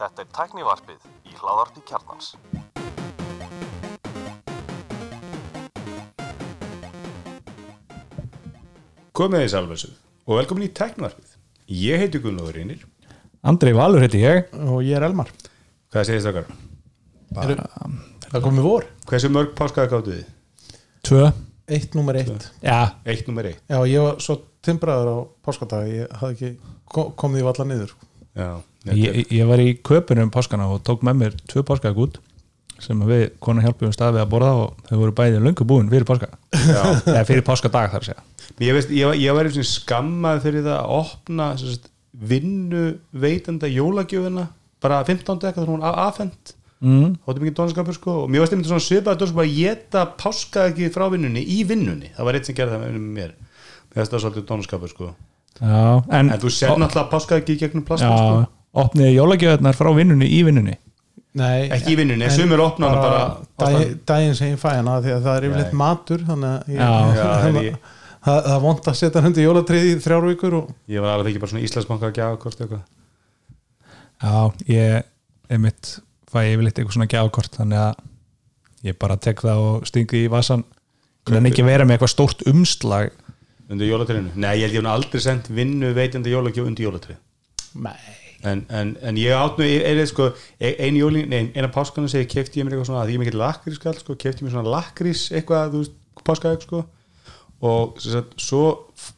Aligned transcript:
Þetta 0.00 0.24
er 0.24 0.30
tæknivarpið 0.38 1.08
í 1.32 1.36
hláðarpi 1.40 1.84
kjarnans. 1.92 2.32
Komið 9.16 9.42
þið 9.44 9.50
sálfessu 9.52 9.90
og 10.26 10.38
velkomin 10.40 10.66
í 10.66 10.72
Teknvarpið. 10.76 11.32
Ég 11.72 12.02
heiti 12.02 12.20
Gunnlóður 12.22 12.58
Einir. 12.62 12.82
Andrei 13.46 13.72
Valur 13.76 14.02
heiti 14.04 14.20
ég 14.22 14.50
og 14.58 14.80
ég 14.84 14.96
er 14.98 15.04
Elmar 15.06 15.28
Hvað 15.94 16.06
segist 16.08 16.26
okkar? 16.30 16.48
Eru, 17.44 17.56
Það 18.26 18.42
komið 18.42 18.64
vor 18.66 18.86
Hversu 19.06 19.30
mörg 19.30 19.52
páskaði 19.58 19.90
gáttu 19.92 20.14
þið? 20.16 20.32
Tvö 21.06 21.20
Eitt 21.76 21.94
nummer 21.98 22.18
eitt 22.18 22.48
Já, 22.62 22.78
Eitt 23.06 23.26
nummer 23.30 23.46
eitt. 23.50 23.60
Já, 23.70 23.78
ég 23.90 24.02
var 24.02 24.18
svo 24.22 24.36
timbraður 24.66 25.10
á 25.10 25.16
páskadag 25.46 25.86
ég 25.90 26.16
hafði 26.20 26.34
ekki 26.34 26.74
ko- 26.94 27.08
komið 27.18 27.42
í 27.42 27.46
valla 27.46 27.66
niður 27.70 27.94
Já. 28.36 28.50
ég, 28.92 29.26
ég 29.32 29.48
var 29.48 29.62
í 29.62 29.74
köpunum 29.86 30.30
páskana 30.32 30.68
og 30.68 30.82
tók 30.86 31.04
með 31.06 31.20
mér 31.22 31.36
tvö 31.48 31.64
páskagút 31.66 32.20
sem 32.82 33.00
við 33.08 33.30
konar 33.40 33.64
hjálpum 33.64 33.92
stað 33.94 34.18
við 34.18 34.24
að 34.26 34.32
borða 34.34 34.50
og 34.60 34.88
þau 34.90 34.96
voru 35.00 35.14
bæði 35.16 35.40
löngu 35.40 35.64
búin 35.68 35.88
fyrir 35.88 36.04
páska 36.08 36.28
eða 36.52 37.24
fyrir 37.28 37.46
páskadag 37.46 37.94
þar 37.94 38.02
að 38.02 38.10
segja 38.10 38.24
Ég, 38.62 38.72
veist, 38.72 38.92
ég, 38.94 39.16
ég 39.20 39.34
var 39.36 39.48
eins 39.48 39.56
og 39.60 39.66
skammað 39.68 40.44
fyrir 40.44 40.62
það 40.64 40.76
að 40.78 40.92
opna 40.96 41.48
sagt, 41.60 41.88
vinnu 42.16 42.84
veitanda 43.12 43.68
jólagjöfina 43.68 44.46
bara 44.84 45.00
15. 45.04 45.34
eitthvað 45.34 45.64
þegar 45.64 45.72
hún 45.72 45.84
var 45.84 45.98
afhend 46.06 46.52
mm. 46.84 47.16
var 47.26 47.40
mikið 47.40 47.56
dónskapur 47.58 47.96
sko 47.96 48.16
og 48.22 48.30
mér 48.32 48.44
varst 48.44 48.56
einmitt 48.56 48.70
svona 48.70 48.84
svipaði 48.84 49.22
dónskapur 49.22 49.46
að 49.46 49.56
geta 49.56 50.04
páskaði 50.20 50.90
frá 50.94 51.08
vinnunni 51.12 51.42
í 51.56 51.62
vinnunni 51.68 52.12
það 52.16 52.28
var 52.28 52.38
eitt 52.38 52.50
sem 52.50 52.58
gerði 52.58 52.76
það 52.76 52.84
með 52.84 53.08
mér 53.16 53.32
mér 53.32 53.96
finnst 53.96 54.14
það 54.14 54.24
svolítið 54.24 54.48
dónskapur 54.52 54.92
sko 54.92 55.10
Já, 55.60 55.82
en, 56.12 56.30
en 56.34 56.40
þú 56.42 56.50
sér 56.52 56.72
náttúrulega 56.76 57.10
páskaði 57.12 57.42
ekki 57.42 57.56
gegnum 57.62 57.84
plasma 57.88 58.10
Já, 58.10 58.16
sko 58.18 58.82
opniði 58.86 59.14
jólagjöðarnar 59.16 59.76
frá 59.78 59.88
vinnunni 59.96 60.26
í 60.28 60.40
vinnunni. 60.44 60.74
Nei, 61.36 61.68
ekki 61.72 61.94
í 61.94 61.96
vinnunni, 62.00 62.24
en 62.28 62.32
sumir 62.32 62.60
opna 62.64 62.90
hana 62.92 63.00
bara 63.04 63.22
daginn, 63.60 63.94
daginn 64.08 64.34
sem 64.36 64.50
ég 64.54 64.60
fæ 64.60 64.70
hana 64.78 64.98
því 65.04 65.14
að 65.14 65.24
það 65.28 65.38
er 65.38 65.46
yfirleitt 65.48 65.72
matur 65.80 66.22
þannig 66.28 66.50
að 66.50 66.74
ég, 66.74 66.80
Já. 66.80 66.90
Já, 67.16 67.24
það 67.24 67.42
það, 67.46 67.58
ég- 67.66 67.78
það, 68.26 68.38
það 68.50 68.60
vond 68.66 68.88
að 68.92 68.98
setja 69.00 69.22
hundi 69.24 69.44
jólatrið 69.46 69.88
í 69.88 69.96
þrjár 70.04 70.28
vikur 70.30 70.56
og 70.60 70.70
ég 70.92 71.04
var 71.04 71.14
alveg 71.16 71.32
ekki 71.32 71.42
bara 71.44 71.52
svona 71.54 71.64
Íslandsbanka 71.68 72.08
að 72.10 72.16
gjafa 72.20 72.38
hvort 72.44 72.62
eitthvað. 72.64 72.84
Já, 74.22 74.36
ég 74.72 75.04
er 75.56 75.60
mitt 75.62 75.92
fæ 76.32 76.38
yfirleitt 76.52 76.78
eitthvað 76.80 76.96
svona 76.96 77.10
gjafkort 77.12 77.56
þannig 77.60 77.82
að 77.84 78.88
ég 78.90 78.96
bara 79.00 79.16
tek 79.20 79.40
það 79.44 79.60
og 79.70 79.86
stingi 79.88 80.24
í 80.24 80.30
vasan 80.32 80.64
en 81.32 81.48
ekki 81.50 81.64
vera 81.66 81.84
með 81.88 81.96
eitthvað 81.98 82.12
stórt 82.12 82.44
umslag 82.50 83.12
undir 83.70 83.90
jólatrinu 83.90 84.32
nei, 84.34 84.54
ég 84.60 84.68
held 84.68 84.78
ég 84.78 84.84
hef 84.84 84.92
aldrei 84.92 85.22
sendt 85.24 85.50
vinnu 85.52 85.92
veitanda 85.96 86.30
jólagjöf 86.32 86.68
undir 86.68 86.88
jólatrið 86.88 87.22
Nei. 87.76 87.98
En, 88.46 88.64
en, 88.68 88.92
en 89.02 89.16
ég 89.18 89.32
átt 89.34 89.58
nú 89.58 89.64
er, 89.66 89.84
er, 89.96 90.02
sko, 90.08 90.28
einu 90.60 91.00
jólin, 91.00 91.28
nei, 91.30 91.46
eina 91.56 91.70
páskanu 91.72 92.08
segi 92.10 92.28
kefti 92.30 92.60
ég 92.60 92.66
mér 92.66 92.76
eitthvað 92.76 92.90
svona, 92.90 93.04
að 93.06 93.14
ég 93.14 93.22
mikill 93.22 93.40
lakrís 93.40 93.78
skall 93.80 93.96
sko, 93.96 94.16
kefti 94.20 94.44
ég 94.44 94.46
mér 94.46 94.54
svona 94.54 94.74
lakrís 94.74 95.24
eitthvað 95.32 95.72
þú 95.72 95.80
veist, 95.82 95.96
páskaegg 96.26 96.66
sko. 96.66 96.82
Og 97.66 97.96
sem 98.04 98.12
sagt, 98.18 98.34
svo 98.44 98.62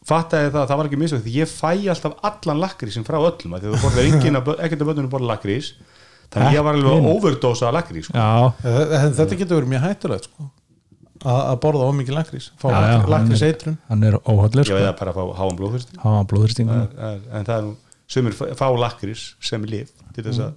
fattaði 0.06 0.46
ég 0.46 0.52
það 0.55 0.62
að 0.62 0.70
það 0.70 0.80
var 0.80 0.88
ekki 0.88 1.00
misvægt 1.02 1.24
því 1.27 1.34
ég 1.34 1.50
fæ 1.50 1.72
alltaf 1.90 2.14
allan 2.30 2.62
lakrísin 2.62 3.06
frá 3.08 3.18
öllum 3.18 3.56
af 3.56 3.64
því 3.64 3.68
að 3.68 3.74
þú 3.74 3.83
borðar 3.83 4.06
ekkert 4.62 4.84
af 4.84 4.90
börnunum 4.92 5.10
borða 5.12 5.33
lakrís. 5.33 5.72
Þannig 6.28 6.48
að 6.52 6.55
ég 6.58 6.64
var 6.68 6.78
alveg 6.78 6.94
Heppinn. 6.94 7.10
að 7.68 7.74
lakrís 7.74 8.06
sko. 8.08 8.14
Já, 8.14 8.70
En 9.02 9.18
Þetta 9.18 9.40
getur 9.42 9.58
verið 9.58 9.72
mjög 9.74 9.86
hættulegt 9.88 10.30
sko 10.30 10.50
að 11.24 11.41
að 11.50 11.56
borða 11.64 11.88
ómikið 11.91 12.14
lakrís 12.19 12.50
fá 12.61 12.69
lakrís 12.70 13.41
hann- 13.42 13.48
eitrun 13.48 13.77
hann 13.88 14.02
er 14.05 14.19
óhaldlega 14.22 14.64
ég 14.64 14.70
sko. 14.70 14.78
veið 14.78 14.88
að 14.92 14.98
bara 15.00 15.12
fá 15.12 15.22
háan 15.41 15.58
blóðfyrst 15.58 15.97
hafa 16.05 16.24
blóðuristingum 16.30 16.80
en 17.02 17.44
það 17.44 17.56
er 17.58 17.62
nú 17.69 17.77
sumir 18.08 18.33
fá 18.38 18.66
lakrís 18.78 19.34
sem 19.41 19.64
lif 19.64 19.91
til 20.14 20.24
þess 20.24 20.39
að 20.46 20.52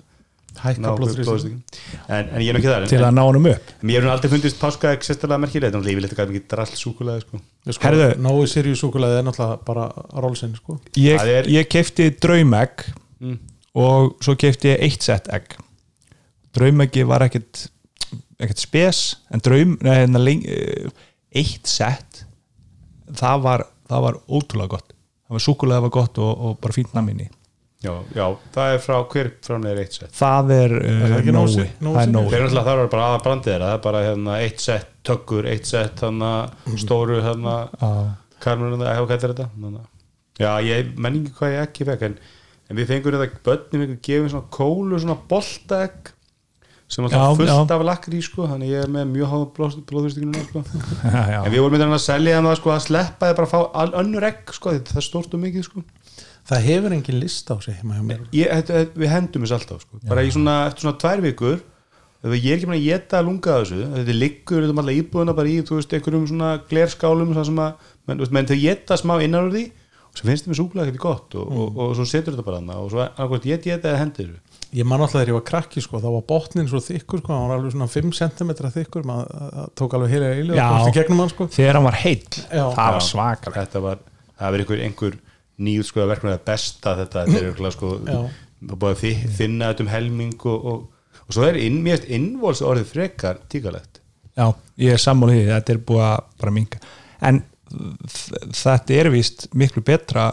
hækka 0.61 0.81
ná 0.83 0.87
blóðþrýsting 0.99 1.27
blóðþrýstingum. 1.27 1.61
en, 2.09 2.29
en 2.35 2.41
ég 2.43 2.49
er 2.49 2.53
nú 2.53 2.59
ekki 2.59 2.71
þar 2.73 2.87
til 2.91 2.99
að 3.07 3.13
ná 3.15 3.21
honum 3.23 3.45
upp 3.53 3.69
en 3.81 3.87
mér 3.87 4.01
hefur 4.01 4.11
aldrei 4.13 4.31
fundist 4.33 4.59
páskaegg 4.59 5.05
sérstaklega 5.07 5.39
merkilegt 5.45 5.73
þannig 5.73 5.85
að 5.85 5.89
lífið 5.91 6.09
þetta 6.11 6.25
mikið 6.31 6.47
drall 6.51 6.73
súkulega 6.75 7.21
sko. 7.23 7.39
sko, 7.71 7.83
Herðu. 7.87 8.07
Nói 8.19 8.47
Sirius 8.51 8.81
súkulega 8.83 9.19
er 9.21 9.23
náttúrulega 9.23 9.59
bara 9.65 9.85
rólsinn 10.25 10.55
sko 10.59 10.79
ég, 10.99 11.19
er- 11.23 11.47
ég 11.47 11.69
kefti 11.71 12.09
draumegg 12.19 12.85
Mm. 13.21 13.37
og 13.75 14.17
svo 14.19 14.35
kefti 14.35 14.73
ég 14.75 14.81
eitt 14.81 15.01
sett 15.03 15.27
egg 15.31 15.55
draumeggi 16.57 17.03
var 17.07 17.21
ekkert 17.27 17.69
ekkert 18.41 18.63
spes 18.63 19.01
en 19.31 19.43
draum, 19.43 19.77
nei, 19.81 19.93
hérna, 20.03 20.21
leng, 20.21 20.45
eh, 20.49 20.89
eitt 21.41 21.69
sett 21.69 22.23
það 23.17 23.43
var, 23.45 23.65
það 23.89 24.07
var 24.07 24.17
ótrúlega 24.27 24.75
gott 24.75 24.89
það 24.95 25.37
var 25.37 25.45
súkulega 25.45 25.85
var 25.85 25.93
gott 25.95 26.19
og, 26.21 26.31
og 26.47 26.57
bara 26.63 26.75
fínt 26.75 26.95
naminni 26.95 27.29
já, 27.81 27.93
já, 28.15 28.25
það 28.53 28.73
er 28.75 28.81
frá 28.83 28.97
hver 29.13 29.31
neður 29.63 29.81
eitt 29.83 29.97
sett 29.97 30.17
það 30.17 30.51
er 30.57 30.75
það 30.81 31.31
Nósi? 31.35 31.67
Nósi? 31.81 32.11
það 32.11 32.35
er 32.37 32.45
alltaf 32.47 32.67
það 32.67 32.83
er 32.83 32.91
bara 32.95 33.07
aða 33.09 33.21
brandið 33.25 33.55
það 33.55 33.75
er 33.77 33.81
bara 33.87 34.03
hérna, 34.05 34.35
eitt 34.45 34.63
sett 34.63 34.91
tökkur, 35.07 35.47
eitt 35.49 35.69
sett 35.69 36.03
hana, 36.05 36.33
stóru 36.77 37.21
hana, 37.25 37.55
Já. 37.81 37.91
karmur 38.43 38.75
eða 38.77 38.99
hvað 39.01 39.15
er 39.17 39.33
þetta 39.33 39.49
hana. 39.55 39.83
já, 40.41 40.51
ég 40.65 40.93
menn 40.97 41.21
ekki 41.23 41.35
hvað 41.39 41.55
ég 41.55 41.67
ekki 41.67 41.89
fekk 41.89 42.07
en, 42.09 42.17
en 42.69 42.79
við 42.79 42.91
fengum 42.93 43.17
þetta 43.17 43.43
börnum 43.47 43.85
við 43.85 43.95
gefum 44.05 44.33
svona 44.35 44.51
kólu, 44.53 45.01
svona 45.01 45.17
boltaegg 45.31 46.13
sem 46.91 47.07
alltaf 47.07 47.39
fullt 47.39 47.73
af 47.75 47.85
lakri 47.87 48.19
sko, 48.25 48.49
þannig 48.51 48.73
ég 48.73 48.85
er 48.85 48.91
með 48.91 49.07
mjög 49.13 49.31
háð 49.31 49.45
blóðþrýstinginu 49.87 50.43
sko. 50.49 50.63
En 51.45 51.49
við 51.53 51.63
vorum 51.63 51.77
með 51.77 51.95
að 51.95 52.03
selja 52.03 52.41
það 52.43 52.57
sko, 52.59 52.73
að 52.75 52.85
sleppa 52.87 53.29
þið 53.29 53.37
bara 53.39 53.47
að 53.47 53.53
fá 53.53 53.81
all- 53.83 53.97
önnur 54.03 54.27
egg 54.27 54.53
sko, 54.57 54.75
það 54.75 54.99
er 54.99 55.07
stórt 55.07 55.35
og 55.37 55.43
mikið 55.45 55.67
sko. 55.69 55.83
Það 56.51 56.63
hefur 56.67 56.95
engin 56.95 57.19
list 57.21 57.51
á 57.53 57.55
sig 57.63 57.83
mér 57.85 58.23
ég, 58.35 58.49
þetta, 58.49 58.85
við 58.97 59.11
hendum 59.13 59.45
þess 59.45 59.55
alltaf 59.59 59.83
sko. 59.85 59.99
bara 60.09 60.25
svona, 60.33 60.55
eftir 60.67 60.87
svona 60.87 60.99
tvær 61.03 61.21
vikur 61.23 61.59
ég 62.21 62.47
er 62.51 62.57
ekki 62.57 62.67
búin 62.69 62.77
að 62.77 62.87
geta 62.87 63.19
að 63.19 63.27
lunga 63.29 63.57
þessu 63.61 63.77
þetta 63.95 64.15
liggur 64.17 64.65
þetta 64.65 64.81
alltaf 64.81 64.97
íbúðuna 64.97 65.35
bara 65.37 65.49
í 65.49 65.59
einhverjum 65.61 66.25
svona 66.29 66.49
glerskálum 66.69 67.31
menn, 67.31 68.17
þú 68.17 68.25
veist, 68.25 68.33
menn 68.35 68.49
þau 68.49 68.57
geta 68.61 68.97
smá 68.99 69.15
innan 69.21 69.47
úr 69.47 69.55
því 69.55 69.63
og 70.11 70.19
svo 70.19 70.27
finnst 70.27 70.47
þeim 70.47 70.57
súkulega 70.59 70.91
ekki 70.91 71.01
gott 71.01 71.37
og, 71.39 71.47
og, 71.47 71.77
og, 71.77 71.93
svo 71.97 72.05
setur 72.09 72.35
þetta 72.35 72.45
bara 72.45 72.59
hana 72.59 72.77
og 72.81 72.91
svo 72.91 73.01
annarkvæmt 73.05 73.47
ég 73.47 73.63
geta 73.63 73.93
eða 73.93 74.01
hendur 74.03 74.33
þessu 74.33 74.50
Ég 74.71 74.87
man 74.87 75.01
alltaf 75.03 75.17
þegar 75.17 75.31
ég 75.33 75.35
var 75.35 75.43
krakki 75.49 75.81
sko, 75.83 75.99
þá 75.99 76.07
var 76.13 76.21
botnin 76.29 76.69
svo 76.71 76.79
þykkur 76.83 77.19
sko, 77.19 77.33
hann 77.35 77.49
var 77.49 77.57
alveg 77.59 77.73
svona 77.73 77.89
5 77.91 78.13
cm 78.15 78.53
þykkur, 78.77 79.07
maður 79.09 79.33
það 79.41 79.73
tók 79.81 79.95
alveg 79.97 80.13
heila 80.13 80.29
eilu 80.37 80.55
Já. 80.55 80.61
og 80.63 80.77
komst 80.77 80.91
í 80.91 80.95
gegnum 80.95 81.19
hann 81.23 81.33
sko. 81.33 81.47
þegar 81.51 81.79
hann 81.79 81.87
var 81.89 81.97
heill. 81.99 82.37
Já. 82.45 82.63
það 82.77 82.95
var 82.95 83.05
svakar 83.09 83.57
þetta 83.57 83.83
var, 83.83 83.99
það 84.39 84.55
verið 84.55 84.71
einhver, 84.71 84.85
einhver 84.87 85.19
nýjur 85.61 85.89
sko 85.89 86.05
að 86.07 86.15
besta 86.47 86.95
þetta 87.01 87.25
þetta 87.25 87.41
er 87.41 87.49
einhverlega 87.49 87.75
sko 87.75 87.91
það 88.07 88.31
búið 88.61 88.89
að 88.91 89.29
þinna 89.37 89.71
þetta 89.71 89.85
um 89.85 89.91
helming 89.91 90.47
og, 90.47 90.65
og, 90.71 91.15
og 91.25 91.35
svo 91.35 91.47
er 91.47 91.59
inn, 91.59 91.79
mér 91.83 91.99
finnst 91.99 92.11
innvols 92.15 92.63
orðið 92.65 92.91
frekar 92.93 93.41
tíkalegt. 93.51 93.99
Já, 94.37 94.47
ég 94.79 94.95
er 94.95 95.01
sammála 95.01 95.35
því, 95.35 95.45
þetta 95.51 95.73
er 95.73 95.85
búið 95.91 96.03
að 96.07 96.19
bara 96.41 96.55
minga 96.55 96.83
en 97.27 97.41
þetta 98.55 98.95
er 98.97 99.09
víst 99.13 99.49
miklu 99.57 99.83
betra. 99.85 100.31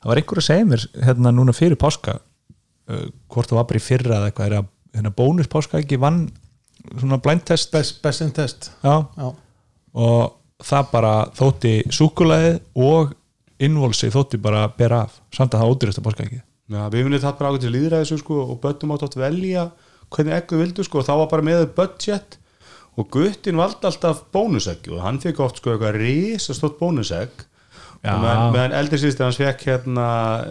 Það 0.00 0.10
var 0.10 0.20
einhver 0.20 0.40
að 0.40 0.46
segja 0.48 0.68
mér 0.68 0.86
hérna 1.04 1.32
núna 1.34 1.54
fyrir 1.56 1.80
páska 1.80 2.18
uh, 2.90 3.04
hvort 3.32 3.50
það 3.50 3.60
var 3.60 3.68
bara 3.70 3.80
í 3.80 3.84
fyrra 3.84 4.16
eða 4.18 4.30
eitthvað 4.30 4.48
er 4.50 4.56
að 4.60 4.70
hérna, 4.94 5.14
bónus 5.16 5.50
páska 5.50 5.80
ekki 5.80 5.98
vann 6.00 6.24
svona 6.92 7.20
blindtest 7.22 7.72
best, 7.74 8.00
best 8.04 8.24
in 8.24 8.32
test. 8.36 8.70
Já, 8.84 9.06
Já. 9.16 9.28
og 9.94 10.64
það 10.64 10.90
bara 10.92 11.14
þótti 11.36 11.74
súkulæði 11.92 12.58
og 12.80 13.14
innvolsi 13.64 14.10
þótti 14.12 14.40
bara 14.42 14.66
bera 14.78 15.04
af. 15.06 15.18
Samt 15.34 15.54
að 15.54 15.64
það 15.64 15.72
ódýrasta 15.74 16.04
páska 16.04 16.26
ekki. 16.26 16.40
Já, 16.72 16.86
við 16.88 17.04
finnum 17.04 17.20
það 17.20 17.36
bara 17.38 17.50
ákveð 17.50 17.64
til 17.64 17.74
líðræðisu 17.74 18.20
sko, 18.22 18.38
og 18.48 18.60
böttum 18.62 18.94
átt 18.94 19.04
átt 19.04 19.18
velja 19.20 19.68
hvernig 20.14 20.36
ekkur 20.38 20.60
vildu 20.62 20.84
sko, 20.86 21.00
og 21.00 21.08
þá 21.08 21.14
var 21.20 21.30
bara 21.32 21.46
með 21.46 21.66
budget. 21.76 22.38
Og 22.94 23.08
guttin 23.10 23.58
valdi 23.58 23.88
alltaf 23.88 24.22
bónusegg 24.32 24.86
og 24.92 25.00
hann 25.02 25.18
fikk 25.22 25.40
oft 25.42 25.58
sko 25.58 25.72
eitthvað 25.72 25.98
risastótt 25.98 26.78
bónusegg. 26.78 27.32
Og 28.04 28.20
meðan, 28.20 28.52
meðan 28.52 28.74
eldri 28.80 28.98
sýstir 29.00 29.24
hans 29.24 29.38
fekk 29.40 29.62
hérna 29.68 30.06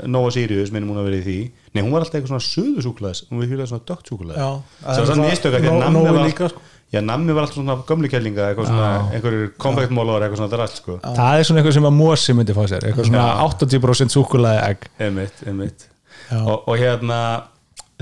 Nóa 0.10 0.32
Sirius, 0.34 0.72
minnum 0.74 0.94
hún 0.94 1.02
að 1.04 1.10
vera 1.10 1.20
í 1.20 1.26
því. 1.28 1.38
Nei, 1.74 1.82
hún 1.84 1.94
var 1.94 2.04
alltaf 2.06 2.18
eitthvað 2.20 2.32
svona 2.34 2.46
suðusúkulæðis 2.50 3.24
hún 3.30 3.40
var 3.42 3.50
fyrir 3.52 3.70
svona 3.70 3.86
dögt 3.90 4.10
súkulæðis 4.10 4.42
Já. 4.42 4.50
sem 4.94 5.06
var 5.06 5.60
að 5.60 5.68
Nó- 5.68 5.80
nammi 5.84 6.04
Nói 6.04 6.14
var, 6.18 6.28
líka, 6.28 6.50
já, 6.94 7.00
nammi 7.02 7.34
var 7.34 7.46
alltaf 7.46 7.58
svona 7.60 7.78
gömlu 7.90 8.10
kellinga 8.10 8.50
eitthvað 8.50 8.70
svona, 8.70 8.90
einhverjur 9.14 9.54
konfektmólor 9.58 10.26
eitthvað 10.26 10.42
svona 10.42 10.54
drast 10.54 10.82
sko. 10.82 11.00
Það 11.04 11.40
er 11.40 11.48
svona 11.48 11.62
eitthvað 11.62 11.78
sem 11.78 11.90
að 11.90 11.98
Mosi 11.98 12.34
myndi 12.38 12.54
fá 12.58 12.64
sér 12.70 12.86
eitthvað 12.90 13.10
svona 13.10 13.26
80% 13.48 14.14
súkulæði 14.18 14.62
egg. 14.70 14.90
Einmitt, 15.00 15.42
einmitt. 15.48 15.88
Já. 16.30 16.40
og, 16.42 16.68
og 16.68 16.78
hérna 16.80 17.20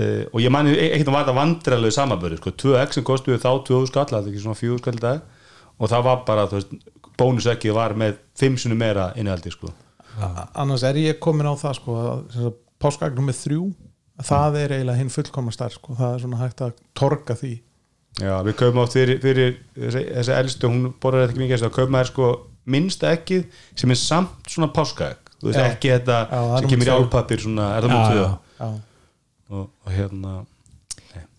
uh, 0.00 0.24
og 0.32 0.40
ég 0.40 0.52
manni 0.52 0.76
ekkert 0.76 1.08
að 1.10 1.16
var 1.16 1.24
þetta 1.26 1.36
vandrarlegu 1.40 1.96
samaböru 1.96 2.38
sko, 2.40 2.52
2x 2.62 2.98
sem 2.98 3.04
kostuði 3.04 3.40
þá 3.42 3.50
2000 3.68 3.90
skall 3.90 4.08
það 4.10 4.20
er 4.20 4.32
ekki 4.32 4.44
svona 4.44 4.60
4 4.60 4.78
skall 4.82 4.98
í 4.98 5.02
dag. 5.02 5.22
Og 5.80 5.90
það 5.90 6.04
var 6.06 6.20
bara, 6.28 6.44
þú 6.50 6.60
veist, 6.60 6.74
bónusekki 7.18 7.72
var 7.74 7.94
með 7.98 8.18
5 8.40 8.62
sinni 8.64 8.78
meira 8.78 9.10
innihaldi 9.16 9.52
sko. 9.52 9.72
Annars 10.58 10.84
er 10.84 10.98
ég 11.00 11.18
komin 11.22 11.48
á 11.48 11.54
það 11.56 11.78
sko, 11.80 11.96
að 12.12 12.52
páskagnum 12.82 13.28
með 13.30 13.38
þrjú 13.46 13.66
það 14.22 14.58
er 14.60 14.74
eiginlega 14.76 15.00
hinn 15.00 15.12
fullkomna 15.12 15.54
starf 15.54 15.78
sko. 15.78 15.96
það 15.98 16.14
er 16.14 16.24
svona 16.24 16.40
hægt 16.42 16.64
að 16.64 16.72
torga 16.98 17.36
því. 17.38 17.52
Já, 18.20 18.34
við 18.44 18.56
kaupum 18.60 18.82
átt 18.82 18.96
fyrir, 18.96 19.20
fyrir 19.22 19.54
þessi, 19.72 20.32
elstu, 20.36 20.68
hún 20.68 20.90
borðar 21.00 21.30
ekki 21.30 21.40
mikið 21.40 21.62
þá 21.64 21.68
kaupum 21.78 21.94
maður 21.96 22.10
sko 22.10 22.30
minnsta 22.72 23.12
ekkið 23.16 23.46
sem 23.80 23.94
er 23.94 24.00
samt 24.00 24.52
svona 24.52 24.68
páskaegg. 24.74 25.32
Þú 25.40 25.48
veist 25.48 25.58
Já. 25.58 25.66
ekki 25.72 25.90
þetta 25.94 26.18
Já, 26.28 26.42
sem 26.60 26.70
kemur 26.70 26.90
í 26.90 26.92
álpapir 26.92 27.42
svona, 27.42 27.70
er 27.78 27.86
það 27.86 27.94
mútið 27.96 28.20
og, 29.52 29.64
og 29.66 29.88
hérna 29.90 30.34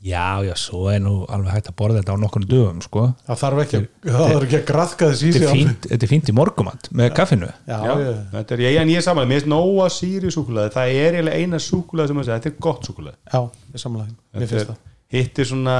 já, 0.03 0.43
já, 0.43 0.53
svo 0.59 0.89
er 0.91 0.99
nú 0.99 1.13
alveg 1.31 1.53
hægt 1.55 1.69
að 1.71 1.75
borða 1.79 1.99
þetta 2.01 2.15
á 2.15 2.17
nokkurnu 2.19 2.47
dögum 2.51 2.81
sko. 2.83 3.03
það 3.27 3.37
þarf 3.43 3.61
ekki, 3.63 3.77
að- 3.79 4.09
það 4.11 4.33
þarf 4.33 4.43
ekki 4.47 4.57
að 4.59 4.65
graðka 4.71 5.09
þess 5.11 5.21
í 5.23 5.29
þetta, 5.29 5.39
sig 5.39 5.47
er 5.47 5.55
fínt, 5.55 5.87
þetta 5.91 6.03
er 6.07 6.11
fínt 6.11 6.29
í 6.31 6.35
morgumand 6.35 6.89
með 6.91 7.13
kaffinu. 7.19 7.49
Já, 7.67 7.77
Já, 7.87 7.93
já, 8.03 8.13
þetta 8.33 8.51
er, 8.57 8.63
ég, 8.65 8.79
en 8.81 8.89
ég 8.93 8.97
er 8.99 9.05
samanlega, 9.07 9.29
mér 9.31 9.39
finnst 9.39 9.51
nóga 9.53 9.87
síri 9.95 10.33
súkulaði, 10.35 10.73
það 10.75 10.95
er 11.03 11.17
eiginlega 11.17 11.39
eina 11.39 11.61
súkulaði 11.63 12.07
sem 12.11 12.19
að 12.19 12.27
segja, 12.27 12.39
þetta 12.39 12.51
er 12.51 12.59
gott 12.67 12.89
súkulaði 12.89 13.17
já, 13.33 13.41
ég 13.73 13.79
þeim 14.09 14.41
mér 14.43 14.47
finnst 14.51 14.67
það. 14.73 14.77
hitt 15.13 15.39
er 15.39 15.45
svona, 15.53 15.77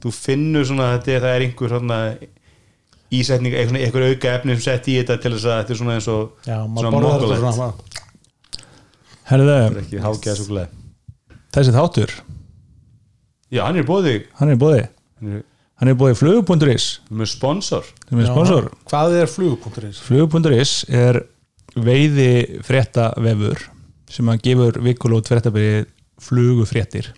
þú 0.00 0.12
finnur 0.14 0.64
svona 0.64 0.88
þetta 0.98 1.12
er, 1.16 1.20
það 1.26 1.34
er 1.36 1.44
einhver 1.48 1.68
svona 1.76 1.98
ísetning, 3.10 3.54
einhver, 3.56 4.04
auka 4.12 4.32
efni 4.38 4.56
sem 4.56 4.64
sett 4.68 4.88
í 4.88 4.96
þetta 5.02 5.16
til 5.22 5.32
þess 5.36 5.44
að 5.48 5.56
þetta 5.62 5.72
er 5.74 5.78
svona 5.82 5.94
eins 5.98 6.08
og 6.08 6.32
já, 6.44 6.56
svona 6.64 6.90
mokkulegt. 6.92 7.94
Herðu, 9.28 9.52
er 9.52 10.68
þessi 11.52 11.72
þáttur 11.74 12.12
já, 13.54 13.62
hann 13.64 13.78
er 13.80 13.86
bóðið, 13.88 14.26
hann 14.40 14.52
er 14.52 14.60
bóði 14.60 14.82
hann 15.22 15.32
er 15.38 15.44
hann 15.78 15.92
bóði 16.00 16.16
flug.is 16.18 16.86
með 17.10 17.30
sponsor. 17.30 17.86
Er 18.10 18.26
sponsor. 18.26 18.68
Já, 18.72 18.86
hvað 18.90 19.16
er 19.22 19.30
flugupunkturins? 19.30 20.00
flug.is 20.02 20.72
er 20.90 21.20
veiði 21.78 22.60
fréttavefur 22.66 23.60
sem 24.10 24.30
að 24.32 24.42
gefur 24.46 24.78
vikulót 24.82 25.28
fréttabili 25.30 25.84
flugufréttir 26.18 27.12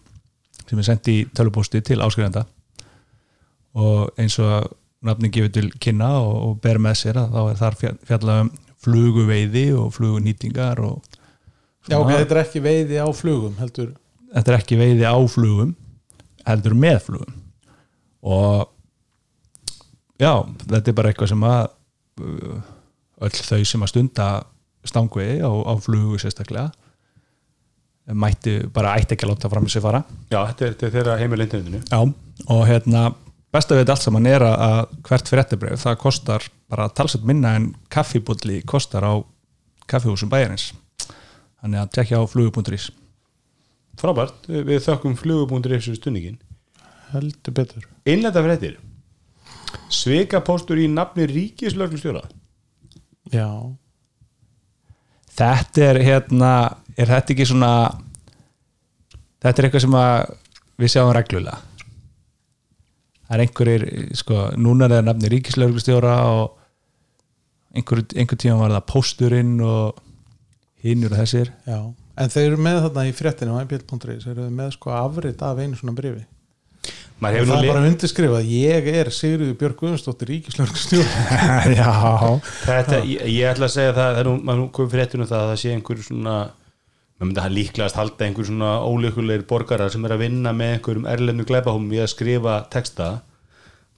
sem 0.69 0.79
er 0.79 0.87
sendt 0.87 1.09
í 1.11 1.23
tölupósti 1.35 1.81
til 1.87 2.01
áskrifenda 2.05 2.45
og 3.79 4.11
eins 4.21 4.37
og 4.43 4.69
nafni 5.07 5.31
gefur 5.33 5.53
til 5.55 5.71
kynna 5.81 6.11
og, 6.21 6.35
og 6.51 6.59
ber 6.65 6.81
með 6.83 6.99
sér 7.01 7.21
að 7.23 7.33
þá 7.37 7.41
er 7.47 7.61
þar 7.63 7.79
fjall- 7.81 8.01
fjallað 8.11 8.43
um 8.45 8.51
fluguveiði 8.81 9.65
og 9.77 9.91
flugunýtingar 9.97 10.81
og 10.85 11.01
já, 11.89 11.97
ok, 11.97 12.11
þetta 12.13 12.35
er 12.37 12.43
ekki 12.43 12.63
veiði 12.65 13.01
á 13.01 13.09
flugum 13.17 13.57
heldur, 13.61 13.95
þetta 14.35 14.53
er 14.53 14.59
ekki 14.61 14.79
veiði 14.81 15.07
á 15.09 15.17
flugum 15.31 15.73
heldur 16.49 16.75
með 16.79 16.99
flugum. 17.07 17.35
Og 18.23 18.69
já, 20.21 20.33
þetta 20.69 20.93
er 20.93 20.97
bara 20.99 21.13
eitthvað 21.13 21.33
sem 21.33 21.47
að 21.49 21.63
uh, 22.21 22.61
öll 23.25 23.35
þau 23.37 23.63
sem 23.69 23.85
að 23.87 23.93
stunda 23.95 24.29
stangveiði 24.89 25.41
á, 25.45 25.51
á 25.53 25.73
flugu 25.81 26.19
sérstaklega 26.21 26.71
mætti 28.17 28.57
bara 28.75 28.97
ætti 28.99 29.15
ekki 29.15 29.27
að 29.27 29.31
láta 29.35 29.49
fram 29.53 29.67
þessi 29.69 29.83
fara. 29.85 30.01
Já, 30.33 30.41
þetta 30.49 30.65
er, 30.67 30.71
þetta 30.73 30.87
er 30.89 30.95
þeirra 30.97 31.19
heimil 31.21 31.45
internetinu 31.45 31.81
já, 31.85 31.99
og 32.51 32.63
hérna 32.67 33.03
besta 33.55 33.77
við 33.77 33.85
þetta 33.85 33.95
allt 33.95 34.07
saman 34.07 34.27
er 34.31 34.45
að- 34.47 34.97
hvert 35.07 35.31
fréttabrif 35.31 35.85
það 35.85 35.99
kostar 36.01 36.47
bara 36.71 36.89
talsett 36.89 37.23
minna 37.29 37.53
en 37.59 37.69
kaffibulli 37.93 38.63
kostar 38.67 39.05
á 39.07 39.15
kaffihúsum 39.91 40.31
bæjarins. 40.33 40.71
Þannig 41.61 41.81
að 41.85 41.93
tekja 41.99 42.19
á 42.19 42.25
flugu.is 42.31 42.89
frábært, 44.01 44.49
við 44.49 44.83
þökkum 44.87 45.17
flugubúndur 45.21 45.77
þessu 45.77 45.97
stunningin 45.99 46.41
heldur 47.11 47.55
betur. 47.55 47.87
Innlenda 48.07 48.43
fréttir. 48.45 48.77
Svikapóstur 49.91 50.79
í 50.79 50.87
nafni 50.91 51.27
ríkislöglustjóra 51.31 52.23
já, 53.31 53.49
þetta 55.39 55.89
er 55.91 56.01
hérna 56.05 56.53
er 56.99 57.11
þetta 57.11 57.35
ekki 57.35 57.49
svona 57.49 57.73
þetta 59.43 59.57
er 59.57 59.69
eitthvað 59.69 59.85
sem 59.87 59.99
að 60.01 60.15
við 60.81 60.95
sjáum 60.95 61.13
reglulega? 61.15 61.59
Það 63.31 63.37
er 63.37 63.43
einhverjir 63.45 63.85
sko, 64.19 64.39
núna 64.59 64.87
er 64.87 64.97
það 64.97 65.07
nafni 65.07 65.33
ríkislauglustjóra 65.35 66.15
og 66.35 66.57
einhver, 67.77 68.03
einhver 68.17 68.41
tíma 68.41 68.59
var 68.65 68.75
það 68.75 68.89
pósturinn 68.91 69.59
og 69.63 70.01
hinnur 70.85 71.15
og 71.15 71.23
þessir. 71.23 71.53
Já 71.69 71.81
en 72.21 72.33
þeir 72.33 72.51
eru 72.51 72.61
með 72.61 72.83
þarna 72.87 73.07
í 73.09 73.17
fréttinu 73.17 73.57
á 73.57 73.63
mbl.is 73.63 74.27
þeir 74.27 74.37
eru 74.37 74.53
með 74.53 74.77
sko 74.77 74.93
afrit 74.97 75.43
af 75.45 75.61
einu 75.61 75.79
svona 75.79 75.97
brifi 75.97 76.23
það 77.21 77.37
nú 77.45 77.57
er 77.57 77.67
bara 77.69 77.83
undirskrifað 77.85 78.47
ég 78.49 78.87
er 78.95 79.11
Sigriður 79.13 79.59
Björg 79.61 79.81
Guðmundsdóttir 79.81 80.31
ríkislörgstjóð 80.35 81.11
já, 81.81 81.91
Þetta, 82.65 83.03
ég, 83.05 83.27
ég 83.29 83.51
ætla 83.51 83.69
að 83.69 83.75
segja 83.75 83.93
það, 83.93 84.07
það 84.07 84.23
er 84.23 84.31
nú, 84.31 84.37
maður 84.49 84.71
komið 84.79 84.97
fréttunum 84.97 85.29
það 85.29 85.43
að 85.43 85.53
það 85.53 85.61
sé 85.63 85.75
einhver 85.75 86.01
svona 86.07 86.37
maður 87.21 87.29
myndi 87.29 87.43
að 87.43 87.57
líklegast 87.59 88.01
halda 88.01 88.27
einhver 88.27 88.49
svona 88.49 88.71
ólíkulegir 88.89 89.45
borgarar 89.51 89.93
sem 89.93 90.07
er 90.09 90.17
að 90.17 90.25
vinna 90.25 90.55
með 90.57 90.73
einhverjum 90.79 91.11
erlendu 91.13 91.45
glæpahómum 91.51 91.93
í 91.93 92.01
að 92.01 92.09
skrifa 92.15 92.55
texta. 92.73 93.11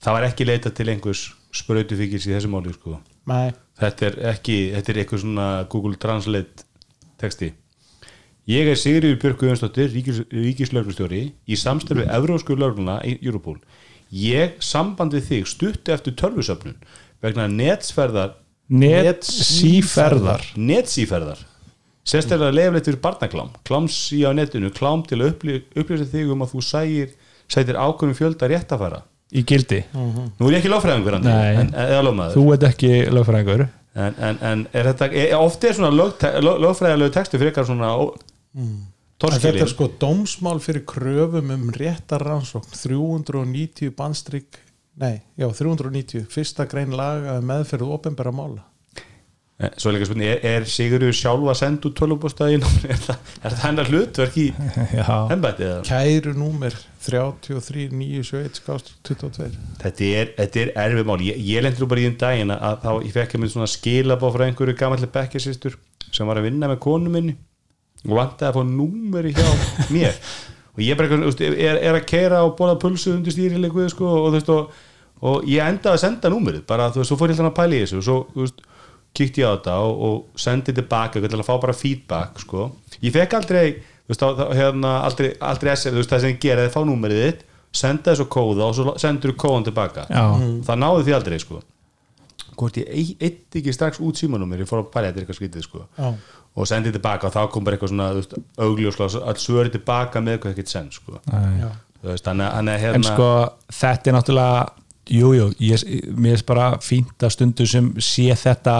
Það 0.03 0.17
var 0.17 0.27
ekki 0.27 0.49
leita 0.49 0.73
til 0.75 0.89
einhvers 0.91 1.23
sprautufíkis 1.55 2.27
í 2.27 2.35
þessu 2.35 2.51
máli 2.51 2.75
sko. 2.75 2.97
nei, 3.31 3.55
þetta 3.79 4.09
er 4.09 4.19
ekki, 4.33 4.57
þetta 4.75 4.91
er 4.91 5.01
eitthvað 5.05 5.23
svona 5.23 5.47
Google 5.71 6.01
Translate 6.03 6.67
texti. 7.23 7.53
Ég 8.51 8.67
er 8.67 8.79
Sigriður 8.79 9.21
Björk 9.23 9.39
Guðjónsdóttir 9.39 9.93
ríkis, 9.95 10.19
ríkislöglustjóri 10.35 11.23
í 11.47 11.59
samstarfi 11.59 12.09
Evrósku 12.11 12.57
lögluna 12.59 12.99
í 13.07 13.15
Europol. 13.23 13.61
Ég 14.11 14.59
samband 14.59 15.15
við 15.15 15.29
þig 15.29 15.47
stutti 15.49 15.95
eftir 15.95 16.17
tölvusöfnun 16.19 16.75
vegna 17.23 17.47
netsferðar 17.47 18.35
net 18.67 19.23
síferðar 19.29 20.43
netsíferðar. 20.59 21.39
Sérstaklega 22.03 22.51
leifleitt 22.51 22.89
fyrir 22.89 22.99
barnaklám. 23.05 23.53
Kláms 23.63 23.97
í 24.11 24.25
á 24.27 24.35
netinu, 24.35 24.73
klám 24.75 25.05
til 25.07 25.21
að 25.21 25.37
upplý- 25.37 25.63
upplýsa 25.79 26.09
þig 26.11 26.33
um 26.35 26.43
að 26.43 26.57
þú 26.57 26.63
sægir 26.67 27.13
sætir 27.47 27.79
ákveðum 27.79 28.19
fjölda 28.19 28.49
réttafæra 28.51 29.05
í 29.33 29.45
gildi. 29.49 29.83
Nú 29.93 30.49
er 30.49 30.57
ég 30.57 30.61
ekki 30.61 30.73
lómaður 32.07 32.35
þú 32.37 32.47
ert 32.55 32.67
ekki 32.69 32.91
lögfræðingur. 33.13 33.67
En, 33.93 34.17
en, 34.25 34.41
en 34.49 34.65
er 34.73 34.89
þetta, 34.89 35.11
er, 35.13 35.35
ofti 35.37 35.69
er 35.69 35.77
svona 35.77 35.93
lög, 35.93 36.25
lög, 36.41 36.61
lögfræðilegu 36.65 37.13
textu 37.13 37.41
fyrir 37.41 37.53
eitthvað 37.53 37.69
svona 37.69 37.93
en 39.29 39.43
þetta 39.45 39.67
er 39.67 39.71
sko 39.71 39.89
dómsmál 40.01 40.61
fyrir 40.65 40.85
kröfum 40.89 41.53
um 41.55 41.69
réttarrannsókn. 41.77 42.73
390 42.73 43.93
bandstrykk 43.99 44.61
nei, 45.01 45.23
já 45.37 45.49
390, 45.49 46.27
fyrsta 46.33 46.67
grein 46.69 46.93
laga 46.97 47.39
um 47.41 47.49
meðferðu 47.49 47.93
opinbera 47.97 48.33
mála 48.35 48.65
svo 49.77 49.91
er 49.91 49.95
líka 49.97 50.07
spurning, 50.09 50.29
er, 50.29 50.39
er 50.49 50.63
Sigurður 50.69 51.15
sjálf 51.17 51.49
að 51.53 51.59
senda 51.61 51.89
út 51.89 51.97
tölvupostæðin 52.01 52.65
er 52.93 53.01
það, 53.07 53.19
er 53.43 53.51
það 53.53 53.65
hennar 53.67 53.89
hlutverk 53.93 54.35
í 54.43 54.45
já, 54.99 55.09
ennbætti 55.35 55.63
eða? 55.69 55.81
Kæru 55.89 56.33
númer 56.39 56.73
33971 57.03 59.57
þetta 59.83 60.03
er, 60.09 60.27
þetta 60.39 60.57
er 60.63 60.69
erfið 60.85 61.07
mál. 61.09 61.23
Ég, 61.27 61.37
ég 61.47 61.59
lendur 61.65 61.91
bara 61.91 62.03
í 62.03 62.07
þeim 62.09 62.19
daginn 62.21 62.55
að 62.55 62.75
þá 62.85 62.91
ég 63.07 63.13
fekk 63.17 63.31
að 63.35 63.41
mynd 63.43 63.55
svona 63.55 63.71
skilabá 63.71 64.27
frá 64.35 64.45
einhverju 64.47 64.77
gamalli 64.79 65.09
bekkjarsýstur 65.17 65.75
sem 66.13 66.29
var 66.29 66.37
að 66.41 66.47
vinna 66.49 66.67
með 66.71 66.79
konu 66.85 67.09
minni 67.13 67.35
og 68.07 68.13
vantaði 68.19 68.49
að 68.51 68.57
fá 68.57 68.63
númeri 68.67 69.31
hjá 69.37 69.49
mér. 69.95 70.15
Og 70.73 70.81
ég 70.87 70.95
bara 70.97 71.09
er, 71.45 71.77
er 71.77 71.95
að 71.99 72.09
keira 72.09 72.39
og 72.47 72.57
bóla 72.59 72.81
pulsu 72.81 73.09
undir 73.13 73.33
stýrileiku 73.35 73.81
sko, 73.93 74.07
og, 74.27 74.33
og, 74.55 74.63
og 75.21 75.37
ég 75.51 75.61
endaði 75.67 75.95
að 75.99 76.05
senda 76.07 76.27
númerið 76.33 76.63
bara, 76.69 76.91
þú 76.95 76.99
veist, 77.03 77.11
svo 77.13 77.19
fór 77.21 77.29
ég 77.29 77.35
alltaf 77.37 77.53
að 77.53 77.59
pæla 77.59 77.75
í 77.77 77.79
þessu 77.85 77.99
og 78.01 78.07
svo, 78.07 78.17
þú 78.33 78.41
veist, 78.47 78.59
kíkti 79.15 79.43
ég 79.43 79.49
á 79.49 79.55
þetta 79.57 79.75
og, 79.85 80.03
og 80.09 80.41
sendi 80.41 80.73
tilbaka, 80.73 81.21
til 81.21 81.39
að 81.39 81.45
fá 81.49 81.55
bara 81.61 81.73
feedback 81.77 82.39
sko. 82.41 82.71
ég 83.03 83.13
fekk 83.13 83.35
aldrei 83.41 83.67
þú 83.77 84.09
veist, 84.13 84.23
á, 84.25 84.29
þá- 84.39 84.55
hérna, 84.57 84.93
aldrei, 85.07 85.33
aldrei 85.41 85.73
þú 85.77 85.99
veist, 86.01 86.11
það 86.13 86.21
sem 86.25 86.31
ég 86.33 86.41
gera, 86.41 86.67
þið 86.69 86.73
fá 86.77 86.83
númerið 86.89 87.21
þitt 87.27 87.43
senda 87.73 88.13
þessu 88.13 88.27
kóða 88.29 88.65
og 88.69 88.75
svo 88.77 88.95
sendur 89.01 89.33
þú 89.33 89.37
kóðan 89.45 89.65
tilbaka 89.69 90.07
Já. 90.11 90.25
það 90.69 90.81
náði 90.83 91.05
því 91.07 91.15
aldrei 91.19 91.39
sko. 91.41 91.61
hvort 92.57 92.77
ég 92.77 93.17
eitt 93.21 93.57
ekki 93.57 93.73
strax 93.73 94.01
út 94.05 94.19
símanúmer 94.21 94.61
ég 94.61 94.69
fór 94.69 94.83
að 94.83 94.91
pæla 94.93 95.09
þetta 95.09 95.21
er 95.21 95.25
eitthvað 95.25 95.39
skrítið 95.41 95.63
sko. 95.69 95.87
Já. 95.99 96.11
og 96.53 96.67
sendið 96.69 96.93
tilbaka 96.99 97.27
og 97.31 97.33
þá 97.33 97.47
kom 97.53 97.65
bara 97.65 97.77
eitthvað 97.79 97.89
svona 97.95 98.11
þú 98.13 98.21
veist, 98.21 98.35
augljóslega, 98.61 99.23
all 99.25 99.41
svöri 99.41 99.71
tilbaka 99.73 100.21
með 100.21 100.37
eitthvað 100.37 100.53
ekkert 100.57 100.69
sen 100.69 100.91
sko. 100.93 101.21
veist, 102.03 102.25
þannig 102.27 102.45
að- 102.49 102.55
þannig 102.59 102.75
að 102.77 102.81
hérna 102.85 102.95
en 103.01 103.03
sko 103.09 103.29
þetta 103.73 104.11
er 104.11 104.17
náttúrulega 104.19 104.69
jújú, 105.13 105.47
jú, 105.59 105.73
ég, 105.73 106.13
mér 106.17 106.37
er 106.39 106.45
bara 106.47 106.67
fínt 106.79 107.25
að 107.25 107.33
stundu 107.35 107.67
sem 107.67 107.89
sé 107.99 108.29
þetta 108.37 108.77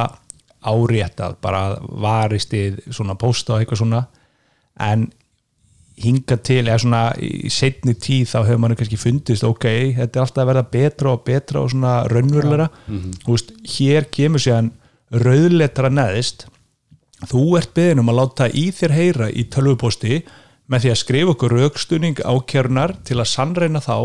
áréttað, 0.63 1.39
bara 1.43 1.63
varist 1.83 2.55
í 2.55 2.69
svona 2.91 3.17
pósta 3.19 3.57
og 3.57 3.63
eitthvað 3.63 3.83
svona. 3.83 4.05
En 4.81 5.09
hinga 6.03 6.39
til, 6.41 6.63
eða 6.67 6.79
svona 6.81 7.03
í 7.21 7.51
setni 7.53 7.95
tíð 7.99 8.31
þá 8.31 8.39
hefur 8.47 8.63
mann 8.63 8.77
kannski 8.79 8.99
fundist 9.01 9.45
ok, 9.47 9.67
þetta 9.99 10.19
er 10.19 10.25
alltaf 10.25 10.43
að 10.43 10.51
verða 10.51 10.65
betra 10.73 11.13
og 11.13 11.25
betra 11.27 11.63
og 11.63 11.73
svona 11.73 11.97
raunverulega 12.11 12.69
þú 12.89 13.35
veist, 13.35 13.53
hér 13.75 14.09
kemur 14.15 14.43
sér 14.43 14.71
rauðletra 15.13 15.93
neðist 15.93 16.47
þú 17.29 17.45
ert 17.61 17.75
beðin 17.77 18.03
um 18.03 18.13
að 18.13 18.19
láta 18.23 18.49
í 18.49 18.71
þér 18.75 18.97
heyra 18.97 19.29
í 19.31 19.45
tölvupósti 19.53 20.23
með 20.73 20.87
því 20.87 20.93
að 20.93 21.01
skrifa 21.03 21.35
okkur 21.35 21.57
raukstunning 21.59 22.23
ákjörnar 22.25 22.97
til 23.07 23.21
að 23.21 23.31
sannreina 23.35 23.83
þá 23.85 23.99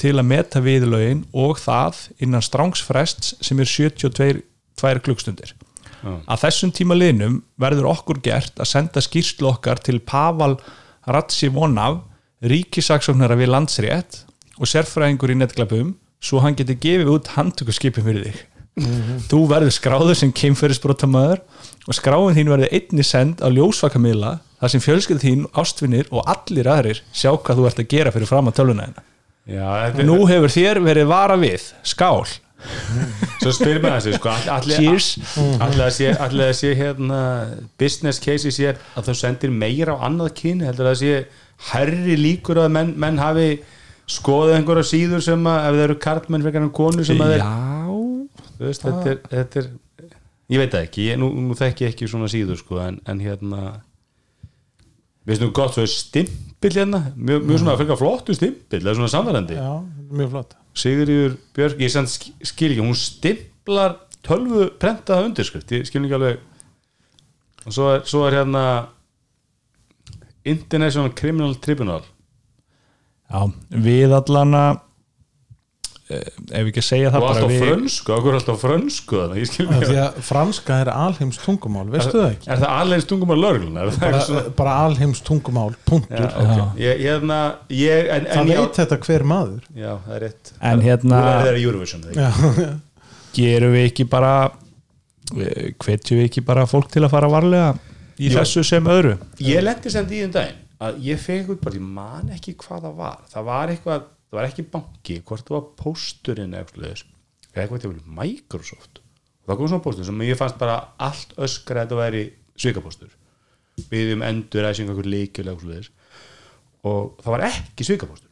til 0.00 0.16
að 0.18 0.26
meta 0.26 0.62
viðlögin 0.64 1.22
og 1.30 1.60
það 1.62 2.08
innan 2.24 2.42
strángsfrests 2.42 3.36
sem 3.44 3.60
er 3.62 3.70
72 3.70 4.42
tvær 4.74 5.00
klukkstundir 5.06 5.54
að 6.04 6.42
þessum 6.44 6.72
tíma 6.74 6.96
liðnum 6.98 7.40
verður 7.60 7.90
okkur 7.92 8.20
gert 8.24 8.58
að 8.60 8.70
senda 8.70 9.02
skýrslu 9.04 9.48
okkar 9.54 9.80
til 9.84 10.00
Paval 10.04 10.58
Ratsivonov 11.08 12.02
ríkisaksóknara 12.44 13.36
við 13.40 13.52
landsrétt 13.54 14.24
og 14.60 14.68
sérfræðingur 14.68 15.32
í 15.32 15.38
netglapum 15.40 15.94
svo 16.24 16.40
hann 16.44 16.56
geti 16.56 16.76
gefið 16.80 17.12
út 17.14 17.30
handtökuskipin 17.34 18.04
fyrir 18.04 18.28
þig. 18.28 18.42
Þú 19.30 19.40
verður 19.52 19.74
skráður 19.76 20.16
sem 20.18 20.32
kemferðisbrotamöður 20.34 21.42
og 21.86 21.96
skráin 21.96 22.34
þín 22.34 22.50
verður 22.50 22.72
einni 22.74 23.04
send 23.06 23.42
á 23.44 23.48
ljósvakamila 23.52 24.38
þar 24.58 24.72
sem 24.72 24.82
fjölskyld 24.82 25.22
þín, 25.22 25.44
ástvinnir 25.54 26.08
og 26.10 26.24
allir 26.30 26.70
aðrir 26.70 27.02
sjá 27.14 27.30
hvað 27.36 27.60
þú 27.60 27.66
ert 27.68 27.82
að 27.84 27.90
gera 27.92 28.14
fyrir 28.14 28.30
fram 28.30 28.50
að 28.50 28.56
þetta 28.56 30.08
nú 30.08 30.24
hefur 30.26 30.52
þér 30.52 30.80
verið 30.84 31.10
vara 31.10 31.36
við 31.38 31.68
skál, 31.84 32.24
Svo 33.42 33.52
spyrir 33.52 33.80
maður 33.84 34.00
þessu 34.00 34.18
sko, 34.18 34.32
all- 34.32 34.50
allir 34.56 34.78
cheers. 34.80 35.08
allir 35.66 35.84
að 35.86 35.92
sé, 35.98 36.10
allir 36.26 36.48
að 36.48 36.56
sé 36.60 36.72
hérna, 36.78 37.20
business 37.80 38.20
case 38.24 38.48
í 38.48 38.54
sér 38.54 38.78
að 38.96 39.08
þú 39.10 39.16
sendir 39.20 39.52
meira 39.52 39.96
á 39.98 40.04
annað 40.08 40.34
kyni 40.40 40.64
heldur 40.68 40.88
að 40.88 40.94
það 40.94 41.00
sé 41.02 41.70
herri 41.70 42.16
líkur 42.20 42.60
að 42.64 42.72
menn, 42.76 42.92
menn 43.00 43.20
hafi 43.22 43.48
skoðið 44.10 44.58
einhverja 44.58 44.88
síður 44.90 45.22
sem 45.24 45.46
að 45.48 45.68
ef 45.68 45.76
þeir 45.78 45.84
eru 45.88 45.98
karlmenn 46.06 46.44
fyrir 46.44 46.62
en 46.66 46.72
konu 46.76 47.04
sem 47.06 47.20
að 47.24 47.34
þeir 47.36 47.46
veist, 48.60 48.84
þetta, 48.84 49.10
er, 49.14 49.20
þetta 49.30 49.60
er 49.62 49.70
ég 50.54 50.60
veit 50.60 50.74
ekki, 50.78 51.06
ég, 51.10 51.16
nú, 51.20 51.30
nú 51.48 51.56
þekki 51.56 51.86
ég 51.86 51.94
ekki 51.94 52.08
svona 52.10 52.28
síður 52.32 52.58
sko, 52.60 52.80
en, 52.84 52.98
en 53.08 53.22
hérna 53.24 53.62
við 55.24 55.32
veist 55.32 55.44
nú 55.44 55.48
gott 55.56 55.72
svo 55.76 55.84
er 55.86 55.92
stimpil 55.92 56.72
hérna, 56.74 57.00
mjög, 57.16 57.46
mjög 57.48 57.62
svona 57.62 57.78
fyrir 57.80 57.98
flottu 58.00 58.36
stimpil, 58.36 58.82
það 58.84 58.92
er 58.92 58.98
svona 59.00 59.12
samverðandi 59.14 59.56
já, 59.56 59.70
mjög 60.20 60.30
flott 60.36 60.56
Sigurður 60.74 61.36
Björk, 61.54 61.78
ég 61.82 61.92
sann 61.92 62.08
skil 62.08 62.72
ekki 62.72 62.82
hún 62.82 62.98
stimplar 62.98 63.98
tölvu 64.26 64.70
prentaða 64.80 65.28
undirskrift, 65.28 65.70
ég 65.76 65.86
skil 65.86 66.02
ekki 66.04 66.18
alveg. 66.18 66.40
Og 67.64 67.76
svo 67.76 67.90
er, 67.92 68.02
svo 68.08 68.24
er 68.26 68.38
hérna 68.40 68.64
International 70.44 71.12
Criminal 71.16 71.54
Tribunal. 71.62 72.02
Já, 73.30 73.46
við 73.70 74.12
allana 74.12 74.64
ef 76.04 76.66
ekki 76.68 76.82
að 76.82 76.84
segja 76.84 77.10
það 77.14 77.22
bara 77.24 77.44
við 77.48 77.62
frönsku, 77.64 78.12
okkur 78.12 78.34
alltaf 78.36 78.58
frönsku 78.60 79.20
þannig, 79.22 79.38
ég 79.40 79.48
skil 79.48 79.64
Af 79.64 79.76
ekki 79.78 79.86
því 79.88 80.00
að 80.02 80.18
franska 80.28 80.78
er 80.82 80.90
alheims 80.92 81.38
tungumál, 81.40 81.84
veistu 81.94 82.18
það 82.18 82.26
ekki? 82.34 82.50
Er 82.52 82.60
það 82.60 82.74
alveg 82.82 83.04
stungum 83.06 83.32
að 83.32 83.40
lögreglun? 83.40 83.78
Er 83.80 83.92
það 83.94 84.02
bara, 84.04 84.24
svona? 84.28 84.42
bara 84.58 84.74
alheims 84.84 85.22
tungumál, 85.24 85.70
punktur 85.88 86.26
Já, 86.26 86.28
ok. 86.42 86.82
Ég, 86.82 87.00
hérna, 87.06 87.38
ég, 87.72 88.10
en, 88.12 88.28
það 88.28 88.42
en 88.42 88.52
ég, 88.52 88.60
veit 88.60 88.80
þetta 88.82 89.00
hver 89.06 89.24
maður 89.32 89.70
Já, 89.72 89.90
það 90.04 90.18
er 90.18 90.26
rétt 90.26 90.52
En 90.60 90.84
hérna- 90.84 91.22
er 91.48 92.82
gerum 93.34 93.74
við 93.74 93.88
ekki 93.88 94.06
bara 94.10 94.34
eh, 95.34 95.72
hvetjum 95.82 96.20
við 96.20 96.28
ekki 96.28 96.44
bara 96.46 96.66
fólk 96.70 96.90
til 96.92 97.04
að 97.04 97.14
fara 97.14 97.30
varlega 97.32 97.72
í 98.14 98.28
Jú. 98.28 98.36
þessu 98.36 98.64
sem 98.66 98.92
öðru 98.92 99.16
Ég 99.42 99.64
lendi 99.64 99.92
sem 99.92 100.06
því 100.08 100.26
um 100.28 100.34
daginn 100.36 100.60
að 100.84 100.98
ég 101.06 101.20
fekk 101.22 101.54
út 101.54 101.62
bara, 101.64 101.78
ég 101.78 101.86
man 101.96 102.32
ekki 102.34 102.56
hvað 102.60 102.86
það 102.88 102.96
var 102.98 103.18
það 103.30 103.46
var 103.48 103.72
eitthvað, 103.72 104.06
það 104.34 104.40
var 104.40 104.50
ekki 104.50 104.66
banki 104.72 105.16
hvort 105.22 105.46
það 105.46 105.56
var 105.56 105.66
pósturinn 105.78 106.54
eða 106.54 106.64
eitthvað 106.64 106.84
leiðis 106.84 107.04
eða 107.54 107.64
eitthvað 107.64 107.82
til 107.84 108.14
Microsoft. 108.18 109.00
Og 109.44 109.50
það 109.50 109.58
kom 109.60 109.70
svona 109.70 109.84
póstur 109.84 110.08
sem 110.08 110.22
ég 110.26 110.38
fannst 110.40 110.58
bara 110.58 110.78
allt 111.06 111.36
öskra 111.46 111.84
að 111.84 111.84
þetta 111.84 111.98
væri 112.00 112.22
svikapóstur. 112.58 113.12
Við 113.90 114.14
um 114.16 114.24
endur 114.26 114.66
að 114.66 114.80
eitthvað 114.82 115.10
leikjul 115.12 115.44
eða 115.44 115.54
eitthvað 115.54 115.74
leiðis 115.74 115.92
og 116.84 117.14
það 117.22 117.34
var 117.36 117.46
ekki 117.46 117.86
svikapóstur. 117.86 118.30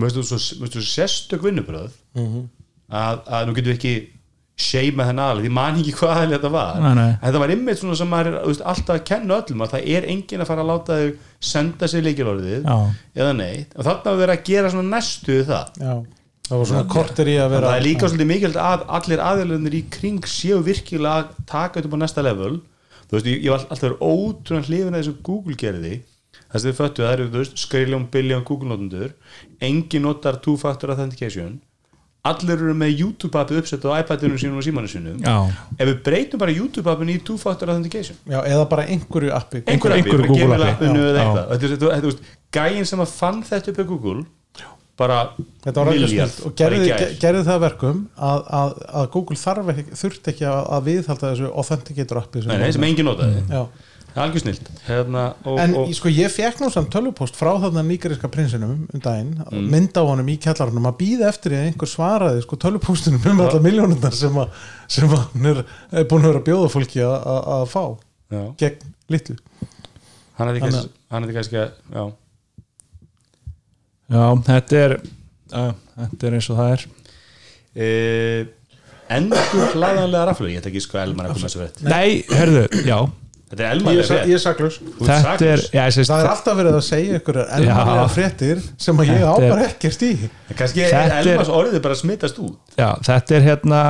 Veistu 0.00 0.24
svo, 0.24 0.38
veistu, 0.62 0.80
svo 0.80 0.86
sérstök 0.88 1.44
vinnubröð 1.44 1.92
að, 2.88 3.20
að 3.28 3.46
nú 3.46 3.54
getum 3.58 3.70
við 3.70 3.76
ekki 3.76 3.94
seima 4.60 5.06
þennan 5.08 5.24
aðlega, 5.24 5.46
því 5.46 5.52
man 5.56 5.80
ekki 5.80 5.94
hvað 5.98 6.20
þetta 6.34 6.50
var. 6.54 6.78
Nei, 6.84 6.92
nei. 6.98 7.08
en 7.10 7.24
þetta 7.24 7.42
var 7.42 7.52
ymmið 7.54 7.80
svona 7.80 7.98
sem 8.00 8.10
maður 8.12 8.30
er 8.30 8.38
alltaf 8.72 8.94
að 8.94 9.02
kenna 9.10 9.38
öllum 9.40 9.64
að 9.64 9.74
það 9.74 9.90
er 9.96 10.08
enginn 10.14 10.44
að 10.44 10.50
fara 10.50 10.64
að 10.64 10.70
láta 10.70 10.98
þau 11.00 11.10
senda 11.50 11.90
sér 11.90 12.06
leikilorðið 12.06 12.68
Já. 12.68 12.76
eða 13.20 13.36
neitt. 13.38 13.76
Og 13.76 13.88
þarna 13.88 14.14
að 14.14 14.22
vera 14.24 14.36
að 14.36 14.44
gera 14.50 14.72
svona 14.74 14.94
næstu 14.96 15.38
það. 15.48 15.80
Já, 15.80 15.94
það 16.50 16.62
var 16.62 16.70
svona 16.72 16.90
korter 16.96 17.32
í 17.32 17.38
að 17.40 17.54
vera 17.54 17.72
það 17.72 17.80
er 17.80 17.86
líka 17.88 18.10
svolítið 18.10 18.30
mikilvægt 18.34 18.62
að 18.66 18.86
allir 19.00 19.24
aðeilunir 19.30 19.78
í 19.80 19.82
kring 19.96 20.30
séu 20.30 20.60
virkilega 20.66 21.16
að 21.24 21.48
taka 21.50 21.84
upp 21.84 21.96
á 21.96 22.02
næsta 22.04 22.26
level. 22.26 22.54
Þú 23.10 23.16
veist, 23.16 23.26
ég, 23.32 23.42
ég 23.46 23.54
var 23.54 23.66
alltaf 23.72 23.98
ótrúan 24.04 24.66
hlifin 24.68 24.94
að 24.94 25.02
þessu 25.02 25.16
Google 25.26 25.58
gerði 25.58 25.96
þess 26.50 26.64
að 26.64 26.68
þið 26.68 26.78
föttu 26.78 27.02
að 27.02 27.06
það 27.06 27.14
eru, 27.14 27.26
þú 27.30 27.40
veist, 27.40 27.58
skriljum 27.62 28.06
biljum 28.10 28.46
Google 28.46 28.70
notendur, 28.72 29.12
engin 29.62 30.04
notar 30.06 30.38
two-factor 30.42 30.92
authentication 30.94 31.58
allir 32.28 32.56
eru 32.58 32.74
með 32.76 32.90
YouTube-appið 33.00 33.60
uppsett 33.62 33.84
á 33.88 33.96
iPad-unum 34.02 34.36
sínum 34.40 34.58
og 34.60 34.64
símanu 34.66 34.90
sínum. 34.92 35.20
Já. 35.24 35.36
ef 35.78 35.86
við 35.88 36.02
breytum 36.04 36.42
bara 36.42 36.52
YouTube-appinu 36.52 37.14
í 37.16 37.22
two-factor 37.24 37.72
authentication. 37.72 38.18
Já, 38.28 38.42
eða 38.44 38.66
bara 38.68 38.84
einhverju 38.92 39.32
appi. 39.32 39.62
Einhver 39.64 39.94
appi, 39.96 40.10
einhverju 40.10 40.66
appi. 40.68 40.90
er- 41.96 42.04
þú 42.04 42.10
veist, 42.10 42.20
gæin 42.52 42.84
sem 42.86 43.00
að 43.00 43.16
fann 43.16 43.42
þetta 43.42 43.72
upp 43.72 43.80
á 43.80 43.84
Google 43.88 44.24
bara 45.00 45.30
snilt 46.10 46.40
og 46.44 46.52
gerði, 46.58 46.88
gerði 47.22 47.44
það 47.46 47.54
að 47.54 47.62
verkum 47.64 48.00
að, 48.20 48.42
að, 48.60 48.74
að 49.00 49.06
Google 49.14 49.36
þarf 49.40 49.70
ekki, 49.72 49.84
þurft 49.96 50.28
ekki 50.34 50.44
að, 50.50 50.58
að 50.76 50.82
viðhalda 50.90 51.30
þessu 51.30 51.52
authenticator 51.62 52.20
appi 52.20 52.42
sem 52.44 52.64
sem 52.76 52.84
engin 52.90 53.08
notaði. 53.08 53.40
Já. 53.48 53.62
Algjör 54.18 54.42
snilt. 54.42 54.66
Hérna, 54.88 55.24
og, 55.46 55.58
En 55.62 55.74
og, 55.78 55.90
sko 55.94 56.10
ég 56.10 56.32
fekk 56.34 56.58
nú 56.64 56.70
samt 56.74 56.88
tölvupost 56.90 57.36
frá 57.38 57.52
þarna 57.62 57.84
nýgariska 57.86 58.26
prinsinum 58.32 58.72
um 58.92 59.00
daginn, 59.04 59.36
Mm. 59.52 59.68
mynd 59.70 59.92
á 59.94 60.02
honum 60.02 60.26
í 60.32 60.34
kjallarunum 60.42 60.88
að 60.90 60.96
býða 60.98 61.28
eftir 61.30 61.52
því 61.54 61.58
að 61.60 61.68
einhver 61.70 61.90
svaraði 61.92 62.42
sko 62.42 62.56
tölvupostunum 62.56 63.26
um 63.30 63.40
allar 63.44 63.62
miljónundar 63.62 64.12
sem, 64.12 64.34
að- 64.34 64.50
sem 64.88 65.08
að 65.08 65.22
hann 65.32 65.46
er, 65.46 65.64
er 65.92 66.04
búin 66.10 66.24
að 66.26 66.32
vera 66.32 66.40
að 66.42 66.48
bjóða 66.50 66.70
fólki 66.74 67.00
að, 67.06 67.14
að, 67.34 67.40
að 67.54 67.66
fá 67.70 67.84
já, 68.34 68.42
gegn 68.64 68.94
litlu. 69.14 69.36
Hann 70.40 70.48
er 70.48 70.54
Þannig 70.58 70.62
kannski, 70.66 70.90
hann 71.10 71.24
er 71.28 71.32
kannski 71.38 71.56
að, 71.62 71.70
já, 71.94 72.04
Já, 74.10 74.22
þetta 74.50 74.78
er 74.84 74.92
uh, 75.54 75.72
þetta 76.00 76.26
er 76.26 76.34
eins 76.40 76.48
og 76.50 76.56
það 76.58 76.72
er. 76.74 76.84
E, 77.78 77.88
endur 79.14 79.74
hlaðanlega 79.76 80.24
raflu, 80.32 80.48
ég 80.50 80.58
ætla 80.58 80.72
ekki 80.72 80.82
sko 80.82 80.98
að 80.98 81.04
Elmar 81.06 81.28
að 81.30 81.36
koma 81.36 81.46
þessu 81.46 81.60
rétt 81.62 81.82
Nei, 81.86 82.24
herðu, 82.34 82.64
já 82.88 82.96
þetta 83.50 83.64
er 83.64 83.70
er, 83.98 84.06
sa- 84.06 84.18
ég 84.30 84.34
er 84.36 84.42
er, 85.50 85.62
sést 85.90 86.10
Það 86.10 86.20
er 86.22 86.28
alltaf 86.30 86.58
verið 86.60 86.76
að 86.78 86.84
segja 86.86 87.16
ykkur 87.18 87.38
elmarlega 87.42 88.04
Já. 88.04 88.12
fréttir 88.14 88.60
sem 88.78 89.00
að 89.02 89.08
ég 89.10 89.24
á 89.26 89.32
Þetta 89.34 89.48
bara 89.50 89.64
ekkert 89.66 90.04
í. 90.06 90.10
Er 90.50 90.60
er- 91.16 91.30
Elmars 91.32 91.50
orðið 91.56 91.82
bara 91.82 91.96
að 91.96 92.00
smittast 92.04 92.38
út. 92.38 92.76
Já, 92.78 92.88
þetta 93.08 93.36
er 93.36 93.46
hérna 93.48 93.80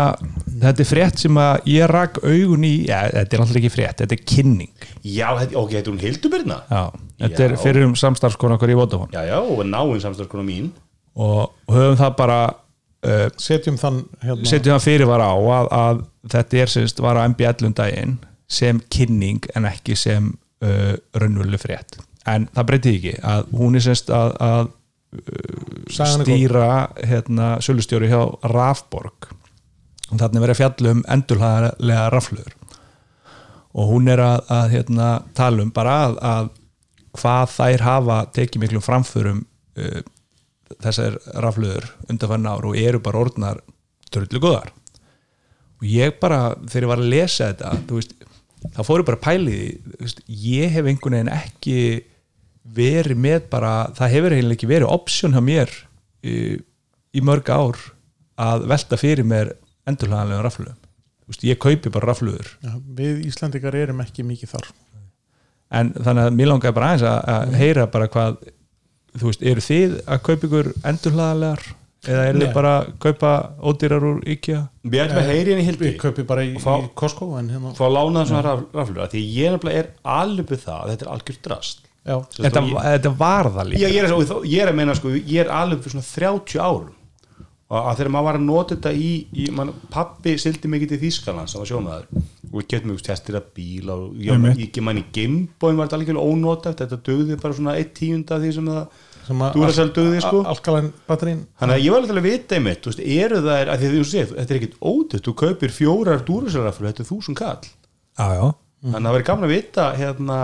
þetta 0.64 0.80
er 0.80 0.88
frétt 0.88 1.18
sem 1.18 1.40
að 1.44 1.68
ég 1.74 1.92
rak 1.92 2.16
augun 2.24 2.64
í 2.64 2.72
já, 2.88 2.98
þetta 3.12 3.36
er 3.36 3.44
alltaf 3.44 3.60
ekki 3.60 3.72
frétt, 3.74 4.00
þetta 4.00 4.16
er 4.16 4.24
kynning. 4.32 4.72
Já, 5.04 5.28
þetta, 5.42 5.56
ok, 5.60 5.70
þetta 5.76 5.84
er 5.84 5.92
hún 5.92 6.00
Hildubirna 6.06 6.58
Já, 6.70 6.82
þetta 7.20 7.44
er 7.44 7.56
fyrir 7.60 7.84
um 7.90 7.94
samstarfskona 7.94 8.56
okkur 8.56 8.72
í 8.72 8.78
Vodafone. 8.80 9.12
Já, 9.12 9.28
já, 9.28 9.38
og 9.44 9.60
náinn 9.68 10.00
samstarfskona 10.00 10.46
mín. 10.46 10.72
Og 11.20 11.52
og 11.68 11.76
höfum 11.76 12.00
það 12.00 12.16
bara 12.16 12.40
uh, 13.04 13.28
Setjum 13.36 13.76
þann 13.80 14.02
hérna 14.24 14.48
setjum 14.48 14.76
það 14.78 14.86
fyrirvara 14.88 15.28
á 15.28 15.36
að, 15.36 15.70
að 15.84 16.02
þetta 16.32 16.62
er 16.64 16.72
semst 16.74 17.00
var 17.04 17.20
á 17.20 17.28
MBL 17.28 17.68
um 17.68 17.76
daginn 17.76 18.18
sem 18.50 18.80
kynning 18.92 19.46
en 19.54 19.68
ekki 19.70 19.96
sem 19.98 20.32
uh, 20.64 20.94
raunveruleg 21.14 21.62
frétt. 21.62 22.00
En 22.28 22.48
það 22.54 22.68
breytið 22.70 22.96
ekki 22.98 23.16
að 23.32 23.50
hún 23.56 23.78
er 23.78 23.84
semst 23.86 24.10
að, 24.14 24.32
að 24.44 24.64
góð. 25.96 26.24
stýra 26.24 26.70
hérna, 27.00 27.52
sölustjóri 27.64 28.10
hjá 28.10 28.22
Rafborg. 28.50 29.30
Og 30.10 30.18
er 30.18 30.42
verið 30.42 30.56
að 30.56 30.62
fjalla 30.64 30.96
um 30.96 31.04
endurlega 31.06 32.08
rafluður 32.10 32.56
og 33.70 33.90
hún 33.92 34.10
er 34.10 34.22
að, 34.22 34.40
að 34.50 34.72
hérna, 34.74 35.10
tala 35.36 35.64
um 35.64 35.70
bara 35.74 35.96
að, 36.06 36.16
að 36.26 36.48
hvað 37.20 37.52
þær 37.54 37.84
hafa 37.86 38.16
tekið 38.34 38.64
miklum 38.64 38.84
framförum 38.84 39.44
uh, 39.78 40.00
þessar 40.82 41.18
rafluður 41.42 41.86
undanfann 42.10 42.48
ár 42.50 42.66
og 42.66 42.78
eru 42.78 43.00
bara 43.02 43.22
orðnar 43.24 43.62
törlu 44.10 44.42
góðar. 44.42 44.72
Og 45.80 45.86
ég 45.88 46.18
bara, 46.20 46.54
þegar 46.66 46.84
ég 46.84 46.90
var 46.90 47.02
að 47.02 47.12
lesa 47.14 47.50
þetta 47.50 47.72
þú 47.88 48.00
veist, 48.00 48.16
þá 48.74 48.80
fóru 48.86 49.06
bara 49.08 49.20
pælið 49.20 50.10
ég 50.28 50.74
hef 50.74 50.88
einhvern 50.88 51.16
veginn 51.16 51.32
ekki 51.32 51.78
verið 52.76 53.18
með 53.18 53.46
bara, 53.52 53.72
það 53.96 54.12
hefur 54.14 54.36
eiginlega 54.36 54.58
ekki 54.58 54.70
verið 54.70 54.92
option 54.92 55.34
hjá 55.34 55.40
mér 55.44 55.72
í, 56.22 56.34
í 57.16 57.24
mörg 57.24 57.48
ár 57.50 57.80
að 58.40 58.68
velta 58.70 58.98
fyrir 59.00 59.26
mér 59.26 59.54
Þú 61.24 61.32
veist, 61.32 61.44
ég 61.46 61.58
kaupi 61.62 61.92
bara 61.94 62.10
rafluður 62.10 62.52
Já, 62.60 62.72
Við 63.00 63.26
Íslandikar 63.30 63.76
erum 63.78 64.00
ekki 64.02 64.24
mikið 64.26 64.54
þar. 64.54 64.70
En 65.80 65.92
þannig 65.94 66.26
að 66.26 66.38
mér 66.38 66.50
langaði 66.50 66.76
bara 66.76 66.88
aðeins 66.90 67.04
að, 67.06 67.20
að 67.34 67.58
heyra 67.60 67.84
bara 67.90 68.08
hvað 68.10 68.40
þú 69.14 69.28
veist, 69.28 69.44
eru 69.46 69.64
þið 69.64 69.94
að 70.06 70.24
kaupa 70.26 70.48
ykkur 70.48 70.72
endurhlaganlegar 70.90 71.62
eða 72.06 72.24
Nei. 72.32 72.40
þið 72.40 72.52
bara 72.56 72.70
að 72.80 72.90
kaupa 73.04 73.30
ódýrar 73.70 74.06
úr 74.08 74.20
IKEA? 74.34 74.60
Við 74.88 75.02
ætlum 75.04 75.20
að 75.22 75.30
heyri 75.34 75.52
henni 75.54 75.66
Hildi. 75.66 75.84
Við 75.90 75.98
kaupum 76.00 76.28
bara 76.30 76.44
í, 76.46 76.54
fá- 76.62 76.78
í 76.84 76.88
Costco 76.96 77.28
en 77.38 77.50
hérna 77.52 77.74
fá 77.76 77.84
að 77.88 77.96
lána 77.98 78.22
svona 78.28 78.44
raf, 78.46 78.62
raflu 78.74 79.02
af 79.04 79.10
því 79.12 79.24
ég 79.36 79.52
nefnilega 79.56 79.82
er 79.84 79.90
alveg 80.16 80.48
við 80.54 80.62
það 80.64 80.78
að 80.84 80.94
þetta 80.94 81.06
er 81.08 81.12
algjör 81.16 81.40
drast. 81.48 81.84
Þetta, 82.10 82.62
og 82.64 82.80
þetta 82.86 83.10
var 83.20 83.50
það 83.52 83.60
ég, 83.60 83.74
líka 83.74 83.90
ég, 83.92 84.00
er, 84.06 84.08
svo- 84.30 84.44
ég 84.48 84.62
er 84.64 84.70
að 84.72 84.78
meina 84.80 84.94
sko, 84.96 85.12
ég 85.18 85.44
er 85.44 85.52
alveg 85.52 85.82
fyrir 85.84 85.98
svona 85.98 86.08
30 86.08 86.64
árum. 86.64 86.96
Og 87.70 87.84
að 87.86 88.00
þegar 88.00 88.10
maður 88.10 88.26
var 88.26 88.36
að 88.40 88.46
nota 88.48 88.74
þetta 88.74 88.90
í, 88.98 89.10
í 89.30 89.44
man, 89.54 89.68
pappi 89.94 90.32
sildi 90.42 90.66
mikið 90.72 90.88
til 90.90 90.98
Þýskaland 91.04 91.52
sem 91.52 91.60
var 91.60 91.68
sjómaður. 91.70 92.06
Og 92.50 92.56
við 92.58 92.64
getum 92.72 92.90
mjög 92.90 93.04
testir 93.06 93.36
að 93.38 93.44
bíla 93.54 93.94
og 93.94 94.16
ég, 94.18 94.42
ég, 94.58 94.72
ég 94.74 94.82
man 94.82 94.98
í 94.98 95.04
Gameboy 95.14 95.76
var 95.78 95.86
þetta 95.86 96.00
alveg 96.00 96.18
ónotað 96.18 96.80
þetta 96.80 96.98
dögði 97.06 97.36
bara 97.44 97.54
svona 97.60 97.76
eitt 97.78 97.92
tíunda 97.94 98.40
því 98.42 98.50
sem 98.56 98.72
það 98.72 98.88
sem 99.30 99.44
að 99.46 100.22
sko. 100.24 100.42
Alkaline 100.50 100.92
batterín 101.08 101.44
Þannig 101.60 101.76
að 101.76 101.84
ég 101.84 101.94
var 101.94 102.02
alveg 102.02 102.10
til 102.10 102.20
að 102.20 102.28
vita 102.28 102.58
einmitt, 102.58 102.80
þú 102.82 102.92
veist, 102.92 103.04
eru 103.16 103.42
það 103.44 103.60
er, 103.60 103.70
að 103.70 103.82
því 103.84 103.90
að 103.90 103.94
þú 103.98 104.08
segir, 104.10 104.32
þetta 104.38 104.54
er 104.54 104.60
ekkit 104.60 104.80
ódött, 104.80 105.26
þú 105.26 105.36
kaupir 105.44 105.74
fjórar 105.76 106.24
dúrasælraflur, 106.26 106.90
þetta 106.90 107.04
er 107.04 107.10
þúsund 107.10 107.40
kall. 107.40 107.70
já, 108.18 108.28
já. 108.36 108.46
Þannig 108.80 108.96
að 108.96 109.06
það 109.06 109.16
verið 109.18 109.28
gaman 109.28 109.46
að 109.46 109.54
vita 109.54 109.86
hérna 109.98 110.36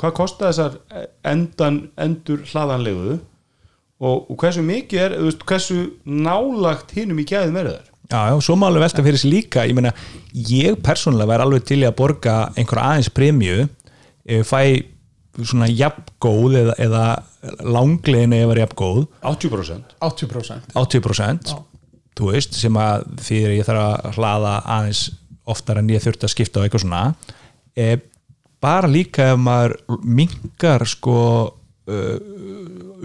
hvað 0.00 0.16
kosta 0.16 0.50
þessar 0.50 1.06
endan 1.26 1.80
endur 2.00 2.44
hlaðanlegu 2.48 3.16
og, 4.00 4.30
og 4.30 4.36
hversu 4.40 4.64
mikið 4.64 5.02
er 5.04 5.16
veist, 5.26 5.44
hversu 5.48 5.80
nálagt 6.04 6.94
hinum 6.96 7.20
í 7.20 7.26
gæðum 7.28 7.60
er 7.60 7.72
þar 7.74 7.86
Já, 8.10 8.20
já, 8.26 8.36
svo 8.42 8.56
má 8.58 8.66
alveg 8.66 8.82
velta 8.82 9.02
fyrir 9.06 9.20
sig 9.22 9.30
líka 9.30 9.64
ég 9.68 9.76
meina, 9.78 9.92
ég 10.34 10.80
persónulega 10.82 11.30
væri 11.30 11.44
alveg 11.44 11.66
til 11.68 11.82
að 11.86 11.98
borga 12.00 12.38
einhver 12.58 12.80
aðeins 12.82 13.10
premju 13.14 13.68
ég 14.30 14.48
fæ 14.48 14.62
svona 15.38 15.68
jafngóð 15.70 16.56
eða, 16.60 16.76
eða 16.82 17.04
langlegin 17.64 18.34
var 18.50 18.60
jafngóð 18.64 19.04
80% 19.22 19.96
80% 20.02 20.74
80% 20.74 21.52
þú 22.18 22.32
veist, 22.34 22.56
sem 22.58 22.76
að 22.76 23.06
því 23.24 23.40
ég 23.56 23.68
þarf 23.68 23.84
að 23.86 24.18
hlaða 24.18 24.54
aðeins 24.76 25.04
oftar 25.50 25.80
en 25.80 25.90
ég 25.90 26.02
þurfti 26.04 26.26
að 26.26 26.34
skipta 26.34 26.62
á 26.62 26.64
eitthvað 26.66 26.84
svona. 26.84 27.02
E, 27.74 27.86
bara 28.62 28.90
líka 28.90 29.30
ef 29.32 29.40
maður 29.40 29.78
minkar 30.04 30.84
sko 30.88 31.16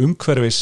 umhverfis 0.05 0.60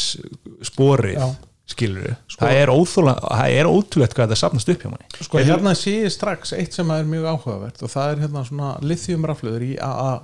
sporið 0.64 1.18
Já. 1.18 1.26
skilur 1.68 2.14
það 2.32 2.60
er 2.60 2.70
óþúlega, 2.72 3.32
það 3.40 3.56
er 3.58 3.68
ótrúlegt 3.68 4.14
hvað 4.16 4.30
þetta 4.30 4.40
safnast 4.40 4.70
upp 4.72 4.84
hjá 4.84 4.90
manni. 4.92 5.08
Sko 5.26 5.42
hérna 5.42 5.74
sé 5.76 5.96
ég 6.04 6.14
strax 6.14 6.54
eitt 6.56 6.76
sem 6.76 6.92
er 6.94 7.08
mjög 7.08 7.26
áhugavert 7.34 7.82
og 7.84 7.92
það 7.92 8.14
er 8.14 8.22
hérna 8.24 8.44
svona 8.48 8.70
lithiumraflöður 8.84 9.66
í 9.66 9.72
AA 9.82 10.14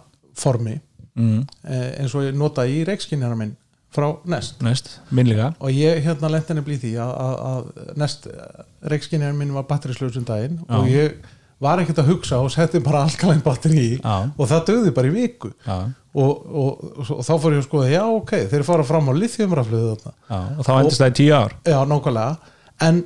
formi 0.40 0.78
mm. 1.18 1.42
eins 1.70 2.14
og 2.14 2.28
ég 2.28 2.38
nota 2.38 2.66
í 2.68 2.82
reikskinnjara 2.88 3.38
minn 3.38 3.56
frá 3.90 4.06
Nest. 4.30 4.60
Líka. 5.10 5.50
Og 5.58 5.74
ég 5.74 5.98
hérna 6.04 6.30
lent 6.30 6.50
henni 6.50 6.62
blí 6.66 6.78
því 6.78 6.94
að, 7.02 7.12
að, 7.24 7.36
að 7.50 7.92
Nest 7.98 8.28
reikskinnjara 8.92 9.36
minn 9.36 9.54
var 9.56 9.66
batterislausum 9.70 10.26
daginn 10.28 10.60
og 10.68 10.90
ég 10.90 11.18
var 11.60 11.82
ekkert 11.82 12.00
að 12.00 12.12
hugsa 12.14 12.38
og 12.40 12.52
setti 12.54 12.80
bara 12.82 13.02
alkalæn 13.04 13.42
batteri 13.44 13.80
í 13.82 13.96
Já. 13.98 14.14
og 14.30 14.48
það 14.48 14.62
döði 14.70 14.92
bara 14.96 15.10
í 15.10 15.14
viku. 15.14 15.50
Já. 15.66 15.78
og, 16.14 16.30
og, 16.46 16.84
og, 16.94 17.10
og 17.18 17.24
þá 17.26 17.32
fór 17.34 17.56
ég 17.56 17.60
að 17.60 17.66
skoða 17.66 17.90
já 17.92 18.02
ok, 18.06 18.32
þeir 18.52 18.66
fara 18.66 18.86
fram 18.88 19.10
á 19.10 19.14
lithiumraflöðu 19.18 19.90
þarna. 19.90 20.14
Já, 20.30 20.38
og 20.56 20.68
þá 20.68 20.72
endist 20.78 21.02
það 21.02 21.12
í 21.12 21.16
tíu 21.20 21.34
ár. 21.36 21.56
Já, 21.68 21.78
nákvæmlega. 21.90 22.54
En, 22.86 23.02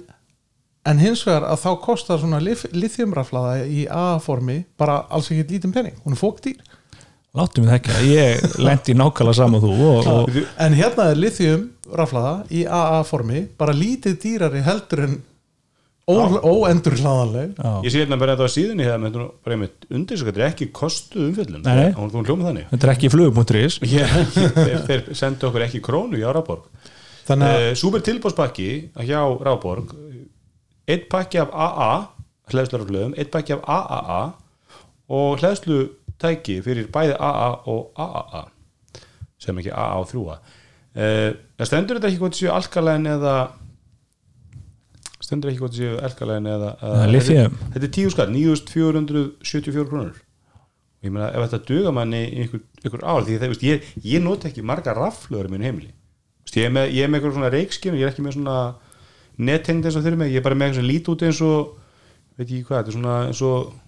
en 0.92 1.02
hins 1.02 1.24
vegar 1.26 1.48
að 1.50 1.64
þá 1.64 1.68
kostar 1.88 2.22
svona 2.22 2.40
lithiumraflaða 2.44 3.66
í 3.66 3.88
A-formi 3.90 4.60
bara 4.78 5.00
alls 5.10 5.32
ekki 5.32 5.56
lítinn 5.56 5.74
penning, 5.74 5.98
hún 6.04 6.14
er 6.14 6.22
fóktýr 6.22 6.62
Láttu 7.34 7.64
mig 7.64 7.72
þekka, 7.72 7.94
ég 8.06 8.58
lendi 8.62 8.94
nákvæmlega 8.94 9.34
saman 9.40 9.62
þú 9.62 9.70
og, 9.88 10.06
og 10.06 10.36
en 10.62 10.74
hérna 10.78 11.08
er 11.10 11.18
lithiumraflaða 11.18 12.34
í 12.54 12.60
AA-formi 12.62 13.40
bara 13.58 13.74
lítið 13.74 14.20
dýrari 14.22 14.60
heldur 14.62 15.02
en 15.08 15.16
óendur 16.06 16.94
hlaðanleg 17.00 17.56
ég 17.82 17.90
sé 17.90 18.04
hérna 18.04 18.18
bara 18.20 18.36
þetta 18.36 18.46
á 18.46 18.54
síðunni 18.54 18.86
hérna, 18.86 19.10
bara 19.42 19.56
einmitt 19.56 19.86
undir 19.90 20.20
svo 20.20 20.28
þetta 20.28 20.42
er 20.44 20.52
ekki 20.52 20.68
kostuð 20.76 21.40
þannig. 21.40 22.68
Þetta 22.70 22.86
er 22.86 22.92
ekki 22.92 23.10
flugum.is 23.16 23.80
Ég, 23.88 24.14
þeir, 24.88 25.04
sendu 25.16 25.48
okkur 25.48 25.66
ekki 25.66 25.82
krónu 25.82 26.20
í 26.20 26.22
Ráborg 26.22 26.68
þannig 27.26 27.50
að 27.50 27.66
uh, 27.66 27.74
Súper 27.80 28.04
tilbúrspakki 28.04 28.70
hjá 29.08 29.20
Ráborg 29.48 29.90
einn 30.86 31.04
pakki 31.10 31.42
af 31.42 31.50
AA 31.50 31.92
hlæðslarflöðum, 32.52 33.18
einn 33.18 33.30
pakki 33.32 33.56
af 33.56 33.64
AAA 33.64 34.22
og 35.18 35.38
hlæðslu 35.40 35.82
tæki 36.22 36.60
fyrir 36.64 36.90
bæði 36.94 37.16
AA 37.18 37.50
og 37.70 37.96
AAA 37.98 38.44
sem 39.42 39.58
ekki 39.60 39.72
AA 39.74 40.00
og 40.00 40.08
3A 40.12 40.36
uh, 40.36 41.30
það 41.58 41.70
stendur 41.70 42.00
þetta 42.00 42.10
ekki 42.12 42.22
hvort 42.22 42.38
séu 42.38 42.52
alkalæn 42.54 43.08
eða 43.14 43.34
stendur 45.24 45.50
ekki 45.50 45.64
hvort 45.64 45.76
séu 45.76 45.96
alkalæn 46.04 46.46
eða, 46.52 46.76
þetta, 46.78 47.50
þetta 47.74 47.88
er 47.88 47.94
tíu 47.98 48.12
skall, 48.12 48.30
9474 48.34 49.90
krónur 49.90 50.22
og 51.04 51.10
ég 51.10 51.12
meina 51.12 51.28
ef 51.36 51.50
þetta 51.50 51.68
duga 51.68 51.92
manni 51.92 52.22
einhver, 52.24 52.62
einhver 52.80 53.04
ár 53.04 53.26
því 53.26 53.36
það, 53.42 53.54
ég, 53.66 53.88
ég 54.08 54.22
noti 54.24 54.48
ekki 54.48 54.64
marga 54.64 54.94
raflöður 54.96 55.50
í 55.50 55.52
mínu 55.52 55.68
heimili. 55.68 55.90
Ég 56.54 56.68
er 56.68 56.72
með, 56.72 56.92
ég 56.94 57.04
er 57.04 57.10
með 57.10 57.18
eitthvað 57.18 57.34
svona 57.36 57.50
reikskinu, 57.52 57.98
ég 57.98 58.06
er 58.06 58.12
ekki 58.12 58.24
með 58.24 58.36
svona 58.38 58.58
nettengd 59.44 59.88
eins 59.88 59.98
og 59.98 60.04
þeirri 60.04 60.20
með, 60.20 60.30
ég 60.32 60.40
er 60.40 60.46
bara 60.46 60.56
með 60.56 60.70
eitthvað 60.70 60.80
sem 60.80 60.88
lít 60.88 61.10
út 61.12 61.24
eins 61.26 61.40
og 61.44 61.74
veit 62.38 62.54
ég 62.54 62.64
hvað, 62.68 62.78
þetta 62.78 62.92
er 62.92 62.96
svona 62.96 63.16
eins 63.26 63.42
og 63.44 63.72
svona 63.74 63.83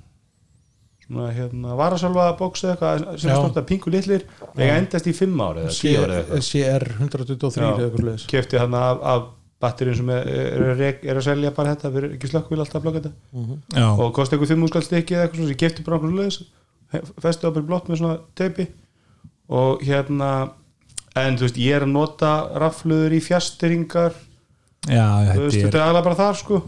hérna 1.06 1.76
varasalva 1.78 2.32
bóks 2.38 2.64
eða 2.64 2.74
eitthvað 2.74 3.20
sem 3.22 3.30
stort 3.30 3.58
að 3.60 3.66
pingu 3.68 3.92
litlir 3.94 4.24
ég 4.58 4.72
endast 4.74 5.06
í 5.06 5.14
fimm 5.14 5.38
ára 5.38 5.62
eða 5.66 5.74
tíu 5.76 6.00
ára 6.02 6.20
eða 6.20 6.40
eitthvað. 6.40 6.48
CR 6.50 6.86
123 6.96 7.62
Já. 7.62 7.68
eða 7.68 7.86
eitthvað 7.86 8.08
leis 8.08 8.26
kefti 8.32 8.58
hann 8.58 8.74
af, 8.74 9.04
af 9.06 9.28
batterjum 9.62 9.98
sem 10.00 10.10
er, 10.12 10.26
er, 10.26 10.82
er, 10.82 11.14
að 11.14 11.24
selja 11.28 11.54
bara 11.56 11.76
þetta 11.76 11.92
fyrir 11.94 12.16
ekki 12.18 12.30
slökkvíl 12.32 12.58
alltaf 12.60 12.80
að 12.80 12.84
blokka 12.88 13.04
þetta. 13.06 13.60
Já, 13.78 13.86
og 13.86 14.10
kosti 14.18 14.36
eitthvað 14.36 14.52
fimm 14.52 14.66
úrskall 14.66 14.84
stykki 14.84 15.16
eða 15.16 15.28
eitthvað 15.28 15.40
svona 15.40 15.52
sem 15.54 15.60
kefti 15.62 15.86
bara 15.86 16.00
okkur 16.00 16.18
leðis 16.18 16.40
festu 17.22 17.48
á 17.48 17.54
bara 17.54 17.68
blott 17.70 17.88
með 17.88 18.02
svona 18.02 18.18
teipi. 18.36 18.66
Og 19.56 19.86
hérna 19.86 20.32
en 21.16 21.38
þú 21.38 21.46
veist 21.46 21.60
ég 21.60 21.78
er 21.78 21.86
að 21.86 21.94
nota 21.94 22.32
rafluður 22.60 23.16
í 23.16 23.22
fjasteringar 23.24 24.16
já 24.86 25.06
þú 25.32 25.46
veist 25.46 25.58
þetta 25.62 25.80
er 25.80 25.86
alveg 25.86 26.06
bara 26.06 26.18
þar 26.20 26.40
sko 26.40 26.60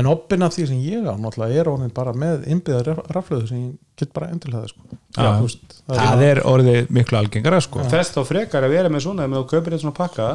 en 0.00 0.08
oppin 0.10 0.44
af 0.46 0.54
því 0.54 0.66
sem 0.70 0.80
ég 0.84 1.06
á 1.06 1.14
náttúrulega 1.14 1.62
er 1.62 1.70
honin 1.70 1.92
bara 1.94 2.14
með 2.16 2.46
innbyggðar 2.50 3.02
raflöðu 3.14 3.50
sem 3.50 3.62
ég 3.62 3.72
get 4.00 4.12
bara 4.16 4.30
endurlega 4.34 4.70
sko. 4.70 4.98
Þú 5.16 5.44
veist, 5.44 5.76
það 5.90 6.24
er 6.26 6.42
orðið 6.48 6.92
miklu 6.96 7.20
algengara 7.20 7.60
sko. 7.64 7.84
Þess 7.92 8.14
þá 8.16 8.20
frekar 8.28 8.66
að 8.66 8.74
vera 8.76 8.92
með 8.92 9.04
svona 9.06 9.26
ef 9.26 9.36
þú 9.36 9.44
kaupir 9.52 9.74
þetta 9.74 9.84
svona 9.84 9.98
pakka 10.00 10.28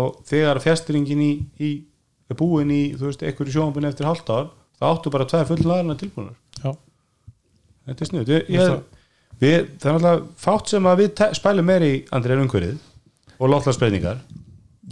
og 0.00 0.18
þegar 0.30 0.62
fjastringin 0.64 1.24
í, 1.24 1.32
í 1.58 1.72
er 2.30 2.38
búin 2.40 2.72
í, 2.74 2.82
þú 2.98 3.10
veist, 3.10 3.24
einhverju 3.24 3.56
sjónbun 3.58 3.88
eftir 3.88 4.08
halvt 4.08 4.32
ár, 4.32 4.50
þá 4.80 4.84
áttu 4.90 5.12
bara 5.14 5.28
tvær 5.28 5.48
full 5.50 5.62
lagarna 5.64 5.96
tilbúinar, 6.00 6.36
já, 6.60 6.72
þetta 7.90 8.06
er 8.06 8.10
snuð 8.10 8.32
það 9.44 9.50
er 9.50 9.66
náttúrulega 9.74 10.22
fátt 10.40 10.70
sem 10.72 10.86
að 10.88 11.02
við 11.02 11.22
spælum 11.36 11.68
meir 11.68 11.84
í 11.84 11.94
andrið 12.14 12.36
en 12.36 12.44
umhverfið 12.46 13.38
og 13.38 13.50
loftlagsbreytingar 13.50 14.22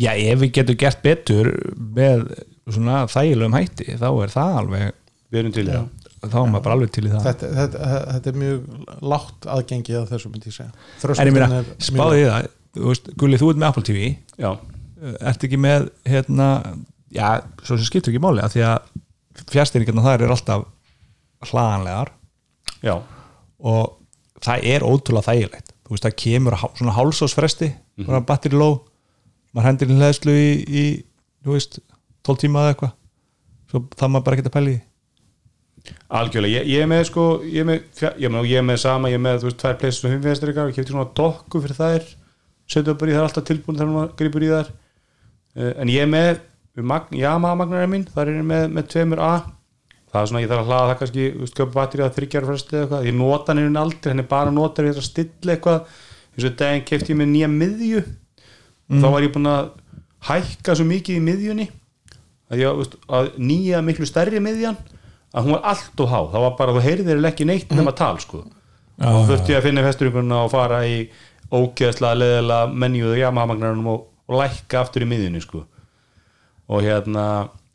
Já, 0.01 0.15
ef 0.17 0.41
við 0.41 0.53
getum 0.57 0.79
gert 0.81 1.03
betur 1.05 1.51
með 1.77 2.25
svona 2.69 3.03
þægilegum 3.11 3.57
hætti 3.59 3.99
þá 3.99 4.09
er 4.11 4.33
það 4.33 4.57
alveg 4.63 4.89
í 4.89 5.67
það. 5.67 5.87
Þá 6.23 6.37
er 6.39 6.51
maður 6.53 6.65
bara 6.65 6.75
alveg 6.77 6.91
til 6.95 7.07
í 7.09 7.11
það. 7.11 7.25
Þetta, 7.27 7.49
þetta, 7.59 7.93
þetta 8.13 8.31
er 8.31 8.37
mjög 8.43 8.99
látt 9.11 9.47
aðgengi 9.57 9.97
að 9.99 10.11
þessu 10.13 10.31
myndi 10.31 10.53
ég 10.53 10.59
segja. 10.59 10.71
En 11.17 11.31
ég 11.31 11.35
meina, 11.35 11.49
er 11.49 11.55
mjög 11.57 11.87
spáði 11.89 12.21
því 12.21 12.29
það 12.29 12.51
þú 12.73 12.89
veist, 12.89 13.11
Gulli, 13.21 13.41
þú 13.41 13.51
ert 13.53 13.61
með 13.61 13.69
Apple 13.69 13.85
TV 13.89 14.05
já, 14.41 14.51
ert 15.29 15.47
ekki 15.49 15.59
með 15.61 15.89
hérna, 16.09 16.47
já, 17.13 17.27
svo 17.67 17.77
sem 17.77 17.89
skiptur 17.89 18.13
ekki 18.15 18.23
máli 18.23 18.45
að 18.45 18.55
því 18.55 18.65
að 18.69 19.49
fjastýringarna 19.53 20.05
þar 20.07 20.25
er 20.25 20.35
alltaf 20.37 20.65
hlaðanlegar. 21.51 22.13
Já, 22.83 22.95
og 23.63 24.43
það 24.43 24.67
er 24.73 24.87
ótrúlega 24.87 25.29
þægilegt. 25.29 25.75
Þú 25.83 25.95
veist, 25.95 26.07
það 26.07 26.19
kemur 26.23 26.59
svona 26.79 26.97
hálsásfresti 26.97 27.69
bara 28.07 28.23
batteri 28.25 28.57
low 28.57 28.79
maður 29.53 29.69
hendir 29.69 29.91
inn 29.91 30.01
hlæðslu 30.01 30.33
í, 30.33 30.53
í 30.65 30.85
þú 31.45 31.57
veist, 31.57 31.81
12 32.29 32.43
tíma 32.45 32.65
eða 32.65 32.75
eitthvað. 32.75 32.97
Svo 33.73 33.85
það 33.99 34.13
maður 34.13 34.27
bara 34.27 34.39
ekki 34.39 34.51
að 34.53 34.67
því. 34.71 34.79
algjörlega 36.15 36.61
ég, 36.61 36.67
ég 36.71 36.83
er 36.85 36.91
með 36.91 37.07
sko, 37.09 37.23
ég 37.43 37.65
er 37.65 37.67
með, 37.67 38.03
ég, 38.23 38.35
ég 38.47 38.59
er 38.61 38.67
með 38.67 38.77
sama 38.85 39.09
ég 39.11 39.19
er 39.19 39.23
með, 39.25 39.41
þú 39.43 39.49
veist, 39.49 39.59
tvær 39.59 39.79
pleysur 39.81 40.07
og 40.07 40.13
humfjastringar 40.15 40.69
og 40.69 40.77
kefti 40.77 40.95
svona 40.95 41.09
dokku 41.19 41.63
fyrir 41.65 41.79
þær 41.81 42.05
setja 42.71 42.95
bara 42.99 43.13
í 43.13 43.17
þær 43.17 43.27
alltaf 43.27 43.47
tilbúin 43.49 43.79
þegar 43.79 43.93
maður 43.93 44.15
gripur 44.21 44.45
í 44.45 44.53
þær. 44.53 44.71
Uh, 45.59 45.73
en 45.83 45.93
ég 45.93 46.07
er 46.07 46.13
með 46.13 46.41
Yamaha 47.19 47.59
magnarinn 47.61 47.93
minn, 47.93 48.07
þar 48.09 48.31
er 48.31 48.39
ég 48.39 48.49
með, 48.49 48.65
með 48.73 48.89
tveimur 48.95 49.21
A. 49.21 49.33
Það 50.13 50.23
er 50.23 50.31
svona, 50.31 50.43
ég 50.45 50.51
þarf 50.53 50.63
að 50.63 50.71
hlaða 50.71 50.89
það 50.89 50.99
kannski 51.03 51.27
köpa 51.59 51.75
batteri 51.77 52.05
að 52.05 52.17
þryggjar 52.19 52.49
fresti 52.49 52.77
eða 52.77 52.83
eitthvað 52.85 53.07
ég 53.09 53.15
nota 53.17 53.53
einhvern 53.55 53.79
aldrei, 53.81 54.09
hann 54.13 54.23
er 54.23 54.29
bara 54.29 54.55
notar 54.55 54.89
við 54.89 55.01
að 55.01 55.07
stilla 55.09 55.55
eitthvað, 55.57 55.95
eins 56.33 56.49
og 56.49 56.57
daginn 56.61 56.89
kefti 56.89 57.13
ég 57.13 57.21
með 57.21 57.31
nýja 57.33 57.51
miðju. 57.53 58.03
Þá 58.93 59.07
var 59.09 59.25
ég 59.25 59.33
búin 59.33 59.49
að 59.49 59.71
hækka 60.29 60.77
svo 60.77 60.85
mikið 60.89 61.19
í 61.19 61.25
miðjunni 61.25 61.69
að, 62.53 62.63
ég, 62.63 62.97
að 63.09 63.31
nýja 63.41 63.83
miklu 63.85 64.09
stærri 64.09 64.41
miðjan 64.43 64.79
að 65.33 65.47
hún 65.47 65.57
var 65.57 65.69
allt 65.73 66.03
og 66.05 66.11
há, 66.13 66.19
það 66.35 66.47
var 66.47 66.57
bara 66.59 66.75
þú 66.77 66.85
heyrðir 66.85 67.29
ekki 67.31 67.47
neitt 67.49 67.73
nema 67.73 67.95
tal 67.97 68.15
sko. 68.23 68.45
Og 69.03 69.23
þurfti 69.31 69.55
ég 69.55 69.61
að 69.63 69.69
finna 69.69 69.85
festurinn 69.87 70.35
og 70.37 70.51
fara 70.53 70.83
í 70.87 71.07
ógeðslega 71.53 72.19
leðilega 72.21 72.81
menjuðu 72.85 73.17
jamahamagnarum 73.21 73.89
og, 73.93 74.03
og 74.29 74.43
lækka 74.43 74.83
aftur 74.83 75.07
í 75.07 75.09
miðjunni 75.09 75.41
sko. 75.45 75.65
Og 76.73 76.85
hérna 76.85 77.25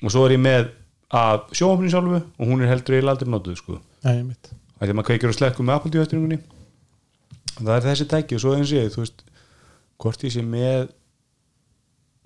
og 0.04 0.14
svo 0.14 0.28
er 0.28 0.36
ég 0.38 0.44
með 0.44 0.70
að 1.18 1.42
sjónvapnin 1.58 1.94
sjálfu 1.94 2.22
og 2.22 2.46
hún 2.52 2.62
er 2.62 2.72
heldur 2.72 2.98
eiginlega 2.98 3.18
aldrei 3.18 3.34
notuð 3.34 3.60
sko. 3.62 3.80
Að 4.78 4.86
því 4.86 4.94
að 4.94 4.98
maður 5.00 5.10
kveikir 5.10 5.34
og 5.34 5.38
slekkur 5.40 5.66
með 5.66 5.80
Apple 5.80 5.94
TV 5.96 6.40
það 7.58 7.74
er 7.74 7.86
þessi 7.88 8.08
tæki 8.10 8.38
og 8.38 8.44
svo 8.44 8.54
eins 8.58 8.74
ég 8.74 8.92
þú 8.94 9.04
veist, 9.04 9.24
hvort 10.02 10.26
ég 10.28 10.34
sé 10.36 10.44
með 10.46 10.92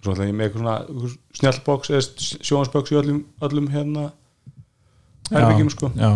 svo 0.01 0.15
ætla 0.15 0.27
ég 0.27 0.35
með 0.35 0.47
eitthvað 0.49 0.63
svona 0.65 1.30
snjallbox 1.41 1.89
eða 1.89 2.03
sjónvarsbox 2.45 2.93
í 2.93 2.97
öllum, 3.01 3.21
öllum 3.41 3.69
hérna 3.73 4.11
herbyggjum 5.31 5.69
Já, 5.69 5.75
sko. 5.75 5.91
já. 5.97 6.11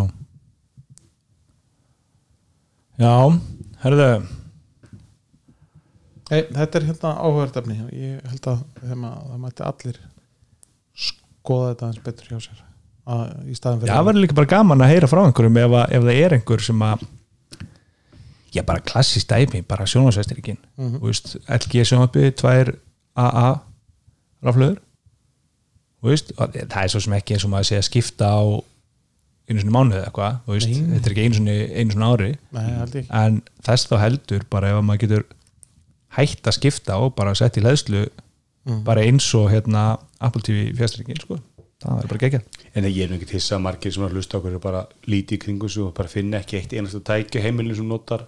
Já, 2.96 3.14
herðu. 3.84 4.10
Nei, 6.26 6.40
þetta 6.42 6.80
er 6.80 6.86
hérna 6.88 7.10
áhverðarefni 7.22 7.76
ég 7.94 8.30
held 8.32 8.48
að 8.50 8.62
að 8.86 8.94
það 8.94 9.42
mætti 9.42 9.66
allir 9.66 10.00
skoða 10.96 11.74
þetta 11.74 11.90
eins 11.90 12.00
betur 12.06 12.32
hjá 12.32 12.40
sér 12.48 12.64
að, 13.06 13.26
í 13.46 13.58
staðin 13.58 13.78
Já, 13.78 13.84
fyrir 13.84 13.92
það. 13.92 14.08
verður 14.08 14.24
líka 14.24 14.38
bara 14.40 14.52
gaman 14.56 14.86
að 14.86 14.94
heyra 14.94 15.10
frá 15.12 15.22
einhverjum 15.26 15.60
ef, 15.62 15.76
að, 15.82 15.94
ef 15.98 16.08
það 16.08 16.22
er 16.24 16.38
einhver 16.40 16.66
sem 16.66 16.88
að 16.88 17.06
já 18.56 18.64
bara 18.66 18.86
klassist 18.88 19.30
dæmi, 19.30 19.62
bara 19.68 19.86
sjónvarsvestirikinn 19.92 20.58
mm 20.80 20.96
-hmm. 20.96 21.38
LG 21.60 21.86
sjónvarpi, 21.92 22.32
2 22.32 22.74
AA 23.16 23.48
raflöður 24.42 24.80
Þú 24.80 24.95
veist, 26.12 26.32
það 26.36 26.80
er 26.84 26.92
svo 26.94 27.02
sem 27.06 27.16
ekki 27.18 27.36
eins 27.36 27.46
og 27.48 27.54
maður 27.54 27.70
sé 27.70 27.80
að 27.80 27.88
skipta 27.90 28.30
á 28.32 28.42
einu 29.46 29.62
svona 29.62 29.76
mánuði 29.76 30.00
eða 30.00 30.10
eitthvað, 30.10 30.38
þú 30.46 30.56
veist, 30.56 30.70
Nei. 30.72 30.86
þetta 30.96 31.10
er 31.10 31.14
ekki 31.16 31.26
einu 31.26 31.40
svona, 31.40 31.56
einu 31.80 31.96
svona 31.96 32.12
ári. 32.16 32.30
Nei, 32.56 33.04
en 33.22 33.42
þess 33.68 33.90
þá 33.92 33.96
heldur 34.02 34.46
bara 34.50 34.72
ef 34.74 34.86
maður 34.86 35.04
getur 35.06 35.26
hætt 36.18 36.50
að 36.50 36.58
skipta 36.58 37.00
og 37.04 37.12
bara 37.18 37.36
sett 37.38 37.60
í 37.60 37.66
leðslu 37.66 38.06
bara 38.86 39.04
eins 39.06 39.28
og 39.38 39.52
hérna 39.54 39.84
Apple 40.24 40.42
TV 40.42 40.72
fjastringin 40.78 41.20
sko, 41.22 41.38
það 41.84 42.00
er 42.02 42.10
bara 42.10 42.22
geggjað. 42.24 42.62
En 42.74 42.88
ég 42.90 43.04
er 43.06 43.12
nú 43.12 43.20
ekki 43.20 43.38
hissa 43.38 43.60
að 43.60 43.66
margir 43.68 43.94
sem 43.94 44.06
er 44.06 44.10
að 44.10 44.18
hlusta 44.18 44.40
okkur 44.40 44.56
er 44.58 44.64
bara 44.64 44.86
lítið 45.06 45.38
í 45.38 45.42
kringu 45.44 45.70
sig 45.70 45.84
og 45.86 45.94
bara 45.98 46.12
finna 46.12 46.42
ekki 46.42 46.58
eitt 46.60 46.74
einasta 46.74 47.04
tæki 47.06 47.44
á 47.44 47.46
heimilinu 47.46 47.78
sem 47.78 47.90
notar 47.90 48.26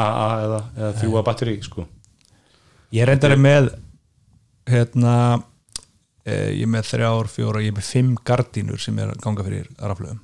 AA 0.00 0.26
eða, 0.46 0.60
eða 0.80 0.90
þrjúa 0.98 1.22
batteri 1.26 1.54
sko. 1.62 1.86
ég 2.96 3.06
reyndar 3.06 3.36
með 3.38 3.70
hérna 4.70 5.14
ég 6.26 6.64
er 6.66 6.70
með 6.70 6.90
þrjár, 6.90 7.30
fjóra, 7.32 7.62
ég 7.64 7.72
er 7.72 7.78
með 7.78 7.88
fimm 7.88 8.16
gardínur 8.26 8.80
sem 8.82 8.98
er 9.00 9.14
ganga 9.22 9.46
fyrir 9.46 9.70
raflöðum 9.80 10.20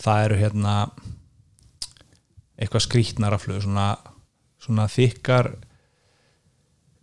það 0.00 0.24
eru 0.26 0.40
hérna 0.40 0.74
eitthvað 2.60 2.84
skrýtna 2.84 3.30
raflöðu 3.32 3.64
svona, 3.64 3.86
svona 4.60 4.86
þykkar 4.92 5.50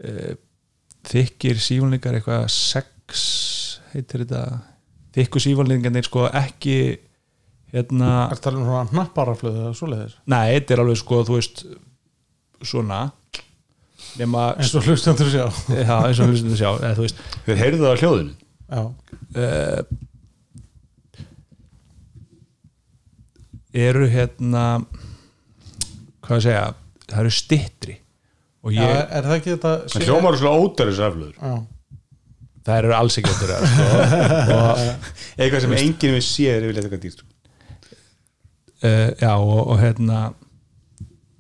uh, 0.05 0.33
þykkir 1.07 1.61
sífólningar 1.63 2.19
eitthvað 2.19 2.47
sex 2.53 3.25
heitir 3.93 4.25
þetta 4.25 4.43
þykku 5.17 5.41
sífólningarnir 5.41 6.05
sko 6.05 6.27
ekki 6.29 6.77
hérna 7.73 8.27
Er 8.31 8.39
það 8.39 8.59
um 8.59 8.67
svona 8.67 8.87
hnapparaflöðu 8.91 9.63
eða 9.65 9.75
svoleiðis? 9.75 10.17
Nei, 10.29 10.45
þetta 10.55 10.75
er 10.75 10.81
alveg 10.83 10.99
sko, 11.01 11.21
þú 11.27 11.37
veist 11.37 11.63
svona 12.65 12.99
eins 14.17 14.73
og 14.77 14.87
hlustendur 14.87 15.29
sjá. 15.31 15.45
Já, 15.73 15.95
eins 16.07 16.19
og 16.21 16.31
hlustum 16.31 16.51
við 16.53 16.59
sjá 16.61 16.69
eða, 16.75 16.95
þú 16.97 17.05
veist, 17.07 17.23
Þeir 17.47 17.61
heyrðu 17.63 17.83
það 17.83 17.93
á 17.93 18.01
hljóðinu. 18.01 18.33
Já, 18.67 18.81
uh, 19.37 19.81
eru 23.77 24.07
hérna 24.11 24.65
hvað 26.25 26.37
að 26.37 26.43
segja 26.47 26.67
það 27.07 27.21
eru 27.21 27.33
stittri 27.37 27.95
og 28.67 28.75
Já, 28.75 28.81
ég, 28.83 29.01
er 29.15 29.27
það 29.27 29.35
ekki 29.37 29.53
þetta 29.53 29.73
Það 29.93 30.05
hljómar 30.09 30.37
svona 30.41 30.63
ódæris 30.65 31.01
raflöður 31.03 31.35
Já, 31.37 31.53
það 32.67 32.79
eru 32.81 32.95
alls 32.97 33.19
ekki 33.21 33.35
þetta 33.37 33.59
sko, 33.71 33.87
og, 34.57 34.81
Eitthvað 35.37 35.63
sem 35.63 35.75
enginn 35.77 36.17
við 36.17 36.25
séð 36.27 36.53
er 36.55 36.67
yfirleitt 36.67 36.87
eitthvað 36.89 37.05
dýrt 37.05 37.23
uh, 38.83 39.09
já, 39.21 39.31
og, 39.37 39.61
og 39.61 39.77
hérna 39.81 40.23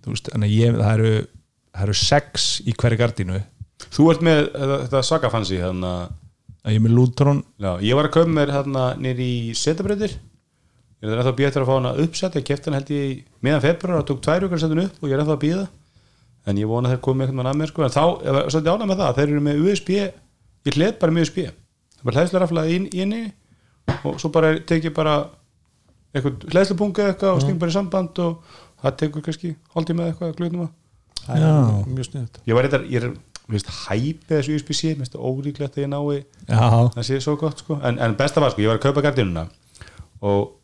þú 0.05 0.13
veist, 0.13 0.31
þannig 0.31 0.47
að 0.47 0.55
ég, 0.55 0.79
það 0.79 0.93
eru 0.93 1.13
það 1.77 1.87
eru 1.87 1.97
sex 2.01 2.47
í 2.65 2.73
hverju 2.73 2.99
gardínu. 3.01 3.41
Þú 3.93 4.07
ert 4.11 4.23
með 4.25 4.39
þetta, 4.57 5.03
sagafansi 5.05 5.59
hérna, 5.61 5.91
ég 6.65 6.79
er 6.79 6.83
með 6.83 6.95
Lútrón 6.97 7.43
já, 7.61 7.71
Ég 7.85 7.95
var 7.95 8.09
að 8.09 8.15
köpa 8.17 8.33
mér 8.33 8.51
hérna 8.55 8.87
nýr 8.99 9.19
í 9.21 9.33
setabreytir 9.55 10.17
Ég 10.97 11.11
er 11.11 11.19
ennþá 11.19 11.29
að 11.29 11.37
býja 11.37 11.51
eftir 11.51 11.61
að 11.61 11.69
fá 11.69 11.75
hana 11.77 11.91
uppsett. 12.01 12.35
Ég 12.39 12.45
kefti 12.47 12.71
hana 12.71 12.79
held 12.79 12.89
ég 12.89 13.19
meðan 13.45 13.61
februar 13.61 14.01
og 14.01 14.07
tók 14.09 14.23
tvær 14.25 14.47
ykkur 14.47 14.57
að 14.57 14.63
setja 14.63 14.73
hana 14.73 14.87
upp 14.89 15.03
og 15.03 15.11
ég 15.11 15.13
er 15.13 15.21
ennþá 15.21 15.35
að 15.37 15.43
býða 15.43 15.67
en 16.47 16.61
ég 16.61 16.69
vona 16.69 16.91
þeir 16.91 17.01
komið 17.03 17.27
eitthvað 17.27 17.39
með 17.41 17.49
að 17.51 17.59
mér 17.59 17.71
sko. 17.71 17.83
en 17.83 17.93
þá, 17.93 18.03
ég 18.23 18.35
var 18.35 18.49
svolítið 18.51 18.71
ánægð 18.73 18.91
með 18.91 19.01
það, 19.01 19.17
þeir 19.17 19.27
eru 19.27 19.41
með 19.47 19.63
USB 19.65 19.89
ég 19.97 20.77
hled 20.77 20.99
bara 21.01 21.15
með 21.15 21.25
USB 21.25 21.39
það 21.43 21.99
er 21.99 22.07
bara 22.07 22.21
hlæðslega 22.21 22.75
inn 22.75 22.87
í 22.87 23.01
henni 23.03 23.21
og 24.07 24.21
svo 24.21 24.31
bara 24.33 24.53
tek 24.69 24.87
ég 24.87 24.95
bara 24.95 25.15
eitthvað 26.15 26.47
hlæðslepunga 26.53 27.03
eða 27.03 27.13
eitthvað 27.13 27.35
og 27.35 27.43
sting 27.43 27.59
bara 27.61 27.73
í 27.73 27.75
samband 27.75 28.21
og 28.23 28.55
það 28.83 28.97
tekur 29.01 29.25
kannski 29.27 29.53
hálftíma 29.75 30.05
eða 30.05 30.13
eitthvað 30.13 30.37
glöðnum 30.39 30.65
að 30.67 30.73
það 31.27 31.43
Já. 31.43 31.51
er 31.53 31.89
mjög 31.93 32.09
sniðut 32.11 32.39
ég 32.47 32.57
var 32.57 32.67
eitthvað, 32.67 32.87
ég 32.93 33.03
er 33.03 33.11
veist, 33.51 33.71
hæpið 33.87 34.33
þessu 34.33 34.55
USB-C, 34.57 34.91
mér 34.91 35.03
finnst 35.03 35.15
það 35.15 35.27
ólíklegt 35.29 35.77
að 35.77 35.83
ég 35.83 35.91
nái 35.91 36.17
já, 36.17 36.67
það 36.95 37.05
sé 37.07 37.19
svo 37.23 37.35
gott 37.39 37.63
sko. 37.63 37.77
En, 37.85 37.99
en 38.03 38.15
besta 38.19 38.43
var 38.43 38.53
sko, 38.53 38.63
ég 38.63 38.71
var 38.71 38.79
að 38.79 38.87
kaupa 38.87 39.03
gardínuna 39.05 39.45
og 40.25 40.55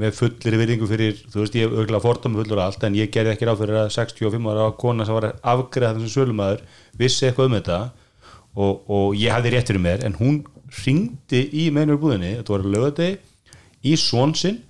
með 0.00 0.14
fullir 0.18 0.56
virðingu 0.60 0.86
fyrir, 0.86 1.16
þú 1.32 1.40
veist, 1.42 1.56
ég 1.58 1.66
hef 1.66 1.72
auðvitað 1.74 2.04
fordómi 2.04 2.38
fullur 2.38 2.60
og 2.60 2.64
allt, 2.66 2.84
en 2.86 2.98
ég 2.98 3.10
gerði 3.14 3.32
ekki 3.34 3.48
ráð 3.48 3.62
fyrir 3.64 3.78
að 3.80 3.88
65 3.96 4.50
ára 4.52 4.68
kona 4.78 5.06
sem 5.06 5.16
var 5.16 5.26
að 5.30 5.40
afgreða 5.54 5.96
þessum 5.96 6.12
sölumæður, 6.14 6.62
vissi 7.00 7.26
eitthvað 7.26 7.48
um 7.48 7.56
þetta 7.58 7.80
og, 8.54 8.84
og 8.86 9.18
ég 9.18 9.34
hafði 9.34 9.54
rétt 9.56 9.72
fyrir 9.72 9.84
mér 9.86 10.04
en 10.06 10.18
hún 10.20 10.38
ringdi 10.84 11.42
í 11.58 11.66
meðnur 11.74 11.98
búðinni, 12.04 12.36
þetta 12.38 12.54
var 12.54 12.66
að 12.66 12.76
löga 12.76 12.92
þig 13.00 13.90
í 13.90 13.96
svon 13.98 14.36
sinn. 14.38 14.60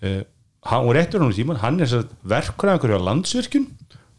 Uh, 0.00 0.22
hann 0.70 0.86
var 0.88 0.98
réttur 1.00 1.22
hann 1.22 1.34
í 1.34 1.36
tíman, 1.36 1.60
hann 1.60 1.82
er 1.84 1.92
verkur 2.24 2.70
af 2.70 2.78
einhverju 2.78 3.00
á 3.02 3.08
landsvirkjun 3.10 3.68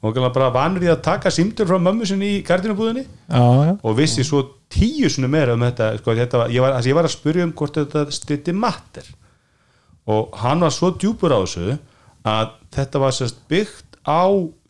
og 0.01 0.17
hann 0.17 0.33
bara 0.33 0.51
vanur 0.53 0.85
í 0.85 0.89
að 0.91 1.01
taka 1.07 1.31
símtur 1.33 1.67
frá 1.69 1.79
mömmu 1.81 2.05
sinni 2.05 2.35
í 2.37 2.43
gardínubúðinni 2.45 3.03
já, 3.03 3.41
já. 3.41 3.71
og 3.81 3.97
vissi 3.97 4.25
svo 4.25 4.43
tíu 4.69 5.09
svona 5.09 5.29
meira 5.31 5.55
um 5.57 5.65
þetta, 5.65 5.95
sko, 6.01 6.13
þetta 6.19 6.43
var, 6.43 6.53
ég, 6.53 6.61
var, 6.61 6.77
ég 6.85 6.97
var 6.97 7.07
að 7.07 7.15
spyrja 7.15 7.47
um 7.47 7.53
hvort 7.57 7.79
þetta 7.79 8.05
stytti 8.13 8.53
matter 8.53 9.09
og 10.07 10.37
hann 10.43 10.61
var 10.63 10.73
svo 10.75 10.93
djúpur 10.93 11.33
á 11.33 11.41
þessu 11.41 11.77
að 12.27 12.53
þetta 12.77 13.01
var 13.01 13.15
sérst 13.15 13.41
byggt 13.49 13.97
á 14.05 14.27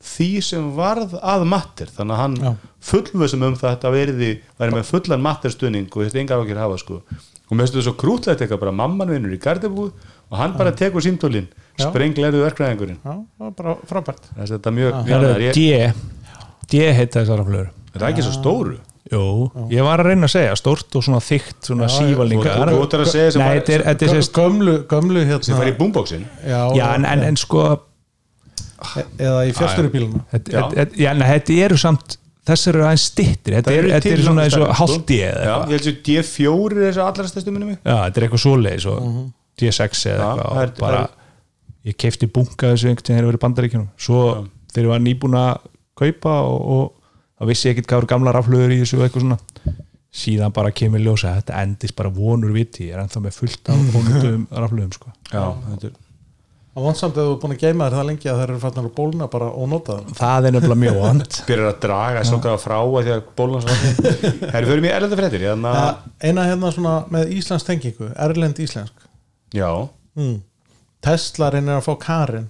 því 0.07 0.29
sem 0.45 0.67
varð 0.77 1.17
að 1.19 1.45
matter 1.49 1.89
þannig 1.91 2.15
að 2.15 2.21
hann 2.23 2.35
Já. 2.41 2.51
fullvössum 2.91 3.47
um 3.49 3.57
það 3.57 3.69
að 3.69 3.75
þetta 3.75 3.93
veriði 3.97 4.29
væri 4.61 4.77
með 4.77 4.91
fullan 4.91 5.25
matterstuðning 5.25 5.89
og 5.91 6.05
þetta 6.05 6.21
engar 6.23 6.43
ákjör 6.43 6.61
hafa 6.61 6.79
sko 6.81 6.99
og 7.01 7.51
mér 7.51 7.65
finnst 7.65 7.75
þetta 7.75 7.87
svo 7.89 7.95
krútlegt 7.99 8.43
eitthvað 8.43 8.63
bara 8.63 8.75
mamman 8.79 9.11
vinnur 9.11 9.35
í 9.35 9.41
gardebúð 9.41 9.91
og 10.27 10.37
hann 10.39 10.55
bara 10.59 10.75
tekur 10.75 11.03
símtólin 11.03 11.49
Já. 11.49 11.66
Sprengleirðu 11.85 12.43
verkræðingurinn 12.45 12.99
Já, 13.03 13.13
það 13.13 13.45
var 13.45 13.55
bara 13.61 13.75
frábært. 13.89 14.27
Þess 14.35 14.49
að 14.51 14.53
þetta 14.57 14.69
er 14.71 14.77
mjög, 14.77 14.99
Herru, 15.07 15.31
mjög 15.37 15.41
ég, 15.47 15.57
D. 15.57 16.69
D 16.73 16.83
heita 16.97 17.21
þessar 17.23 17.41
raflöður 17.43 17.71
þetta 17.93 18.03
er 18.03 18.11
ekki 18.11 18.25
svo 18.27 18.35
stóru? 18.37 18.77
Jú, 19.07 19.23
ég 19.71 19.85
var 19.87 20.01
að 20.03 20.09
reyna 20.09 20.27
að 20.27 20.33
segja 20.33 20.55
stórt 20.59 20.95
og 20.99 21.03
svona 21.05 21.21
þygt 21.23 21.69
svona 21.69 21.87
Já, 21.87 21.93
sívalningar 21.95 22.67
þú- 22.67 22.81
ert 22.83 22.95
að 22.97 23.05
segja 23.13 23.31
sem 23.31 23.41
Nei, 23.41 23.47
var- 23.55 23.69
er, 23.71 23.83
er 23.87 24.25
Gömlu, 24.35 24.73
gömlu 24.91 25.21
sem 25.23 25.29
hérna 25.31 25.59
fær 25.61 25.69
í 25.71 25.75
boomboxin 25.77 26.25
Já, 26.43 26.59
Já, 26.75 26.85
en, 26.97 27.05
en, 27.05 27.23
en 27.29 27.37
sko 27.39 27.61
eða 29.17 29.45
í 29.47 29.53
þetta, 29.55 30.97
Já. 30.99 31.13
nei, 31.17 31.27
þetta 31.31 31.55
eru 31.65 31.77
samt 31.81 32.17
þessar 32.47 32.77
eru 32.77 32.85
aðeins 32.87 33.05
stittir 33.11 33.55
þetta 33.57 33.71
Það 33.71 33.77
er, 33.77 33.83
eru 33.87 33.93
þetta 33.95 34.11
er 34.11 34.21
svona 34.27 34.43
eins 34.47 34.57
og 34.59 34.69
hálfti 34.79 35.17
eða 35.23 35.39
Já, 35.47 35.53
eitthvað. 35.55 35.71
ég 35.71 35.79
held 35.79 35.87
að 35.91 35.97
D4 36.09 36.77
er 36.77 36.85
þessu 36.91 37.03
allra 37.07 37.27
stærstu 37.31 37.53
minni 37.55 37.69
mig. 37.71 37.79
Já, 37.81 37.95
þetta 38.05 38.21
er 38.21 38.27
eitthvað 38.27 38.43
svoleiðis 38.43 38.85
og 38.91 39.07
D6 39.61 40.03
eða 40.13 40.29
eitthvað 40.63 40.99
ég 41.87 41.97
kefti 41.99 42.29
bunga 42.31 42.71
þessu 42.73 42.89
einhvern 42.91 43.03
veginn 43.03 43.17
þegar 43.17 43.23
ég 43.25 43.31
var 43.31 43.39
í 43.39 43.43
bandaríkjunum. 43.45 43.89
Svo 43.97 44.21
þegar 44.73 44.85
ég 44.87 44.93
var 44.93 45.03
nýbúin 45.05 45.37
að 45.39 45.53
kaupa 45.97 46.33
og, 46.47 46.57
og 46.77 47.13
þá 47.37 47.51
vissi 47.51 47.69
ég 47.69 47.75
ekkert 47.77 47.91
hvað 47.91 48.03
eru 48.03 48.11
gamla 48.13 48.33
raflöður 48.37 48.75
í 48.75 48.81
þessu 48.83 48.99
og 48.99 49.05
eitthvað 49.07 49.27
svona. 49.27 49.39
Síðan 50.17 50.53
bara 50.55 50.71
kemur 50.73 51.01
ljósa 51.03 51.29
að 51.33 51.39
þetta 51.41 51.61
endist 51.61 51.95
bara 51.97 52.09
vonur 52.13 52.53
viti, 52.55 52.87
ég 52.89 52.95
er 52.97 53.03
ennþá 53.03 53.21
með 53.21 53.35
fullt 53.37 53.71
af 53.73 53.87
vonundum 53.95 54.45
raflöðum 54.51 54.93
sko. 54.95 55.13
Já, 55.31 55.43
þetta 55.71 55.89
er 55.91 56.03
Það 56.77 56.85
var 56.85 56.93
samt 56.99 57.15
að 57.17 57.25
þú 57.25 57.29
er 57.33 57.37
búin 57.41 57.53
að 57.55 57.61
geima 57.63 57.85
þér 57.87 57.93
það 57.97 58.03
lengi 58.05 58.27
að 58.29 58.35
þeir 58.37 58.51
eru 58.51 58.59
fatnar 58.61 58.85
að 58.85 58.91
bólna 58.93 59.27
bara 59.33 59.45
og 59.49 59.69
nota 59.71 59.93
það 59.97 60.17
það 60.19 60.47
er 60.47 60.53
nefnilega 60.53 60.81
mjög 60.83 60.97
vond 61.01 61.37
byrjar 61.47 61.69
að 61.71 61.79
draga 61.87 62.19
svokaða 62.29 62.59
frá 62.61 62.75
að 62.77 62.97
því 63.07 63.13
að 63.15 63.23
bólan 63.39 63.63
svo. 63.63 63.77
Herri, 64.51 64.67
fyrir 64.69 64.83
mér 64.83 64.97
erlenda 64.99 65.71
að, 65.71 65.87
Eh, 66.21 66.27
Eina 66.29 66.43
hérna 66.45 66.69
svona 66.75 66.91
með 67.15 67.33
Íslands 67.33 67.65
tengingu 67.65 68.11
Erlend 68.27 68.61
Íslensk. 68.61 69.07
Já, 69.57 69.71
mm. 70.21 70.35
Tesla 71.05 71.49
reynir 71.53 71.77
að 71.77 71.85
fá 71.87 71.93
Karin 72.03 72.47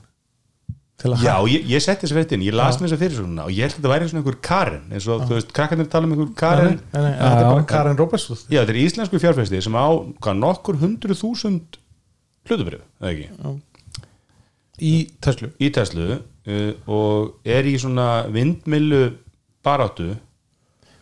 til 0.98 1.12
að 1.14 1.24
já, 1.28 1.34
ég, 1.52 1.66
ég 1.70 1.84
setti 1.84 2.08
þessu 2.08 2.16
fréttin 2.18 2.44
ég 2.46 2.56
las 2.58 2.80
með 2.82 2.88
þessu 2.90 3.00
fyrirsögnuna 3.04 3.44
og 3.46 3.52
ég 3.54 3.68
held 3.68 3.76
að 3.76 3.78
þetta 3.78 3.92
væri 3.92 4.08
svona 4.10 4.22
einhver 4.24 4.38
Karen 4.48 4.88
eins 4.96 5.06
og, 5.14 5.26
þú 5.30 5.36
veist, 5.38 5.52
krakkarnir 5.54 5.90
tala 5.94 6.08
um 6.10 6.16
einhver 6.16 6.32
Nei, 6.32 6.38
Karen. 6.42 6.80
Nei, 6.94 7.02
nei, 7.04 7.12
þetta 7.12 7.28
er 7.28 7.44
Já, 7.44 7.50
bara 7.52 7.62
já. 7.62 7.68
Karin 7.74 8.00
Robertsson 8.02 8.40
Já, 8.48 8.60
þetta 8.64 8.74
er 8.74 8.80
íslensku 8.82 9.22
fjárfæsti 9.22 9.62
sem 9.68 9.78
á 9.78 9.88
hvað, 10.24 10.40
nokkur 10.42 10.80
hundru 10.82 11.18
þúsund 11.20 11.78
hlutubrif, 12.50 12.82
eða 13.04 13.14
ekki? 13.14 13.54
Í 14.88 14.94
Tesla 15.26 15.52
í 15.62 15.70
Tesla 15.78 16.18
uh, 16.18 16.72
og 16.98 17.46
er 17.46 17.70
í 17.70 17.76
svona 17.82 18.08
vindmillu 18.34 19.04
baráttu 19.66 20.16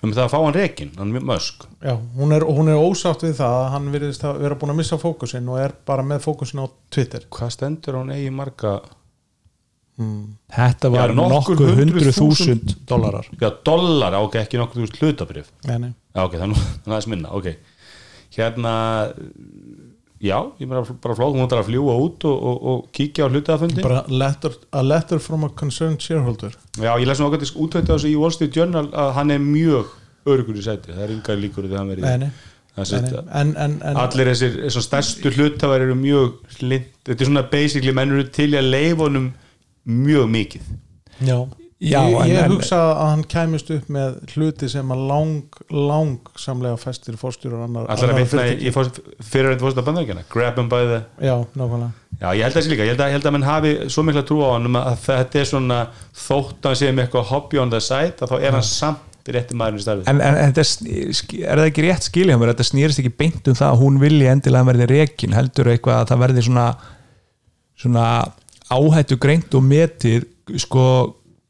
um 0.05 0.13
það 0.15 0.25
að 0.25 0.33
fá 0.33 0.37
hann 0.43 0.57
rekin, 0.57 0.91
hann 0.99 1.15
Musk. 1.25 1.65
Já, 1.83 1.95
hún 2.17 2.35
er, 2.35 2.45
hún 2.47 2.69
er 2.71 2.81
ósátt 2.81 3.25
við 3.25 3.37
það 3.39 3.55
að 3.61 3.71
hann 3.75 3.89
virðist 3.93 4.27
að 4.27 4.43
vera 4.45 4.59
búin 4.61 4.73
að 4.75 4.79
missa 4.83 4.99
fókusin 5.01 5.49
og 5.51 5.61
er 5.63 5.73
bara 5.87 6.05
með 6.05 6.23
fókusin 6.27 6.63
á 6.63 6.65
Twitter. 6.93 7.25
Hvað 7.33 7.55
stendur 7.57 7.99
hann 7.99 8.13
eigi 8.15 8.31
marga 8.33 8.77
þetta 9.95 10.89
var 10.91 11.13
Já, 11.13 11.15
nokkur 11.15 11.61
hundru 11.77 12.11
þúsund 12.11 12.73
dólarar 12.87 13.29
já, 13.39 13.47
dollar, 13.63 14.17
ok, 14.25 14.41
ekki 14.41 14.59
nokkur 14.59 14.81
þúsund 14.83 14.99
hlutabrif 14.99 15.51
Nei, 15.69 15.77
nei. 15.85 15.91
já, 16.11 16.19
ok, 16.25 16.35
þannig 16.41 16.59
að 16.59 16.73
það 16.83 16.97
er 16.97 17.07
minna, 17.13 17.31
ok. 17.31 17.47
Hérna 18.35 18.73
já, 20.25 20.37
ég 20.59 20.69
meina 20.69 20.81
bara 21.03 21.17
flóð, 21.17 21.35
hún 21.35 21.45
ætlar 21.45 21.61
að 21.63 21.69
fljúa 21.69 21.97
út 22.01 22.25
og, 22.29 22.47
og, 22.49 22.65
og 22.71 22.81
kíkja 22.95 23.27
á 23.27 23.31
hlutafundi 23.31 23.85
bara 23.85 24.01
letter, 24.09 24.57
a 24.73 24.81
letter 24.83 25.21
from 25.21 25.45
a 25.47 25.51
concerned 25.53 26.01
shareholder. 26.01 26.57
Já, 26.77 26.91
ég 26.93 27.05
lesum 27.09 27.29
ákvæmt 27.29 27.53
útveitt 27.53 27.91
á 27.91 27.95
þessu 27.95 28.11
í 28.11 28.17
Wall 28.19 28.33
Street 28.35 28.57
Journal 28.57 28.89
að 28.91 29.13
hann 29.19 29.35
er 29.35 29.43
mjög 29.43 29.93
örugur 30.25 30.57
í 30.57 30.65
sæti, 30.65 30.93
það 30.93 31.07
er 31.07 31.15
yngar 31.15 31.41
líkur 31.41 31.69
að 31.69 31.79
hann 31.79 31.93
verið 31.93 32.29
En, 32.75 33.53
en, 33.55 33.75
en 33.87 33.97
allir 34.01 34.27
þessir, 34.33 34.57
þessar 34.65 34.83
stærstu 34.83 35.31
hlutafar 35.31 35.85
eru 35.85 35.93
mjög 35.95 36.57
lind, 36.59 36.89
þetta 37.07 37.23
er 37.23 37.29
svona 37.29 37.43
basically 37.47 37.93
menn 37.95 38.11
eru 38.11 38.25
til 38.35 38.49
að 38.51 38.67
leifa 38.67 39.05
honum 39.05 39.29
mjög 39.87 40.25
mikið. 40.33 40.65
Já, 41.23 41.37
Já, 41.91 41.99
ég, 42.09 42.15
en- 42.21 42.29
ég 42.31 42.39
en- 42.43 42.51
hugsa 42.55 42.77
að 42.81 43.01
hann 43.09 43.23
kæmist 43.35 43.69
upp 43.75 43.89
með 43.93 44.15
hluti 44.35 44.69
sem 44.71 44.91
að 44.95 45.03
lang, 45.09 45.59
langsamlega 45.71 46.77
festir 46.81 47.17
fórstjórar 47.21 47.65
annar, 47.67 47.85
allar 47.93 48.13
að 48.15 48.21
vitna 48.23 48.45
í 48.51 48.71
fyrirtækja. 48.73 49.17
fyrirvænt 49.31 49.63
fórst 49.65 49.77
að 49.81 49.87
bandaríkjana 49.89 50.23
grab 50.33 50.57
him 50.61 50.69
by 50.71 50.83
the 50.91 50.99
Já, 51.27 51.35
nákvæmlega. 51.55 51.91
Já, 52.21 52.29
ég 52.31 52.43
held 52.45 52.53
að 52.53 52.59
þessi 52.61 52.71
líka, 52.71 52.85
ég 52.87 52.93
held 52.95 53.01
að, 53.03 53.09
ég 53.11 53.17
held 53.19 53.25
að 53.29 53.35
mann 53.35 53.43
hafi 53.49 53.73
svo 53.91 54.03
mikla 54.07 54.23
trú 54.27 54.37
á 54.41 54.49
hann 54.55 54.79
að 54.79 54.97
þetta 55.05 55.41
er 55.41 55.49
svona 55.51 55.79
þótt 56.15 56.69
hann 56.69 56.79
sé 56.79 56.91
með 56.95 57.05
eitthvað 57.09 57.29
hobby 57.33 57.57
on 57.59 57.69
the 57.73 57.81
side 57.83 58.15
að 58.23 58.31
þá 58.31 58.35
er 58.41 58.51
hann 58.55 58.63
samt 58.69 59.11
rétti 59.25 59.55
maðurinn 59.57 59.81
í 59.81 59.83
starfið. 59.83 60.07
En, 60.11 60.19
en, 60.21 60.35
en 60.37 60.51
er, 60.61 60.67
sk- 61.17 61.39
er 61.41 61.57
það 61.57 61.69
ekki 61.71 61.83
rétt 61.87 62.05
skilja 62.05 62.35
mér, 62.37 62.51
þetta 62.53 62.67
snýrist 62.69 62.99
ekki 63.01 63.11
beint 63.17 63.47
um 63.49 63.55
það 63.57 63.71
að 63.73 63.79
hún 63.81 63.95
vilji 63.99 64.27
endilega 64.29 64.67
verði 64.69 64.87
rekin, 64.91 65.33
heldur 65.33 65.71
eitthvað 65.73 66.01
að 66.03 66.11
það 66.11 66.21
verði 66.23 66.43
svona 66.45 66.65
svona 67.75 68.03
áhættu 68.71 69.17
greint 69.21 69.53
og 69.57 69.63
metið 69.65 70.25
sko 70.61 70.83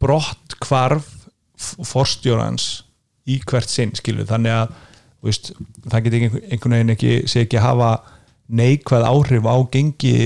brott 0.05 0.57
hvarf 0.63 1.11
forstjórans 1.57 2.69
í 3.25 3.39
hvert 3.47 3.71
sinn 3.71 3.95
skilur, 3.97 4.27
þannig 4.29 4.53
að 4.53 4.73
veist, 5.25 5.53
það 5.89 6.07
geti 6.07 6.19
einhvern 6.21 6.49
einhvern 6.51 6.75
veginn 6.77 6.95
ekki 6.95 7.13
sé 7.31 7.45
ekki 7.45 7.59
að 7.59 7.67
hafa 7.69 7.91
neikvæð 8.59 9.07
áhrif 9.09 9.47
á 9.49 9.55
gengi 9.73 10.17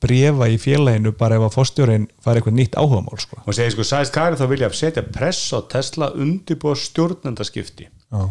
brefa 0.00 0.46
í 0.50 0.58
félaginu 0.60 1.12
bara 1.18 1.38
ef 1.38 1.46
að 1.48 1.56
forstjórin 1.56 2.06
fær 2.22 2.38
eitthvað 2.38 2.56
nýtt 2.56 2.78
áhugamál 2.78 3.20
sko. 3.20 3.40
og 3.42 3.56
segir 3.56 3.74
sko, 3.74 3.86
sæðist 3.86 4.14
Kari 4.14 4.38
þá 4.38 4.46
vilja 4.52 4.70
setja 4.76 5.04
press 5.04 5.50
á 5.56 5.58
Tesla 5.72 6.10
undirbúa 6.14 6.76
stjórnendaskipti 6.78 7.88
Já. 7.88 8.22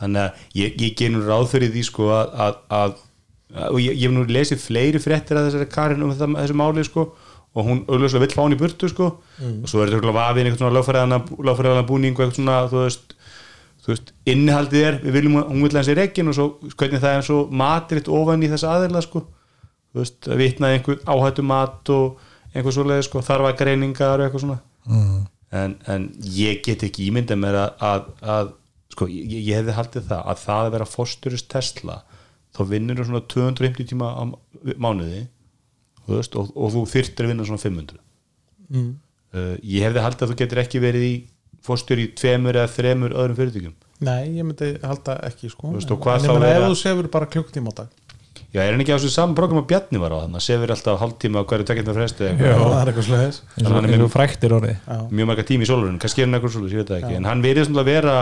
þannig 0.00 0.22
að 0.22 0.46
ég, 0.60 0.80
ég 0.84 1.12
nú 1.12 1.24
ráð 1.26 1.50
fyrir 1.54 1.72
því 1.74 1.84
sko 1.88 2.10
að, 2.14 2.34
að, 2.46 2.58
að 2.78 2.96
og 3.72 3.80
ég, 3.82 3.96
ég 3.96 4.04
hef 4.06 4.14
nú 4.14 4.26
lesið 4.28 4.62
fleiri 4.62 5.02
fréttir 5.02 5.40
að 5.40 5.48
þessari 5.48 5.70
Karin 5.72 6.04
um 6.04 6.12
þetta, 6.12 6.30
þessu 6.42 6.58
máli 6.60 6.86
sko 6.86 7.08
og 7.58 7.66
hún 7.66 7.80
auðvitað 7.88 8.24
vill 8.24 8.34
fá 8.34 8.42
hann 8.44 8.54
í 8.54 8.60
burtu 8.60 8.90
sko. 8.90 9.08
Og 9.42 9.70
svo 9.70 9.82
er 9.82 9.92
þetta 9.94 10.14
vafið 10.14 10.44
einhvern 10.44 10.60
svona 10.60 10.76
lögfæriðana 11.48 11.86
búning 11.88 12.14
og 12.14 12.24
eitthvað 12.24 12.38
svona 12.38 12.58
þú 12.70 12.84
veist, 12.84 13.16
þú 13.82 13.92
veist 13.92 14.12
innihaldið 14.30 14.86
er, 14.90 15.00
við 15.02 15.18
viljum 15.18 15.40
hún 15.40 15.64
vill 15.66 15.78
hans 15.78 15.90
í 15.90 15.96
reggin 15.98 16.30
og 16.30 16.38
svo 16.38 16.48
hvernig 16.74 17.02
það 17.02 17.18
er 17.18 17.26
svo 17.26 17.40
matritt 17.62 18.12
ofan 18.20 18.44
í 18.46 18.52
þessa 18.52 18.76
aðeila 18.76 19.02
sko. 19.04 19.24
Þú 19.88 20.02
veist, 20.04 20.20
að 20.28 20.42
vitnaði 20.44 20.78
einhver 20.78 21.02
áhættu 21.08 21.46
mat 21.48 21.92
og 21.94 22.22
einhver 22.54 22.74
svoleiði 22.76 23.08
sko, 23.08 23.24
þarfa 23.24 23.56
greiningar 23.58 24.20
og 24.20 24.28
eitthvað 24.28 24.44
svona. 24.46 24.62
Mm. 24.88 25.26
en, 25.52 25.74
en 25.88 26.04
ég 26.32 26.62
get 26.64 26.84
ekki 26.86 27.08
ímyndað 27.10 27.40
mér 27.42 27.56
að, 27.60 27.82
að, 27.84 28.06
að 28.34 28.52
sko, 28.94 29.08
ég, 29.12 29.34
ég 29.48 29.58
hefði 29.60 29.76
haldið 29.76 30.06
það 30.10 30.30
að 30.32 30.40
það 30.44 30.62
að 30.62 30.74
vera 30.76 30.88
fósturist 30.88 31.48
Tesla 31.52 31.98
þá 32.56 32.62
vinnur 32.72 33.00
þú 33.00 33.08
svona 33.08 33.24
250 33.34 33.88
tíma 33.92 34.10
á 34.16 34.22
mánuði 34.80 35.26
veist, 36.16 36.38
og, 36.38 36.50
og 36.56 36.72
þú 36.74 36.84
þyrftir 36.92 37.26
að 37.26 37.32
vinna 37.32 37.48
svona 37.48 37.62
500 37.64 38.00
mm. 38.68 38.88
uh, 39.34 39.54
ég 39.62 39.86
hefði 39.86 40.04
haldið 40.06 40.26
að 40.26 40.32
þú 40.32 40.38
getur 40.42 40.62
ekki 40.64 40.82
verið 40.82 41.06
í 41.08 41.14
fóstur 41.68 42.00
í 42.00 42.08
tveimur 42.16 42.56
eða 42.56 42.72
þremur 42.72 43.14
öðrum 43.18 43.38
fyrirtækjum. 43.38 43.78
Nei, 44.06 44.36
ég 44.38 44.46
myndi 44.46 44.74
halda 44.84 45.18
ekki 45.26 45.50
sko. 45.50 45.72
Þú 45.72 45.80
veist, 45.80 45.90
og 45.92 46.04
hvað 46.04 46.20
En 46.22 46.28
ég 46.28 46.44
er 46.46 46.52
ef 46.52 46.62
að- 46.62 46.70
þú 46.70 46.78
sefur 46.78 47.08
bara 47.10 47.26
klukktíma 47.26 47.74
á 47.74 47.82
dag. 47.82 47.88
Já, 48.54 48.62
er 48.62 48.72
hann 48.72 48.80
ekki 48.80 48.94
á 48.94 48.96
þessu 48.96 49.10
saman 49.12 49.34
program 49.36 49.60
að 49.60 49.66
Bjarni 49.68 49.98
var 50.00 50.14
á 50.14 50.24
þannig 50.24 50.38
að 50.38 50.46
sefur 50.46 50.70
alltaf 50.72 51.00
hálftíma 51.02 51.42
á 51.42 51.48
hverju 51.50 51.66
tekjum 51.68 51.88
það 51.88 51.98
fresti 51.98 52.24
Já. 52.24 52.54
Það 52.56 52.78
er 52.78 52.90
eitthvað 52.92 53.24
eins 53.26 53.42
Þannig 53.58 53.92
er 53.92 54.04
og 54.04 54.12
fræktir 54.14 54.54
orðið. 54.56 54.76
Já, 54.88 54.98
mjög 55.10 55.26
marga 55.28 55.44
tími 55.44 55.66
í 55.66 55.68
sólurinn, 55.68 55.98
kannski 56.00 56.22
er 56.22 56.28
hann 56.28 56.38
eitthvað 56.38 56.54
svolítið, 56.54 56.72
ég 56.72 56.80
veit 56.80 56.88
það 56.88 57.00
ekki, 57.02 57.16
en 57.18 57.28
hann 57.28 57.42
verið 57.44 57.66
svona 57.68 57.82
að 57.82 57.90
vera 57.90 58.14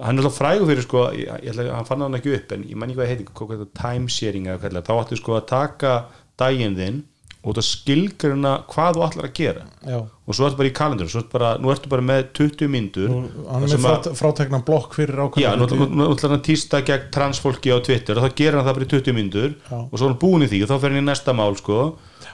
hann 0.00 0.16
er 0.16 0.24
alltaf 0.24 0.38
frægur 0.40 0.68
fyrir 0.70 0.84
sko 0.86 1.02
ég, 1.12 1.28
ég, 1.28 1.50
ætla, 1.52 1.66
hann 1.76 1.88
fann 1.88 2.04
hann 2.04 2.16
ekki 2.16 2.32
upp 2.36 2.52
en 2.56 2.62
ég 2.64 2.78
man 2.80 2.88
ekki 2.88 2.98
hvað 2.98 3.08
það 3.08 3.12
heiti 3.12 3.26
hvað 3.28 3.50
þetta 3.52 3.80
time 3.80 4.12
sharing 4.12 4.48
eða 4.48 4.60
hvað 4.62 4.76
það? 4.78 4.86
Þá 4.88 4.94
áttu 5.02 5.18
sko 5.20 5.34
að 5.36 5.48
taka 5.50 5.92
daginn 6.40 6.78
þinn 6.78 7.02
og 7.42 7.56
það 7.56 7.64
skilgruna 7.66 8.50
hvað 8.70 8.96
þú 8.96 9.04
ætlar 9.08 9.26
að 9.26 9.32
gera. 9.34 9.62
Já. 9.82 9.96
Og 10.30 10.36
svo 10.38 10.46
ertu 10.46 10.58
bara 10.60 10.70
í 10.70 10.74
kalendur 10.78 11.24
bara, 11.32 11.48
nú 11.58 11.72
ertu 11.72 11.90
bara 11.90 12.04
með 12.06 12.20
20 12.38 12.70
myndur 12.70 13.10
Hann 13.10 13.64
er 13.66 13.72
með 13.72 13.82
frát, 13.82 14.06
frátekna 14.20 14.60
blokk 14.62 14.94
fyrir 14.94 15.18
ákveðna 15.24 15.66
nú 15.90 16.06
ætlar 16.06 16.30
hann 16.30 16.38
að 16.38 16.44
týsta 16.46 16.80
gegn 16.86 17.08
transfólki 17.14 17.74
á 17.74 17.82
Twitter 17.82 18.20
og 18.20 18.28
þá 18.28 18.38
gerir 18.38 18.58
hann 18.60 18.68
það 18.68 18.78
bara 18.78 18.86
í 18.86 18.92
20 18.94 19.16
myndur 19.18 19.50
Já. 19.58 19.74
og 19.82 19.96
svo 19.96 20.06
er 20.06 20.12
hann 20.12 20.20
búin 20.22 20.46
í 20.46 20.50
því 20.52 20.62
og 20.62 20.70
þá 20.70 20.76
fer 20.76 20.94
hann 20.94 21.02
í 21.02 21.04
næsta 21.08 21.34
mál 21.34 21.58
sko. 21.58 21.80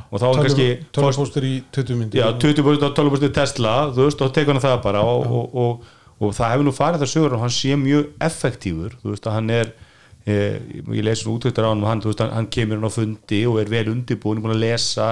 Og 0.08 0.20
þá 0.20 0.26
er 0.28 0.42
kannski 0.44 0.68
Tölvupóstur 0.92 1.48
í 1.48 1.54
20 1.72 2.00
myndir 2.02 2.20
Já, 2.20 2.28
20% 2.44 2.84
á 2.84 2.90
12% 3.00 3.36
Tesla 3.40 3.74
veist, 3.96 4.20
og 4.24 4.36
tekur 4.36 4.56
hann 4.56 4.64
það 4.64 4.78
bara 4.84 5.04
og, 5.08 5.24
og, 5.24 5.58
og, 5.64 5.90
og 6.20 6.36
það 6.36 6.52
hefur 6.52 6.68
nú 6.68 6.76
farið 6.76 7.04
það 7.06 7.14
sögur 7.16 7.36
og 7.38 7.44
hann 7.46 7.56
sé 7.56 7.80
mjög 7.80 8.12
effektífur 8.28 9.00
þú 9.00 9.14
veist 9.16 9.28
að 9.28 9.40
hann 9.40 9.52
er 9.56 9.72
eh, 10.28 10.60
ég 10.94 11.04
lesi 11.04 11.24
svona 11.24 11.38
útvöktar 11.38 11.68
á 11.68 11.70
hann 11.72 12.04
veist, 12.04 12.22
hann, 12.22 12.32
hann 12.36 12.48
kemur 12.52 12.78
hann 12.78 12.88
á 12.88 12.92
fundi 12.92 13.42
og 13.48 13.60
er 13.62 13.72
vel 13.72 13.92
undirbúin 13.92 14.42
búin 14.44 14.56
að 14.56 14.64
lesa 14.64 15.08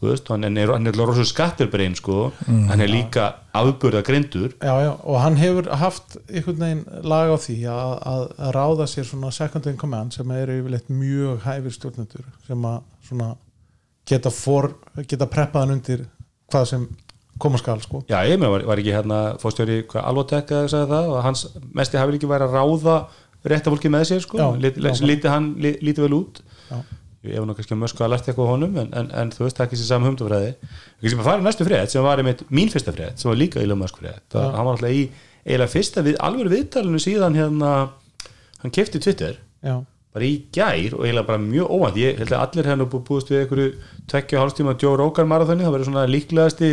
veist, 0.00 0.28
hann 0.30 0.46
er, 0.46 0.70
er 0.70 0.98
rosa 1.00 1.24
skatturbrein 1.26 1.96
sko, 1.98 2.30
hann 2.46 2.80
er 2.84 2.90
líka 2.90 3.28
afburða 3.56 4.04
grindur 4.06 4.52
Já, 4.62 4.74
já, 4.84 4.92
og 5.02 5.18
hann 5.24 5.38
hefur 5.40 5.70
haft 5.80 6.18
einhvern 6.28 6.62
veginn 6.62 6.84
lag 7.02 7.34
á 7.34 7.36
því 7.42 7.58
að, 7.72 7.96
að, 8.12 8.22
að 8.38 8.54
ráða 8.58 8.86
sér 8.92 9.08
svona 9.08 9.32
second 9.34 9.66
in 9.66 9.80
command 9.80 10.14
sem 10.14 10.30
eru 10.36 10.60
yfirleitt 10.60 10.92
mjög 10.92 11.42
hæfir 11.48 11.74
stjórnendur 11.74 12.30
sem 12.46 12.70
að 12.70 12.80
svona 13.08 13.34
geta, 14.08 14.32
for, 14.32 14.72
geta 15.02 15.28
preppaðan 15.30 15.78
undir 15.78 16.06
hvað 16.48 16.70
sem 16.70 16.88
koma 17.38 17.58
skal 17.60 17.82
sko. 17.82 18.02
Já, 18.10 18.20
ég 18.26 18.38
með 18.40 18.54
var, 18.54 18.66
var 18.72 18.80
ekki 18.82 18.94
hérna 18.94 19.18
fórstjóri 19.38 19.80
Alvotek 20.00 20.50
sagði 20.70 20.90
það 20.90 21.10
og 21.12 21.18
hans 21.26 21.44
mesti 21.76 22.00
hafi 22.00 22.18
ekki 22.18 22.30
verið 22.30 22.50
að 22.50 22.58
ráða 22.58 22.96
rétta 23.44 23.70
fólki 23.70 23.88
með 23.92 24.04
sér 24.10 24.20
sko, 24.24 24.38
lítið 25.12 25.28
hann 25.30 25.54
lí- 25.62 25.78
lítið 25.82 26.02
vel 26.08 26.14
út. 26.18 26.40
Já. 26.70 26.78
ég 27.28 27.34
hef 27.34 27.44
nú 27.44 27.54
kannski 27.54 27.74
að 27.74 27.80
mösku 27.82 28.02
að 28.04 28.10
lært 28.12 28.28
eitthvað 28.30 28.46
á 28.46 28.52
honum 28.54 28.76
en, 28.78 28.88
en, 28.94 29.08
en 29.10 29.30
þú 29.34 29.42
veist, 29.44 29.56
það 29.58 29.64
er 29.64 29.66
ekki 29.68 29.76
sér 29.80 29.88
saman 29.90 30.08
humdufræði 30.08 30.50
við 31.02 31.10
sem 31.10 31.18
að 31.20 31.24
fara 31.28 31.40
í 31.42 31.44
næstu 31.44 31.64
frétt 31.66 31.90
sem 31.92 32.02
var 32.06 32.18
einmitt 32.22 32.44
mín 32.54 32.70
fyrsta 32.72 32.92
frétt 32.94 33.18
sem 33.18 33.28
var 33.30 33.36
líka 33.40 33.60
Elon 33.60 33.78
Musk 33.78 33.98
frétt. 33.98 34.32
Hann 34.38 34.64
var 34.64 34.76
alltaf 34.76 34.90
í 34.94 35.08
eiginlega 35.44 35.72
fyrsta 35.72 36.04
við, 36.06 36.16
alveg 36.22 36.50
viðtalinu 36.52 37.00
síðan 37.02 37.34
hérna 37.36 37.72
hann 38.62 38.70
kefti 38.74 39.00
Twitter. 39.02 39.34
Já, 39.66 39.80
bara 40.14 40.24
í 40.24 40.36
gær 40.54 40.94
og 40.94 41.04
eiginlega 41.04 41.26
bara 41.26 41.42
mjög 41.42 41.74
óvænt. 41.74 41.98
Ég 41.98 42.18
held 42.22 42.32
að 42.32 42.44
allir 42.46 42.70
hérna 42.70 42.86
bú- 42.90 43.02
búist 43.10 43.28
við 43.34 43.42
einhverju 43.42 43.74
tvekja 44.08 44.40
hálfstíma 44.44 44.76
Joe 44.80 44.96
Rogan 44.96 45.28
marathoni. 45.28 45.66
Það 45.66 45.74
verður 45.74 45.90
svona 45.90 46.06
líklegasti 46.08 46.70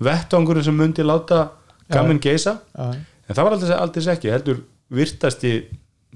vettangur 0.00 0.62
sem 0.64 0.76
myndi 0.76 1.02
láta 1.04 1.50
gamin 1.90 2.20
geisa 2.22 2.58
en 2.76 3.34
það 3.34 3.44
var 3.44 3.52
aldrei, 3.56 3.76
aldrei 3.76 4.12
ekki. 4.14 4.30
Heldur 4.30 4.60
virtasti, 4.90 5.54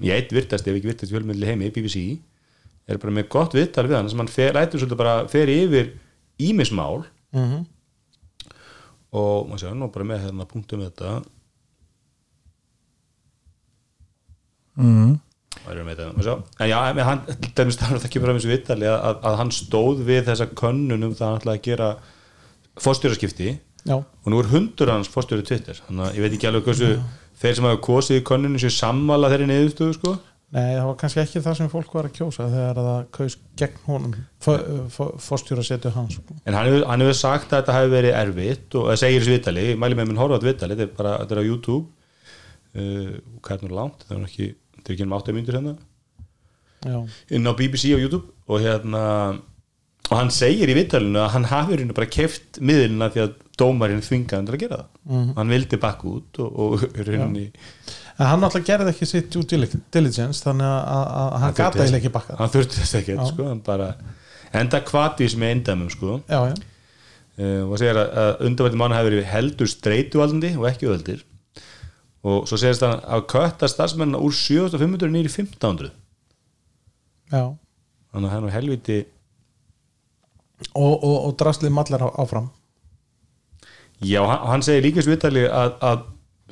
ég 0.03 0.15
eitt 0.15 0.33
virtasti 0.35 0.71
ef 0.71 0.79
ekki 0.79 0.91
virtasti 0.91 1.13
fjölmyndli 1.13 1.47
heimi, 1.47 1.71
BBC 1.71 2.17
er 2.85 2.99
bara 3.01 3.15
með 3.15 3.29
gott 3.33 3.55
viðtal 3.55 3.87
við 3.87 3.97
hann 3.97 4.09
sem 4.11 4.19
hann 4.21 4.31
fer, 4.31 4.53
lætur 4.57 4.81
svolítið 4.81 4.99
bara 4.99 5.15
fer 5.31 5.51
yfir 5.53 5.93
ímismál 6.43 7.05
mm 7.35 7.63
og 9.15 9.47
maður 9.49 9.61
sér 9.61 9.77
nú 9.79 9.87
bara 9.93 10.07
með 10.07 10.25
hérna 10.25 10.47
punktum 10.49 10.81
þetta. 10.83 11.11
Og 16.11 16.25
sjá. 16.25 16.33
En 16.61 16.69
já, 16.69 16.77
hann, 17.07 17.21
dæmis 17.57 17.77
þessu 17.79 18.51
viðtali 18.51 18.89
að, 18.91 19.21
að, 19.21 19.37
hann 19.39 19.53
stóð 19.55 20.03
við 20.09 20.25
þessa 20.27 20.49
könnun 20.59 21.07
um 21.07 21.15
það 21.15 21.25
að 21.25 21.31
hann 21.31 21.39
ætlaði 21.41 21.61
að 21.61 21.67
gera 21.69 21.89
fórstjóraskipti 22.83 23.53
já, 23.87 23.95
og 23.95 24.27
nú 24.33 24.41
er 24.41 24.51
hundur 24.51 24.91
hans 24.91 25.09
fórstjóri 25.11 25.45
Twitter 25.47 25.79
þannig 25.85 26.09
að 26.09 26.17
ég 26.17 26.25
veit 26.25 26.35
ekki 26.35 26.49
alveg 26.49 26.67
hversu 26.67 26.89
þeir 27.41 27.57
sem 27.57 27.67
hafa 27.67 27.81
kosið 27.87 28.21
í 28.21 28.25
könnunum 28.29 28.61
séu 28.61 28.73
sammála 28.73 29.31
þeirri 29.33 29.49
niðurstöðu 29.51 29.97
sko? 29.97 30.15
Nei, 30.55 30.75
það 30.77 30.85
var 30.87 30.97
kannski 31.01 31.19
ekki 31.23 31.41
það 31.43 31.55
sem 31.57 31.69
fólk 31.71 31.95
var 31.97 32.07
að 32.07 32.13
kjósa 32.15 32.45
þegar 32.51 32.77
það 32.79 32.99
kaus 33.17 33.35
gegn 33.59 33.79
honum 33.89 34.13
fórstjóra 35.25 35.65
setu 35.65 35.91
hans 35.91 36.19
sko. 36.19 36.35
En 36.45 36.55
hann 36.55 36.69
hefur, 36.69 36.85
hann 36.87 37.03
hefur 37.03 37.17
sagt 37.19 37.49
að 37.49 37.63
þetta 37.63 37.75
hefur 37.79 37.95
verið 37.95 38.19
erfitt 38.21 38.77
og 38.79 38.85
það 38.91 38.99
segir 39.01 39.23
þessu 39.23 39.33
vitali, 39.33 39.65
ég 39.71 39.81
mæli 39.81 39.97
með 39.99 40.11
minn 40.11 40.21
horfa 40.21 40.37
á 40.37 40.39
þetta 40.39 40.51
vitali, 40.51 40.77
þetta 40.77 40.85
er 40.85 40.99
bara, 41.01 41.15
þetta 41.23 41.35
er 41.35 41.41
á 41.41 41.49
YouTube. 41.49 41.81
Uh, 42.75 43.11
og 43.33 43.41
hvað 43.47 43.65
er 43.67 43.75
langt, 43.81 44.05
það 44.05 44.15
er 44.15 44.29
ekki 44.29 44.47
þetta 44.85 44.93
er 44.93 44.95
ekki 44.95 45.07
um 45.07 45.17
áttu 45.17 45.35
myndir 45.35 45.57
hérna. 45.57 45.75
Já, 46.85 46.97
inn 47.33 47.49
á 47.49 47.53
BBC 47.57 47.91
á 47.91 47.99
YouTube 47.99 48.29
og 48.45 48.61
hérna 48.61 49.03
og 50.05 50.17
hann 50.19 50.29
segir 50.33 50.69
í 50.69 50.75
vitalinu 50.77 51.19
að 51.23 51.31
hann 51.33 51.47
hafi 51.49 51.77
hérna 51.79 51.95
bara 51.97 52.09
keft 52.13 52.59
miðluna 52.61 53.07
því 53.13 53.23
að 53.23 53.33
dómarinn 53.57 54.03
þvinga 54.05 54.37
hann 54.37 54.47
til 54.49 54.55
að 54.57 54.61
gera 54.65 54.77
það. 54.81 54.89
Mhm. 55.09 55.31
hann 55.39 55.53
vildi 55.55 55.79
bakka 55.81 56.11
út 56.11 56.39
og, 56.43 56.59
og 56.59 56.85
hérna 56.97 57.27
en 58.15 58.29
hann 58.29 58.43
náttúrulega 58.43 58.69
gerði 58.69 58.91
ekki 58.93 59.07
sitt 59.09 59.29
due 59.33 59.43
dili- 59.43 59.81
diligence 59.91 60.43
þannig 60.45 60.69
að, 60.69 61.39
hann 61.41 61.53
gata 61.57 61.83
eða 61.83 61.99
ekki. 61.99 62.11
bakka 62.15 62.37
hann 62.39 62.53
þurfti 62.53 62.81
þess 62.81 62.95
ekki 63.01 63.17
sko, 63.31 63.49
enda 64.55 64.79
kvatís 64.87 65.35
með 65.35 65.51
eindæmum 65.55 65.89
sko. 65.91 66.21
Já, 66.29 66.39
já, 66.47 66.55
uh, 67.39 67.63
og 67.67 67.79
segir 67.81 67.97
að, 67.99 68.11
að 68.21 68.43
undanvætti 68.47 68.79
mánu 68.79 68.95
hefur 68.95 69.11
verið 69.15 69.31
heldur 69.33 69.67
streituvaldandi 69.71 70.53
og 70.59 70.67
ekki 70.69 70.87
öðaldir 70.91 71.25
og 72.25 72.47
svo 72.49 72.57
segist 72.57 72.81
hann 72.85 73.01
að 73.03 73.25
kötta 73.33 73.67
starfsmennina 73.69 74.21
úr 74.23 74.33
7500 74.33 75.11
nýri 75.13 75.29
1500 75.31 75.91
já. 77.33 77.43
Þannig 78.15 78.29
að 78.29 78.33
hann 78.35 78.47
er 78.47 78.55
helviti 78.55 78.97
og, 80.73 80.93
og, 80.93 81.15
og 81.27 81.33
draslið 81.39 81.73
mallar 81.75 82.05
áfram. 82.11 82.51
Já, 84.03 84.21
hann, 84.25 84.63
segir 84.65 84.83
líka 84.83 85.03
svo 85.03 85.15
vitali 85.15 85.45
að, 85.47 85.77
að 85.85 86.03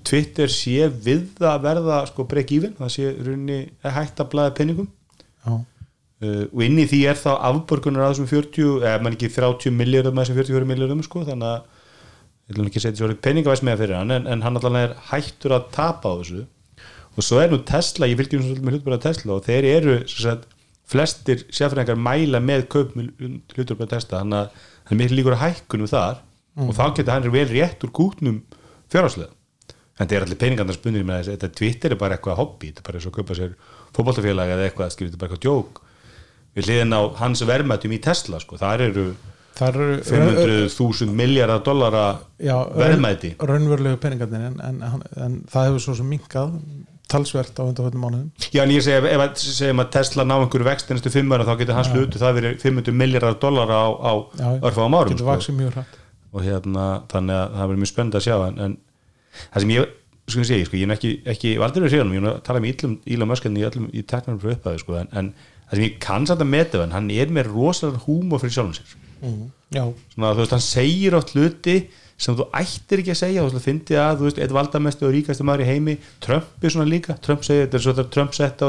Twitter 0.07 0.51
sé 0.51 0.87
við 0.87 1.43
að 1.43 1.61
verða 1.63 1.99
sko 2.07 2.25
break 2.27 2.51
even, 2.55 2.73
það 2.79 2.93
sé 2.95 3.11
runni 3.25 3.59
hægt 3.83 4.19
að 4.19 4.31
blæða 4.31 4.55
penningum 4.57 4.89
uh, 5.47 5.59
og 6.23 6.63
inn 6.63 6.79
í 6.79 6.87
því 6.89 7.01
er 7.11 7.19
þá 7.19 7.31
afborgunar 7.49 8.07
að 8.07 8.15
þessum 8.15 8.29
40, 8.31 8.73
eða 8.83 9.03
mann 9.03 9.17
ekki 9.17 9.31
30 9.35 9.75
miljardum 9.75 10.15
með 10.15 10.29
þessum 10.29 10.39
44 10.41 10.69
miljardum 10.71 11.03
sko, 11.05 11.23
þannig 11.27 11.51
að 11.51 11.69
ég 12.51 12.59
vil 12.59 12.67
ekki 12.69 12.83
setja 12.83 13.03
svo 13.03 13.19
peningavæs 13.27 13.63
með 13.63 13.83
fyrir 13.83 13.99
hann 13.99 14.15
en, 14.15 14.27
en 14.27 14.43
hann 14.43 14.59
allan 14.59 14.79
er 14.81 14.97
hættur 15.11 15.55
að 15.55 15.69
tapa 15.75 16.11
á 16.11 16.19
þessu. 16.19 16.43
Og 17.13 17.25
svo 17.27 17.39
er 17.39 17.51
nú 17.51 17.59
Tesla, 17.67 18.09
ég 18.09 18.17
fylgjum 18.19 18.41
svolítið 18.41 18.65
með 18.65 18.75
hlutbara 18.77 18.99
Tesla 19.03 19.35
og 19.35 19.45
þeir 19.45 19.67
eru 19.69 19.99
sagt, 20.09 20.47
flestir 20.89 21.45
sérfræðingar 21.53 21.99
mæla 21.99 22.41
með 22.43 22.67
kaup 22.73 22.97
með 22.97 23.13
hlutbara 23.55 23.91
Tesla 23.95 24.19
þannig 24.21 24.39
að 24.39 24.65
hann 24.83 24.97
er 24.97 24.99
miklu 24.99 25.19
líkur 25.19 25.37
að 25.37 25.43
hækkunum 25.45 25.91
þar 25.91 26.19
og 26.63 26.75
þá 26.77 26.83
getur 26.97 27.13
hann 27.13 27.31
vel 27.33 27.47
rétt 27.49 27.85
úr 27.85 27.93
kútnum 27.95 28.41
fjárháslega 28.91 29.31
en 29.93 30.07
þetta 30.07 30.17
er 30.17 30.25
allir 30.25 30.41
peningandar 30.41 30.77
spunnir 30.77 31.05
með 31.05 31.21
þess 31.21 31.33
þetta 31.35 31.57
Twitter 31.59 31.93
er 31.93 32.01
bara 32.01 32.17
eitthvað 32.17 32.39
hobby, 32.39 32.71
þetta 32.71 32.81
er 32.81 32.87
bara 32.87 32.99
eins 32.99 33.07
og 33.07 33.13
að 33.13 33.19
kaupa 33.19 33.37
sér 33.37 33.51
fótboltafélag 33.93 34.53
eða 34.55 34.67
eitthvað, 34.67 34.95
þetta 34.95 35.09
er 35.09 35.21
bara 35.21 35.29
eitthvað 35.29 35.43
djók 35.45 35.83
við 36.53 36.69
hliðin 36.69 36.97
á 36.97 37.01
hans 37.21 37.43
verðmættum 37.49 37.93
í 37.93 38.01
Tesla 38.03 38.39
sko, 38.41 38.57
þar 38.61 38.85
eru 38.87 39.05
það 39.53 39.69
eru 39.69 39.87
500.000 40.09 41.13
miljardar 41.13 41.61
dollara 41.65 42.05
já, 42.41 42.55
verðmæti. 42.73 43.35
raunverulegu 43.37 43.99
peningarnir 44.01 44.47
en, 44.49 44.57
en, 44.65 44.81
en, 44.87 45.05
en 45.25 45.37
það 45.49 45.69
hefur 45.69 45.85
svo 45.85 45.97
sem 45.99 46.09
minkað 46.09 46.55
talsvert 47.13 47.59
á 47.59 47.63
undanfjöndum 47.63 48.03
mánuðum 48.03 48.29
Já, 48.53 48.61
en 48.65 48.73
ég 48.73 48.85
segi, 48.85 49.09
ef 49.13 49.23
að, 49.25 49.33
segjum 49.45 49.83
að 49.83 49.91
Tesla 49.95 50.27
ná 50.27 50.35
einhverju 50.39 50.67
vext 50.67 50.93
næstu 50.93 51.13
fimm 51.13 51.33
ára, 51.33 51.47
þá 51.47 51.55
getur 51.61 51.77
hans 51.77 51.91
hlutu 51.93 52.21
það 52.21 52.37
verið 52.39 52.61
500 52.65 52.97
miljardar 53.03 53.39
dollara 53.41 53.81
á, 53.85 53.87
á 53.93 54.13
já. 54.39 54.47
örfáum 54.69 54.97
árum 54.97 55.19
sko. 55.19 55.85
og 56.33 56.45
hérna, 56.45 56.85
þannig 57.11 57.37
að 57.37 57.57
það 57.57 57.67
verður 57.67 57.83
mjög 57.83 57.91
spennandi 57.93 58.19
að 58.19 58.25
sjá 58.27 58.37
en, 58.47 58.61
en 58.65 58.77
það 59.53 59.65
sem 59.65 59.73
ég 59.75 59.91
sko 60.23 60.39
ég 60.39 60.47
segi, 60.47 60.67
sko, 60.67 60.77
ég 60.79 60.87
er 60.87 60.95
ekki, 60.95 61.11
ekki 61.33 61.55
valdur 61.59 61.85
við 61.85 61.97
séum, 61.97 62.13
ég 62.15 62.43
tala 62.47 62.61
með 62.63 62.73
íllum 62.73 62.93
Íla 63.11 63.27
Möskan 63.27 63.57
í, 63.59 63.65
öllum- 63.67 63.89
í 63.91 64.03
teknarnum 64.07 64.39
frá 64.39 64.53
upphæðu 64.55 64.83
sko, 64.83 64.95
en, 65.01 65.09
en 65.11 65.31
það 65.67 65.73
sem 65.75 65.85
ég 65.85 65.97
kann 66.03 66.27
samt 66.29 66.43
að 66.45 66.51
meta 66.53 66.83
hann, 66.83 66.95
hann 66.95 67.09
er 67.11 67.33
með 67.33 67.49
rosalega 67.51 68.05
húmor 68.05 68.41
fyrir 68.41 68.55
sjálfum 68.55 68.77
sér 68.77 68.93
mm. 69.19 69.41
svona 70.13 70.31
veist, 70.37 70.55
hann 70.55 70.63
segir 70.63 71.17
átt 71.17 71.33
hluti 71.35 71.75
sem 72.17 72.35
þú 72.37 72.45
ættir 72.55 73.01
ekki 73.01 73.11
að 73.13 73.19
segja. 73.19 73.43
Þú 73.43 73.49
veist, 73.49 73.65
fyndi 73.65 73.97
að, 73.99 74.19
þú 74.19 74.27
veist, 74.27 74.41
eitt 74.43 74.53
valdamestu 74.55 75.07
og 75.07 75.13
ríkastu 75.15 75.45
maður 75.47 75.63
í 75.65 75.69
heimi, 75.71 75.95
Trump 76.23 76.63
er 76.63 76.73
svona 76.75 76.87
líka. 76.89 77.15
Trump 77.25 77.43
segir, 77.43 77.65
þetta 77.65 77.79
er 77.79 77.83
svo 77.85 77.95
þegar 77.97 78.11
Trump 78.15 78.37
sett 78.37 78.63
á 78.63 78.67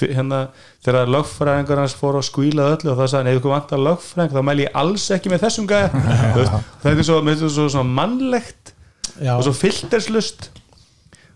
hérna, 0.00 0.40
þegar 0.84 1.10
lögfræðingar 1.12 1.82
hans 1.82 1.96
fór 1.98 2.16
og 2.20 2.24
skvílaði 2.26 2.78
öllu 2.78 2.92
og 2.94 3.00
það 3.02 3.10
sagði, 3.12 3.32
ef 3.32 3.40
ykkur 3.40 3.52
vantar 3.52 3.82
lögfræðing 3.82 4.32
þá 4.36 4.42
mæli 4.48 4.64
ég 4.66 4.76
alls 4.82 5.08
ekki 5.16 5.32
með 5.32 5.42
þessum 5.44 5.66
veist, 6.38 6.54
þetta 6.84 6.94
er 7.02 7.08
svo, 7.08 7.18
finnst 7.26 7.56
svo 7.56 7.66
svona 7.74 7.96
mannlegt 8.00 8.72
já, 9.20 9.34
og 9.36 9.42
svo 9.44 9.52
filterslust 9.56 10.48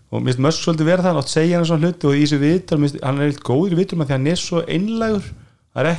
og 0.07 0.23
mér 0.23 0.31
finnst 0.33 0.43
Mösk 0.47 0.63
svolítið 0.63 0.87
vera 0.87 1.03
það 1.05 1.17
átt 1.21 1.31
segja 1.33 1.57
hann 1.59 1.67
svona 1.67 1.83
hluti 1.85 2.07
og 2.07 2.15
í 2.15 2.23
þessu 2.23 2.39
finnst- 2.81 3.01
hann 3.03 3.19
er 3.21 3.29
eitthvað 3.29 3.49
góður 3.51 3.75
í 3.75 3.79
viðtal 3.81 3.99
með 3.99 4.07
því 4.07 4.13
að 4.13 4.17
hann 4.17 4.31
er 4.31 4.41
svo 4.41 4.61
einlægur. 4.65 5.27
Það 5.77 5.81
er 5.83 5.89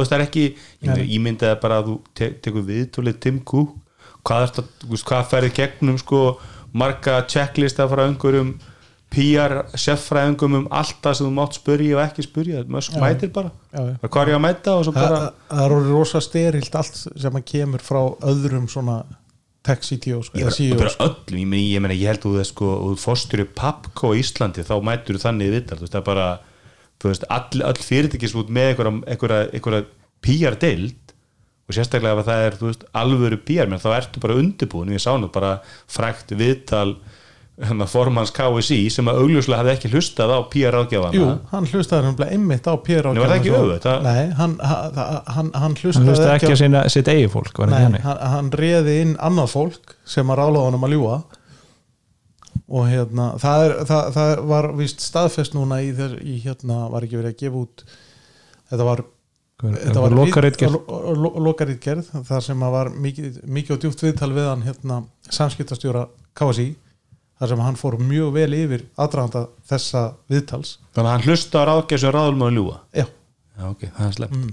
veist, 0.00 0.10
það 0.10 0.16
er 0.18 0.24
ekki 0.26 0.44
ég 0.48 0.90
Nei. 0.90 1.10
ímyndaði 1.18 1.58
bara 1.62 1.76
að 1.82 1.90
þú 1.90 1.96
te 2.18 2.30
tekur 2.42 2.64
viðtólið 2.70 3.18
Tim 3.22 3.38
Cook 3.46 3.76
hvað, 4.26 4.46
er 4.46 4.66
þú 4.82 4.90
veist, 4.94 5.06
hvað 5.08 5.30
ferði 5.30 5.52
gegnum 5.56 6.00
sko, 6.00 6.24
marga 6.72 7.20
checklista 7.30 7.86
frá 7.90 8.04
einhverjum 8.06 8.54
PR 9.10 9.64
seffræðingum 9.74 10.58
um 10.60 10.66
allt 10.70 11.00
það 11.02 11.16
sem 11.18 11.26
þú 11.26 11.30
mátt 11.34 11.56
spurja 11.58 11.96
og 11.96 12.02
ekki 12.04 12.24
spurja, 12.28 12.60
Mösk 12.70 12.94
Já. 12.94 13.00
mætir 13.02 13.32
bara 13.34 13.50
já, 13.72 13.80
já. 13.88 13.94
hvað 14.06 14.20
er 14.22 14.30
ég 14.30 14.36
að 14.36 14.44
mæta 14.44 14.74
og 14.76 14.84
svo 14.86 14.92
bara 14.94 15.22
það 15.48 15.62
er 15.64 15.74
orðið 15.76 15.96
rosa 15.96 16.20
sterilt 16.22 16.76
allt 16.78 17.00
sem 17.00 17.40
að 17.40 17.48
kemur 17.50 17.82
frá 17.82 18.00
öðrum 18.30 18.68
svona 18.70 19.00
tech 19.66 19.82
CTO 19.84 20.22
sko, 20.24 20.38
Ég 20.38 20.78
bara 20.78 20.94
öllum, 21.08 21.40
ég 21.42 21.50
meina, 21.50 21.66
ég, 21.66 21.82
meina, 21.82 21.96
ég 21.98 22.12
held 22.12 22.22
að 22.22 22.38
þú 22.38 22.44
sko, 22.48 22.70
og 22.86 23.02
fórstur 23.02 23.42
í 23.42 23.48
Papco 23.50 24.14
í 24.14 24.22
Íslandi 24.22 24.64
þá 24.64 24.76
mætur 24.86 25.18
þú 25.18 25.24
þannig 25.26 25.58
þú 25.58 25.80
veist, 25.82 25.92
það 25.92 26.00
er 26.00 26.06
bara 26.06 26.28
þú 27.00 27.10
veist, 27.10 27.26
all, 27.34 27.64
all 27.66 27.82
fyrirtækis 27.90 28.36
út 28.38 28.52
með 28.52 28.84
einhverja 28.86 29.82
PR-deild 30.20 30.99
og 31.70 31.76
sérstaklega 31.78 32.18
ef 32.18 32.28
það 32.28 32.44
er, 32.48 32.58
veist, 32.66 32.84
alvöru 33.00 33.38
PR, 33.46 33.70
menn 33.70 33.82
þá 33.82 33.88
ertu 33.96 34.22
bara 34.22 34.36
undirbúin, 34.42 34.92
ég 34.96 35.02
sá 35.02 35.14
nú 35.18 35.30
bara 35.32 35.56
frækt 35.90 36.34
viðtal 36.36 36.96
hérna, 37.60 37.86
formans 37.90 38.32
KSI 38.34 38.78
sem 38.92 39.08
að 39.10 39.18
augljóslega 39.20 39.60
hafði 39.60 39.72
ekki 39.74 39.90
hlustað 39.92 40.32
á 40.32 40.38
PR-ágjafana 40.52 41.16
Jú, 41.18 41.26
hann 41.50 41.66
hlustaði 41.68 42.08
hann 42.08 42.22
einmitt 42.28 42.68
á 42.68 42.74
PR 42.80 43.10
Nei, 43.10 43.20
var 43.20 43.32
það 43.32 43.36
ekki? 43.36 43.52
Það- 43.84 44.06
Nei, 44.06 44.22
hann, 44.38 44.54
hann, 44.64 44.96
hann, 44.96 45.20
hann 45.36 45.50
hann 45.64 45.76
hlustaði 45.76 46.08
hlusta 46.08 46.30
ekki 46.36 46.48
á 46.48 46.54
að 46.56 46.62
sinna 46.62 46.84
sitt 46.92 47.10
eigi 47.12 47.28
fólk 47.32 47.60
var 47.60 47.72
Nei, 47.72 47.82
ekki 47.84 48.02
hann, 48.06 48.22
hann 48.34 48.50
reði 48.62 48.96
inn 49.04 49.14
annað 49.20 49.52
fólk 49.52 49.94
sem 50.08 50.32
að 50.32 50.40
rálaða 50.40 50.70
honum 50.70 50.88
að 50.88 50.96
ljúa 50.96 51.18
og 52.70 52.86
hérna 52.86 53.28
það, 53.42 53.64
er, 53.66 53.76
það, 53.90 54.10
það 54.16 54.32
var 54.54 54.70
víst 54.78 55.04
staðfest 55.04 55.56
núna 55.58 55.80
í, 55.84 55.90
þess, 55.96 56.20
í 56.22 56.38
hérna 56.44 56.84
var 56.92 57.06
ekki 57.06 57.18
verið 57.20 57.34
að 57.34 57.40
gefa 57.44 57.64
út 57.64 57.84
þetta 58.70 58.86
var 58.88 59.04
þetta 59.60 60.04
var 60.04 60.14
lokaritgerð? 60.16 60.76
lokaritgerð 61.46 62.12
þar 62.28 62.44
sem 62.44 62.62
að 62.64 62.76
var 62.76 62.92
mikið, 63.06 63.40
mikið 63.44 63.76
og 63.76 63.82
djúpt 63.82 64.04
viðtal 64.06 64.30
við 64.36 64.48
hann 64.48 64.64
hérna 64.64 65.00
samskiptastjóra 65.28 66.06
KSI 66.38 66.70
þar 67.40 67.52
sem 67.52 67.62
hann 67.64 67.78
fór 67.80 67.96
mjög 68.00 68.32
vel 68.36 68.50
yfir 68.56 68.86
aðdraðanda 69.00 69.46
þessa 69.68 70.06
viðtals. 70.30 70.74
Þannig 70.96 71.10
að 71.10 71.14
hann 71.14 71.28
hlusta 71.28 71.62
á 71.64 71.68
ráðgjaf 71.70 72.02
sem 72.02 72.14
ráðum 72.16 72.46
að 72.46 72.56
ljúa 72.58 72.80
já. 72.96 73.06
Já, 73.60 73.64
ok, 73.68 73.84
það 73.96 74.06
er 74.06 74.16
slepp 74.16 74.34
mm. 74.36 74.50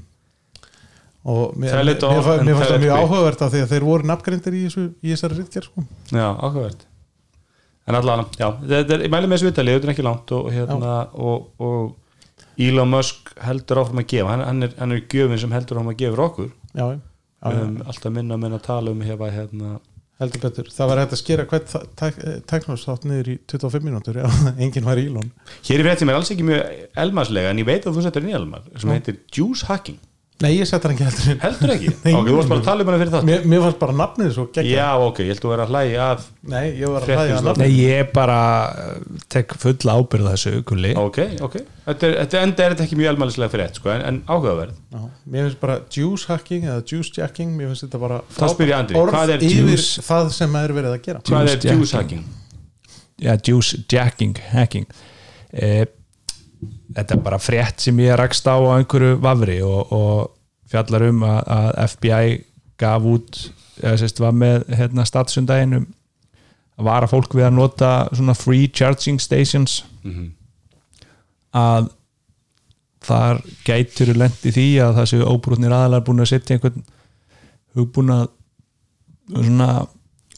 og 1.32 1.56
mér, 1.56 1.78
mér, 1.78 1.93
mér, 1.96 2.43
mér 2.43 2.60
fannst 2.60 2.74
það 2.74 2.84
mjög 2.84 3.02
áhugavert 3.02 3.43
af 3.46 3.54
því 3.54 3.63
að 3.63 3.74
þeir 3.74 3.88
voru 3.88 4.10
nafngrindir 4.12 4.58
í, 4.58 4.63
þessu, 4.67 4.86
í 5.00 5.13
þessari 5.13 5.39
ritgerð 5.41 5.70
sko. 5.70 5.86
Já, 6.12 6.28
áhugavert. 6.28 6.88
En 7.88 7.96
allan, 7.96 8.26
já, 8.36 8.50
þetta 8.67 8.98
er, 8.98 9.06
ég 9.06 9.13
mæli 9.13 9.30
með 9.32 9.38
þessu 9.38 9.48
vitali 9.48 9.76
þetta 9.78 9.88
er 9.88 9.93
ekki 9.93 10.06
langt 10.08 10.34
og, 10.36 10.50
hérna, 10.52 10.96
og, 11.15 11.46
og 11.63 11.93
Elon 12.58 12.89
Musk 12.89 13.34
heldur 13.46 13.84
áfram 13.84 14.02
að 14.02 14.10
gefa, 14.13 14.32
hann, 14.34 14.46
hann, 14.48 14.65
er, 14.65 14.74
hann 14.80 14.96
er 14.96 15.04
gjöfin 15.06 15.43
sem 15.43 15.54
heldur 15.54 15.78
áfram 15.78 15.91
að 15.93 16.00
gefa 16.02 16.15
fyrir 16.15 16.26
okkur. 16.26 16.50
Já, 16.72 16.86
já, 16.86 16.98
já, 16.98 17.52
höfum 17.52 17.78
alltaf 17.86 18.15
minna 18.15 18.39
minna 18.41 18.58
að 18.58 18.65
tala 18.65 18.93
um 18.96 19.04
hefa, 19.06 19.30
hérna, 19.36 19.76
heldur 20.22 20.43
betur. 20.48 20.72
Það 20.74 20.91
var 20.91 21.02
hægt 21.04 21.13
að 21.13 21.22
skera 21.22 21.48
hvert 21.52 21.76
teknóstátt 22.50 23.06
niður 23.06 23.32
í 23.36 23.38
25 23.54 23.86
mínútur 23.86 24.22
já, 24.24 24.28
enginn 24.63 24.88
var 24.89 25.02
Elon. 25.02 25.30
Hér 25.67 25.84
í 25.84 25.88
fréttum 25.88 26.13
er 26.13 26.17
alls 26.17 26.34
ekki 26.34 26.48
mjög 26.48 27.00
elmarslega 27.06 27.54
en 27.54 27.62
ég 27.62 27.70
veit 27.70 27.86
að 27.86 28.00
þú 28.00 28.08
setur 28.08 28.26
inn 28.26 28.34
í 28.34 28.38
elmar 28.39 28.65
sem 28.74 28.93
heitir 28.96 29.22
Juice 29.30 29.70
Hacking 29.70 30.02
nei, 30.43 30.52
ég 30.60 30.67
sett 30.69 30.84
hann 30.86 30.93
ekki 30.93 31.06
heldur 31.08 31.30
inn. 31.34 31.39
Heldur 31.41 31.71
ekki? 31.73 31.88
Nei. 32.04 32.12
ok, 32.13 32.28
þú 32.28 32.36
varst 32.38 32.52
bara 32.52 32.62
að 32.62 32.67
tala 32.67 32.84
um 32.86 32.89
hana 32.91 33.00
fyrir 33.02 33.13
það 33.15 33.23
mér, 33.30 33.45
mér 33.54 33.62
fannst 33.65 33.80
bara 33.82 33.95
nafnið 34.02 34.30
svo 34.36 34.45
geggjað 34.54 34.78
Já, 34.78 34.88
ok, 35.08 35.21
ég 35.23 35.32
held 35.32 35.41
þú 35.41 35.50
að 35.50 35.54
vera 35.56 35.65
að 35.65 35.71
hlæja 35.73 36.06
að 36.12 36.28
nei, 36.54 36.65
ég 36.78 36.93
var 36.93 37.06
að 37.08 37.12
hlæja 37.15 37.38
að 37.39 37.47
nafnið 37.47 37.63
Nei, 37.63 37.80
ég 37.82 38.12
bara 38.13 38.38
uh, 38.69 39.23
tek 39.34 39.56
fulla 39.63 39.95
ábyrða 39.97 40.34
þessu 40.36 40.54
kulli 40.69 40.93
Ok, 41.02 41.19
ok, 41.47 41.58
þetta 41.88 42.10
er, 42.12 42.15
þetta 42.21 42.43
enda 42.45 42.67
er 42.67 42.76
þetta 42.76 42.86
ekki 42.88 43.00
mjög 43.02 43.12
elmarslega 43.15 43.54
fyrir 43.56 43.65
ett 43.71 43.82
sko, 43.82 43.91
en, 43.95 44.06
en 44.12 44.21
áhugaverð 44.30 44.78
Já, 44.78 45.02
mér 45.34 45.47
finnst 45.50 45.62
bara 45.65 45.80
juice 45.97 46.30
hacking 46.30 46.69
eða 46.69 46.86
juice 46.93 47.17
jacking 47.17 47.58
mér 47.58 47.73
finnst 47.73 47.88
þetta 47.88 48.04
bara 48.06 48.21
Þá 48.38 48.45
spyr 48.54 48.71
ég 48.71 48.78
Andri, 48.78 49.02
hvað 49.10 49.36
er 49.39 49.47
yfir 49.50 49.73
juice? 49.73 50.06
það 50.06 50.32
sem 50.38 50.60
er 50.62 50.78
verið 50.78 50.93
að 50.95 51.02
gera 51.10 51.26
Hvað 51.28 51.54
er 51.56 51.65
Juice. 51.73 51.97
Hacking? 51.97 52.26
Já, 53.26 53.34
juice 53.50 53.82
jacking, 53.89 54.38
hacking 54.54 54.86
eh, 55.50 55.88
Þetta 56.98 57.14
er 57.14 57.22
bara 57.22 57.38
frétt 57.38 57.84
sem 57.86 58.00
ég 58.02 58.18
rakst 58.18 58.48
á 58.50 58.58
á 58.58 58.74
einhverju 58.74 59.20
vafri 59.22 59.60
og, 59.62 59.92
og 59.94 60.72
fjallar 60.72 61.06
um 61.12 61.22
að, 61.28 61.40
að 61.54 61.68
FBI 61.94 62.40
gaf 62.82 63.06
út 63.06 63.38
eða 63.84 64.00
sérst 64.02 64.22
var 64.22 64.34
með 64.34 64.66
hérna, 64.74 65.06
statsundaginn 65.06 65.78
um 65.78 65.86
að 66.78 66.90
vara 66.90 67.10
fólk 67.10 67.36
við 67.38 67.48
að 67.48 67.56
nota 67.58 67.92
svona 68.14 68.36
free 68.38 68.70
charging 68.70 69.22
stations. 69.22 69.84
Mhm. 70.04 70.34
að 71.58 71.88
þar 73.08 73.40
gætur 73.66 74.12
lent 74.18 74.44
í 74.46 74.52
því 74.52 74.66
að 74.84 74.98
það 74.98 75.10
séu 75.10 75.28
óbrútnir 75.32 75.74
aðalar 75.74 76.04
búin 76.06 76.22
að 76.22 76.32
setja 76.34 76.58
einhvern 76.58 76.84
hugbúna 77.78 78.18
svona 79.32 79.88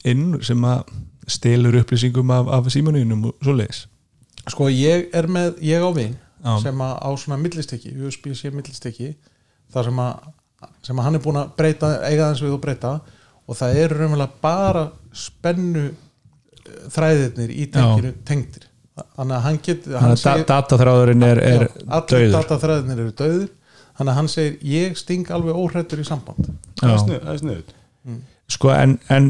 inn 0.08 0.38
sem 0.45 0.63
að 0.63 0.91
stelur 1.28 1.80
upplýsingum 1.82 2.32
af, 2.32 2.48
af 2.48 2.69
símanuðinum 2.72 3.26
og 3.32 3.43
svoleiðis. 3.43 3.88
Sko 4.48 4.69
ég 4.72 5.10
er 5.15 5.28
með, 5.28 5.58
ég 5.65 5.84
á 5.84 5.89
vin 5.98 6.15
Já. 6.39 6.54
sem 6.63 6.82
að 6.86 6.93
á 7.04 7.10
svona 7.19 7.38
millistekki 7.41 7.91
USB-C 7.99 8.52
millistekki 8.56 9.10
þar 9.73 9.89
sem 9.89 9.99
að, 10.04 10.30
sem 10.88 10.99
að 11.02 11.04
hann 11.10 11.17
er 11.19 11.23
búin 11.25 11.39
að 11.41 11.49
breyta 11.60 11.89
eiga 12.07 12.30
þess 12.32 12.43
við 12.45 12.53
og 12.55 12.61
breyta 12.63 12.93
og 13.49 13.57
það 13.59 13.80
eru 13.84 13.97
raunverulega 13.99 14.41
bara 14.43 14.84
spennu 15.26 15.86
eh, 15.89 16.82
þræðirnir 16.93 17.51
í 17.55 17.66
tenginu 17.74 18.13
tengdir. 18.28 18.66
Þannig 19.16 19.36
að 19.38 19.43
hann 19.45 19.59
getur 19.63 19.93
da 19.95 19.99
dataþráðurinn 20.49 21.24
er, 21.28 21.39
er 21.39 21.61
já, 21.68 21.70
allir 21.97 22.24
döður 22.26 22.34
dataþræðirnir 22.38 23.03
eru 23.05 23.13
döður 23.22 23.47
þannig 23.99 24.11
að 24.13 24.18
hann 24.20 24.32
segir 24.32 24.57
ég 24.74 24.97
sting 24.99 25.30
alveg 25.36 25.55
óhrættur 25.59 26.01
í 26.03 26.07
samband. 26.07 26.49
Það 26.80 26.93
er 26.95 27.03
snuð- 27.03 27.24
það 27.28 27.39
snuð 27.43 27.76
sko 28.49 28.72
en, 28.74 28.95
en 29.13 29.30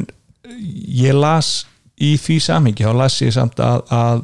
ég 1.00 1.14
las 1.18 1.66
í 2.00 2.14
því 2.22 2.38
samhengi 2.46 2.86
þá 2.88 2.94
las 3.02 3.18
ég 3.22 3.34
samt 3.36 3.60
að, 3.60 3.82
að 3.92 4.22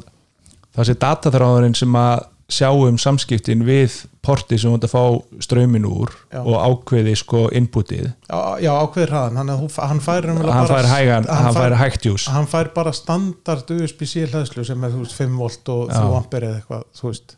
það 0.76 0.88
sé 0.90 0.94
dataþráðurinn 1.02 1.76
sem 1.76 1.98
að 2.00 2.24
sjá 2.48 2.68
um 2.70 2.98
samskiptin 2.98 3.64
við 3.66 4.04
porti 4.22 4.58
sem 4.58 4.70
þú 4.70 4.76
ert 4.78 4.84
að 4.86 4.92
fá 4.92 5.40
strömin 5.42 5.86
úr 5.86 6.12
Já. 6.32 6.40
og 6.42 6.54
ákveði 6.62 7.14
sko 7.18 7.46
inputið. 7.54 8.12
Já, 8.30 8.38
já 8.62 8.70
ákveður 8.74 9.12
hraðan. 9.14 9.40
Hann, 9.40 9.48
hann 9.50 10.02
fær, 10.02 10.28
hann 10.30 10.42
bara- 10.42 10.66
fær 10.70 10.90
hægan, 10.90 11.26
hann 11.30 11.54
fær 11.54 11.74
hægt 11.80 12.06
jús 12.06 12.28
hann 12.30 12.46
fær 12.46 12.70
bara 12.74 12.92
standard 12.92 13.70
USB-C 13.70 14.26
hlæðslu 14.30 14.64
sem 14.66 14.84
er 14.84 14.94
þú 14.94 15.02
veist 15.02 15.18
5 15.18 15.36
volt 15.38 15.68
og 15.74 15.90
Já. 15.90 15.98
3 16.00 16.16
ampere 16.20 16.46
eða 16.52 16.60
eitthvað 16.62 16.86
þú 17.00 17.10
veist. 17.10 17.36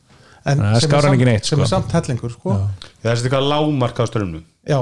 En 0.49 0.59
það 0.59 0.65
sem, 0.65 0.77
er 0.77 0.89
skárar 0.89 1.03
samt, 1.03 1.15
ekki 1.19 1.27
neitt, 1.29 1.45
sem 1.45 1.59
sko. 1.59 1.63
er 1.63 1.69
samt 1.69 1.93
hellingur 1.93 2.31
sko. 2.33 2.53
það 3.03 3.11
er 3.11 3.17
eitthvað 3.19 3.49
lágmark 3.53 3.99
á 4.01 4.05
strömmnum 4.09 4.45
já, 4.69 4.79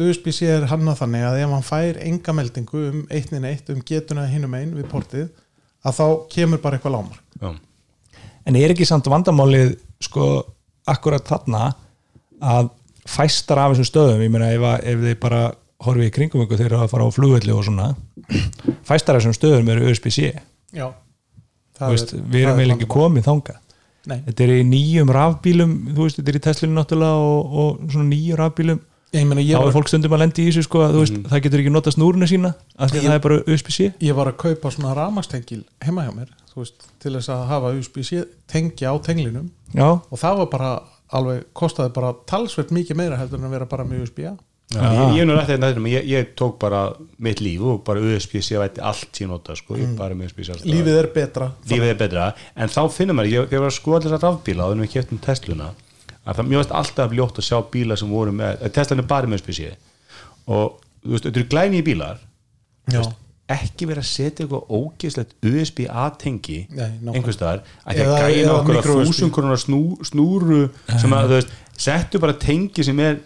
USB-C 0.00 0.46
er 0.46 0.66
hann 0.70 0.86
á 0.88 0.94
þannig 0.98 1.24
að 1.26 1.38
ef 1.44 1.52
hann 1.54 1.66
fær 1.66 1.98
enga 2.06 2.34
meldingu 2.36 2.82
um 2.90 3.00
1.1 3.10 3.72
um 3.74 3.82
getuna 3.86 4.26
hinum 4.30 4.54
einn 4.58 4.74
við 4.76 4.88
portið 4.90 5.28
að 5.84 5.96
þá 5.98 6.06
kemur 6.32 6.62
bara 6.62 6.78
eitthvað 6.78 6.96
lámar 6.96 7.18
já, 7.40 7.50
en 8.50 8.58
er 8.58 8.74
ekki 8.74 8.88
samt 8.88 9.08
vandamálið 9.10 9.76
sko 10.02 10.26
akkurat 10.90 11.26
þarna 11.28 11.70
að 12.40 12.70
fæstar 13.10 13.60
af 13.62 13.72
þessum 13.74 13.88
stöðum 13.88 14.22
ég 14.24 14.32
meina 14.32 14.50
ef, 14.54 14.64
ef 14.84 15.02
þið 15.06 15.16
bara 15.22 15.42
horfið 15.84 16.08
í 16.10 16.12
kringum 16.14 16.42
ykkur 16.44 16.60
þegar 16.60 16.82
að 16.82 16.90
fara 16.92 17.06
á 17.08 17.10
flugvelli 17.14 17.54
og 17.56 17.64
svona 17.64 17.90
fæstar 18.86 19.16
af 19.16 19.22
þessum 19.22 19.36
stöðum 19.38 19.70
eru 19.72 19.88
USB-C 19.90 20.30
já. 20.76 20.86
Þú 21.80 21.88
veist, 21.94 22.10
við 22.12 22.42
erum 22.44 22.58
eiginlega 22.60 22.76
ekki 22.76 22.88
komið 22.92 23.24
þangað. 23.24 23.58
Nei. 24.10 24.18
þetta 24.26 24.44
er 24.44 24.50
í 24.52 24.64
nýjum 24.68 25.10
rafbílum 25.12 25.72
þú 25.94 26.04
veist, 26.06 26.18
þetta 26.20 26.32
er 26.32 26.36
í 26.38 26.42
Teslinu 26.44 26.76
náttúrulega 26.76 27.24
og, 27.24 27.56
og 27.62 27.92
svona 27.92 28.08
nýjum 28.10 28.38
rafbílum. 28.40 28.80
Ég, 29.12 29.24
meina, 29.26 29.42
ég, 29.42 29.56
þá 29.56 29.60
er 29.60 29.66
var, 29.66 29.74
fólk 29.74 29.88
stundum 29.90 30.14
að 30.16 30.22
lendi 30.22 30.44
í 30.44 30.50
þessu 30.50 30.62
sko, 30.68 30.82
að, 30.86 30.92
þú 30.94 31.00
veist, 31.02 31.16
það 31.32 31.42
getur 31.46 31.62
ekki 31.64 31.72
nota 31.74 31.92
snúruna 31.94 32.28
sína 32.30 32.52
af 32.78 32.92
því 32.92 33.00
að 33.00 33.02
Ég- 33.02 33.08
það 33.08 33.16
er 33.16 33.24
bara 33.24 33.38
USB-C 33.54 33.88
ég 34.06 34.18
var 34.20 34.30
að 34.30 34.36
kaupa 34.44 34.70
svona 34.76 34.92
ramastengil 34.96 35.62
heima 35.82 36.04
hjá 36.06 36.12
mér 36.14 36.28
veist, 36.56 36.86
til 37.02 37.14
þess 37.16 37.32
að 37.32 37.46
hafa 37.50 37.72
USB-C 37.78 38.24
tengja 38.50 38.92
á 38.92 38.96
tenglinum. 39.04 39.50
Já, 39.74 39.86
og 39.86 40.16
það 40.18 40.42
var 40.42 40.52
bara 40.54 40.70
alveg, 41.14 41.44
kostaði 41.56 41.94
bara 41.94 42.14
talsvert 42.30 42.72
mikið 42.74 42.98
meira 42.98 43.18
heldur 43.18 43.40
en 43.40 43.48
að 43.48 43.58
vera 43.58 43.68
bara 43.70 43.86
með 43.86 44.06
USB-A 44.06 44.36
Já, 44.70 44.84
ég, 45.10 45.26
ég 45.26 45.88
ég, 45.90 46.04
ég 46.06 46.28
tók 46.38 46.60
bara 46.62 46.92
mitt 47.18 47.40
líf 47.42 47.62
og 47.66 47.80
bara 47.82 47.98
USB-C 47.98 48.54
væti 48.60 48.82
allt 48.86 49.08
sín 49.18 49.32
nota 49.32 49.56
sko, 49.58 49.74
ég 49.74 49.96
bara 49.98 50.14
með 50.14 50.30
USB-C 50.30 50.52
alltaf. 50.54 50.68
lífið 50.70 50.98
er 51.00 51.08
betra. 51.10 51.48
Lífið 51.66 51.90
er 51.90 51.98
betra, 51.98 52.26
en 52.54 52.70
þá 52.70 52.84
finnum 52.94 53.18
maður 53.18 53.32
ég, 53.32 53.48
ég 53.50 53.64
var 53.64 53.72
að 53.72 53.74
skoða 53.80 54.04
þessar 54.04 54.22
rafbíla 54.28 54.62
á 54.62 54.70
þennum 54.70 54.86
við 54.86 54.92
keftum 54.94 55.22
Tesluna 55.24 55.72
að 56.22 56.38
það 56.38 56.50
mjög 56.52 56.62
veist 56.62 56.76
alltaf 56.80 57.16
ljótt 57.18 57.40
að 57.40 57.48
sjá 57.48 57.58
bíla 57.74 57.98
sem 57.98 58.14
voru 58.14 58.36
með, 58.36 58.62
Teslan 58.76 59.02
er 59.02 59.08
bara 59.10 59.30
með 59.30 59.40
USB-C 59.40 59.72
og 60.46 60.78
þú 61.02 61.14
veist, 61.16 61.26
þetta 61.26 61.42
eru 61.42 61.50
glæni 61.50 61.80
í 61.80 61.86
bílar 61.90 62.22
já, 62.94 63.02
ekki 63.56 63.86
vera 63.90 64.02
að 64.04 64.08
setja 64.10 64.44
eitthvað 64.46 64.70
ógeðslegt 64.78 65.32
USB-A 65.50 66.04
tengi 66.22 66.58
Nei, 66.70 66.84
nákvæmlega. 67.02 67.14
einhvers 67.16 67.38
staðar 67.38 67.62
að 67.84 67.94
því 67.94 68.00
að 68.00 68.06
Eða- 68.06 68.30
gæna 68.36 68.54
okkur 68.60 68.78
að 69.54 69.62
snú, 69.64 69.80
snúru 70.10 70.60
sem 71.00 71.10
að 71.16 71.24
þú 71.30 71.34
veist, 71.38 71.54
settu 71.80 72.20
bara 72.20 72.36
tengi 72.36 72.84
sem 72.84 72.98
er 73.00 73.18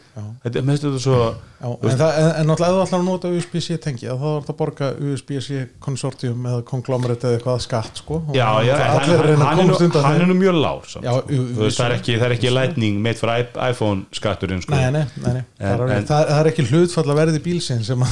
þetta 0.44 0.60
er 0.60 0.66
mest 0.68 0.84
þetta 0.86 1.00
svo 1.02 1.16
já, 1.24 1.68
en, 1.72 1.96
það, 1.98 2.16
en, 2.20 2.28
en 2.42 2.52
ef 2.54 2.60
þú 2.60 2.80
ætlar 2.84 3.00
að 3.00 3.06
nota 3.08 3.30
USB-C 3.34 3.78
tengi 3.82 4.06
þá 4.06 4.12
er 4.28 4.34
þetta 4.44 4.52
að 4.52 4.58
borga 4.58 4.90
USB-C 5.02 5.62
konsortium 5.82 6.44
eða 6.50 6.64
konglomerat 6.68 7.24
eða 7.24 7.38
eitthvað 7.38 7.62
skatt 7.64 8.02
sko. 8.02 8.20
Já, 8.36 8.46
já, 8.66 8.74
hann, 8.78 9.14
að 9.14 9.32
hann, 9.42 9.72
hann 10.04 10.20
er 10.20 10.28
nú 10.30 10.36
mjög 10.38 10.58
lág 10.60 10.84
samt, 10.90 11.08
Já, 11.08 11.16
sko. 11.18 11.38
veist, 11.58 11.80
það 11.80 11.86
er 11.88 11.96
ekki, 11.96 12.18
það 12.20 12.26
er 12.28 12.34
ekki 12.36 12.52
lightning 12.52 13.00
meitt 13.02 13.22
fyrir 13.22 13.48
iPhone 13.66 14.04
skatturinn 14.14 14.62
sko. 14.62 14.76
nei, 14.76 14.84
nei, 14.94 15.02
nei, 15.24 15.32
nei. 15.38 15.42
En- 15.58 15.80
það, 15.80 15.82
er, 15.96 16.04
það, 16.12 16.28
það 16.30 16.42
er 16.42 16.50
ekki 16.52 16.66
hlutfall 16.70 17.06
að 17.08 17.20
verði 17.22 17.40
að 17.40 17.48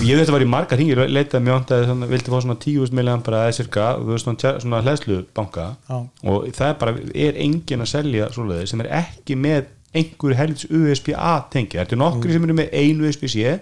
ég 0.09 0.18
veit 0.18 0.24
að 0.24 0.32
það 0.32 0.36
var 0.38 0.47
í 0.47 0.51
margar 0.57 0.80
hringir 0.80 1.03
leitaði 1.07 1.47
mjög 1.47 1.61
andaði, 1.61 1.86
svona, 1.90 2.09
vildi 2.11 2.32
fá 2.34 2.40
svona 2.47 2.59
10.000 2.66 2.99
milliamp 2.99 3.30
eða 3.30 3.55
cirka, 3.55 3.86
svona, 4.24 4.82
hlæslubanka 4.82 5.68
Já. 5.86 6.01
og 6.32 6.51
það 6.51 6.72
er 6.72 6.76
bara, 6.82 6.97
er 7.28 7.38
engin 7.47 7.84
að 7.86 7.93
selja 7.93 8.32
sem 8.66 8.82
er 8.82 8.90
ekki 9.03 9.38
með 9.38 9.70
einhverju 9.95 10.36
helvits 10.38 10.64
USB-A 10.70 11.34
tengi, 11.53 11.76
þetta 11.78 11.93
er 11.97 12.01
nokkri 12.01 12.30
Mm. 12.30 12.32
sem 12.32 12.45
eru 12.49 12.55
með 12.55 12.72
einu 12.72 13.09
USB-C 13.09 13.61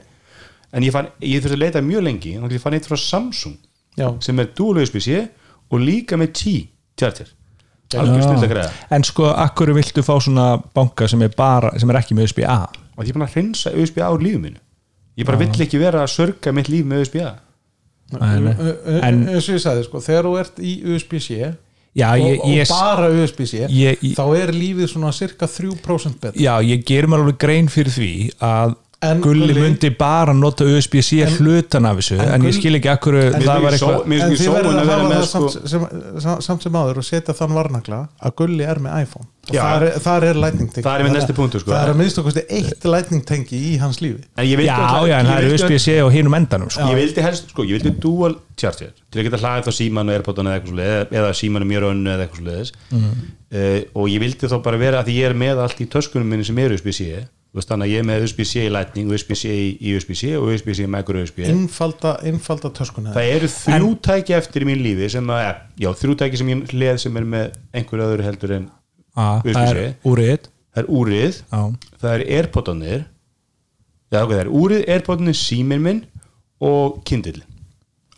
en 0.73 0.83
ég 0.87 0.93
fann, 0.95 1.09
ég 1.21 1.43
þurfti 1.43 1.57
að 1.59 1.63
leita 1.65 1.81
mjög 1.83 2.03
lengi 2.07 2.37
og 2.39 2.51
ég 2.53 2.61
fann 2.63 2.75
eitt 2.75 2.87
frá 2.87 2.97
Samsung 2.97 3.57
já, 3.99 4.09
sem 4.23 4.39
er 4.39 4.49
dual 4.57 4.79
USB-C 4.83 5.29
og 5.71 5.81
líka 5.81 6.17
með 6.17 6.33
T 6.33 6.69
tjartir, 6.97 7.27
en 8.95 9.03
sko, 9.03 9.25
akkur 9.35 9.73
viltu 9.75 10.03
fá 10.07 10.15
svona 10.23 10.63
banka 10.75 11.09
sem 11.11 11.23
er 11.23 11.33
bara, 11.37 11.73
sem 11.79 11.91
er 11.91 11.97
ekki 11.99 12.15
með 12.15 12.29
USB-A 12.31 12.59
og 12.97 13.05
ég 13.05 13.11
er 13.11 13.17
búin 13.19 13.27
að 13.27 13.35
hreinsa 13.35 13.73
USB-A 13.75 14.11
úr 14.15 14.23
lífið 14.23 14.43
mínu 14.45 14.61
ég 15.19 15.27
bara 15.27 15.39
vill 15.41 15.65
ekki 15.67 15.79
vera 15.83 16.05
að 16.05 16.13
sörga 16.15 16.53
mitt 16.55 16.69
líf 16.71 16.85
með 16.87 17.03
USB-A 17.07 17.33
En- 19.07 19.29
eins 19.29 19.49
og 19.49 19.55
ég 19.55 19.63
sagði 19.63 19.85
sko, 19.87 20.01
þegar 20.03 20.25
þú 20.27 20.39
ert 20.41 20.57
í 20.63 20.73
USB-C 20.95 21.51
já, 21.97 22.11
og, 22.13 22.23
ég, 22.23 22.39
og 22.45 22.53
ég, 22.55 22.71
bara 22.71 23.09
USB-C 23.15 23.67
þá 24.19 24.23
er 24.39 24.55
lífið 24.55 24.93
svona 24.93 25.11
cirka 25.17 25.49
3% 25.51 26.21
betra. 26.21 26.39
Já, 26.39 26.55
ég 26.65 26.85
ger 26.87 27.09
mér 27.11 27.25
alveg 27.25 27.41
grein 27.43 27.71
fyrir 27.73 27.95
því 27.95 28.13
að 28.47 28.77
En 29.03 29.21
Gulli 29.25 29.47
Gulli- 29.49 29.63
myndi 29.65 29.89
bara 29.97 30.35
nota 30.37 30.65
USB-C 30.69 31.23
hlutan 31.39 31.87
af 31.89 31.97
þessu, 32.03 32.19
en, 32.21 32.35
en 32.35 32.43
ég 32.45 32.53
skil 32.53 32.75
ekki 32.77 32.91
akkur 32.93 33.15
Mér 33.17 33.37
það 33.47 33.63
var 33.65 33.77
eitthvað 33.77 33.95
en 33.97 34.11
þið 34.13 34.25
ekki 34.35 34.49
verður 34.53 34.81
að 34.83 34.91
hafa 34.93 35.07
með 35.09 35.15
það 35.17 35.29
sko 35.31 35.49
samt, 35.55 35.71
sem, 35.73 35.87
samt, 36.45 36.67
sem 36.67 36.77
áður 36.77 37.01
og 37.01 37.07
setja 37.09 37.35
þann 37.39 37.55
varnagla 37.57 38.01
að 38.29 38.35
Gulli 38.43 38.67
er 38.69 38.83
með 38.85 38.99
iPhone 39.07 39.25
og 39.49 39.55
Já. 39.57 39.63
þar 39.65 39.87
er, 39.87 39.97
þar 40.05 40.27
er 40.29 40.41
lightning 40.45 40.69
tengi 40.75 40.85
Það 40.85 40.99
er 41.01 41.07
minn 41.07 41.17
næsti 41.17 41.37
punktur, 41.41 41.63
sko. 41.65 41.73
það 41.73 41.81
er 41.87 41.93
að 41.95 41.99
minnst 42.03 42.21
okkur 42.21 42.37
eitt 42.45 42.85
lightning 42.93 43.25
tengi 43.33 43.63
í 43.71 43.73
hans 43.81 44.03
lífi 44.05 44.21
En 44.37 44.45
ég 44.51 44.61
vildi 44.61 44.69
já, 44.69 44.77
alltaf- 44.77 45.09
já, 45.09 45.17
en 45.17 45.31
það 45.33 45.41
er 45.41 45.49
USB-C 45.55 45.97
á 45.97 46.07
hinum 46.13 46.37
endanum 46.37 46.71
sko. 46.77 46.93
ég 46.93 47.01
vildi 47.01 47.25
helst, 47.25 47.49
sko, 47.57 47.65
ég 47.65 47.81
vildi 47.81 47.95
dual 48.05 48.37
charger 48.61 48.93
til 49.09 49.25
að 49.25 49.31
geta 49.31 49.41
hlaðið 49.41 49.71
þá 49.71 49.79
síman 49.81 50.13
og 50.13 50.19
airpodan 50.21 50.53
eða 50.53 50.77
eða, 50.77 51.03
eða 51.25 51.33
síman 51.41 51.65
mjög 51.73 51.89
önnu 51.95 52.13
eða 52.13 52.29
eitthvað 52.29 52.45
svoleiðis 52.45 52.73
uh, 52.93 53.81
og 53.97 54.13
ég 54.13 54.21
vildi 54.29 54.53
þá 54.53 54.59
bara 54.69 54.77
vera 54.85 55.01
að 55.01 55.09
því 55.09 55.17
ég 55.25 55.31
er 55.33 55.39
með 55.49 55.65
allt 55.65 55.81
í 55.81 55.89
töskunum 55.89 56.29
minni 56.37 56.45
sem 56.47 56.61
er 56.61 56.77
USB-C 56.77 57.25
veist, 57.59 57.69
þannig 57.73 57.89
að 57.89 57.93
ég 57.93 57.99
er 58.03 58.07
með 58.07 58.25
USB-C 58.27 58.65
í 58.67 58.71
Lightning 58.71 59.11
USB-C 59.11 59.51
í 59.75 59.95
USB-C 59.97 60.29
og 60.39 60.51
USB-C 60.53 60.85
í 60.87 60.91
micro 60.91 61.23
USB 61.25 61.41
innfalda, 61.51 62.71
töskuna. 62.77 63.15
Það 63.17 63.31
eru 63.37 63.49
þrjú 63.57 63.89
tæki 64.07 64.37
eftir 64.39 64.63
í 64.63 64.69
mín 64.71 64.83
lífi 64.85 65.09
sem 65.17 65.33
að, 65.35 65.49
já, 65.83 65.89
þrjú 66.03 66.15
tæki 66.23 66.39
sem 66.43 66.53
ég 66.53 66.75
leð 66.79 67.01
sem 67.03 67.17
er 67.19 67.27
með 67.35 67.57
einhver 67.75 68.05
öðru 68.07 68.27
heldur 68.29 68.57
en 68.61 68.69
Ah, 69.19 69.41
það 69.43 69.51
USB-C. 69.51 69.81
er 69.89 69.95
úrið. 70.07 70.45
Það 70.71 70.81
er 70.85 70.89
úrið, 71.01 71.39
það 72.01 72.13
er 72.15 72.23
airpodanir 72.39 73.01
já, 74.11 74.21
ok, 74.23 74.31
það 74.31 74.41
er 74.45 74.51
úrið, 74.61 74.85
airpodanir, 74.95 75.35
síminn 75.35 75.83
minn 75.83 76.01
og 76.63 77.01
kindil 77.09 77.41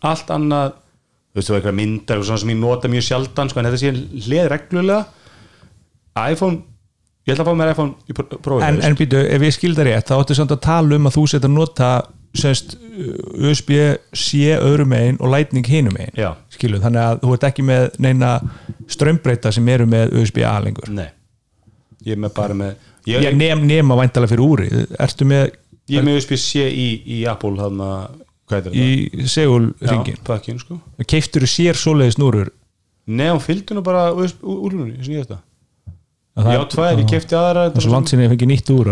allt 0.05 0.29
annað 0.35 0.75
þú 1.33 1.39
veist, 1.39 1.47
það 1.49 1.55
er 1.55 1.59
eitthvað 1.63 1.77
myndar 1.79 2.21
og 2.21 2.27
svona 2.27 2.41
sem 2.43 2.51
ég 2.53 2.59
nota 2.61 2.91
mjög 2.93 3.05
sjaldan 3.07 3.49
sko, 3.49 3.59
en 3.63 3.69
þetta 3.71 3.81
sé 3.81 3.91
hlið 4.27 4.49
reglulega. 4.53 4.99
iPhone, 6.29 6.59
ég 7.27 7.33
ætla 7.33 7.45
að 7.45 7.49
fá 7.51 7.55
mér 7.59 7.71
iPhone 7.73 7.93
í 8.09 8.15
pr- 8.17 8.39
prófið 8.43 8.65
en, 8.67 8.81
en 8.83 8.97
býtu, 8.99 9.21
ef 9.35 9.45
ég 9.47 9.55
skil 9.55 9.73
það 9.77 9.87
rétt 9.89 10.09
þá 10.11 10.15
áttu 10.19 10.35
samt 10.37 10.53
að 10.55 10.61
tala 10.65 10.97
um 10.99 11.07
að 11.09 11.15
þú 11.17 11.23
setja 11.31 11.49
að 11.49 11.55
nota 11.55 11.89
semst 12.33 12.73
USB-C 13.37 14.55
öðrum 14.57 14.89
megin 14.93 15.19
og 15.21 15.29
Lightning 15.33 15.67
hinum 15.69 15.97
Já. 16.17 16.31
skilu, 16.53 16.79
þannig 16.81 17.03
að 17.03 17.19
þú 17.23 17.35
ert 17.35 17.45
ekki 17.49 17.65
með 17.67 17.85
neina 18.01 18.31
strömbreyta 18.91 19.51
sem 19.53 19.69
eru 19.73 19.85
með 19.89 20.15
USB-A 20.21 20.55
lengur 20.65 20.89
nei, 20.93 21.09
ég 22.07 22.17
er 22.17 22.23
með 22.25 22.33
bara 22.37 22.57
með 22.57 22.73
ég, 23.09 23.21
ég 23.27 23.37
nefn, 23.37 23.67
nema 23.69 23.97
væntalega 23.99 24.33
fyrir 24.33 24.45
úrið 24.47 24.97
ertu 25.05 25.27
með 25.29 25.45
ég 25.93 26.01
er 26.01 26.07
með 26.07 26.19
USB-C 26.21 26.65
í, 26.67 26.87
í 27.19 27.21
Apple 27.29 27.55
þarna, 27.61 27.89
hvað 28.49 28.59
heitir 28.59 28.75
þetta? 28.75 29.23
í 29.23 29.31
segul 29.37 29.63
ringin 29.83 30.17
Já, 30.19 30.23
pakkin, 30.33 30.59
sko 30.63 30.79
keiftur 31.05 31.45
þú 31.45 31.53
sér 31.53 31.79
svoleiðis 31.79 32.19
núrur 32.21 32.51
Nei, 33.03 33.27
hún 33.29 33.41
fylgdi 33.43 33.75
nú 33.75 33.81
bara 33.83 34.09
úrlunni, 34.15 34.97
sem 35.03 35.17
ég 35.17 35.25
þetta 35.27 35.41
Já, 36.33 36.63
tvær, 36.65 36.97
ég 36.97 37.09
kefti 37.11 37.35
aðra 37.37 37.67
þessu 37.75 37.91
landsinni 37.93 38.25
fengi 38.31 38.47
nýtt 38.49 38.69
úr 38.73 38.87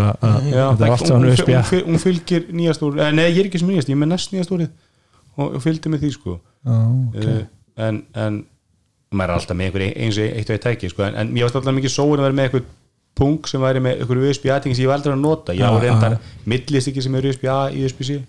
hún, 1.10 1.24
USB-A 1.32 1.62
fylgir 2.04 2.44
nýjast 2.54 2.84
úr 2.86 3.00
eh, 3.02 3.10
Nei, 3.18 3.32
ég 3.32 3.40
er 3.42 3.50
ekki 3.50 3.62
sem 3.64 3.72
nýjast, 3.72 3.90
ég 3.90 3.98
er 3.98 4.02
með 4.04 4.12
næst 4.12 4.36
nýjast 4.36 4.54
úrið. 4.54 4.68
Og, 5.42 5.56
fylgdi 5.64 5.90
með 5.90 6.04
því 6.04 6.12
sko. 6.14 6.36
Uh, 6.68 7.40
en, 7.82 8.04
en 8.14 8.38
maður 9.10 9.34
er 9.34 9.40
alltaf 9.40 9.58
með 9.58 9.72
einhver 9.72 9.86
eins 9.90 10.20
og 10.22 10.38
eitt 10.38 10.52
og 10.52 10.58
eitt 10.58 10.68
tæki 10.68 10.92
sko, 10.92 11.08
en, 11.08 11.18
en 11.18 11.34
ég 11.34 11.48
varst 11.48 11.58
alltaf 11.58 11.76
mikið 11.80 11.96
sóin 11.96 12.20
að 12.20 12.28
vera 12.28 12.38
með 12.38 12.50
einhver 12.50 12.68
punk 13.18 13.50
sem 13.50 13.66
væri 13.66 13.82
með 13.88 14.04
einhver 14.04 14.22
USB-A-ting 14.28 14.78
sem 14.78 14.86
ég 14.86 14.92
var 14.92 15.02
aldrei 15.02 15.16
að 15.16 15.24
nota. 15.24 15.58
Já, 15.58 15.66
reyndar 15.82 16.20
millist 16.46 16.92
ekki 16.94 17.02
sem 17.02 17.18
er 17.18 17.30
USB-A 17.32 17.58
í 17.74 17.82
USB-C 17.88 18.22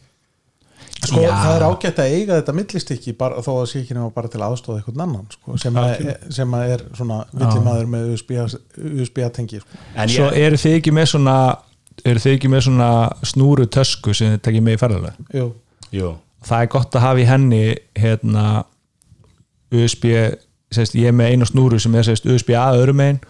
sko, 1.02 1.22
Já. 1.22 1.32
það 1.32 1.56
er 1.56 1.64
ágætt 1.66 2.00
að 2.02 2.14
eiga 2.16 2.38
þetta 2.38 2.54
millistykki 2.56 3.14
bara, 3.18 3.42
þó 3.42 3.50
að 3.56 3.66
sé 3.72 3.82
ekki 3.82 3.96
nema 3.96 4.12
bara 4.14 4.30
til 4.32 4.42
aðstóða 4.46 4.80
einhvern 4.80 5.04
annan 5.06 5.26
sko, 5.34 5.58
sem, 5.60 5.78
að, 5.82 6.06
sem 6.34 6.56
að 6.58 6.74
er 6.76 6.84
svona 6.98 7.18
villimaður 7.32 7.90
með 7.92 8.12
USB-tengi 8.14 9.62
sko. 9.62 9.82
En 9.96 10.12
svo 10.12 10.30
eru 10.30 10.60
þið 10.62 10.78
ekki 10.78 10.94
með 10.94 11.10
svona 11.14 11.36
eru 12.08 12.22
þið 12.22 12.36
ekki 12.36 12.50
með 12.52 12.64
svona 12.68 12.90
snúru 13.26 13.66
tösku 13.70 14.14
sem 14.16 14.34
þið 14.34 14.44
tekið 14.46 14.64
með 14.66 14.76
í 14.76 14.80
ferðarlega 14.80 15.38
Jú, 15.38 15.48
jú, 15.94 16.14
það 16.46 16.64
er 16.64 16.72
gott 16.76 16.96
að 16.96 17.06
hafa 17.06 17.22
í 17.22 17.28
henni 17.28 17.62
hérna 17.98 18.46
USB 19.72 20.08
sérst, 20.72 20.96
ég 20.96 21.10
er 21.10 21.16
með 21.16 21.34
eina 21.34 21.48
snúru 21.48 21.80
sem 21.82 21.94
er 21.96 22.08
sérst, 22.08 22.28
USB 22.28 22.54
A 22.56 22.70
öðrum 22.76 23.00
megin 23.00 23.22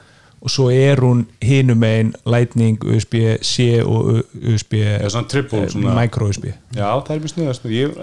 og 0.42 0.50
svo 0.50 0.64
er 0.74 0.98
hún 0.98 1.20
hinum 1.42 1.78
megin 1.78 2.08
Lightning, 2.26 2.80
USB 2.82 3.20
C 3.46 3.78
og 3.84 4.24
USB 4.34 4.74
eða 4.82 5.10
svona 5.14 5.28
triple 5.30 5.68
svona, 5.70 5.94
micro 6.00 6.26
USB 6.32 6.48
Já, 6.74 6.88
það 7.06 7.12
er 7.14 7.20
mjög 7.38 7.52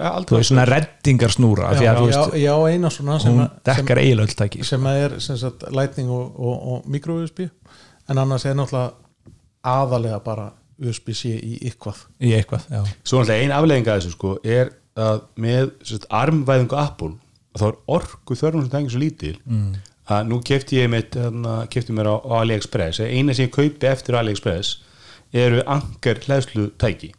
hef 0.00 0.30
þú 0.30 0.38
veist 0.38 0.52
svona 0.52 0.64
reddingar 0.70 1.34
snúra 1.34 1.68
af 1.68 1.76
því 1.76 1.84
já, 1.84 1.90
að 1.92 2.00
þú 2.00 2.06
já, 2.08 2.16
veist, 2.22 2.38
já, 2.40 2.54
eina 2.72 2.92
svona 2.94 3.18
sem, 3.20 3.42
sem, 3.66 3.86
tæki 4.40 4.64
sem 4.70 4.88
er 4.94 5.18
sem 5.20 5.36
sagt, 5.36 5.68
lightning 5.70 6.10
og, 6.10 6.32
og, 6.40 6.56
og 6.72 6.88
micro 6.90 7.18
USB 7.20 7.44
en 8.08 8.18
annars 8.18 8.48
er 8.48 8.56
náttúrulega 8.56 8.96
aðalega 9.62 10.20
bara 10.24 10.50
USB-C 10.80 11.34
í 11.36 11.58
ykkvað 11.68 12.06
í 12.24 12.32
eitthvað, 12.38 12.64
já. 12.72 12.80
Svo 13.04 13.20
náttúrulega 13.20 13.44
ein 13.44 13.52
afleðinga 13.58 13.92
af 13.94 14.00
þessu 14.00 14.14
sko 14.16 14.38
er 14.44 14.72
að 15.00 15.20
með 15.36 15.74
sérst, 15.84 16.08
armvæðingu 16.08 16.78
Apple 16.80 17.12
þá 17.58 17.66
er 17.68 17.78
orku 17.90 18.36
þörfum 18.38 18.64
sem 18.64 18.72
tengir 18.72 18.94
svo 18.94 19.02
lítil 19.02 19.36
Mm. 19.44 19.74
Að 20.10 20.28
nú 20.30 20.40
kefti 20.46 20.80
ég 20.80 20.90
mitt 20.92 21.14
hérna, 21.18 21.66
kefti 21.70 21.94
mér 21.96 22.08
á, 22.10 22.16
á 22.20 22.32
AliExpress. 22.42 23.00
Eina 23.06 23.34
sem 23.36 23.46
ég 23.48 23.54
kaupi 23.54 23.86
eftir 23.90 24.16
á 24.18 24.20
AliExpress 24.24 24.76
eru 25.32 25.62
angar 25.70 26.18
hlæðslu 26.26 26.70
tæki 26.80 27.12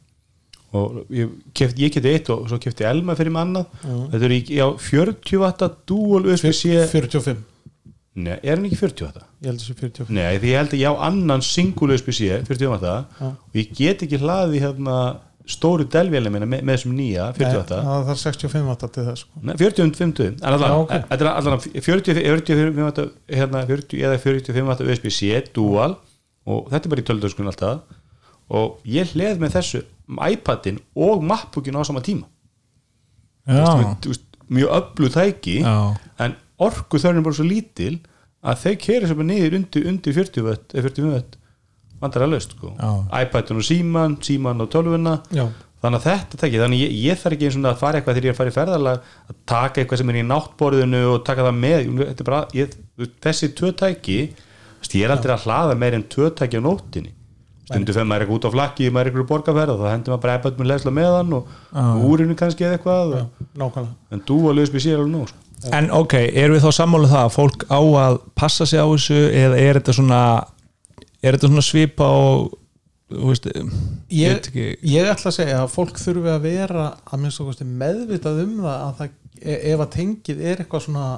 og 0.75 1.01
ég 1.11 1.29
kefti, 1.55 1.83
ég 1.83 1.91
kefti 1.95 2.11
eitt 2.15 2.29
og 2.31 2.45
svo 2.47 2.57
kefti 2.63 2.85
Elma 2.87 3.15
fyrir 3.19 3.31
mig 3.35 3.41
annað. 3.43 3.65
Þetta 4.11 4.27
eru 4.27 4.35
í- 4.39 4.55
já, 4.55 4.65
40 4.79 5.39
watta 5.41 5.67
dual 5.87 6.27
USB-C 6.31 6.85
45, 6.91 7.41
Nei, 8.15 8.37
er 8.43 8.55
hann 8.57 8.65
ekki 8.67 8.75
40 8.79 9.05
watta? 9.07 9.25
ég 9.41 9.47
held 9.51 9.59
þessi 9.61 9.75
45 9.79 10.09
Nei, 10.15 10.37
því 10.39 10.49
ég 10.51 10.57
held 10.59 10.73
að 10.75 10.81
ég 10.83 10.91
á 10.91 11.03
annan 11.07 11.41
single 11.41 11.93
USB-C 11.95 12.41
40 12.47 12.67
watta. 12.71 12.95
Já. 13.19 13.27
og 13.27 13.55
ég 13.55 13.71
get 13.75 14.03
ekki 14.03 14.19
hlaði 14.19 14.59
hérna 14.63 14.97
stóru 15.49 15.85
delvélina 15.89 16.31
minna 16.33 16.47
með, 16.49 16.61
með 16.67 16.77
þessum 16.77 16.93
nýja 16.97 17.27
40 17.37 17.57
watta 17.57 17.79
Nei, 17.81 17.87
það 17.87 18.09
þarf 18.09 18.21
65 18.21 18.67
watta 18.69 18.89
til 18.93 19.05
þess 19.07 19.23
sko. 19.25 19.41
Nei, 19.41 19.53
40 19.59 19.95
50 19.97 20.27
en 20.29 20.37
Já, 20.61 20.73
ok. 20.75 20.93
þetta 21.09 21.25
er 21.25 21.29
allan 21.31 21.63
40, 21.63 22.19
45 22.21 22.85
watta 22.85 23.07
hérna, 23.31 23.63
40 23.69 24.05
eða 24.05 24.19
45 24.21 24.69
watta 24.69 24.87
USB-C 24.87 25.41
dual 25.55 25.95
og 26.49 26.69
þetta 26.71 26.87
er 26.87 26.93
bara 26.93 27.03
í 27.03 27.07
töldöskun 27.09 27.49
alltaf. 27.51 27.97
Og 28.51 28.81
ég 28.89 29.11
hleð 29.15 29.41
með 29.41 29.55
þessu 29.57 29.83
iPadin 30.11 30.79
og 30.97 31.21
MacBookin 31.23 31.77
á 31.77 31.81
sama 31.87 32.03
tíma. 32.03 32.27
Veist, 33.47 34.25
mjög 34.51 34.73
öllu 34.77 35.09
tæki 35.13 35.61
já, 35.63 35.75
en 36.21 36.35
orku 36.61 36.99
þörn 37.01 37.21
er 37.21 37.25
bara 37.25 37.37
svo 37.37 37.45
lítil 37.47 38.01
að 38.41 38.65
þeir 38.65 38.79
keri 38.83 39.09
sem 39.09 39.21
er 39.23 39.27
niður 39.29 39.55
undir, 39.59 39.85
undir 39.89 40.17
40 40.17 40.45
vött 40.45 40.75
eða 40.75 40.89
45 40.89 41.13
vött 41.15 41.37
vandar 42.01 42.25
að 42.25 42.33
löst 42.35 42.55
sko. 42.55 42.73
Já. 42.77 42.91
iPadun 43.23 43.61
og 43.61 43.67
síman, 43.67 44.17
síman 44.25 44.63
og 44.65 44.71
tölvuna 44.73 45.15
Já. 45.29 45.45
þannig 45.83 46.01
að 46.01 46.07
þetta 46.09 46.41
tæki 46.41 46.61
þannig 46.61 46.81
að 46.81 46.85
ég, 46.85 46.99
ég 47.05 47.21
þarf 47.21 47.37
ekki 47.37 47.49
eins 47.49 47.59
og 47.59 47.69
að 47.71 47.81
fara 47.81 48.01
eitthvað 48.01 48.19
þegar 48.19 48.27
ég 48.27 48.33
er 48.33 48.35
að 48.35 48.41
fara 48.41 48.53
í 48.53 48.57
ferðalag 48.57 49.07
að 49.31 49.39
taka 49.53 49.81
eitthvað 49.81 50.01
sem 50.01 50.13
er 50.13 50.19
í 50.19 50.27
náttborðinu 50.27 51.01
og 51.13 51.23
taka 51.29 51.47
það 51.47 51.57
með 51.61 52.21
bara, 52.25 52.43
ég, 52.57 52.77
þessi 53.23 53.51
tvö 53.57 53.73
tæki 53.81 54.19
þú 54.35 54.83
veist, 54.83 54.95
ég 54.97 55.07
er 55.07 55.15
aldrei 55.15 55.35
að 55.35 55.47
hlaða 55.47 55.79
meir 55.81 55.97
en 55.97 56.07
tvö 56.11 56.31
tæki 56.37 56.61
á 56.61 56.65
nóttinni 56.65 57.13
stundu 57.71 57.93
fyrir 57.95 58.07
maður 58.09 58.25
er 58.25 58.33
út 58.35 58.47
á 58.47 58.49
flakki 58.51 58.89
maður 58.91 59.07
er 59.07 59.11
eitthvað 59.11 59.29
borgarferð 59.29 59.75
og 59.75 59.83
þá 59.83 59.91
hendur 59.93 60.13
maður 60.13 60.23
bara 60.25 60.37
iPad 60.39 60.59
með 60.59 60.69
leðsla 60.71 60.93
með 60.95 61.13
hann 61.17 61.35
og 61.37 62.07
úrinu 62.09 62.35
kannski 62.39 62.65
eða 62.67 62.77
eitthvað 62.77 63.13
nákvæmlega 63.61 64.15
en 64.15 64.23
dual 64.27 64.57
USB-C 64.59 64.91
er 64.91 65.03
alveg 65.03 65.13
nóg. 65.13 65.31
En 65.77 65.91
ok, 65.93 66.15
erum 66.17 66.57
við 66.57 66.63
þá 66.65 66.71
sammála 66.73 67.05
um 67.05 67.11
það 67.11 67.27
að 67.27 67.35
fólk 67.35 67.65
á 67.69 67.79
að 68.01 68.15
passa 68.39 68.65
sig 68.65 68.81
á 68.81 68.87
þessu 68.89 69.19
eða 69.29 69.59
er 69.61 69.77
þetta 69.77 69.93
svona 69.93 70.21
er 71.21 71.37
þetta 71.37 71.51
svona 71.51 71.65
svipa 71.65 72.09
og 72.17 72.51
þú 73.11 73.31
veist, 73.31 73.49
ég, 74.15 74.51
ég 74.87 75.09
ætla 75.11 75.31
að 75.31 75.37
segja 75.37 75.63
að 75.63 75.73
fólk 75.73 75.99
þurfi 75.99 76.31
að 76.31 76.45
vera 76.45 76.85
að 77.03 77.23
minnst 77.23 77.41
okkur 77.43 77.67
meðvitað 77.67 78.45
um 78.45 78.53
það 78.63 78.77
að 78.77 78.93
það, 78.99 79.17
e- 79.41 79.59
ef 79.73 79.83
að 79.83 79.91
tengið 79.97 80.45
er 80.45 80.63
eitthvað 80.63 80.87
svona 80.87 81.09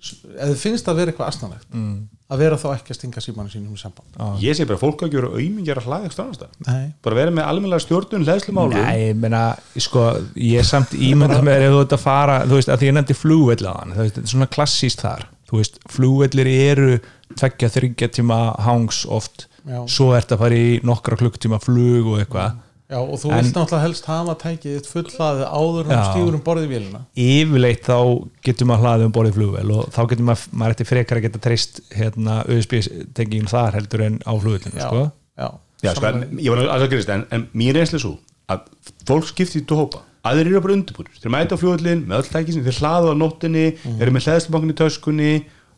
eða 0.00 0.56
finnst 0.56 0.86
það 0.86 0.94
að 0.94 1.00
vera 1.00 1.12
eitthvað 1.12 1.30
asnalegt 1.30 1.74
mm. 1.76 1.96
að 2.32 2.40
vera 2.40 2.58
þá 2.60 2.66
ekki 2.72 2.94
að 2.94 2.96
stinga 2.96 3.22
símanum 3.24 3.52
sínum 3.52 3.76
í 3.76 3.80
samband. 3.80 4.14
Ég 4.40 4.56
segi 4.56 4.68
bara 4.70 4.80
fólk 4.80 5.04
að 5.04 5.12
gera 5.12 5.32
aumingjar 5.34 5.80
að 5.80 5.88
hlaða 5.88 6.08
ekki 6.08 6.16
stannast 6.16 6.46
Nei. 6.64 6.86
bara 7.04 7.18
vera 7.18 7.34
með 7.36 7.48
almennilega 7.50 7.84
stjórnun 7.84 8.24
hlæðslumálum 8.24 8.78
Nei, 8.78 9.02
ég 9.10 9.20
meina, 9.20 9.42
sko, 9.76 10.06
ég 10.40 10.66
samt 10.66 10.96
ímynda 10.96 11.42
með 11.44 11.66
ef 11.66 11.76
þú 11.76 11.82
ert 11.84 11.96
að 11.98 12.04
fara, 12.06 12.38
þú 12.46 12.56
veist, 12.56 12.72
að 12.72 12.80
því 12.80 12.90
ég 12.90 12.96
nefndi 12.96 13.18
flugvell 13.18 13.68
á 13.68 13.72
hann, 13.76 13.96
þetta 13.98 14.24
er 14.24 14.32
svona 14.32 14.50
klassíst 14.56 15.04
þar. 15.04 15.28
Þú 15.50 15.60
veist, 15.60 15.80
flugvellir 15.90 16.52
eru 16.54 16.90
tveggja, 17.38 17.68
þryggja 17.76 18.08
tíma 18.18 18.40
hangs 18.66 19.04
oft. 19.06 19.46
Já. 19.60 19.84
svo 19.92 20.14
ert 20.16 20.30
að 20.32 20.38
fara 20.40 20.56
í 20.56 20.80
nokkra 20.88 21.18
klukktíma 21.20 21.58
flug 21.60 22.06
og 22.14 22.20
eitthvað. 22.22 22.54
Já, 22.90 22.96
og 22.98 23.18
þú 23.20 23.28
En- 23.30 23.44
vilt 23.44 23.54
náttúrulega 23.54 23.82
helst 23.84 24.06
hafa 24.08 24.34
tækið 24.40 24.72
þitt 24.80 24.88
fullaði 24.88 25.44
áður 25.46 25.84
en 25.84 25.90
Já. 25.92 25.98
þú 26.00 26.06
stígur 26.14 26.34
um 26.34 26.40
borðið 26.46 26.70
vélina. 26.72 27.00
Yfirleitt 27.14 27.84
þá 27.86 27.98
getur 28.42 28.66
maður 28.66 28.82
hlaðið 28.86 29.04
um 29.04 29.12
borðið 29.12 29.36
flugvel 29.36 29.70
og 29.76 29.92
þá 29.94 30.00
getur 30.10 30.26
maður, 30.30 30.46
maður 30.58 30.74
eftir 30.74 30.88
frekar 30.88 31.20
að 31.20 31.22
geta 31.28 31.42
treyst 31.44 31.80
hérna 31.94 32.38
USB-tengingin 32.48 33.52
þar 33.52 33.76
heldur 33.78 34.00
en 34.08 34.18
á 34.24 34.32
flugvellinu, 34.32 34.80
Já, 34.80 34.88
sko. 34.88 35.04
já, 35.38 35.48
Já, 35.84 35.94
sko, 35.94 36.06
en, 36.08 36.24
ég 36.40 36.50
var 36.50 36.64
alveg 36.64 36.88
að 36.88 36.90
gerist 36.96 37.12
en, 37.14 37.26
en 37.30 37.46
reynslu 37.54 38.00
er 38.00 38.04
svo 38.08 38.14
að 38.50 38.64
fólk 39.06 39.28
skipti 39.30 39.60
í 39.60 39.66
tvo 39.68 39.84
hópa 39.84 40.02
aðrir 40.26 40.50
eru 40.50 40.60
bara 40.64 40.74
undirbúinir, 40.76 41.14
þeir 41.20 41.32
mæta 41.32 41.54
á 41.56 41.60
fljóðlinn 41.60 42.02
með 42.08 42.18
öll 42.24 42.32
tæki 42.32 42.52
sem 42.56 42.64
þeir 42.66 42.80
hlaða 42.80 43.12
á 43.12 43.20
nóttinni 43.20 43.66
þeir 43.84 44.02
eru 44.02 44.10
með 44.16 44.26
hlæðslubankin 44.26 44.74
í 44.74 44.78
töskunni 44.80 45.30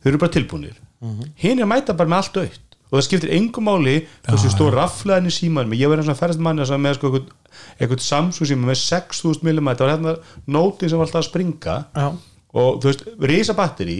þeir 0.02 0.10
eru 0.14 0.18
bara 0.22 0.34
tilbúinir 0.38 0.80
hinn 1.42 1.58
er 1.58 1.66
að 1.66 1.72
mæta 1.72 1.96
bara 1.98 2.12
með 2.12 2.22
allt 2.22 2.40
aukt 2.42 2.78
og 2.92 2.98
það 2.98 3.06
skiptir 3.06 3.30
engum 3.32 3.64
máli 3.64 3.94
þessu 4.26 4.50
stór 4.52 4.74
raflaðin 4.76 5.30
í 5.30 5.32
símanum. 5.32 5.72
Ég 5.72 5.88
eins 5.94 6.10
og 6.12 6.18
ferðast 6.18 6.42
manni 6.44 6.66
sem 6.68 6.82
með 6.82 6.98
sko 6.98 7.08
eitthvað, 7.08 7.30
eitthvað 7.78 8.02
Samsung 8.04 8.50
síma 8.50 8.68
með 8.68 8.82
6000 8.82 9.48
mm 9.48 9.70
það 9.70 9.84
var 9.86 9.92
hérna 9.94 10.12
nótin 10.44 10.92
sem 10.92 11.00
var 11.00 11.08
alltaf 11.08 11.22
að 11.22 11.30
springa. 11.30 11.76
Já, 11.96 12.10
og 12.52 12.82
þú 12.82 12.90
veist, 12.90 13.06
risa 13.32 13.56
batteri 13.56 13.96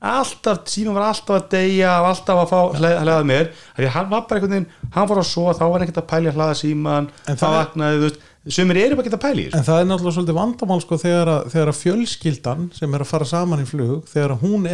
alltaf, 0.00 0.62
síma 0.70 0.94
var 0.96 1.10
alltaf 1.10 1.36
að 1.36 1.48
deyja 1.52 1.90
alltaf 2.08 2.38
að 2.40 2.52
fá 2.54 2.60
hlæða 2.78 3.18
mér. 3.28 3.50
Að 3.76 3.90
hann 3.96 4.08
var 4.08 4.24
bara 4.28 4.38
einhvern 4.40 4.54
veginn, 4.54 4.70
hann 4.94 5.10
var 5.10 5.20
að 5.20 5.28
svo 5.28 5.52
þá 5.52 5.64
var 5.66 5.84
ekkert 5.84 6.00
að 6.00 6.08
pæli 6.14 6.30
að 6.30 6.38
hlaða 6.38 6.56
síman 6.60 7.10
það 7.26 7.42
það 7.42 7.56
vaknaði, 7.58 7.98
þú 7.98 8.06
veist, 8.06 8.22
sumir 8.48 8.78
eru 8.80 8.96
bara 8.96 9.04
ekkert 9.04 9.18
að 9.18 9.24
pæli 9.26 9.42
en 9.52 9.64
það 9.66 9.80
er 9.82 9.88
náttúrulega 9.90 10.14
svolítið 10.16 10.36
vandamál 10.38 10.80
sko 10.80 10.96
þegar 11.02 11.28
að, 11.28 11.48
þegar 11.52 11.70
að 11.72 11.78
fjölskyldan 11.80 12.62
sem 12.72 12.94
er 12.96 13.04
að 13.04 13.10
fara 13.10 13.26
saman 13.28 13.60
í 13.60 13.66
flug 13.68 14.06
þegar 14.08 14.32
hún 14.40 14.64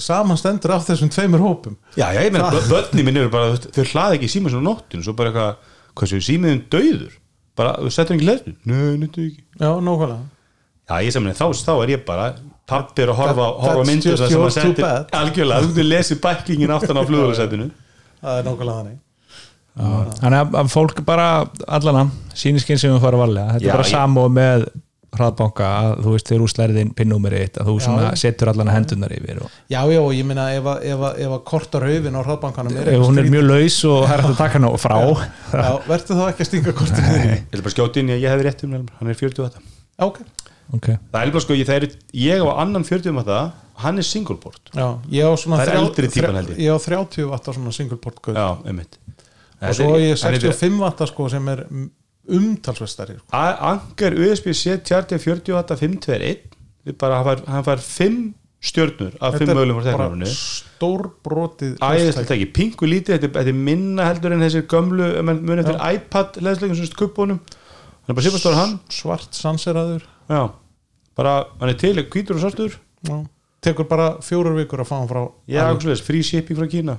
samanstendur 0.00 0.72
af 0.76 0.86
þessum 0.88 1.10
tveimur 1.12 1.42
hópum. 1.44 1.76
Já, 1.98 2.06
já, 2.16 2.22
ég 2.24 2.32
meina, 2.32 2.48
börni 2.70 3.04
minn 3.04 3.20
eru 3.20 3.32
bara 3.32 3.58
þau 3.60 3.84
hlaða 3.92 4.16
ekki 4.16 4.30
síma 4.32 4.52
svona 4.52 4.70
nóttinu 4.70 5.04
svo 5.04 5.12
bara 5.18 5.32
eitthvað, 5.34 5.74
hvað 6.00 6.12
séu 6.14 6.24
símiðin 6.30 6.62
döður 6.72 7.18
bara, 7.60 7.74
þú 7.84 7.92
settur 7.92 8.16
ekki 8.16 8.28
hlæðslu 8.30 8.54
nei, 8.72 8.96
nýttu 9.04 9.26
ekki. 9.28 9.44
Já, 9.60 9.68
nákvæmlega. 9.84 10.22
Já, 10.90 10.96
ég 11.04 11.12
sem 11.14 11.28
þá, 11.36 11.44
þá 11.60 11.72
er 11.84 11.94
ég 11.98 12.06
bara 12.08 12.30
pappi 12.70 13.04
er 13.04 13.12
að 13.12 13.20
horfa, 13.20 13.46
That- 13.50 13.60
horfa 13.66 13.84
það 13.84 14.26
sem 14.32 14.46
að 14.46 14.56
setja 14.56 14.90
algjörlega, 15.20 15.68
þú 15.76 15.86
lesið 15.90 16.20
bæklingin 16.24 16.72
aftan 16.74 16.98
á 16.98 17.02
flugvölusætinu 17.10 17.70
Það 18.20 18.40
er 18.40 18.48
nákvæmlega 18.48 18.80
þannig 18.80 18.98
Þannig 19.78 20.38
að, 20.40 20.54
að 20.60 20.70
fólk 20.72 21.02
bara 21.06 21.26
allana 21.70 22.06
síniskinn 22.36 22.80
sem 22.80 22.92
við 22.94 23.02
fara 23.04 23.20
varlega. 23.20 23.56
Þetta 23.56 23.66
Já, 23.66 23.70
er 23.70 23.78
bara 23.78 23.90
samó 23.90 24.24
með 24.32 24.66
hraðbanka 25.10 25.66
að 25.66 25.92
þú 26.04 26.12
veist 26.14 26.28
þegar 26.30 26.42
þú 26.42 26.48
slærðin 26.52 26.90
pinnúmeri 26.94 27.38
eitt 27.42 27.56
að 27.58 27.70
þú 27.70 27.76
Já, 27.76 27.82
svona 27.86 28.02
já. 28.04 28.18
setur 28.20 28.50
allana 28.52 28.74
hendunar 28.76 29.14
yfir 29.16 29.40
og 29.42 29.54
Já, 29.72 29.80
já, 29.90 29.98
og 29.98 30.12
ég 30.14 30.28
meina 30.28 30.44
ef 30.54 30.68
að, 30.70 30.84
ef 30.86 31.02
að, 31.08 31.16
ef 31.24 31.34
að 31.34 31.40
korta 31.50 31.80
raufin 31.82 32.18
á 32.18 32.20
hraðbankanum 32.22 32.76
er 32.78 32.90
ef 32.92 33.02
hún 33.02 33.22
er 33.22 33.30
mjög 33.34 33.48
laus 33.48 33.78
og 33.90 34.04
það 34.04 34.14
er 34.16 34.22
að 34.28 34.36
taka 34.38 34.60
hana 34.60 34.70
frá. 34.78 34.98
Já, 35.50 35.72
verður 35.88 36.20
þá 36.20 36.22
ekki 36.28 36.44
að 36.46 36.50
stinga 36.50 36.76
kortinu 36.78 37.16
ég 37.16 37.32
ætla 37.40 37.64
bara 37.64 37.72
að 37.72 37.74
skjóta 37.74 38.02
inn 38.02 38.12
í 38.12 38.14
að 38.14 38.22
ég 38.22 38.34
hefði 38.36 38.46
rétt 38.46 38.62
um 38.68 38.76
hann 38.76 39.10
er 39.10 39.18
40 39.24 39.42
þetta 39.48 39.64
Já, 39.66 40.06
ok. 40.06 40.22
Ok, 40.70 40.86
það 40.86 41.24
er 41.24 41.34
bara 41.34 41.42
sko, 41.42 41.58
ég, 41.58 41.66
það 41.66 41.80
er, 41.80 41.98
ég 42.14 42.46
á 42.46 42.48
annan 42.62 42.86
40 42.86 43.10
um 43.10 43.18
þetta 43.24 43.40
hann 43.80 43.98
er 43.98 44.06
single 44.06 44.36
board 44.38 44.70
Já, 44.70 45.26
svona 45.40 45.58
Það 45.58 45.64
er 45.64 45.78
eldri 45.80 46.10
típan, 46.12 46.38
held 46.38 46.52
ég. 46.54 46.60
Ég 46.68 46.76
á 46.76 46.78
30 46.78 47.30
vatta 47.32 47.54
svona 47.56 47.72
single 47.74 47.98
port 47.98 48.20
gauð. 48.22 48.36
Já, 48.38 48.48
einmitt 48.68 48.99
og 49.60 49.74
svo 49.76 49.94
er 49.96 50.04
ég 50.10 50.20
65 50.20 50.78
vatta 50.80 51.06
sko 51.10 51.28
sem 51.28 51.48
er 51.52 51.64
umtalsvestari 52.30 53.16
sko. 53.18 53.26
Angar 53.36 54.16
USB-C 54.16 54.78
tjarti 54.86 55.18
40 55.20 55.56
watt 55.56 55.72
521 55.76 56.46
Við 56.86 56.96
bara, 56.96 57.18
hann 57.22 57.64
fær 57.66 57.80
5 57.84 58.20
stjörnur 58.64 59.16
af 59.24 59.36
5 59.40 59.50
mögulegum 59.52 59.82
frá 59.82 59.90
teknarunni 59.92 60.28
stórbrotið 60.32 61.74
æðislega 61.84 62.36
ekki, 62.36 62.46
pingu 62.56 62.88
lítið 62.88 63.16
þetta, 63.16 63.28
er- 63.28 63.44
þetta 63.44 63.54
minna 63.68 64.06
heldur 64.08 64.32
en 64.36 64.44
þessir 64.44 64.64
gömlu 64.68 65.08
ef 65.16 65.24
mann 65.28 65.42
muni 65.44 65.60
eftir 65.64 65.76
iPad 65.80 66.38
leðsleikum 66.44 66.76
sem 66.80 66.94
kubbónum 67.00 67.40
hann 67.40 68.12
er 68.12 68.16
bara 68.16 68.26
sýpastóra 68.26 68.58
hann. 68.58 68.72
Svart 68.90 69.36
sanseraður. 69.36 70.02
Já, 70.28 70.40
bara, 71.16 71.34
hann 71.60 71.68
er 71.72 71.78
til, 71.78 71.94
hvítur 72.10 72.36
og 72.36 72.42
svartur. 72.42 72.74
Já. 73.06 73.16
tekur 73.64 73.84
bara 73.88 74.08
fjórar 74.24 74.56
vikur 74.56 74.80
að 74.80 74.88
fá 74.88 74.96
hann 74.98 75.08
frá 75.08 75.20
já, 75.48 75.64
frí 76.00 76.22
shipping 76.24 76.56
frá 76.56 76.66
Kína 76.68 76.98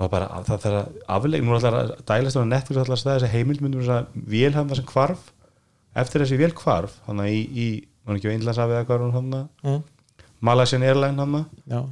það 0.00 0.06
er 0.06 0.12
bara, 0.14 0.28
það 0.46 0.62
þarf 0.64 0.78
að 0.78 0.98
afleik, 1.16 1.42
nú 1.44 1.52
er 1.52 1.58
alltaf 1.58 1.76
að 1.76 1.90
dælast 2.08 2.40
á 2.40 2.42
Netflix 2.48 2.80
alltaf 2.80 2.94
að 2.96 3.00
staða 3.02 3.16
þessi 3.20 3.32
heimildmyndum 3.34 3.82
þess 3.84 3.94
að 3.98 4.28
vélhamna 4.32 4.78
sem 4.78 4.88
hvarf. 4.88 5.26
Eftir 6.00 6.24
þessi 6.24 6.38
vél 6.40 6.52
hvarf 6.56 6.94
þannig 7.04 7.34
í, 7.34 7.40
í 7.50 7.66
hann 8.06 8.16
ekki 8.16 8.30
á 8.30 8.36
Indlandsafið 8.36 8.78
eða 8.78 8.88
hvað 8.88 8.96
er 8.96 9.04
hann 9.04 9.18
Mm. 9.66 9.82
Malaysian 10.40 10.86
Airline 10.86 11.20
hann 11.20 11.34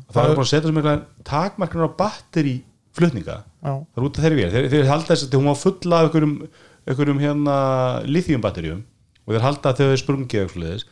það 0.09 0.23
er 0.25 0.39
búin 0.39 0.47
að 0.47 0.51
setja 0.55 0.71
sem 0.71 0.79
eitthvað 0.81 1.03
takmarknar 1.29 1.91
á 1.93 1.99
batteri 1.99 2.55
flutninga. 2.97 3.43
Já. 3.61 3.73
það 3.77 4.01
er 4.01 4.07
út 4.09 4.19
af 4.19 4.25
þeirri 4.25 4.39
vél, 4.39 4.51
þeir, 4.55 4.69
þeir 4.73 4.89
halda 4.89 5.13
þess 5.13 5.27
að 5.27 5.37
hún 5.37 5.51
var 5.51 5.59
fulla 5.61 5.99
af 5.99 6.09
einhverjum, 6.09 6.35
einhverjum 6.89 7.21
hérna 7.23 7.57
lithium 8.09 8.45
batterjum 8.45 8.81
og 9.27 9.35
þeir 9.35 9.45
halda 9.45 9.73
að 9.75 9.83
þau 9.83 10.01
sprungið 10.01 10.85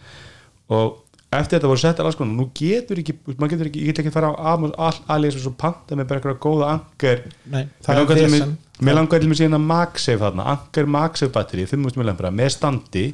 og 0.66 0.96
eftir 1.32 1.58
þetta 1.58 1.70
voru 1.72 1.82
settar 1.82 2.06
alls 2.06 2.16
konar 2.18 2.36
nú 2.38 2.46
getur 2.54 3.00
ekki, 3.02 3.16
maður 3.34 3.52
getur 3.56 3.70
ekki, 3.70 3.80
ég 3.82 3.90
get 3.90 3.98
ekki 4.02 4.12
að 4.12 4.16
fara 4.16 4.30
á 4.30 4.86
alveg 5.10 5.34
svo 5.42 5.52
panta 5.58 5.98
með 5.98 6.06
bara 6.10 6.20
eitthvað 6.20 6.38
góða 6.46 6.68
angar 6.76 7.24
Mér 7.50 8.94
langar 9.00 9.18
til 9.18 9.26
langar 9.26 9.26
mér 9.32 9.40
síðan 9.40 9.58
að 9.58 9.66
MagSafe 9.72 10.22
þarna 10.22 10.46
angar 10.52 10.88
MagSafe 10.96 11.32
batteri, 11.34 11.66
5000 11.66 12.02
mAh 12.04 12.30
með 12.36 12.52
standi, 12.54 13.04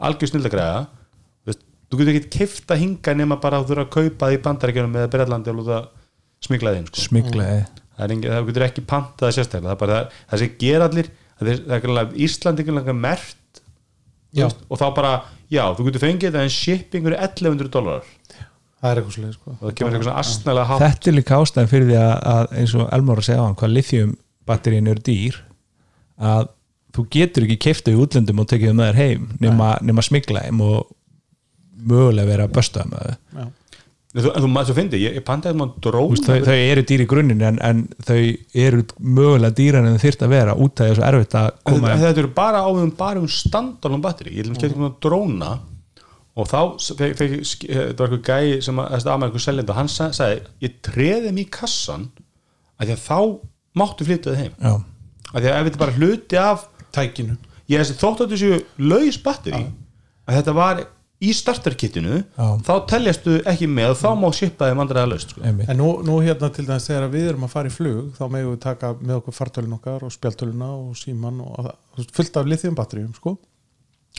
algjör 0.00 0.30
snildagræða 0.34 0.86
þú 1.90 1.98
getur 1.98 2.14
ekki 2.14 2.30
kifta 2.38 2.76
hinga 2.78 3.14
nema 3.18 3.40
bara 3.42 3.58
að 3.58 3.64
þú 3.66 3.72
þurfa 3.74 3.84
að 3.86 3.94
kaupa 3.96 4.26
það 4.28 4.34
í 4.36 4.40
bandarækjunum 4.44 4.92
með 4.94 5.08
Breitlandi 5.10 5.50
og 5.50 5.56
lúta 5.58 5.78
smiglaði 6.46 6.78
inn 6.80 6.86
sko. 6.86 7.02
smiglaði 7.08 7.64
það, 7.98 8.46
getur 8.46 8.66
ekki 8.68 8.84
pantað 8.86 9.26
það 9.26 9.34
sérstaklega 9.40 9.72
það 9.72 9.80
bara 9.82 9.96
það, 9.96 10.20
það 10.30 10.38
það 11.40 11.50
er, 11.50 11.58
það 11.66 11.74
er 11.74 11.82
greinlega- 11.84 12.20
Ísland 12.28 12.54
er 12.54 12.62
ekki 12.62 12.74
mert 13.00 13.34
Já. 13.34 13.39
Veist, 14.38 14.62
og 14.68 14.80
þá 14.80 14.86
bara, 14.96 15.12
já, 15.50 15.62
þú 15.76 15.86
getur 15.88 16.04
fengið 16.04 16.30
þetta 16.30 16.44
en 16.46 16.54
shippingur 16.54 17.16
er 17.16 17.24
1100 17.26 17.72
dólarar 17.74 18.08
það 18.80 18.90
er 18.90 19.00
eitthvað 19.00 19.16
svolítið 19.16 19.36
sko. 19.36 19.50
og 19.52 19.64
það 19.64 19.74
kemur 19.76 19.92
eitthvað 19.92 20.06
svona 20.08 20.22
astnælega 20.24 20.68
hátt. 20.70 20.82
Þetta 20.84 21.10
er 21.10 21.16
líka 21.16 21.40
ástæðan 21.40 21.70
fyrir 21.70 21.88
því 21.90 21.98
að, 22.00 22.14
að 22.32 22.54
eins 22.60 22.74
og 22.78 22.86
Elmar 22.96 23.20
að 23.20 23.26
segja 23.28 23.42
á 23.42 23.46
hann 23.46 23.58
hvað 23.60 23.74
lithium 23.76 24.14
batterín 24.48 24.90
eru 24.90 25.04
dýr 25.04 25.40
að 26.30 26.48
þú 26.96 27.04
getur 27.16 27.46
ekki 27.46 27.58
keifta 27.66 27.92
í 27.92 27.98
útlöndum 28.00 28.40
og 28.42 28.48
tekið 28.50 28.72
það 28.72 28.88
þér 28.90 29.00
heim 29.00 29.28
nema, 29.42 29.74
nema 29.84 30.04
smigla 30.04 30.46
þeim 30.46 30.62
og 30.64 30.88
mögulega 31.90 32.28
vera 32.28 32.46
að 32.48 32.56
bösta 32.56 32.86
með 32.88 33.12
Já. 33.12 33.44
En 34.10 34.22
þú, 34.24 34.30
en 34.34 34.42
þú 34.42 34.48
maður 34.50 34.68
svo 34.70 34.74
fyndi, 34.80 34.98
ég, 35.04 35.16
ég 35.20 35.24
pantaði 35.26 35.58
maður 35.60 35.98
veist, 36.10 36.26
þau, 36.26 36.38
þau 36.48 36.54
eru 36.58 36.82
dýr 36.90 37.04
í 37.04 37.08
grunninn 37.10 37.42
en, 37.46 37.58
en 37.62 37.82
þau 38.06 38.16
eru 38.64 38.84
mögulega 38.98 39.54
dýrar 39.60 39.86
en 39.86 39.94
þau 39.98 40.04
þyrft 40.06 40.24
að 40.26 40.32
vera 40.34 40.54
út 40.58 40.82
af 40.82 40.90
þessu 40.90 41.04
erfitt 41.06 41.36
að 41.38 41.50
En 41.50 41.60
koma 41.74 41.92
þetta, 41.92 42.06
þetta 42.08 42.22
eru 42.24 42.32
bara 42.40 42.62
áðum 42.66 42.90
bara 42.98 43.22
um 43.22 43.28
standalum 43.30 44.02
batteri 44.02 44.34
ég 44.34 44.42
ætlum 44.46 44.56
að 44.58 44.64
kemta 44.64 44.80
um 44.88 44.96
dróna. 45.06 45.52
Og 46.40 46.46
þá 46.46 46.60
fekk, 46.96 47.14
fekk, 47.18 47.32
sk- 47.44 47.68
þetta 47.70 48.00
var 48.04 48.12
eitthvað 48.14 48.28
gæi 48.30 48.60
sem 48.64 48.78
að 48.80 48.92
þessi 48.94 49.08
aðmæður 49.10 49.30
eitthvað 49.30 49.44
seljandi 49.46 49.72
og 49.74 49.78
hann 49.80 49.88
sa- 49.90 50.12
sagði 50.16 50.42
ég 50.64 50.76
treði 50.86 51.24
þeim 51.26 51.40
í 51.42 51.46
kassan 51.58 52.04
að 52.80 52.86
því 52.86 52.94
að 52.94 53.02
þá 53.06 53.18
máttu 53.80 54.06
flytja 54.06 54.30
þið 54.32 54.38
heim. 54.42 54.54
Já, 54.62 54.72
að 55.34 55.40
því 55.44 55.50
að 55.50 55.58
ef 55.58 55.66
þetta 55.70 55.82
bara 55.82 55.96
hluti 55.98 56.38
af 56.40 56.62
tækinu. 56.96 57.34
Ég 57.70 57.82
þessi 57.82 57.98
þótt 58.00 58.22
að 58.24 58.32
þessu 58.34 58.52
laus 58.90 59.18
batteri 59.26 59.62
að 60.26 60.38
þetta 60.38 60.54
var 60.56 60.80
í 61.20 61.30
starterkittinu 61.36 62.22
þá 62.64 62.72
teljastu 62.88 63.36
ekki 63.48 63.68
með 63.68 63.92
og 63.92 63.98
þá 64.00 64.08
má 64.16 64.26
shipa 64.36 64.70
þeim 64.70 64.82
andræða 64.84 65.10
laust 65.10 65.34
sko. 65.34 65.42
En 65.44 65.76
nú, 65.76 65.90
nú 66.06 66.16
hérna 66.24 66.48
til 66.54 66.64
dæmis 66.68 66.88
þegar 66.88 67.10
við 67.12 67.28
erum 67.34 67.44
að 67.44 67.52
fara 67.52 67.68
í 67.70 67.74
flug 67.74 68.14
þá 68.16 68.22
megum 68.32 68.54
við 68.54 68.62
taka 68.64 68.92
með 69.00 69.18
okkur 69.18 69.36
fartölun 69.36 69.76
okkar 69.76 70.06
og 70.06 70.14
spjaltöluna 70.14 70.70
og 70.78 70.96
síman 70.96 71.42
og 71.44 71.70
fullt 72.16 72.40
af 72.40 72.48
lithium 72.48 72.78
batteríum 72.78 73.12
sko. 73.16 73.36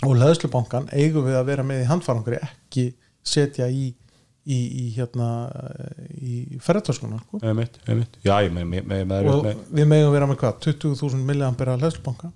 Og 0.05 0.13
leðslubankan 0.17 0.91
eigum 0.93 1.25
við 1.25 1.39
að 1.39 1.49
vera 1.49 1.65
með 1.65 1.83
í 1.83 1.89
handfarangri 1.89 2.37
ekki 2.45 2.91
setja 3.25 3.67
í 3.69 3.89
í, 4.45 4.57
í 4.57 4.85
hérna 4.95 5.27
í 6.17 6.61
ferðartöskuna 6.61 7.19
sko. 7.25 7.41
Og 9.33 9.49
við 9.73 9.89
megum 9.89 10.13
vera 10.13 10.29
með 10.29 10.41
hvað 10.41 10.65
20.000 10.69 11.25
milliampera 11.25 11.77
leðslubanka 11.81 12.31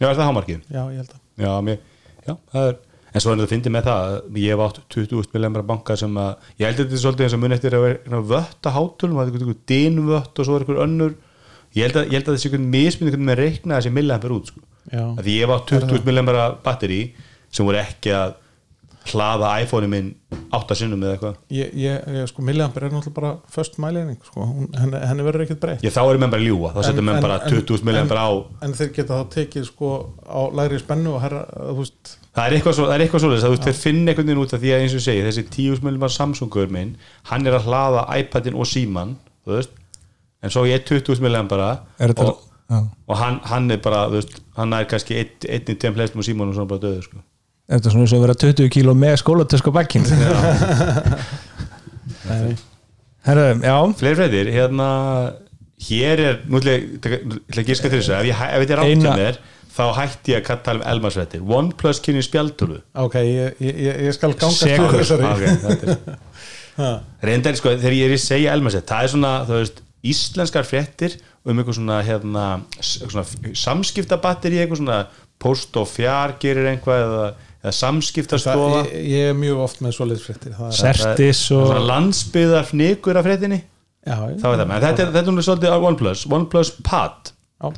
já, 0.00 0.08
er 0.08 0.16
það 0.16 0.26
hámarkið? 0.30 0.62
Já, 0.68 0.82
ég 0.88 1.02
held 1.02 1.12
að. 1.12 1.26
Já, 1.40 1.50
mér, 1.64 1.82
já, 2.26 2.34
það 2.52 2.70
er 2.70 2.78
en 3.14 3.20
svo 3.24 3.32
er 3.32 3.40
þetta 3.40 3.50
fyndið 3.54 3.74
með 3.74 3.86
það 3.88 4.04
að 4.10 4.38
ég 4.42 4.52
hef 4.54 4.64
átt 4.66 4.80
20.000 4.94 5.34
millimra 5.34 5.62
banka 5.66 5.96
sem 5.98 6.18
að 6.20 6.52
ég 6.60 6.66
held 6.68 6.76
að 6.78 6.84
þetta 6.84 6.98
er 6.98 7.02
svolítið 7.04 7.26
eins 7.26 7.36
og 7.38 7.42
mun 7.44 7.56
eftir 7.56 7.76
að 7.78 7.86
vera 7.86 8.20
vött 8.34 8.68
að 8.70 8.76
hátulum, 8.78 9.16
það 9.18 9.26
er 9.26 9.32
einhvern 9.40 9.62
dinvött 9.72 10.38
og 10.38 10.46
svo 10.48 10.56
er 10.58 10.64
einhver 10.66 10.82
önnur. 10.86 11.16
Ég 11.74 11.86
held 11.86 11.96
að, 12.00 12.06
ég 12.10 12.18
held 12.18 12.28
að 12.30 12.36
þessi 12.38 12.48
einhvern 12.50 12.68
misminn 12.74 13.10
einhvern 13.10 13.26
með 13.30 13.40
reikna 13.44 13.78
þessi 13.80 13.94
milliampir 13.94 14.34
út 14.36 14.52
sko. 14.52 14.62
Að 14.90 15.26
ég 15.30 15.42
hef 15.44 15.54
átt 15.56 15.74
20.000 15.74 16.06
millimra 16.08 16.46
batteri 16.64 17.00
sem 17.50 17.66
voru 17.66 17.78
ekki 17.82 18.14
að 18.14 18.38
hlaða 19.10 19.50
iPhone-i 19.64 19.88
minn 19.90 20.08
átta 20.54 20.74
sinnum 20.76 21.00
eða 21.02 21.14
eitthvað. 21.16 21.36
Ég, 21.56 21.70
ég, 21.80 22.02
ég 22.20 22.26
sko 22.30 22.42
milliampera 22.44 22.86
er 22.86 22.92
náttúrulega 22.94 23.16
bara 23.16 23.30
först 23.50 23.78
mæleining 23.80 24.18
sko, 24.26 24.44
henni, 24.76 25.00
henni 25.08 25.24
verður 25.24 25.46
ekkert 25.46 25.62
breytt. 25.62 25.86
Þá 25.86 26.02
er 26.04 26.20
menn 26.20 26.30
bara 26.34 26.42
að 26.42 26.48
ljúa, 26.50 26.72
þá 26.74 26.80
setja 26.84 26.98
En- 27.00 27.06
menn 27.08 27.16
en- 27.16 27.24
bara 27.24 27.38
en- 27.40 27.54
20.000 27.54 27.86
millimra 27.88 28.26
á 28.28 28.30
en 28.66 28.74
þeir 28.76 28.92
geta 28.98 29.20
þá 29.22 29.30
tekið 29.34 29.64
sko 29.70 29.92
á 30.28 30.40
lægri 30.60 30.82
spennu 30.82 31.14
og 31.16 31.22
herra, 31.24 31.46
þú 31.56 31.76
veist 31.80 32.12
það 32.36 32.44
er 32.46 32.52
eitthvað 32.56 32.74
svo, 32.76 32.84
það 32.86 32.94
er 32.96 33.02
eitthvað 33.04 33.22
svoleiðis 33.24 33.44
að 33.44 33.50
þú 33.50 33.54
veist, 33.56 33.66
þeir 33.68 33.78
finna 33.84 34.12
einhvern 34.12 34.28
veginn 34.30 34.42
út 34.44 34.52
af 34.54 34.60
því 34.62 34.70
að 34.74 34.80
eins 34.84 34.92
og 34.94 35.00
ég 35.00 35.06
segi 35.08 35.24
þessi 35.26 35.44
10 35.56 35.82
millimar 35.86 36.12
Samsungur 36.14 36.68
minn 36.70 36.92
hann 37.30 37.46
er 37.50 37.56
að 37.58 37.66
hlaða 37.66 38.04
iPadin 38.20 38.54
og 38.60 38.68
síman 38.70 39.16
þú 39.46 39.56
veist, 39.56 39.72
en 40.44 40.54
svo 40.54 40.62
ég 40.68 40.84
20 40.88 41.20
millimar 41.24 41.50
bara 41.50 41.70
Er 41.98 42.12
þetta, 42.14 42.28
og, 42.30 42.46
já, 42.70 42.78
og 43.10 43.16
hann, 43.18 43.40
hann 43.50 43.66
er 43.74 43.80
bara, 43.82 44.04
þú 44.12 44.20
veist, 44.20 44.38
hann 44.60 44.76
er 44.78 44.86
kannski 44.92 45.18
einn 45.24 45.50
ein 45.50 45.74
í 45.74 45.76
tveim 45.82 45.98
flestum 45.98 46.22
og 46.22 46.28
síman 46.30 46.52
og 46.52 46.56
svona 46.60 46.70
bara 46.70 46.84
döður 46.86 47.04
sko. 47.08 47.18
er 47.70 47.78
þetta 47.80 47.90
svona 47.96 48.06
eins 48.06 48.14
og 48.14 48.18
að 48.20 48.26
vera 48.28 48.38
20 48.46 48.70
kíló 48.78 48.94
með 48.98 49.18
skólatösk 49.24 49.66
á 49.66 49.72
bakkin 49.80 50.06
Herra, 53.26 53.50
já. 53.60 53.74
Fleiri 54.00 54.16
freitir, 54.16 54.48
hérna 54.54 54.86
hér 55.84 56.20
er, 56.24 56.38
nú 56.48 56.60
ætla 56.60 56.76
ég 56.78 57.56
að 57.58 57.66
gíska 57.68 57.90
ef, 57.90 57.96
ég, 58.24 58.36
hæ- 58.36 58.52
ef 58.56 58.62
þetta 58.64 58.76
er 58.76 58.82
Eina- 58.84 59.10
áttum 59.10 59.20
mér 59.20 59.38
þá 59.70 59.84
hætti 59.98 60.34
ég 60.34 60.50
að 60.50 60.64
tala 60.66 60.82
um 60.82 60.88
elmarsrættir 60.94 61.44
OnePlus 61.58 62.00
kynni 62.04 62.24
spjaldtölu. 62.26 62.80
Ok, 62.98 63.16
ég, 63.22 63.60
ég, 63.62 63.78
ég 63.86 64.00
ég 64.08 64.16
skal 64.16 64.34
ganga 64.34 64.56
Sekur. 64.56 64.90
fyrir 64.90 65.04
þessari. 65.04 65.30
Ok, 65.30 65.64
þetta 65.66 65.94
er 65.94 66.18
Ha, 66.80 66.90
reyndar 67.26 67.56
sko, 67.58 67.72
þegar 67.76 67.96
ég 67.96 68.08
er 68.08 68.14
að 68.14 68.22
segja 68.22 68.52
elmarsett 68.56 68.88
það 68.88 69.04
er 69.04 69.12
svona, 69.12 69.32
þú 69.48 69.56
veist, 69.58 69.80
íslenskar 70.10 70.64
fréttir 70.64 71.16
um 71.44 71.58
eitthvað 71.60 71.76
svona, 71.76 71.98
hérna 72.06 72.44
svona 72.80 73.24
samskiptabatteri 73.58 74.60
eitthvað 74.62 74.80
svona 74.82 75.00
post 75.40 75.76
og 75.80 75.88
fjár 75.88 76.36
gerir 76.40 76.68
einhvað 76.70 77.02
eða, 77.04 77.26
eða 77.64 77.74
samskiptastofa. 77.76 78.70
Það, 78.78 78.90
ég, 78.94 79.10
ég 79.12 79.32
er 79.32 79.36
mjög 79.40 79.62
oft 79.66 79.84
með 79.84 79.96
svoleiðis 79.96 80.24
fréttir 80.28 80.56
það 80.56 80.70
er, 80.70 80.78
Sertis 80.80 81.42
og 81.56 81.74
landsbyðar 81.90 82.68
fnikur 82.70 83.20
af 83.20 83.28
fréttinni. 83.28 83.60
Já, 84.00 84.16
þá 84.16 84.46
er 84.48 84.60
það 84.62 84.66
með, 84.70 84.84
þetta 84.86 85.04
er, 85.04 85.14
þetta 85.18 85.34
er 85.34 85.48
svolítið 85.48 85.88
OnePlus 85.90 86.26
OnePlus 86.30 86.72
Pad, 86.86 87.32
já, 87.60 87.72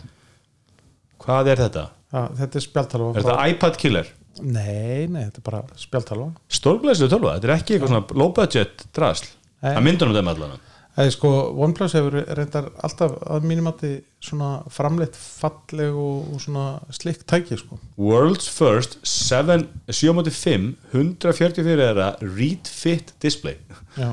hvað 1.25 1.53
er 1.55 1.63
þetta? 1.67 1.85
já, 2.13 2.23
þetta 2.41 2.59
er 2.61 2.65
spjaltalva 2.67 3.13
Er 3.15 3.23
þetta 3.23 3.47
iPad 3.55 3.79
killer? 3.81 4.11
nei, 4.43 5.07
nei, 5.13 5.23
þetta 5.29 5.41
er 5.43 5.47
bara 5.47 5.63
spjaltalva 5.81 6.29
Stórglæslu 6.59 7.09
tölva, 7.13 7.37
þetta 7.39 7.49
er 7.51 7.55
ekki 7.59 7.77
eitthvað 7.77 7.95
svona 7.95 8.21
low 8.23 8.35
budget 8.37 8.85
drasl, 8.97 9.31
Nei. 9.63 9.73
að 9.77 9.83
myndunum 9.87 10.17
þeim 10.19 10.31
allan. 10.33 10.55
Eða 10.93 11.13
sko, 11.15 11.29
OnePlus 11.65 11.95
hefur 11.97 12.17
reyndar 12.37 12.67
alltaf 12.85 13.15
að 13.33 13.47
mínumati 13.49 13.93
svona 14.21 14.49
framleitt 14.69 15.15
falleg 15.17 15.95
og, 15.97 16.27
og 16.35 16.43
svona 16.43 16.65
slikk 16.93 17.23
tæki 17.31 17.57
sko. 17.57 17.79
World's 17.97 18.51
first 18.53 18.99
7, 19.09 19.63
7.5 19.89 20.67
144 20.93 21.65
þeirra 21.65 22.11
Read 22.21 22.69
Fit 22.69 23.15
Display. 23.25 23.57
Já 23.97 24.11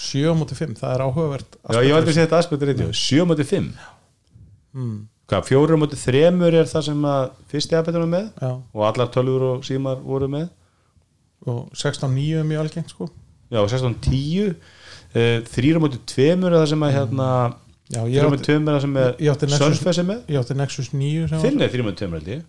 7 0.00 0.32
á 0.32 0.34
móti 0.34 0.56
5, 0.56 0.78
það 0.80 0.94
er 0.96 1.02
áhugavert 1.04 1.56
Já, 1.60 1.78
ég 1.84 1.92
var 1.92 2.00
aldrei 2.00 2.14
að 2.14 2.18
setja 2.22 2.38
aspektur 2.40 2.70
reyndjó 2.70 2.86
7.5 2.96 3.66
mm, 4.72 4.94
Hvað, 5.30 5.44
4.3 5.46 6.20
er 6.50 6.66
það 6.66 6.82
sem 6.88 7.04
að 7.06 7.20
fyrsti 7.52 7.76
aðbættunum 7.78 8.10
með? 8.10 8.24
Já, 8.42 8.48
og 8.74 8.80
allar 8.88 9.10
tölvur 9.14 9.44
og 9.46 9.60
símar 9.66 10.00
voru 10.02 10.26
með? 10.32 10.48
Og 11.46 11.68
16.9 11.70 12.40
er 12.40 12.48
mjög 12.48 12.64
algengt 12.64 12.90
sko. 12.90 13.06
Já, 13.50 13.60
16.10 13.62 14.50
uh, 14.50 15.38
3.2 15.46 16.26
er 16.34 16.56
það 16.56 16.66
sem 16.72 16.82
að 16.86 16.92
hérna 16.96 17.28
já, 17.94 18.00
ég 18.10 18.26
átti, 18.26 18.42
3.2 18.50 18.58
er 18.58 18.74
það 18.74 18.82
sem 18.82 18.98
að 19.04 19.54
Surface 19.54 20.02
er 20.02 20.08
með? 20.10 20.20
ég 20.34 20.42
átti 20.42 20.58
Nexus 20.58 20.90
9 20.90 21.30
sem 21.30 21.38
var- 21.38 21.46
Þinn 21.46 21.64
er 21.68 21.72
3.2 21.78 22.10
held 22.18 22.34
ég. 22.34 22.42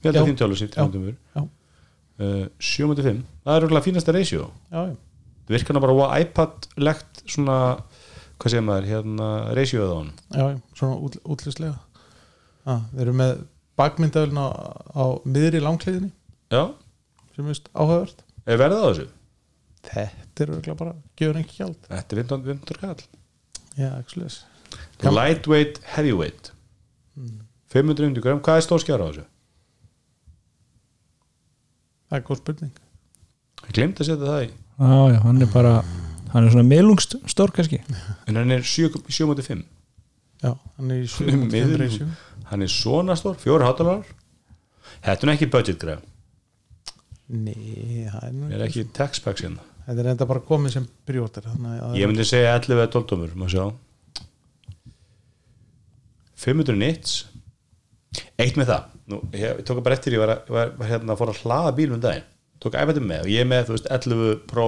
Ég 0.00 0.08
held 0.08 0.14
Já. 0.14 0.22
að 0.22 0.30
þín 0.30 0.40
tölvur 0.44 0.62
sér 0.62 0.70
Já. 0.70 0.86
3.2 0.86 1.14
já, 1.34 1.42
uh, 2.22 2.46
7.5 2.62 3.22
Það 3.42 3.54
er 3.56 3.62
rúglega 3.66 3.86
fínasta 3.90 4.14
ratio. 4.14 4.50
Já, 4.70 4.80
já. 4.86 4.96
Það 5.50 5.58
virkar 5.58 5.74
nú 5.74 5.82
bara 5.82 6.08
iPad-legt 6.22 7.22
svona, 7.26 7.58
hvað 8.38 8.54
segir 8.54 8.66
maður, 8.70 8.90
hérna 8.94 9.30
ratioð 9.58 9.90
á 9.90 9.96
hann 9.98 10.12
Já, 10.30 10.44
já, 10.54 10.58
svona 10.78 10.98
út, 11.02 11.18
útlýslega 11.26 11.74
ah, 12.66 12.82
Við 12.92 13.00
erum 13.06 13.18
með 13.22 13.32
bakmyndaðurinn 13.80 14.40
á, 14.42 14.48
á 14.92 15.04
miðri 15.24 15.62
langkliðinni 15.64 16.10
Já, 16.52 16.62
sem 17.36 17.44
er 17.46 17.48
vist 17.54 17.68
áhugavert. 17.72 18.24
Er 18.44 18.58
verið 18.60 18.80
á 18.82 18.84
þessu? 18.90 19.08
Þetta 19.90 20.44
er 20.44 20.50
örugglega 20.50 20.76
bara, 20.80 20.94
gefur 21.16 21.38
ekki 21.40 21.60
gjald. 21.62 21.78
Þetta 21.88 22.16
er 22.16 22.20
15 22.24 22.44
15 22.50 22.80
kall. 22.82 23.04
Já, 23.78 23.90
ekki 24.02 24.26
Kam- 25.00 25.14
Lightweight, 25.16 25.80
heavyweight. 25.94 26.50
500 27.70 28.20
gram, 28.20 28.40
hvað 28.44 28.56
er 28.60 28.66
stór 28.66 28.82
skjár 28.82 29.00
á 29.02 29.06
þessu? 29.08 29.24
Það 32.10 32.18
er 32.18 32.24
góð 32.26 32.40
spurning. 32.42 32.78
Ég 33.68 33.74
glemt 33.76 34.00
að 34.02 34.08
setja 34.10 34.26
það 34.30 34.44
í. 34.44 34.50
Já, 34.80 34.94
já, 35.14 35.18
hann 35.24 35.42
er 35.44 35.50
bara 35.52 35.72
hann 36.32 36.46
er 36.46 36.52
svona 36.54 36.66
miðlungst 36.66 37.16
stór 37.30 37.52
kannski. 37.54 37.80
En 38.26 38.38
hann 38.40 38.50
er 38.54 38.64
7.5 38.66 39.62
Já, 40.40 40.54
hann 40.56 40.90
er 40.90 41.02
í 41.04 41.06
Hann 41.06 41.28
er 41.28 41.36
7.5 41.36 41.50
miðlung. 41.52 41.80
ratio 41.84 42.08
Hann 42.50 42.64
er 42.66 42.72
svona 42.72 43.16
stór, 43.18 43.38
fjóri 43.40 43.66
hátalar 43.66 44.06
Þetta 45.04 45.26
er 45.26 45.34
ekki 45.34 45.50
budget 45.52 45.82
greið 45.82 46.06
Nei, 47.30 48.08
það 48.10 48.56
er 48.56 48.64
ekki 48.66 48.88
text 48.96 49.22
packs 49.22 49.44
hérna? 49.46 49.62
Þetta 49.86 50.02
er 50.02 50.08
enda 50.12 50.26
bara 50.26 50.42
komið 50.42 50.74
sem 50.74 50.88
brjótar 51.06 51.46
Ég 51.98 52.10
myndi 52.10 52.26
segja 52.26 52.56
11 52.58 52.74
eða 52.76 52.90
12 52.96 53.10
tómur 53.12 53.36
Má 53.38 53.46
sjá. 53.50 53.68
500 56.40 56.78
nits. 56.80 57.16
Eitt 58.40 58.56
með 58.58 58.70
það. 58.72 58.92
Nú, 59.12 59.18
ég, 59.36 59.60
tók 59.68 59.82
bara 59.84 59.96
eftir 59.98 60.16
ég 60.16 60.22
var, 60.22 60.32
var, 60.48 60.72
var 60.78 60.88
hérna 60.88 61.14
að 61.14 61.20
fór 61.20 61.32
að 61.34 61.42
hlaða 61.44 61.72
bílum 61.76 61.98
um 61.98 62.04
daginn. 62.04 62.26
Tók 62.60 62.76
iPadum 62.76 63.06
með 63.08 63.26
og 63.26 63.32
ég 63.32 63.48
með, 63.48 63.66
þú 63.68 63.76
veist, 63.76 63.90
11 63.96 64.40
Pro 64.48 64.66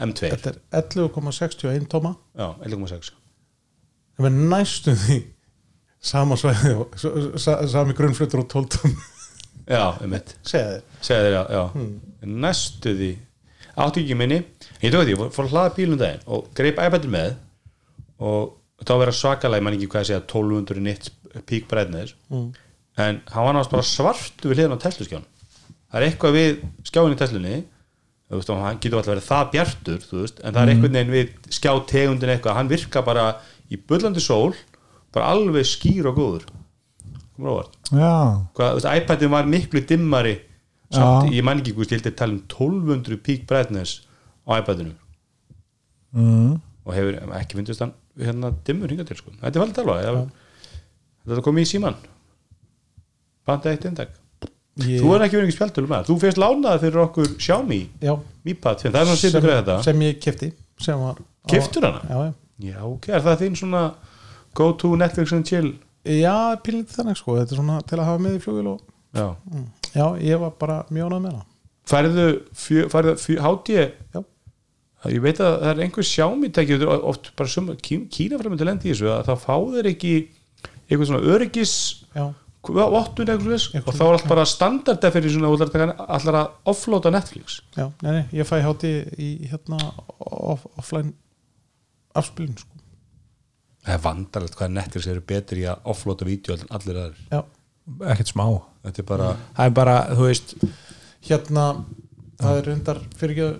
M2 0.00 0.30
Þetta 0.32 0.52
er 0.52 0.60
11,61 0.80 1.88
tóma. 1.90 2.14
Já, 2.38 2.46
11,6 2.66 3.12
Það 4.20 4.28
er 4.30 4.38
næstum 4.52 4.98
því 5.00 5.18
sama 6.00 6.36
svæði 6.40 6.74
sami 7.70 7.96
grunnflutur 7.96 8.44
og 8.44 8.48
12 8.52 8.70
tóm 8.76 8.94
Já, 9.70 9.84
um 10.02 10.10
mitt 10.10 10.32
Segja 10.42 10.80
þér 11.00 11.34
já, 11.34 11.42
já. 11.54 11.60
næstu 12.26 12.94
því. 12.96 13.10
Átti 13.80 14.02
ekki 14.02 14.16
minni, 14.18 14.40
ég 14.82 14.92
tók 14.92 15.04
því 15.06 15.14
ég 15.14 15.34
fór 15.36 15.46
að 15.46 15.52
hlaða 15.54 15.74
bílum 15.76 16.00
daginn 16.00 16.24
og 16.26 16.48
greip 16.58 16.80
iPadin 16.82 17.12
með 17.14 17.36
og 18.20 18.56
þá 18.82 18.94
verið 19.04 19.18
svakalega 19.20 19.60
ég 19.60 19.66
man 19.68 19.76
ekki 19.76 19.90
hvað 19.92 20.02
að 20.02 20.08
segja 20.10 20.22
1200 20.24 20.82
nits 20.84 21.12
peak 21.46 21.68
brightness. 21.70 22.16
Mm. 22.32 22.48
en 22.98 23.20
hann 23.30 23.46
var 23.46 23.54
náttúrulega 23.54 23.86
svartu 23.86 24.50
við 24.50 24.58
hliðan 24.58 24.80
á 24.80 24.82
Tesla 24.82 25.06
skján 25.06 25.28
það 25.90 26.00
er 26.00 26.06
eitthvað 26.08 26.36
við 26.36 26.64
skjáin 26.90 27.14
í 27.14 27.20
Teslunni 27.20 27.60
hann 28.30 28.78
getur 28.78 29.00
alltaf 29.00 29.14
verið 29.14 29.26
það 29.26 29.48
bjartur 29.54 30.04
veist, 30.12 30.42
en 30.42 30.54
það 30.54 30.62
er 30.62 30.72
einhvern 30.74 30.98
veginn 30.98 31.14
við 31.14 31.30
skjá 31.50 31.72
tegundin 31.90 32.34
eitthvað, 32.34 32.58
hann 32.58 32.70
virka 32.70 33.02
bara 33.06 33.24
í 33.70 33.78
bullandi 33.90 34.22
sól, 34.22 34.52
bara 35.14 35.26
alveg 35.34 35.66
skýr 35.66 36.06
og 36.10 36.16
góður. 36.20 36.44
iPadin 39.00 39.30
var 39.32 39.44
miklu 39.48 39.80
dimmari. 39.88 40.36
Samt, 40.90 41.30
ég 41.32 41.44
man 41.46 41.60
ekki, 41.62 41.72
ég 41.76 41.90
held 41.94 42.06
að 42.10 42.16
tala 42.18 42.32
um 42.34 42.42
1200 42.48 43.16
peak 43.22 43.46
brightness 43.46 44.00
á 44.48 44.58
iPadinu. 44.58 44.92
Mm. 46.12 46.56
og 46.84 46.94
hefur 46.96 47.18
ekki 47.38 47.54
fyndist 47.54 47.78
hann 47.84 47.92
hérna 48.18 48.48
dimmur 48.66 48.90
hingað 48.90 49.06
til 49.12 49.16
sko, 49.20 49.30
þetta 49.38 49.60
er 49.60 49.62
valið 49.86 50.08
alveg 50.10 50.32
þetta 51.30 51.44
komið 51.46 51.62
í 51.62 51.68
síman 51.70 51.94
banda 53.46 53.70
eitt 53.70 53.86
eindag 53.86 54.08
Ég- 54.80 54.98
þú 55.04 55.12
er 55.14 55.24
ekki 55.26 55.36
verið 55.38 55.46
ekki 55.50 55.56
spjaldölum 55.58 55.92
með 55.92 56.08
þú 56.08 56.16
fyrst 56.24 56.40
lánaði 56.42 56.80
fyrir 56.82 57.02
okkur 57.04 57.30
Xiaomi 57.38 57.78
já, 58.02 58.14
Mi 58.44 58.54
Pad, 58.54 58.82
það 58.82 58.98
er 59.00 59.10
svona 59.20 59.54
þetta. 59.60 59.76
sem 59.86 60.02
ég 60.08 60.18
kefti 60.24 60.50
sem 60.80 61.06
Keyptir 61.46 61.86
hana? 61.86 62.02
já, 62.10 62.18
já. 62.26 62.34
já, 62.72 62.80
ok, 62.90 63.08
er 63.14 63.20
það 63.28 63.40
þín 63.44 63.56
svona 63.62 63.84
go 64.54 64.72
to 64.72 64.96
Netflix 64.96 65.32
and 65.32 65.46
chill. 65.46 65.72
Já 66.06 66.56
pílindi 66.64 66.94
þannig 66.94 67.18
sko, 67.20 67.36
þetta 67.38 67.54
er 67.54 67.60
svona 67.60 67.78
til 67.84 67.98
að 67.98 68.08
hafa 68.08 68.24
með 68.24 68.36
í 68.38 68.42
flugil 68.44 68.66
og 68.72 68.82
já. 69.12 69.26
já, 69.92 70.06
ég 70.24 70.40
var 70.40 70.52
bara 70.60 70.82
mjög 70.88 71.10
ánað 71.10 71.22
með 71.24 71.32
hana. 71.34 71.46
Færðu, 71.90 72.26
fjö, 72.56 72.84
færðu 72.92 73.14
fjö, 73.20 73.38
hátíð? 73.44 73.80
Já. 74.14 74.20
ég 75.10 75.24
veit 75.24 75.40
að 75.40 75.56
það 75.62 75.72
er 75.72 75.82
einhver 75.84 76.06
Xiaomi 76.08 76.52
tæki 76.52 76.76
þetta 76.76 76.94
er 76.96 77.08
oft 77.12 77.32
bara 77.36 77.52
sum, 77.52 77.72
Kína 77.80 78.40
fremur 78.40 78.60
til 78.60 78.68
lendi 78.68 78.90
í 78.90 78.94
þessu 78.94 79.10
að 79.12 79.26
það 79.30 79.42
fá 79.44 79.54
þeir 79.74 79.90
ekki 79.94 80.14
eitthvað 80.90 81.06
svona 81.10 81.34
öryggis 81.34 81.74
já, 82.16 82.26
vottun 82.68 83.32
eitthvað 83.32 83.54
þess 83.54 83.80
og 83.80 83.96
þá 83.96 84.02
er 84.06 84.12
allt 84.14 84.28
bara 84.28 84.48
standard 84.48 85.06
fyrir 85.16 85.32
svona 85.32 85.52
allar 86.04 86.40
að 86.42 86.72
offloada 86.72 87.12
Netflix. 87.12 87.60
Já, 87.76 87.88
nei, 88.04 88.12
nei, 88.18 88.24
ég 88.40 88.48
fæ 88.48 88.60
hátti 88.64 88.92
í 89.16 89.30
hérna 89.52 89.80
off, 90.18 90.64
offline 90.80 91.14
afspilun 92.16 92.56
sko 92.60 92.69
það 93.86 93.94
er 93.96 94.04
vandarlegt 94.04 94.58
hvað 94.58 94.74
Netflix 94.76 95.08
eru 95.10 95.24
betri 95.32 95.64
í 95.64 95.68
að 95.70 95.90
offloada 95.92 96.28
vídeo 96.28 96.56
en 96.56 96.70
allir 96.76 97.00
já, 97.30 97.40
ekkert 98.12 98.32
smá. 98.32 98.44
Þetta 98.84 99.02
er 99.02 99.08
bara, 99.08 99.32
það 99.56 99.66
er 99.70 99.74
bara, 99.76 99.96
þú 100.16 100.28
veist 100.28 100.54
hérna 101.28 101.66
það 102.40 102.60
er 102.60 102.70
reyndar 102.70 103.02
fyrir 103.20 103.36
ekki 103.36 103.50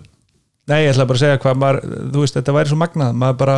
nei, 0.71 0.79
ég 0.85 0.93
ætla 0.93 1.05
bara 1.09 1.19
að 1.19 1.23
segja 1.25 1.41
hvað 1.43 1.61
maður, 1.61 1.79
þú 2.13 2.23
veist, 2.23 2.37
þetta 2.37 2.55
væri 2.55 2.71
svo 2.71 2.79
magnað. 2.79 3.15
Maður 3.21 3.39
bara 3.41 3.55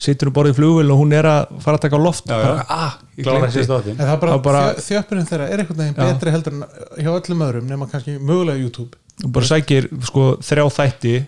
situr 0.00 0.30
um 0.30 0.34
borðið 0.36 0.54
í 0.54 0.56
flugvél 0.58 0.92
og 0.94 1.00
hún 1.02 1.14
er 1.16 1.28
að 1.28 1.54
fara 1.64 1.78
að 1.78 1.84
taka 1.84 2.00
á 2.00 2.02
loft. 2.02 2.26
Já, 2.26 2.36
já. 2.36 2.46
bara, 2.46 2.64
ah, 2.68 2.94
En 3.20 3.96
það 4.00 4.12
er 4.14 4.20
bara, 4.22 4.38
bara- 4.44 4.74
þjöppurinn 4.80 5.28
þeirra 5.28 5.48
er 5.48 5.62
einhvern 5.62 5.80
veginn 5.82 5.96
Já. 5.96 6.06
betri 6.08 6.32
heldur 6.34 6.56
en 6.56 6.64
hjá 7.04 7.10
öllum 7.12 7.44
öðrum 7.46 7.68
nema 7.68 7.88
kannski 7.90 8.16
mögulega 8.18 8.60
YouTube. 8.60 8.96
Og 9.24 9.32
bara 9.32 9.44
sækir 9.44 9.88
sko 10.08 10.36
þrjá 10.40 10.64
þætti 10.72 11.26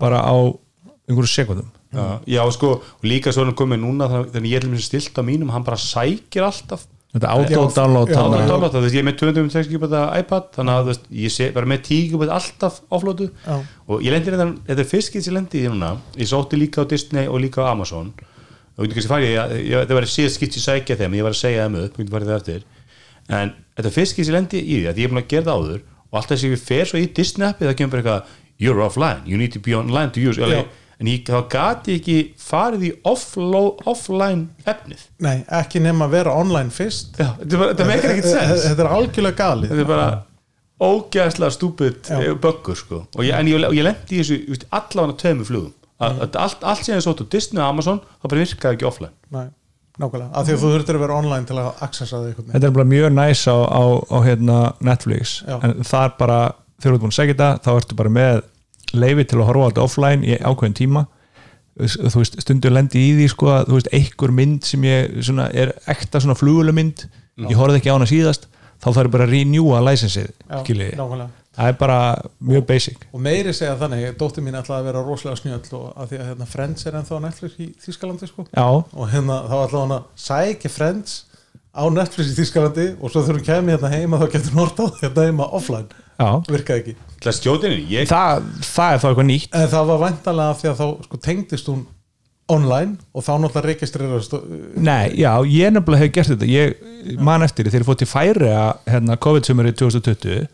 bara 0.00 0.22
á 0.24 0.34
einhverju 1.08 1.28
sekundum 1.28 1.68
já, 1.94 2.06
já 2.34 2.42
sko, 2.56 2.72
líka 3.06 3.32
svo 3.32 3.44
er 3.44 3.50
hann 3.50 3.58
komið 3.58 3.80
núna 3.84 4.10
þannig 4.10 4.50
ég 4.50 4.62
er 4.62 4.68
mér 4.72 4.82
stilt 4.84 5.16
á 5.18 5.22
mínum 5.26 5.52
hann 5.54 5.64
bara 5.66 5.80
sækir 5.80 6.46
alltaf. 6.46 6.84
Þetta. 7.14 7.30
Áður 7.30 7.50
download, 8.50 8.76
ég 8.90 8.96
er 8.98 9.06
með 9.06 9.20
260 9.20 9.70
GB 9.70 9.98
iPad 10.18 10.48
þannig 10.56 10.78
að 10.80 10.88
veist, 10.90 11.04
ég 11.14 11.30
sé 11.30 11.46
bara 11.54 11.68
með 11.70 11.84
10 11.86 12.08
GB 12.10 12.26
alltaf 12.34 12.80
Já. 13.44 13.54
og 13.86 14.02
ég 14.02 14.10
lendi 14.10 14.34
þetta, 14.34 14.46
þetta 14.66 14.82
er 14.82 14.88
fyrst 14.90 15.14
getur 15.14 15.30
ég 15.30 15.36
lendi 15.36 15.60
í 15.60 15.62
því 15.62 15.74
núna. 15.76 15.92
Ég 16.18 16.30
sótti 16.32 16.58
líka 16.58 16.82
á 16.82 16.90
Disney 16.90 17.30
og 17.30 17.38
líka 17.44 17.62
á 17.62 17.70
Amazon. 17.70 18.10
Og 18.74 18.82
ég 18.82 18.90
veit 18.90 18.98
ekki 18.98 19.06
hvað 19.12 19.28
ég, 19.28 19.36
ég, 19.36 19.54
ég, 19.70 19.76
þetta 19.84 20.00
var 20.00 20.08
síðast 20.10 20.40
skipt 20.40 20.58
ég 20.58 20.66
sækja 20.66 20.98
þeim, 20.98 21.14
ég 21.14 21.28
var 21.28 21.36
að 21.36 21.42
segja 21.44 21.68
þeim 21.68 21.80
upp, 21.84 22.00
ég 22.02 22.12
farið 22.16 22.32
það 22.32 22.40
eftir. 22.40 22.64
En 23.30 23.54
þetta 23.78 23.92
fyrst 23.94 24.18
getur 24.18 24.32
ég 24.32 24.38
lendi 24.40 24.58
í 24.64 24.80
því 24.80 24.88
að 24.90 24.98
ég 24.98 25.06
er 25.06 25.14
búin 25.14 25.22
að 25.22 25.30
gera 25.30 25.46
það 25.46 25.60
áður 25.62 25.84
og 26.10 26.18
alltaf 26.18 26.40
sem 26.42 26.50
ég 26.50 26.66
fer 26.66 26.90
svo 26.90 26.98
í 26.98 27.06
Disney 27.14 27.46
appi 27.46 27.68
það 27.68 27.78
kemur 27.78 27.94
bara 27.94 28.02
eitthvað, 28.02 28.34
you're 28.58 28.82
offline, 28.82 29.22
you 29.26 29.38
need 29.38 29.54
to 29.54 29.62
be 29.62 29.78
online 29.78 30.10
to 30.14 30.22
use. 30.22 30.42
En 31.00 31.06
ég, 31.10 31.24
þá 31.26 31.40
gati 31.50 31.96
ekki 31.98 32.16
farið 32.38 32.84
í 32.88 32.92
offline 33.84 34.48
efnið. 34.68 35.02
Nei, 35.24 35.44
ekki 35.60 35.80
nema 35.82 36.06
að 36.08 36.14
vera 36.18 36.34
online 36.38 36.70
fyrst. 36.74 37.16
Já, 37.18 37.32
þetta, 37.40 37.58
bara- 37.58 37.72
þetta 37.74 37.88
meikir 37.90 38.12
ekkert 38.14 38.30
sens. 38.30 38.66
Þetta 38.68 38.84
er 38.86 38.92
algjörlega 38.98 39.38
galið. 39.40 39.72
Þetta 39.74 39.84
er 39.86 39.90
bara 39.90 40.22
ógæðslega 40.84 41.50
stúpid 41.54 42.08
Já. 42.10 42.34
böggur 42.40 42.76
sko. 42.78 43.02
Og 43.16 43.24
ég, 43.24 43.34
en 43.38 43.46
ég, 43.50 43.66
ég 43.78 43.84
lendi 43.86 44.18
í 44.18 44.22
þessu 44.22 44.64
allavega 44.74 45.18
tveimur 45.22 45.46
flugum. 45.48 45.74
Að 46.02 46.24
allt, 46.36 46.64
allt 46.66 46.84
sem 46.84 46.96
ég 46.96 47.04
sótt 47.04 47.22
á 47.22 47.26
Disney 47.30 47.62
og 47.62 47.68
Amazon 47.70 48.00
þá 48.00 48.24
bara 48.28 48.40
virkaði 48.42 48.76
ekki 48.76 48.88
offline. 48.88 49.12
Nei, 49.32 49.46
nákvæmlega, 50.02 50.30
af 50.34 50.46
því 50.48 50.56
að 50.56 50.64
þú 50.64 50.72
þurftir 50.74 50.98
að 50.98 51.04
vera 51.04 51.18
online 51.20 51.46
til 51.48 51.56
að 51.62 51.68
accessa 51.86 52.16
það 52.18 52.24
veginn. 52.32 52.50
Þetta 52.56 52.66
er 52.70 52.74
bara 52.78 52.88
mjög 52.90 53.12
næs 53.14 53.44
á, 53.46 53.56
á, 53.62 53.82
á 54.10 54.18
hérna, 54.26 54.58
Netflix. 54.90 55.36
Já. 55.46 55.56
en 55.62 55.76
það 55.86 56.08
er 56.08 56.16
bara, 56.18 56.40
þegar 56.82 56.90
þú 56.90 56.98
ert 56.98 57.04
búin 57.06 57.14
að 57.14 57.18
segja 57.20 57.34
þetta 57.36 57.50
þá 57.64 57.70
ertu 57.78 57.98
bara 58.02 58.12
með 58.18 58.42
leifi 58.96 59.26
til 59.30 59.40
að 59.40 59.48
horfa 59.50 59.66
á 59.66 59.68
þetta 59.70 59.84
offline 59.84 60.26
í 60.26 60.38
ákveðin 60.40 60.78
tíma. 60.80 61.04
Þú 61.74 62.20
veist, 62.20 62.38
stundur 62.44 62.74
lendi 62.74 63.00
í 63.02 63.14
því 63.18 63.28
sko 63.32 63.50
að 63.50 63.70
þú 63.70 63.78
veist, 63.78 63.92
einhver 63.98 64.34
mynd 64.34 64.66
sem 64.68 64.84
ég 64.86 65.16
svona, 65.26 65.48
er 65.50 65.74
ekta 65.90 66.20
svona 66.22 66.38
flugulumynd 66.38 67.08
ég 67.42 67.58
horfði 67.58 67.80
ekki 67.80 67.90
á 67.90 67.96
hana 67.96 68.06
síðast 68.06 68.46
þá 68.82 68.90
þarf 68.90 69.08
ég 69.08 69.14
bara 69.14 69.26
að 69.26 69.32
renewa 69.34 69.80
nákvæmlega. 71.00 71.30
Það 71.54 71.68
er 71.70 71.76
bara 71.78 71.98
mjög 72.42 72.64
basic. 72.66 73.04
Og 73.14 73.20
meiri 73.22 73.52
segja 73.54 73.76
þannig, 73.78 74.08
dóttir 74.18 74.42
mín 74.42 74.56
ætlaði 74.58 74.82
að 74.82 74.88
vera 74.88 75.02
rosalega 75.06 75.38
snjöll 75.38 75.76
og 75.78 75.84
af 76.02 76.08
því 76.10 76.18
að 76.18 76.30
hérna, 76.32 76.48
Friends 76.50 76.88
er 76.88 76.96
ennþá 76.98 77.20
Netflix 77.22 77.60
í 77.62 77.68
Þískalandi 77.84 78.26
sko. 78.26 78.46
Já, 78.50 78.64
og 78.66 79.12
hérna 79.12 79.36
þá 79.46 79.54
ætlaði 79.60 79.82
hann 79.84 79.94
að 79.94 80.08
sækja 80.24 80.72
Friends 80.74 81.14
á 81.70 81.84
Netflix 81.94 82.32
í 82.32 82.36
Þískalandi 82.40 82.88
og 82.98 83.12
svo 83.12 83.22
þegar 83.22 83.38
hún 83.38 83.46
kemur 83.46 83.76
hérna 83.76 83.92
heima 83.94 84.18
þá 84.18 84.26
getur 84.34 84.56
hún 84.56 84.64
hort 84.64 84.82
á 84.82 84.86
hérna 84.98 85.28
heima 85.28 85.46
offline, 85.60 86.02
virkaði 86.18 86.80
ekki. 86.80 86.94
Það 87.24 87.30
er 87.30 87.36
stjóðinu, 87.38 87.76
ég 87.90 88.08
það, 88.10 88.48
það 88.68 88.94
er 88.94 89.02
þá 89.02 89.06
eitthvað 89.08 89.28
nýtt. 89.30 89.52
En 89.56 89.70
það 89.72 89.90
var 89.90 90.00
væntalega 90.04 90.54
af 90.54 90.60
því 90.60 90.70
að 90.70 90.80
þá 90.80 90.86
sko, 91.06 91.20
tengdist 91.24 91.70
hún 91.72 91.84
online 92.52 92.98
og 93.16 93.24
þá 93.24 93.30
náttúrulega 93.40 93.70
registreraðist 93.70 94.34
Nei, 94.76 95.14
já, 95.16 95.30
ég 95.48 95.72
nefnilega 95.72 96.04
hef 96.04 96.12
gert 96.12 96.32
þetta. 96.34 96.50
Ég 96.50 97.22
man 97.24 97.44
eftir 97.46 97.64
því, 97.64 97.72
þegar 97.72 97.84
ég 97.84 97.88
fótt 97.88 98.02
til 98.02 98.10
færi 98.10 98.50
hérna 98.90 99.16
COVID-sumari 99.24 99.72
2020 99.72 100.44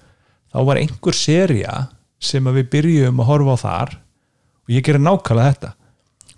þá 0.51 0.61
var 0.69 0.81
einhver 0.81 1.17
seria 1.17 1.75
sem 2.23 2.47
að 2.47 2.61
við 2.61 2.71
byrjum 2.77 3.23
að 3.23 3.31
horfa 3.33 3.57
á 3.59 3.63
þar 3.65 3.95
og 3.99 4.75
ég 4.77 4.87
gerir 4.87 5.03
nákvæmlega 5.03 5.51
þetta. 5.55 5.73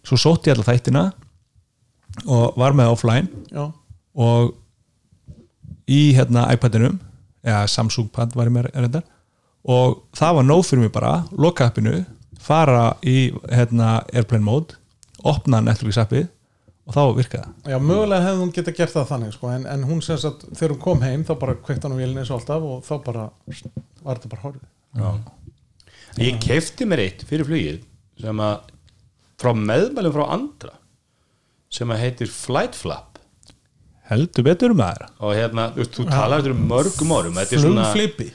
Svo 0.03 0.19
sótti 0.19 0.51
ég 0.51 0.57
alltaf 0.57 0.73
þættina 0.73 1.05
og 2.27 2.59
var 2.61 2.75
með 2.77 2.93
offline 2.93 3.29
Já, 3.53 3.69
og 4.17 4.53
í 5.89 6.13
hérna 6.17 6.49
iPadinum 6.55 6.99
eða 7.47 7.65
Samsung 7.71 8.11
pad 8.15 8.37
var 8.39 8.51
ég 8.51 8.57
með 8.57 8.71
reyndar. 8.75 9.07
Og 9.63 10.01
það 10.19 10.39
var 10.39 10.47
nóg 10.49 10.63
fyrir 10.67 10.85
mig 10.85 10.93
bara 10.95 11.15
loka 11.39 11.69
appinu, 11.71 12.05
fara 12.43 12.93
í 13.07 13.31
hérna 13.53 14.01
airplane 14.11 14.47
mode 14.47 14.79
opna 15.29 15.61
Netflix 15.63 16.01
appið 16.03 16.27
og 16.83 16.97
þá 16.97 17.03
virkaði 17.15 17.45
það. 17.45 17.71
Já, 17.71 17.77
mögulega 17.79 18.27
hefði 18.27 18.43
hún 18.43 18.53
geta 18.57 18.75
gert 18.75 18.95
það 18.97 19.09
þannig 19.13 19.37
sko, 19.37 19.51
en, 19.55 19.69
en 19.71 19.85
hún 19.87 20.03
sem 20.03 20.19
sagt, 20.19 20.49
þegar 20.51 20.75
hún 20.75 20.83
kom 20.83 21.05
heim 21.07 21.23
þá 21.29 21.33
bara 21.39 21.55
kveikt 21.63 21.87
hann 21.87 21.95
á 21.95 21.99
vélina 22.01 22.25
eins 22.25 22.33
og 22.33 22.41
alltaf 22.41 22.67
og 22.67 22.83
þá 22.89 22.95
bara 23.07 23.29
var 24.03 24.19
þetta 24.19 24.33
bara 24.33 24.45
horfið. 24.49 24.67
Ég 26.21 26.41
kefti 26.43 26.89
mér 26.91 27.05
eitt 27.07 27.23
fyrir 27.29 27.47
flugið 27.49 27.79
sem 28.21 28.43
að 28.45 28.73
frá 29.43 29.55
meðmælum 29.57 30.15
frá 30.15 30.25
andra 30.35 30.75
sem 31.73 31.91
að 31.95 32.03
heitir 32.03 32.35
Flight 32.35 32.77
Flap 32.77 33.12
heldur 34.13 34.47
betur 34.47 34.75
um 34.77 34.83
það 34.85 35.03
og 35.19 35.35
hérna, 35.39 35.67
þú 35.77 35.89
þú 35.97 36.07
talar 36.13 36.49
um 36.53 36.65
mörgum 36.71 37.15
árum 37.19 37.43
Flugflipi 37.53 38.31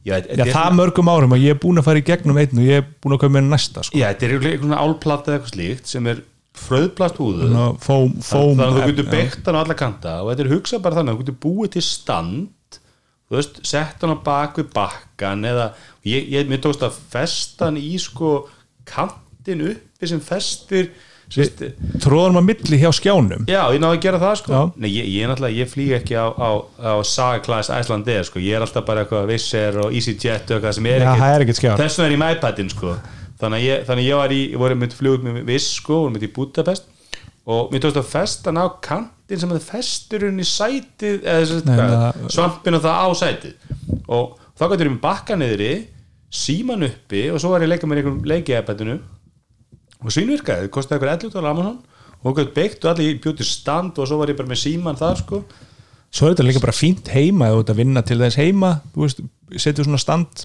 Já, 0.00 0.16
Já, 0.16 0.46
það 0.46 0.50
svona- 0.54 0.76
mörgum 0.78 1.08
árum 1.12 1.34
og 1.36 1.42
ég 1.42 1.52
er 1.52 1.58
búin 1.60 1.76
að 1.76 1.84
fara 1.84 2.00
í 2.00 2.04
gegnum 2.08 2.38
einn 2.40 2.56
og 2.56 2.64
ég 2.64 2.78
er 2.80 2.86
búin 3.04 3.14
að 3.16 3.20
koma 3.20 3.36
með 3.36 3.50
næsta 3.52 3.82
sko. 3.84 3.98
Já, 4.00 4.06
þetta 4.08 4.24
er 4.26 4.32
eitthvað 4.38 4.62
svona 4.64 4.78
álplata 4.80 5.28
eða 5.28 5.36
eitthvað 5.36 5.52
slíkt 5.52 5.90
sem 5.92 6.06
er 6.08 6.22
fröðplast 6.60 7.20
húðu 7.20 7.48
Ná, 7.52 7.66
fóm, 7.84 8.14
fóm 8.24 8.56
þannig 8.56 8.64
að 8.64 8.78
þú 8.80 8.86
getur 8.90 9.10
beitt 9.12 9.44
hann 9.46 9.58
á 9.60 9.62
alla 9.62 9.76
kanta 9.76 10.14
og 10.24 10.30
þetta 10.32 10.44
er 10.46 10.50
hugsað 10.54 10.82
bara 10.86 10.98
þannig 10.98 11.12
að 11.12 11.18
þú 11.18 11.22
getur 11.26 11.38
búið 11.44 11.70
til 11.76 11.84
stand 11.84 12.78
þú 13.30 13.36
veist, 13.36 13.60
sett 13.70 14.00
hann 14.02 14.14
á 14.16 14.18
bak 14.24 14.56
við 14.58 14.72
bakkan 14.74 15.44
eða, 15.52 15.68
ég, 16.08 16.26
ég 16.32 16.48
mér 16.50 16.62
tókst 16.64 16.82
að 16.88 16.96
festa 17.12 17.68
hann 17.68 17.78
í 17.78 17.92
sko 18.00 18.32
kantin 18.88 19.62
uppi 19.68 20.10
sem 20.10 20.20
festir 20.24 20.90
tróðum 22.02 22.38
að 22.40 22.46
milli 22.48 22.78
hjá 22.80 22.90
skjánum. 22.96 23.44
Já, 23.50 23.60
ég 23.74 23.80
náði 23.82 23.96
að 23.98 24.02
gera 24.04 24.18
það 24.22 24.34
sko. 24.40 24.60
Nei, 24.82 24.88
ég, 24.90 25.08
ég 25.14 25.28
náttúrulega, 25.30 25.56
ég 25.60 25.70
flýg 25.70 25.92
ekki 26.00 26.16
á, 26.18 26.26
á, 26.34 26.50
á 26.82 26.92
Saga 27.06 27.42
Class 27.44 27.70
Icelandair 27.70 28.26
sko, 28.26 28.42
ég 28.42 28.56
er 28.58 28.64
alltaf 28.66 28.84
bara 28.88 29.04
eitthvað 29.04 29.28
Visser 29.30 29.78
og 29.84 29.94
EasyJet 29.94 30.50
og 30.50 30.56
eitthvað 30.58 30.76
sem 30.80 30.88
er 30.90 31.04
ekkert 31.04 31.22
það 31.22 31.36
er 31.36 31.44
þess 31.84 32.00
vegna 32.00 32.08
er 32.08 32.16
ég 32.16 32.22
með 32.24 32.34
iPadin 32.38 32.72
sko. 32.74 32.94
Þannig 33.40 33.56
að 33.60 33.66
ég, 33.68 33.84
þannig 33.88 34.04
að 34.04 34.08
ég 34.10 34.18
var 34.20 34.34
í, 34.36 34.40
ég 34.50 34.58
voru 34.64 34.80
með 34.82 34.96
flugut 34.98 35.22
með 35.28 35.38
Viss 35.48 35.70
sko, 35.78 36.00
voru 36.02 36.14
með 36.16 36.26
í 36.26 36.32
Budapest. 36.36 36.90
Og 37.50 37.70
mér 37.72 37.80
tókst 37.86 37.96
að 38.02 38.10
festa 38.10 38.50
hann 38.50 38.60
á 38.60 38.66
kantin 38.84 39.40
sem 39.40 39.54
að 39.54 39.62
festur 39.64 40.26
hún 40.26 40.42
í 40.42 40.44
sætið 40.46 41.22
það- 41.64 42.26
svampin 42.34 42.76
og 42.76 42.82
það 42.84 42.98
á 43.00 43.08
sætið. 43.22 43.54
Og 44.12 44.34
þá 44.58 44.64
gætur 44.74 44.86
ég 44.90 44.92
með 44.92 45.00
bakka 45.06 45.38
niðri 45.40 45.70
síman 46.30 46.84
uppi 46.86 47.24
og 47.32 47.40
svo 47.40 47.54
var 47.54 47.64
ég 47.64 47.70
að 47.70 47.72
leika 47.74 47.88
með 47.90 48.02
einhverjum 48.02 48.28
leiki 48.28 48.54
iPadinu 48.60 48.98
og 50.00 50.14
svínvirkaði, 50.14 50.66
það 50.66 50.74
kostaði 50.74 50.98
eitthvað 50.98 51.16
11 51.28 51.34
dólar 51.34 51.54
Amazon 51.54 51.78
og 52.20 52.36
gætt 52.36 52.54
beitt 52.56 52.84
og 52.84 52.92
allir 52.92 53.18
bjóti 53.22 53.46
stand 53.46 53.98
og 54.00 54.08
svo 54.08 54.20
var 54.20 54.32
ég 54.32 54.38
bara 54.38 54.50
með 54.50 54.62
síman 54.62 54.98
þar 55.00 55.20
sko. 55.22 55.42
Svo 56.10 56.26
er 56.26 56.34
þetta 56.34 56.46
líka 56.48 56.62
bara 56.64 56.74
fínt 56.74 57.08
heima 57.14 57.52
þú 57.52 57.62
ert 57.62 57.72
að 57.72 57.80
vinna 57.80 58.02
til 58.06 58.18
þess 58.20 58.40
heima 58.40 58.74
þú 58.94 59.06
veist, 59.06 59.22
setur 59.62 59.86
svona 59.86 60.02
stand 60.02 60.44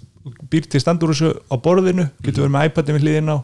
býr 0.52 0.70
til 0.70 0.82
stand 0.82 1.04
úr 1.06 1.14
þessu 1.14 1.34
á 1.50 1.56
borðinu 1.62 2.08
getur 2.24 2.46
verið 2.46 2.56
með 2.56 2.70
iPadin 2.70 2.98
við 2.98 3.06
hliðin 3.08 3.34
á 3.34 3.38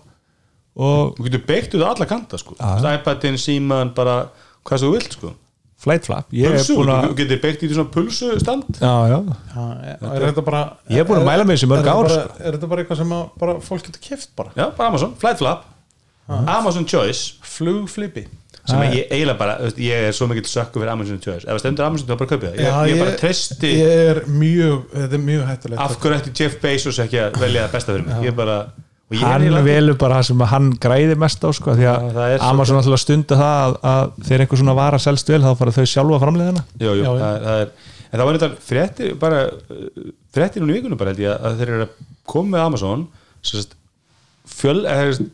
og 0.71 1.17
þú 1.17 1.27
getur 1.27 1.45
beitt 1.49 1.75
út 1.75 1.83
á 1.83 1.91
alla 1.91 2.07
kanta 2.07 2.39
sko. 2.39 2.55
iPadin, 2.57 3.39
síman, 3.41 3.93
bara 3.95 4.23
hvað 4.67 4.83
sem 4.83 4.87
þú 4.87 4.93
vilt 4.95 5.17
sko. 5.17 5.33
Flight 5.81 6.05
flap. 6.05 6.27
Ég 6.29 6.45
er 6.45 6.59
pulsu, 6.59 6.75
búin 6.77 6.91
þú 6.91 6.93
að 6.93 7.13
getur 7.17 7.39
beitt 7.41 7.63
í 7.65 7.71
svona 7.71 7.89
pulsu 7.91 8.27
stand. 8.39 8.67
Já, 8.77 8.93
já. 9.09 9.17
Já, 9.49 9.63
er 10.13 10.25
þetta 10.27 10.43
bara 10.45 10.59
Ég 10.93 11.01
er 11.01 11.07
búin 11.09 11.23
að 11.23 11.29
mæla 11.31 11.47
með 11.49 11.57
þessu 11.57 11.67
í 11.67 11.71
mörg 11.71 11.87
er 11.87 11.91
ár, 11.91 12.09
sko. 12.11 12.35
Er 12.37 12.55
þetta 12.55 12.69
bara 12.69 12.83
eitthvað 12.83 12.99
sem 13.01 13.13
að 13.17 13.23
bara 13.41 13.55
fólk 13.65 13.87
getur 13.87 14.03
keft 14.05 14.29
bara? 14.37 14.53
Já, 14.53 14.67
bara 14.77 14.91
Amazon, 14.93 15.15
Flight 15.17 15.41
Flap 15.41 15.65
Amazon 16.47 16.85
Choice. 16.85 17.33
Flugflipi. 17.41 18.27
Sem 18.61 18.77
Ah, 18.77 18.83
að 18.85 18.93
ég 18.93 19.07
eiginlega 19.09 19.37
bara, 19.39 19.53
ég 19.81 20.03
er 20.07 20.11
svo 20.13 20.27
mikill 20.29 20.45
sökku 20.45 20.77
fyrir 20.79 20.91
Amazon 20.93 21.17
Choice, 21.19 21.47
ef 21.47 21.55
það 21.55 21.59
stendur 21.63 21.85
Amazon 21.87 22.07
þá 22.11 22.17
bara 22.19 22.29
kaupið 22.29 22.51
það, 22.51 22.59
ég, 22.59 22.67
ég, 22.67 22.91
ég- 22.93 22.99
bara 23.01 23.15
treysti 23.17 23.71
Ég 23.73 24.03
er 24.11 24.19
mjög, 24.29 24.83
þetta 24.93 25.17
er 25.17 25.23
mjög 25.25 25.47
hættulegt. 25.49 25.81
Af 25.81 25.95
hverju 25.97 26.19
ætti 26.19 26.33
Jeff 26.43 26.59
Bezos 26.61 26.99
ekki 27.01 27.17
að 27.23 27.39
velja 27.41 27.63
það 27.65 27.71
besta 27.73 27.95
fyrir 27.95 28.05
mig, 28.05 28.21
ég 28.29 28.35
bara 28.37 28.57
og 29.11 29.17
ég 29.17 29.23
er 29.25 29.49
hann 29.49 29.65
velur 29.65 29.97
bara 29.97 30.19
það 30.21 30.27
sem 30.29 30.39
hann 30.53 30.69
græði 30.85 31.17
mest 31.17 31.41
á 31.41 31.49
sko, 31.57 31.73
því 31.75 31.89
að 31.89 32.05
það 32.13 32.29
er 32.35 32.37
svo- 32.37 32.49
Amazon 32.53 32.77
alltaf 32.83 33.01
stunda 33.01 33.35
það 33.41 33.57
að, 33.65 33.75
að 33.91 34.13
þegar 34.29 34.45
einhver 34.45 34.61
svona 34.61 34.75
vara 34.77 34.97
selst 34.99 35.27
vel 35.33 35.41
þá 35.41 35.51
fara 35.57 35.71
þau 35.71 35.85
sjálfa 35.95 36.21
framleiðina. 36.21 36.63
Jú, 36.79 36.93
jú, 36.93 37.01
Já, 37.01 37.11
já. 37.11 37.19
það, 37.25 37.43
það 37.49 37.61
er, 37.65 37.71
en 38.13 38.19
það 38.21 38.25
var 38.29 38.37
þetta 38.37 38.51
fréttir 38.69 39.19
bara, 39.19 39.41
fréttir 40.37 40.61
núna 40.61 40.77
í 40.77 40.79
vikunum 40.79 40.97
bara 41.01 41.09
held 41.15 41.25
ég 41.25 41.33
að 41.49 41.57
þeir 41.57 41.67
eru 41.73 41.85
að 41.89 41.89
koma 42.29 42.53
með 42.57 42.65
Amazon 42.69 43.07
sagt, 43.41 43.73
fjöl, 44.47 44.85
eða, 44.85 45.13
sem 45.17 45.31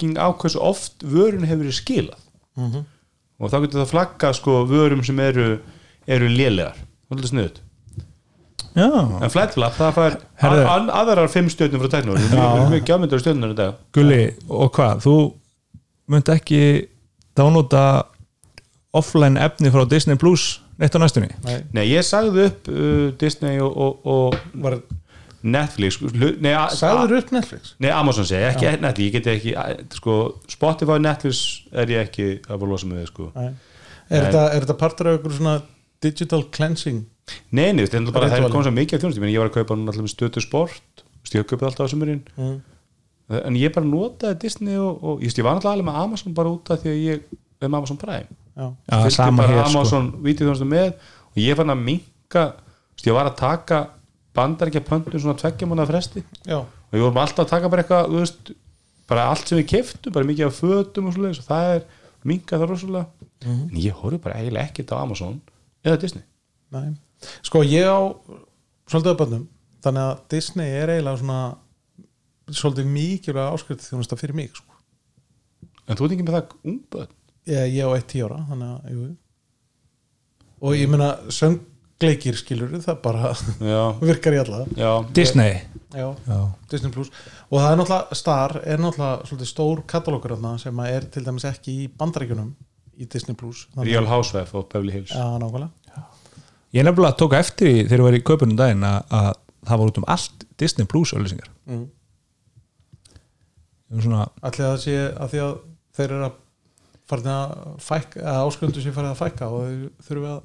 ranking 0.00 0.16
á 0.16 0.32
hversu 0.32 0.60
oft 0.60 1.02
vörun 1.02 1.44
hefur 1.44 1.64
verið 1.64 1.76
skilað. 1.76 2.20
Mhm. 2.56 2.84
og 3.40 3.50
þá 3.50 3.60
getur 3.62 3.80
það 3.80 3.90
flagga 3.90 4.32
sko 4.34 4.66
vörum 4.68 5.04
sem 5.04 5.18
eru 5.18 5.60
eru 6.06 6.28
lélegar, 6.28 6.74
það 6.76 7.10
er 7.10 7.16
alltaf 7.16 7.30
sniðut 7.30 7.60
já, 8.74 9.22
en 9.22 9.30
Flight 9.30 9.54
Flap, 9.54 9.74
það 9.78 9.94
fær 9.94 10.16
aðrar 10.92 11.30
fimm 11.30 11.48
stjórnum 11.48 11.80
frá 11.80 11.90
tæknur 11.94 12.18
það 12.18 12.60
er 12.60 12.70
mjög, 12.74 13.20
stjórnur 13.20 13.54
í 13.54 13.56
dag. 13.56 13.74
Gulli, 13.92 14.34
og 14.48 14.72
hvað, 14.76 15.00
þú 15.06 15.14
munt 16.10 16.28
ekki 16.28 16.88
dánúta 17.38 18.04
offline 18.92 19.40
efni 19.40 19.70
frá 19.70 19.88
Disney 19.88 20.16
Plus 20.16 20.60
neitt 20.78 20.94
á 20.94 21.00
næstunni? 21.00 21.30
Nei, 21.44 21.58
Nei, 21.72 21.84
ég 21.94 22.04
sagði 22.04 22.48
upp 22.50 22.68
uh, 22.68 23.10
Disney 23.20 23.60
og, 23.62 23.72
og, 23.76 24.06
og 24.06 24.62
var, 24.62 24.80
Netflix 25.40 25.96
sagður 26.76 27.16
upp 27.16 27.30
Netflix? 27.32 27.74
Nei, 27.80 27.90
Amazon 27.94 28.26
segi, 28.28 28.44
ekki 28.50 28.72
Netflix, 28.82 29.06
ég 29.06 29.14
geti 29.16 29.32
ekki 29.32 29.96
sko, 29.96 30.16
Spotify 30.50 30.96
og 30.98 31.04
Netflix 31.04 31.42
er 31.72 31.92
ég 31.94 32.08
ekki 32.08 32.26
að 32.44 32.56
að 32.58 32.72
losa 32.72 32.88
með 32.90 33.00
þið, 33.00 33.10
sko. 33.12 33.28
Er, 33.40 33.54
þetta, 34.10 34.42
er 34.44 34.64
þetta 34.66 34.76
partur 34.80 35.08
af 35.08 35.16
einhverju 35.16 35.38
svona 35.38 35.54
digital 36.04 36.42
cleansing? 36.52 37.04
Nei, 37.54 37.70
nei, 37.72 37.84
þetta 37.86 38.02
er 38.02 38.10
bara, 38.12 38.28
það 38.32 38.48
er 38.48 38.52
komið 38.52 38.68
svo 38.68 38.74
mikið 38.76 38.98
af 38.98 39.04
þjónustu, 39.04 39.20
ég 39.20 39.24
meina, 39.24 39.34
ég 39.36 39.42
var 39.44 39.52
að 39.52 39.56
kaupa 39.56 39.78
núna 39.78 39.94
alltaf 39.94 40.06
með 40.06 40.14
stötu 40.14 40.44
sport, 40.44 41.04
ég 41.30 41.46
kaupið 41.46 41.68
alltaf 41.70 41.88
á 41.88 41.92
sumurinn 41.92 42.24
mm. 42.34 42.56
en 43.40 43.58
ég 43.60 43.72
bara 43.74 43.86
notaði 43.86 44.40
Disney 44.44 44.80
og, 44.80 44.98
og 45.00 45.24
ég, 45.24 45.36
var 45.40 45.54
alltaf 45.54 45.72
alveg 45.72 45.86
með 45.88 46.00
Amazon 46.02 46.34
bara 46.36 46.52
út 46.52 46.72
af 46.74 46.82
því 46.82 46.90
að 46.92 47.00
ég 47.04 47.22
er 47.22 47.68
með 47.68 47.78
Amazon 47.78 48.00
Prime. 48.00 48.40
Fylgdi 48.90 49.14
sama 49.14 49.44
bara 49.44 49.54
hér 49.54 49.62
sko. 49.62 49.70
Amazon 49.78 50.10
vídeoþjónustu 50.24 50.68
með 50.68 50.90
og 51.30 51.40
ég 51.40 51.58
fann 51.60 51.72
að 51.72 51.84
minka 51.86 52.44
ég 53.04 53.16
var 53.16 53.30
að 53.30 53.38
taka 53.38 53.80
bandaríkja 54.36 54.82
pöntun 54.86 55.22
svona 55.22 55.38
tveggja 55.40 55.68
mánuða 55.68 55.90
fresti. 55.90 56.24
Já, 56.46 56.60
og 56.62 56.96
ég 56.96 57.04
vorum 57.04 57.22
alltaf 57.22 57.46
að 57.46 57.52
taka 57.54 57.70
bara 57.72 57.84
eitthvað 57.84 58.12
veist, 58.14 58.52
bara 59.10 59.28
allt 59.32 59.50
sem 59.50 59.58
við 59.58 59.70
keftum 59.74 60.14
bara 60.14 60.28
mikið 60.28 60.48
af 60.48 60.58
fötum 60.60 61.10
og 61.10 61.16
svoleiðis. 61.16 61.42
Og 61.42 61.48
það 61.50 61.74
er 61.76 61.86
minkað 62.30 62.62
það 62.62 62.72
rosalega 62.74 63.06
en 63.50 63.78
ég 63.80 63.96
horfði 63.96 64.20
bara 64.24 64.40
eiginlega 64.40 64.68
ekkert 64.68 64.92
á 64.92 64.96
Amazon 65.00 65.40
eða 65.86 66.02
Disney. 66.02 66.26
Nei. 66.70 66.92
Sko, 67.46 67.64
ég 67.66 67.88
á 67.88 68.00
svolítið 68.90 69.12
að 69.12 69.20
bönnum 69.22 69.48
þannig 69.84 70.06
að 70.06 70.22
Disney 70.34 70.76
er 70.76 70.92
eiginlega 70.94 71.20
svona 71.22 71.40
svolítið 72.50 72.90
mikilvæg 72.90 73.54
áskrift 73.54 73.86
þjónusta 73.86 74.18
fyrir 74.20 74.36
mig 74.36 74.52
sko. 74.52 74.76
en 75.86 75.98
þú 75.98 76.06
ert 76.06 76.14
ekki 76.16 76.26
með 76.26 76.36
það 76.36 76.54
ungböð 76.72 77.08
ég, 77.50 77.74
ég 77.76 77.86
á 77.86 77.90
eitt 77.94 78.08
tíu 78.10 78.26
ára 78.26 78.40
þannig 78.50 78.72
að, 78.74 78.94
jú 78.94 79.08
og 80.60 80.76
ég 80.76 80.90
meina 80.92 81.10
söngleikir 82.00 82.36
skilur 82.38 82.72
það 82.80 83.00
bara 83.02 83.32
já, 83.60 83.80
virkar 84.08 84.34
í 84.34 84.40
alla. 84.40 84.64
Já, 84.76 85.04
Disney. 85.12 85.60
Já, 85.92 86.14
já. 86.26 86.40
Disney 86.70 86.92
Plus. 86.92 87.10
Og 87.50 87.60
það 87.60 87.72
er 87.72 87.78
náttúrulega 87.80 88.16
Star 88.16 88.56
er 88.64 88.80
náttúrulega 88.80 89.28
svolítið 89.28 89.50
stór 89.50 89.82
katalókur 89.86 90.34
þarna 90.36 90.54
sem 90.62 90.80
að 90.80 90.96
er 90.96 91.08
til 91.12 91.24
dæmis 91.26 91.46
ekki 91.48 91.76
í 91.84 91.88
bandaríkjunum 92.00 92.50
í 92.96 93.08
Disney 93.10 93.36
Plus. 93.36 93.66
Real 93.76 94.08
Housewife 94.08 94.56
og 94.56 94.68
Beverly 94.72 94.96
Hills. 94.96 95.12
Já, 95.12 95.38
nákvæmlega. 95.40 95.70
Ég 96.72 96.86
nefnilega 96.86 97.18
tók 97.18 97.34
eftir 97.34 97.66
því 97.66 97.86
þegar 97.88 98.00
ég 98.00 98.06
var 98.06 98.16
í 98.16 98.26
kaupunum 98.30 98.58
daginn 98.58 98.84
að, 98.86 99.00
að 99.10 99.32
það 99.66 99.80
var 99.80 99.90
út 99.90 99.98
um 100.00 100.10
allt 100.14 100.44
Disney 100.60 100.86
Plus 100.86 101.10
öllusingar 101.16 101.48
mm. 101.66 101.82
svona, 103.98 104.28
Ætli 104.46 104.64
að 104.64 104.70
það 104.70 104.84
sé 104.84 104.94
að 105.10 105.32
því 105.32 105.40
að 105.42 105.56
þeir 105.98 106.14
eru 106.14 106.28
að 106.28 106.36
farin 107.10 107.32
að 107.34 107.54
fækka 107.82 108.22
að 108.22 108.44
áskrundu 108.44 108.84
sé 108.84 108.92
farið 108.94 109.10
að 109.10 109.18
fækka 109.18 109.48
og 109.50 109.64
þau 109.66 110.06
þurfum 110.06 110.28
að 110.30 110.38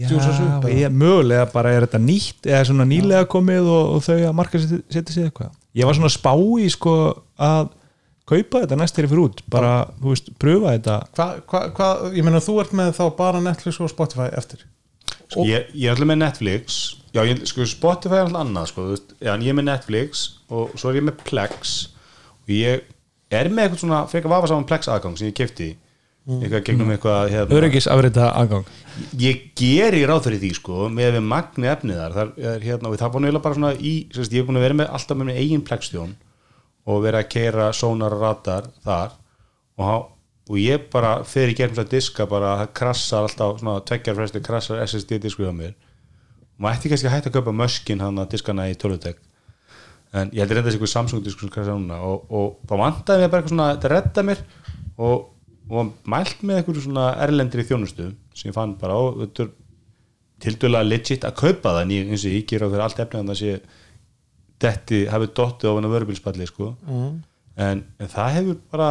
já, 0.00 0.88
mögulega 0.92 1.48
bara 1.52 1.74
er 1.74 1.86
þetta 1.86 2.00
nýtt 2.02 2.48
eða 2.48 2.62
svona 2.68 2.86
nýlega 2.88 3.28
komið 3.30 3.68
og, 3.68 3.90
og 3.96 4.04
þau 4.06 4.16
að 4.16 4.36
marka 4.38 4.60
setja 4.62 5.14
sig 5.14 5.26
eitthvað. 5.26 5.52
Ég 5.76 5.86
var 5.86 5.98
svona 5.98 6.10
spá 6.12 6.32
í 6.34 6.66
sko 6.72 6.94
að 7.40 7.70
kaupa 8.30 8.62
þetta 8.64 8.78
næst 8.78 8.96
þegar 8.96 9.06
ég 9.08 9.12
fyrir 9.14 9.24
út. 9.24 9.42
Bara, 9.50 9.72
þú 10.00 10.12
veist, 10.12 10.30
pröfa 10.42 10.74
þetta. 10.76 10.98
Hvað, 11.18 11.40
hva, 11.50 11.62
hva, 11.76 11.90
ég 12.16 12.26
meina 12.26 12.42
þú 12.44 12.56
ert 12.62 12.76
með 12.80 12.92
þá 12.98 13.04
bara 13.18 13.42
Netflix 13.44 13.80
og 13.82 13.90
Spotify 13.92 14.28
eftir. 14.38 14.64
Sko, 15.30 15.44
ég, 15.46 15.68
ég 15.74 15.90
er 15.90 15.94
alltaf 15.94 16.10
með 16.10 16.22
Netflix. 16.24 16.80
Já, 17.14 17.22
ég, 17.26 17.42
sko, 17.50 17.66
Spotify 17.70 18.20
er 18.20 18.28
alltaf 18.28 18.44
annað 18.44 18.70
sko, 18.70 18.86
þú 18.86 18.96
veist, 18.96 19.14
ég 19.22 19.50
er 19.50 19.58
með 19.58 19.68
Netflix 19.70 20.24
og 20.50 20.74
svo 20.78 20.92
er 20.92 21.00
ég 21.00 21.06
með 21.06 21.22
Plex. 21.26 21.76
Og 22.44 22.54
ég 22.54 22.88
er 23.30 23.50
með 23.50 23.66
eitthvað 23.68 23.84
svona 23.84 24.02
frekar 24.10 24.34
vafa 24.34 24.50
saman 24.50 24.66
Plex 24.70 24.90
aðgang 24.90 25.18
sem 25.18 25.30
ég 25.30 25.38
kefti 25.38 25.70
eitthvað 26.38 26.64
gegnum 26.68 26.92
eitthvað 26.94 27.32
hérna, 27.32 27.56
öryggis 27.58 27.88
afrita 27.90 28.30
aðgang. 28.38 28.70
Ég 29.20 29.42
geri 29.58 30.02
ráð 30.08 30.26
fyrir 30.28 30.42
því 30.42 30.50
sko 30.58 30.88
með 30.92 31.16
við 31.16 31.26
magni 31.32 31.70
efnið 31.70 32.00
þar. 32.00 32.16
Það 32.16 32.48
er 32.52 32.66
hérna 32.66 32.90
og 32.90 32.96
það 33.00 33.12
var 33.14 33.24
náttúrulega 33.24 33.44
bara 33.46 33.58
svona 33.58 33.72
í 33.76 33.94
sérst, 34.14 34.34
ég 34.36 34.42
er 34.42 34.48
búin 34.48 34.60
að 34.60 34.66
vera 34.66 34.78
með 34.80 34.92
alltaf 34.98 35.18
með 35.18 35.30
minn 35.30 35.40
eigin 35.40 35.64
Plex-stjón 35.66 36.16
og 36.90 37.02
vera 37.04 37.22
að 37.22 37.30
keira 37.34 37.70
sónar 37.76 38.16
og 38.16 38.24
radar 38.24 38.68
þar. 38.84 39.16
Og, 39.80 40.10
og 40.50 40.60
ég 40.60 40.86
bara 40.92 41.14
fer 41.28 41.52
í 41.52 41.56
þess 41.58 41.82
að 41.82 41.94
diska 41.94 42.28
bara 42.30 42.56
það 42.62 42.74
krassar 42.82 43.26
alltaf 43.28 43.62
svona 43.62 43.80
tveggjar 43.88 44.20
fresti 44.20 44.44
krassar 44.44 44.84
SSD 44.84 45.20
disku 45.22 45.46
hjá 45.46 45.54
mér. 45.56 45.74
Maður 46.60 46.76
ætti 46.76 46.92
kannski 46.92 47.08
að 47.08 47.16
hætta 47.16 47.32
að 47.32 47.40
kaupa 47.40 47.56
möskin 47.56 48.04
hann 48.04 48.20
að 48.20 48.34
diskana 48.34 48.68
í 48.68 48.76
tölutek 48.76 49.20
en 50.10 50.30
ég 50.34 50.42
heldur 50.42 50.58
reynda 50.58 50.72
þessi 50.72 50.90
Samsung 50.90 51.22
disku 51.24 51.44
sem 51.44 51.52
krassar 51.54 51.78
núna. 51.78 52.00
Og, 52.02 52.24
og 52.34 52.56
þá 52.66 52.74
vantaði 52.80 53.22
mér 53.22 53.32
bara 53.32 53.42
eitthvað 53.42 53.54
svona 53.54 53.68
þetta 53.74 53.90
redda 53.94 54.24
mér. 54.26 54.42
Og, 54.98 55.28
og 55.70 55.92
mælt 56.10 56.42
með 56.42 56.60
eitthvað 56.60 56.84
svona 56.84 57.06
erlendri 57.22 57.64
þjónustu 57.66 58.10
sem 58.34 58.50
ég 58.50 58.56
fann 58.56 58.76
bara 58.80 58.96
á 58.98 59.02
er 59.22 59.50
tildulega 60.40 60.86
legit 60.86 61.26
að 61.26 61.36
kaupa 61.38 61.74
það 61.74 61.82
en 61.84 61.94
ég, 61.94 62.10
eins 62.10 62.24
og 62.24 62.34
ég 62.34 62.46
gera 62.48 62.68
fyrir 62.70 62.84
allt 62.84 63.02
efni 63.02 63.20
að 63.20 63.30
það 63.30 63.40
sé 63.40 63.56
detti, 64.60 65.00
hafið 65.10 65.34
dottið 65.36 65.72
á 65.72 65.76
hana 65.76 65.92
vörubilspalli 65.92 66.48
sko 66.48 66.72
mm. 66.86 67.10
en, 67.66 67.82
en 68.00 68.12
það 68.12 68.36
hefur 68.38 68.60
bara 68.72 68.88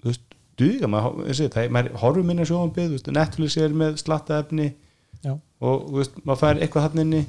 þú 0.00 0.10
veist, 0.10 0.26
duga, 0.60 0.90
maður, 0.90 1.92
horfum 2.02 2.30
minna 2.30 2.46
veist, 2.46 3.12
Netflix 3.14 3.56
er 3.60 3.76
með 3.76 4.00
slatta 4.02 4.42
efni 4.42 4.72
Já. 5.24 5.36
og 5.36 5.86
þú 5.88 6.00
veist, 6.00 6.20
maður 6.24 6.42
fær 6.42 6.60
eitthvað 6.60 6.88
hann 6.88 7.04
inni 7.04 7.22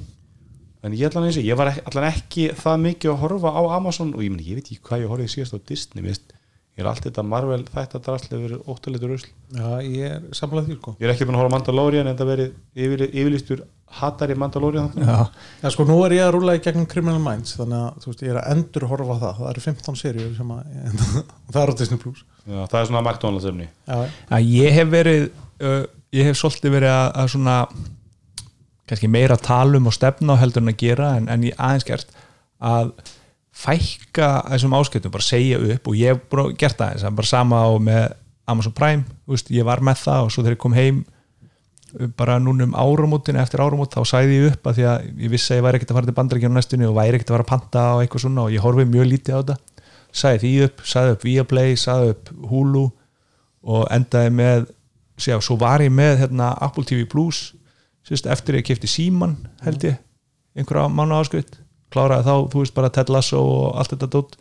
en 0.82 0.94
ég 0.98 1.08
allan 1.08 1.28
eins 1.28 1.38
og, 1.38 1.46
ég 1.46 1.58
var 1.58 1.72
allan 1.72 2.08
ekki 2.10 2.50
það 2.58 2.86
mikið 2.88 3.12
að 3.12 3.20
horfa 3.22 3.54
á 3.54 3.62
Amazon 3.78 4.14
og 4.16 4.24
ég, 4.24 4.32
meni, 4.34 4.48
ég 4.50 4.58
veit 4.58 4.66
ekki 4.66 4.82
hvað 4.88 5.04
ég 5.04 5.12
horfið 5.12 5.34
síðast 5.36 5.54
á 5.54 5.58
Disney 5.70 6.06
veist, 6.06 6.34
ég 6.72 6.82
er 6.82 6.88
allt 6.88 7.04
þetta 7.04 7.22
Marvel 7.26 7.60
þetta 7.68 8.00
drastlega 8.06 8.42
verið 8.46 8.72
óttaletur 8.72 9.12
rusl? 9.12 9.28
Já, 9.52 9.68
ég 9.84 10.16
er 10.16 10.26
samlega 10.36 10.70
því 10.70 10.78
sko. 10.78 10.96
Ég 10.98 11.06
er 11.06 11.14
ekki 11.14 11.28
búin 11.28 11.38
að 11.38 11.48
á 11.48 11.54
Mandalorian 11.54 12.10
en 12.10 12.18
það 12.18 12.30
verið 12.32 12.84
yfir, 12.86 13.04
yfirlýstur 13.10 13.64
hatari 13.92 14.36
Mandalorian 14.40 14.88
já, 14.96 15.16
Já, 15.60 15.68
sko, 15.74 15.84
nú 15.84 15.98
er 16.06 16.16
ég 16.16 16.24
að 16.24 16.34
rúla 16.38 16.56
í 16.56 16.62
gegnum 16.64 16.88
Criminal 16.88 17.20
Minds 17.20 17.58
þannig 17.58 17.82
að, 17.82 18.02
þú 18.04 18.12
veist, 18.12 18.24
ég 18.24 18.32
er 18.32 18.40
að 18.40 18.52
endur 18.54 18.86
horfa 18.88 19.18
það. 19.20 19.40
Það 19.42 19.50
eru 19.52 19.64
15 19.66 19.98
seríur 20.00 20.36
sem 20.38 20.54
að 20.56 20.62
það 21.52 21.62
er 21.62 21.72
á 21.72 21.78
Disney 21.82 22.00
Plus. 22.00 22.22
Já, 22.42 22.60
það 22.62 22.78
er 22.80 22.88
svona 22.88 23.04
McDonalds 23.04 23.50
efni. 23.52 23.68
Já, 23.84 24.38
ég 24.40 24.78
hef 24.78 24.94
verið 24.96 25.26
uh, 25.60 25.82
ég 26.12 26.28
hef 26.28 26.38
svolítið 26.40 26.76
verið 26.76 26.92
að, 26.92 27.08
að 27.22 27.32
svona 27.34 27.56
kannski 28.88 29.08
meira 29.12 29.38
talum 29.40 29.88
og 29.88 29.94
stefna 29.96 30.36
á 30.36 30.40
heldur 30.42 30.64
en 30.64 30.72
að 30.72 30.80
gera 30.82 31.12
en, 31.18 31.28
en 31.32 31.46
ég 31.46 31.56
aðeins 31.56 31.86
gert 31.88 32.16
að 32.62 32.92
fækka 33.62 34.28
þessum 34.50 34.76
áskiptum, 34.78 35.14
bara 35.14 35.26
segja 35.26 35.60
upp 35.62 35.88
og 35.88 35.98
ég 35.98 36.14
hef 36.14 36.54
gert 36.58 36.78
það 36.80 36.94
eins, 36.96 37.08
bara 37.18 37.30
sama 37.30 37.62
á 37.62 37.70
með 37.78 38.04
Amazon 38.50 38.74
Prime, 38.74 39.04
veist, 39.30 39.50
ég 39.54 39.66
var 39.66 39.82
með 39.84 40.02
það 40.02 40.26
og 40.26 40.32
svo 40.34 40.42
þegar 40.42 40.56
ég 40.56 40.62
kom 40.64 40.76
heim 40.76 41.02
bara 42.16 42.38
núna 42.40 42.64
um 42.64 42.74
áramótin, 42.78 43.36
eftir 43.36 43.60
áramót 43.60 43.92
þá 43.92 44.02
sæði 44.08 44.38
ég 44.38 44.54
upp 44.54 44.68
að 44.68 44.78
því 44.78 44.86
að 44.88 45.08
ég 45.24 45.32
vissi 45.32 45.52
að 45.52 45.58
ég 45.60 45.66
væri 45.66 45.78
ekkert 45.78 45.92
að 45.92 45.98
fara 45.98 46.08
til 46.08 46.16
bandaríkjum 46.16 46.56
næstunni 46.56 46.88
og 46.88 46.96
væri 46.96 47.18
ekkert 47.18 47.32
að 47.32 47.36
fara 47.36 47.46
að 47.46 47.50
panta 47.52 47.82
og 47.92 48.02
eitthvað 48.02 48.24
svona 48.24 48.46
og 48.46 48.54
ég 48.54 48.64
horfið 48.64 48.92
mjög 48.94 49.08
lítið 49.10 49.36
á 49.36 49.40
þetta. 49.40 49.56
Sæði 50.12 50.40
því 50.42 50.52
upp, 50.66 50.84
sæði 50.88 51.12
upp 51.12 51.26
Viaplay, 51.26 51.76
sæði 51.80 52.14
upp 52.14 52.30
Hulu 52.48 52.86
og 53.62 53.84
endaði 53.92 54.32
með 54.40 54.64
sjá, 55.20 55.36
svo 55.44 55.58
var 55.60 55.84
ég 55.84 55.92
með 55.92 56.24
hérna, 56.24 56.52
Apple 56.64 56.86
TV 56.88 57.04
Plus 57.08 57.52
sérst, 58.08 58.26
eftir 58.26 58.58
ég 58.58 58.66
kefti 58.66 58.90
síman 58.90 59.36
held 59.62 59.84
ég, 59.86 60.00
einhverja 60.56 60.88
mánu 60.90 61.20
áskrift 61.20 61.60
kláraði 61.92 62.26
þá, 62.28 62.34
þú 62.52 62.62
veist 62.62 62.76
bara 62.76 62.90
Ted 62.92 63.12
Lasso 63.12 63.42
og 63.42 63.76
allt 63.80 63.94
þetta 63.94 64.10
dótt 64.12 64.38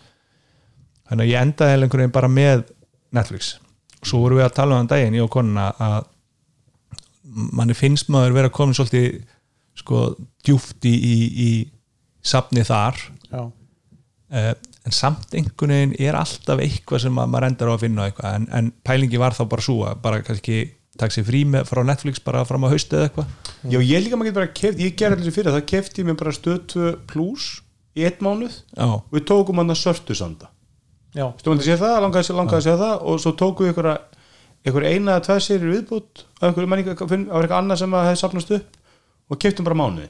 þannig 1.10 1.26
að 1.26 1.32
ég 1.32 1.46
endaði 1.46 1.74
eiginlega 1.74 1.88
einhvern 1.88 2.04
veginn 2.04 2.16
bara 2.16 2.32
með 2.32 2.64
Netflix. 3.12 3.54
Og 4.02 4.10
svo 4.10 4.24
vorum 4.24 4.40
við 4.40 4.48
að 4.48 4.58
tala 4.58 4.76
um 4.76 4.82
þann 4.82 4.92
daginn, 4.94 5.18
ég 5.20 5.28
og 5.28 5.34
konuna 5.34 5.68
að 5.76 6.10
manni 7.60 7.76
finnst 7.78 8.10
maður 8.12 8.38
vera 8.40 8.52
komin 8.54 8.76
svolítið 8.76 9.22
sko 9.82 10.04
djúft 10.46 10.88
í, 10.88 10.94
í, 10.96 11.16
í 11.32 11.50
safni 12.24 12.64
þar. 12.68 13.00
Uh, 14.32 14.54
en 14.88 14.96
samt 14.96 15.36
einhvern 15.38 15.76
veginn 15.76 15.96
er 16.02 16.18
alltaf 16.18 16.62
eitthvað 16.64 17.06
sem 17.06 17.20
að 17.20 17.34
maður 17.34 17.48
endar 17.50 17.72
á 17.72 17.74
að 17.76 17.84
finna 17.86 18.08
eitthvað. 18.08 18.38
En, 18.40 18.48
en 18.58 18.72
pælingi 18.88 19.20
var 19.22 19.36
þá 19.38 19.44
bara 19.52 19.66
að 19.92 20.00
bara 20.04 20.24
kannski 20.26 20.62
takk 21.02 21.16
sér 21.16 21.26
frí 21.28 21.42
með, 21.50 21.68
frá 21.70 21.82
Netflix 21.88 22.22
bara 22.24 22.46
fram 22.48 22.66
á 22.66 22.72
haustu 22.72 22.98
eða 22.98 23.10
eitthvað? 23.10 23.36
Já, 23.66 23.80
ég 23.82 24.06
líka 24.06 24.20
maður 24.20 24.32
getur 24.32 24.40
bara 24.40 24.54
keft, 24.62 24.82
ég 24.82 24.96
gerði 25.00 25.18
allir 25.18 25.28
þessu 25.28 25.36
fyrir 25.38 25.56
það 25.58 25.68
kefti 25.72 26.02
ég 26.04 26.08
mér 26.08 26.18
bara 26.22 26.34
stöð 26.38 26.60
2 26.76 26.94
plus 27.12 27.48
í 27.98 28.06
eitt 28.08 28.24
mánuð 28.24 28.56
já, 28.56 28.88
og 28.88 29.12
við 29.16 29.26
tókum 29.32 29.62
hann 29.62 29.74
að 29.74 29.82
sörtu 29.82 30.18
sanda. 30.18 30.52
Já, 31.12 31.26
Stóðum 31.42 31.60
að 31.60 31.68
sé 31.68 31.76
það, 31.82 31.98
langaði, 32.06 32.36
langaði 32.38 32.62
að 32.62 32.68
sé 32.70 32.76
það? 32.80 32.94
Og 33.12 33.20
svo 33.20 33.34
tókum 33.42 33.68
við 33.68 33.74
ykkur, 33.74 33.90
ykkur 34.72 34.86
eina 34.88 35.18
eða 35.18 35.26
tvær 35.28 35.44
sérir 35.44 35.74
viðbútt 35.74 36.24
á 36.40 36.42
einhverju 36.48 36.72
menninga, 36.72 36.96
á 36.96 37.04
eitthvað 37.04 37.58
annað 37.58 37.82
sem 37.82 37.98
að 37.98 38.08
hefði 38.08 38.22
sapnast 38.22 38.54
upp 38.56 38.78
og 39.32 39.42
keftum 39.44 39.68
bara 39.68 39.80
mánuði 39.82 40.08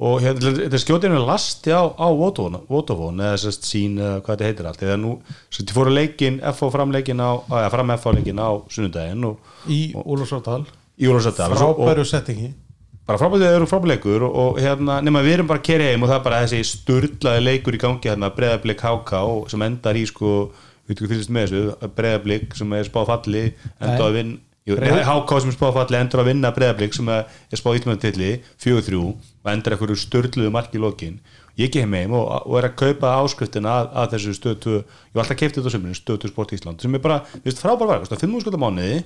og 0.00 0.22
hérna, 0.24 0.54
þetta 0.56 0.78
er 0.78 0.80
skjótinu 0.80 1.20
lasti 1.28 1.74
á, 1.76 1.84
á 1.84 2.08
Vodafone 2.08 3.26
eða 3.26 3.40
sérst 3.42 3.66
sín 3.68 3.98
hvað 4.00 4.30
þetta 4.30 4.48
heitir 4.48 4.68
allt. 4.70 4.84
Eða 4.86 4.96
nú, 5.02 5.14
svo 5.52 5.64
þið 5.66 5.76
fóru 5.76 5.92
leikin 5.92 6.40
FH 6.40 6.70
framleikin 6.72 7.20
á, 7.20 7.36
eða 7.44 7.72
fram 7.74 7.92
FH 7.98 8.14
leikin 8.16 8.40
á 8.40 8.50
sunnudaginn 8.72 9.28
og 9.28 9.68
í 9.68 9.80
Úlfarsvárdal 10.00 10.64
í 11.00 11.08
Úlfarsdal 11.10 11.52
frábæru 11.52 12.06
settingi. 12.08 12.50
Bara 13.08 13.18
frábært 13.18 13.42
þeir 13.42 13.58
eru 13.58 13.68
frábæleikur 13.68 14.24
og, 14.24 14.34
og 14.40 14.58
hérna, 14.62 15.00
nema 15.04 15.22
við 15.26 15.38
erum 15.38 15.48
bara 15.50 15.60
að 15.60 15.68
keri 15.68 15.88
heim 15.90 16.04
og 16.04 16.12
það 16.12 16.18
er 16.18 16.26
bara 16.26 16.42
þessi 16.44 16.60
sturlaði 16.68 17.46
leikur 17.46 17.76
í 17.76 17.80
gangi 17.82 18.12
hérna, 18.12 18.30
breðablik 18.36 18.84
HK 18.84 19.22
sem 19.50 19.64
endar 19.66 19.98
í 19.98 20.04
sko, 20.08 20.34
við 20.84 20.92
veitum 20.92 21.06
hvað 21.06 21.14
fylgist 21.16 21.34
með 21.34 21.48
þessu 21.48 21.90
breðablik 21.96 22.54
sem 22.60 22.76
er 22.78 22.88
spáð 22.88 23.10
falli 23.10 23.44
endur 23.80 24.06
að 24.06 24.18
HK 24.78 25.40
sem 25.42 25.50
er 25.52 25.56
spáð 25.56 25.76
falli 25.78 25.98
endur 26.00 26.22
að 26.22 26.30
vinna 26.30 26.52
breðablik 26.56 26.94
sem 26.96 27.08
er 27.12 27.26
er 27.50 27.60
spáð 27.60 27.80
ítmjöndtilli 27.80 28.30
4-3 28.62 29.00
og 29.02 29.52
endur 29.52 29.76
einhverju 29.76 29.98
störluðu 30.04 30.50
marki 30.54 30.78
í 30.78 30.82
lokin. 30.82 31.20
Ég 31.58 31.72
kem 31.74 31.92
heim 31.92 32.12
og, 32.16 32.28
og 32.46 32.58
er 32.60 32.70
að 32.70 32.76
kaupa 32.80 33.14
áskriftina 33.20 33.72
að, 33.82 33.88
að 34.00 34.12
þessu 34.14 34.34
stötu 34.38 34.74
ég 34.80 35.16
var 35.16 35.24
alltaf 35.24 35.34
að 35.36 35.40
kefti 35.42 35.60
þetta 35.60 35.72
á 35.72 35.74
sömurinn, 35.74 35.98
stötu 35.98 36.30
sport 36.30 36.54
Ísland 36.56 36.80
sem 36.80 36.94
er 36.94 37.02
bara, 37.04 37.18
við 37.34 37.50
veist, 37.50 37.60
frábær 37.60 37.90
var, 37.90 38.06
5 38.06 38.36
skölda 38.44 38.60
mánuði 38.60 39.00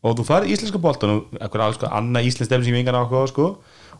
og 0.00 0.16
þú 0.18 0.24
farið 0.26 0.54
íslenska 0.56 0.80
boltan 0.82 1.12
og 1.14 1.36
eitthvað 1.38 1.64
alls 1.66 1.78
sko, 1.78 1.90
annað 2.00 2.28
íslensk 2.28 2.48
stefn 2.50 2.66
sem 2.66 2.76
ég 2.76 2.82
engan 2.84 2.98
áhuga 3.00 3.22
á 3.24 3.26
sko, 3.30 3.46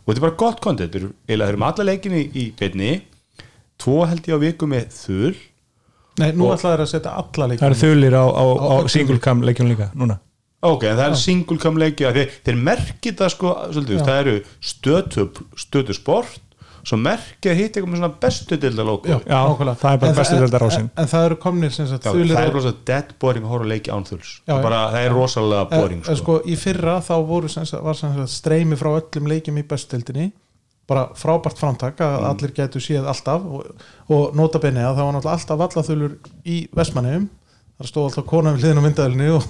og 0.00 0.08
þetta 0.08 0.18
er 0.18 0.24
bara 0.26 0.38
gott 0.42 0.66
erum 0.86 1.14
eða 1.28 1.48
höfum 1.50 1.66
alla 1.68 1.86
leikinni 1.90 2.22
í 2.32 2.46
beinni 2.58 2.92
tvo 3.80 4.00
held 4.08 4.28
ég 4.28 4.36
á 4.36 4.44
viku 4.44 4.68
með 4.68 4.88
þul 4.96 5.34
nei, 6.20 6.32
nú 6.36 6.50
ætlaði 6.52 6.84
að 6.84 6.90
setja 6.94 7.14
alla 7.16 7.30
það 7.32 7.52
leikina 7.52 7.70
eru 7.70 7.80
þulir 7.80 8.16
á, 8.16 8.24
á, 8.28 8.44
á, 8.44 8.72
Á- 8.80 8.90
single 8.92 9.20
cam 9.22 9.44
leikjum 9.46 9.70
líka 9.70 9.90
núna 9.94 10.18
ok, 10.62 10.82
en 10.90 10.96
það 10.98 11.06
er 11.08 11.14
single 11.22 11.58
cam 11.62 11.78
leiki 11.80 12.04
að 12.08 12.18
þeir, 12.20 12.36
þeir 12.44 12.58
merkir 12.68 13.14
það 13.16 13.30
sko 13.34 13.56
svolítið, 13.72 14.04
það 14.06 14.18
eru 14.24 14.36
stötu, 14.60 15.26
stötu 15.56 15.96
sport 15.96 16.40
svo 16.80 16.96
merkir 16.96 17.52
hitt 17.58 17.74
eitthvað 17.76 17.90
með 17.92 17.98
svona 18.00 18.14
bestu 18.22 18.56
dilda 18.56 18.84
logo 18.88 19.04
Já, 19.10 19.18
Já, 19.28 19.40
nákvæmlega. 19.44 19.76
það 19.82 19.92
er 19.92 19.98
bara 20.00 20.10
En 20.10 20.16
bestu 20.16 20.36
ásinn. 20.64 20.86
en, 20.86 20.90
en 21.02 21.08
það 21.10 21.24
eru 21.28 21.36
komnir 21.42 21.72
sem 21.76 21.86
sagt 21.90 22.06
það 22.06 22.20
er 22.40 22.54
svo 22.64 22.72
dead 22.88 23.10
boring 23.20 23.44
að 23.44 23.50
horfa 23.52 23.66
á 23.68 23.72
leiki 23.72 23.90
án 23.92 24.06
þuls 24.08 24.30
Já, 24.46 24.54
já. 24.54 24.62
bara, 24.64 24.78
það 24.94 25.04
er 25.08 25.12
rosalega 25.12 25.66
boring 25.74 26.00
en, 26.00 26.16
sko. 26.16 26.16
sko, 26.22 26.36
í 26.48 26.56
fyrra 26.56 26.94
þá 27.04 27.12
voru 27.28 27.50
sem 27.52 27.66
sagt, 27.68 27.84
var 27.84 27.98
sem 28.00 28.14
sagt, 28.16 28.32
streymi 28.32 28.78
frá 28.80 28.94
öllum 28.96 29.28
leikjum 29.28 29.60
í 29.60 29.66
bestildinni 29.68 30.30
bara 30.88 31.04
frábært 31.14 31.60
framtak 31.60 32.00
að 32.00 32.16
Mm. 32.20 32.30
allir 32.32 32.52
getur 32.56 32.80
séð 32.82 33.06
alltaf 33.12 33.44
og, 33.44 33.84
og 34.08 34.34
nota 34.40 34.58
benni 34.58 34.80
að 34.80 34.96
það 34.96 35.04
var 35.04 35.14
náttúrulega 35.18 35.36
alltaf 35.36 35.60
vallaþulur 35.60 36.16
í 36.48 36.56
Vestmanneum 36.74 37.28
það 37.76 37.92
stóð 37.92 38.08
alltaf 38.08 38.26
kona 38.32 38.54
við 38.56 38.64
hliðin 38.64 38.80
á 38.80 38.86
myndaðilinu 38.88 39.28
og, 39.36 39.44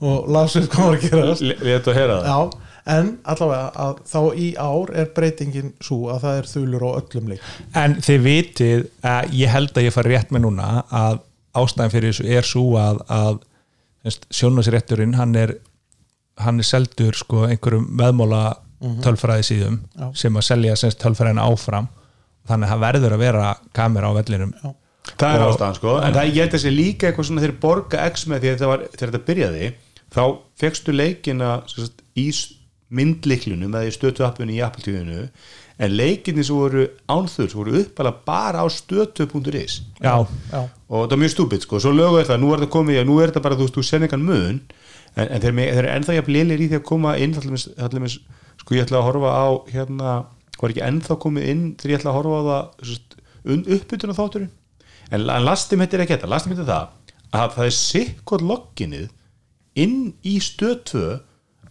og 0.00 0.26
lasið 0.36 0.66
hvað 0.72 0.86
var 0.86 0.96
að 0.96 1.04
gera 1.06 1.36
Létt 1.66 1.86
að 1.88 1.96
heyra 2.00 2.16
það. 2.20 2.26
Já, 2.28 2.72
en 2.96 3.08
allavega 3.24 3.70
að 3.86 4.02
þá 4.12 4.18
í 4.36 4.48
ár 4.60 4.92
er 5.02 5.08
breytingin 5.16 5.72
svo 5.82 5.98
að 6.12 6.20
það 6.26 6.40
er 6.42 6.50
þulur 6.52 6.84
á 6.86 6.90
öllum 7.00 7.30
leik. 7.32 7.46
En 7.74 7.96
þið 8.04 8.20
vitið 8.26 8.84
að 9.02 9.32
ég 9.40 9.54
held 9.56 9.72
að 9.80 9.88
ég 9.88 9.96
fari 9.96 10.12
rétt 10.14 10.30
með 10.36 10.44
núna 10.46 10.68
að 10.90 11.18
ástæðan 11.56 11.94
fyrir 11.94 12.12
þessu 12.12 12.28
er 12.36 12.44
svo 12.46 12.66
að, 12.78 13.00
að 13.08 13.40
sjónasrétturinn 14.30 15.16
hann 15.18 15.34
er 15.40 15.56
hann 16.44 16.60
er 16.60 16.68
seldur 16.68 17.16
sko 17.16 17.46
einhverjum 17.48 17.86
veðmóla 17.96 18.42
tölfræði 19.02 19.46
síðum 19.48 19.78
Já. 19.96 20.10
sem 20.20 20.36
að 20.36 20.44
selja 20.50 20.74
semst 20.76 21.00
tölfræðin 21.00 21.40
áfram. 21.40 21.86
Þannig 22.46 22.68
að 22.68 22.74
það 22.74 22.82
verður 22.84 23.14
að 23.16 23.22
vera 23.24 23.46
kamera 23.74 24.10
á 24.12 24.16
vellinum. 24.20 24.52
Já. 24.62 24.74
Það 25.16 25.32
er 25.32 25.42
Og- 25.42 25.48
ástæðan 25.54 25.76
sko, 25.78 25.94
en 26.02 26.14
það 26.14 26.28
ég 26.28 26.42
held 26.44 26.54
að 26.58 26.62
sé 26.66 26.70
líka 26.74 27.08
eitthvað 27.08 27.26
svona 27.30 27.42
þeir 27.46 27.56
borga 27.62 28.04
x 28.10 28.26
með 28.28 28.40
því 28.44 28.50
að 28.52 28.60
þegar 28.60 28.84
þetta 29.00 29.22
byrjaði 29.30 29.66
þá 30.14 30.22
fegstu 30.60 30.94
leikina 30.94 31.60
sagt, 31.70 32.02
í 32.16 32.30
myndliklunum 32.96 33.74
eða 33.74 33.88
í 33.88 33.94
stötu 33.94 34.24
appunni 34.26 34.58
í 34.58 34.62
Apple-tíðinu 34.62 35.26
en 35.76 35.92
leikinni 35.92 36.44
sem 36.46 36.56
voru 36.56 36.86
ánþur 37.10 37.50
sem 37.50 37.58
voru 37.58 37.80
uppalað 37.82 38.20
bara 38.28 38.62
á 38.62 38.66
stötu.is 38.70 39.80
já, 40.00 40.14
Já, 40.52 40.60
og 40.88 41.08
það 41.08 41.16
er 41.16 41.22
mjög 41.24 41.34
stúbit 41.34 41.66
sko, 41.66 41.80
svo 41.82 41.92
lögu 41.92 42.20
er 42.20 42.28
það, 42.30 42.40
nú 42.44 42.52
er 42.52 42.62
þetta 42.62 42.74
komið 42.76 43.02
nú 43.08 43.18
er 43.20 43.32
þetta 43.32 43.42
bara, 43.44 43.58
þú 43.58 43.66
veist, 43.66 43.76
þú 43.76 43.84
senir 43.88 44.08
engan 44.08 44.24
mun 44.24 44.60
en, 45.16 45.26
en 45.26 45.42
þeir, 45.42 45.60
eru 45.66 45.92
ennþá 45.96 46.16
jafn 46.20 46.36
lélir 46.36 46.62
í 46.62 46.70
því 46.70 46.80
að 46.80 46.86
koma 46.92 47.16
inn 47.20 47.36
allir 47.36 48.04
með, 48.06 48.16
sko 48.62 48.78
ég 48.78 48.86
ætla 48.86 49.02
að 49.02 49.08
horfa 49.10 49.34
á 49.34 49.46
hérna, 49.74 50.14
var 50.60 50.72
ekki 50.72 50.86
ennþá 50.86 51.18
komið 51.26 51.50
inn 51.52 51.66
þegar 51.80 51.92
ég 51.96 52.00
ætla 52.00 52.14
að 52.14 52.18
horfa 52.20 52.38
á 52.38 52.44
það 52.46 53.74
uppbytun 53.76 54.14
á 54.14 54.18
þátturinn? 54.20 54.54
En, 55.10 55.26
en 55.26 55.44
lastum 55.46 55.82
er 55.82 56.02
ekki 56.02 56.16
þetta, 56.16 56.30
lastum 56.30 56.54
þetta 56.54 56.70
það 56.70 56.94
að 57.36 57.54
það 57.56 57.66
er 57.66 57.76
sikkot 57.76 58.42
logginið 58.46 59.10
inn 59.82 60.12
í 60.26 60.36
stöð 60.42 60.76
2 60.92 61.06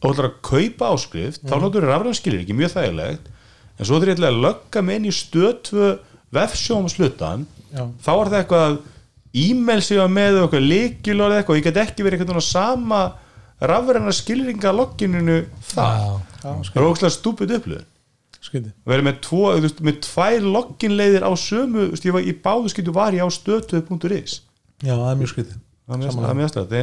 og 0.05 0.09
ætlar 0.11 0.29
að 0.29 0.41
kaupa 0.45 0.91
áskrift 0.93 1.45
þá 1.47 1.55
notur 1.61 1.87
rafrænskilir 1.89 2.43
ekki 2.43 2.57
mjög 2.57 2.75
þægilegt 2.75 3.31
en 3.75 3.87
svo 3.87 3.99
ég 4.01 4.13
ætla 4.15 4.31
að 4.31 4.41
lögga 4.45 4.83
mig 4.85 4.99
inn 4.99 5.09
í 5.09 5.15
stöð 5.15 5.55
2 5.71 5.89
vefsjóm 6.35 6.89
slutan 6.91 7.47
Já. 7.71 7.87
þá 8.03 8.11
er 8.13 8.31
það 8.31 8.39
eitthvað 8.41 8.77
e-mail 9.35 9.81
sem 9.83 9.97
ég 9.97 10.03
var 10.03 10.13
með 10.15 10.37
og 10.39 10.45
eitthvað 10.45 10.69
líkilor 10.69 11.33
eða 11.33 11.41
eitthvað, 11.41 11.59
ég 11.59 11.67
get 11.67 11.81
ekki 11.83 12.05
verið 12.05 12.23
eitthvað 12.23 12.45
sama 12.45 13.01
rafræna 13.59 14.13
skilringa 14.15 14.71
loggininu 14.75 15.41
það 15.73 16.07
það 16.43 16.79
er 16.79 16.87
ógslag 16.89 17.13
stúpid 17.15 17.53
upplöð 17.55 17.83
skildi 18.45 18.71
verið 18.87 19.07
með, 19.07 19.29
veist, 19.63 19.79
með 19.85 20.01
tvær 20.05 20.47
logginleiðir 20.55 21.25
á 21.25 21.31
sömu, 21.39 21.89
veist, 21.93 22.05
ég 22.05 22.15
var, 22.15 22.25
í 22.25 22.35
báðu 22.45 22.71
skildu 22.73 22.93
var 22.95 23.15
ég 23.15 23.25
á 23.25 23.29
stötu.is 23.31 24.41
Já, 24.83 24.93
það 24.93 25.09
er 25.09 25.19
mjög 25.21 25.31
skildi 25.33 25.57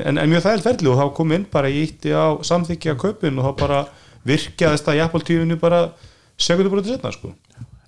en, 0.08 0.18
en 0.18 0.30
mjög 0.30 0.44
þægilt 0.46 0.62
ferli 0.68 0.88
og 0.92 0.98
þá 1.00 1.06
kom 1.16 1.32
inn 1.34 1.46
bara 1.50 1.68
ég 1.72 1.88
ítti 1.90 2.12
á 2.14 2.38
samþykja 2.46 2.94
kaupin 3.02 3.38
og 3.42 3.48
þá 3.48 3.52
bara 3.60 3.80
virkjaðist 4.28 4.88
Apple 4.92 5.20
TV-inu 5.26 5.56
bara 5.60 5.80
sekundu 6.38 6.70
bara 6.70 6.82
til 6.86 6.94
setna 6.94 7.10
sko. 7.12 7.32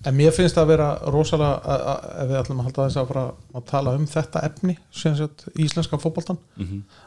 En 0.05 0.17
mér 0.19 0.35
finnst 0.37 0.57
það 0.59 0.65
að 0.67 0.73
vera 0.75 0.89
rosalega 1.15 1.61
að- 1.65 1.85
að- 1.93 2.09
ef 2.23 2.27
við 2.29 2.39
ætlum 2.41 2.59
að 2.61 2.67
halda 2.67 2.87
þess 2.89 2.99
að 3.01 3.07
fara 3.12 3.23
að 3.55 3.65
tala 3.71 3.95
um 3.97 4.07
þetta 4.07 4.43
efni 4.45 4.75
sem 4.93 5.15
sagt, 5.17 5.47
í 5.57 5.65
íslenska 5.65 5.97
fótboltan 6.03 6.39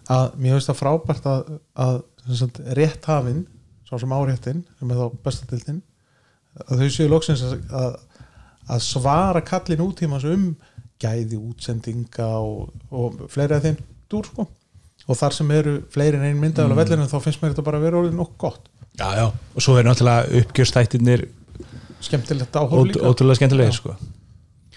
að 0.09 0.31
mér 0.41 0.55
finnst 0.55 0.71
það 0.71 0.79
frábært 0.79 1.27
að, 1.29 1.51
að 1.75 2.01
sagt, 2.39 2.59
rétthafinn 2.79 3.43
sá 3.89 3.99
sem 3.99 4.09
áréttin, 4.17 4.63
sem 4.79 4.91
er 4.91 4.97
þá 4.97 5.11
bestatildin 5.23 5.81
að 6.71 6.79
þau 6.81 6.89
séu 6.89 7.07
loksins 7.11 7.43
að, 7.43 7.59
að, 7.71 7.99
að 8.69 8.81
svara 8.81 9.41
kallin 9.45 9.83
útímans 9.85 10.25
um 10.25 10.55
gæði 10.99 11.37
útsendinga 11.37 12.31
og, 12.41 12.71
og 12.91 13.27
fleiri 13.29 13.55
af 13.59 13.61
þeim 13.67 13.77
dúr 14.11 14.29
sko. 14.29 14.47
Og 15.07 15.15
þar 15.15 15.35
sem 15.37 15.51
eru 15.55 15.77
fleiri 15.93 16.19
en 16.19 16.25
einn 16.27 16.41
myndaðal 16.41 16.75
á 16.75 16.79
vellinu 16.81 17.07
þá 17.07 17.19
finnst 17.23 17.43
mér 17.43 17.53
þetta 17.53 17.67
bara 17.67 17.79
að 17.79 17.87
vera 17.87 18.01
orðið 18.01 18.17
nokkuð 18.17 18.41
gott. 18.43 18.71
Já, 18.97 19.07
já. 19.13 19.27
og 19.29 19.61
svo 19.61 19.75
er 19.77 19.85
náttúrulega 19.85 20.41
uppgjörstættirnir 20.41 21.27
skemmtilegt 22.01 22.55
áhóð 22.57 22.89
líka. 22.89 23.05
ótrúlega 23.05 23.39
skemmtilegir 23.39 23.77
sko. 23.77 23.93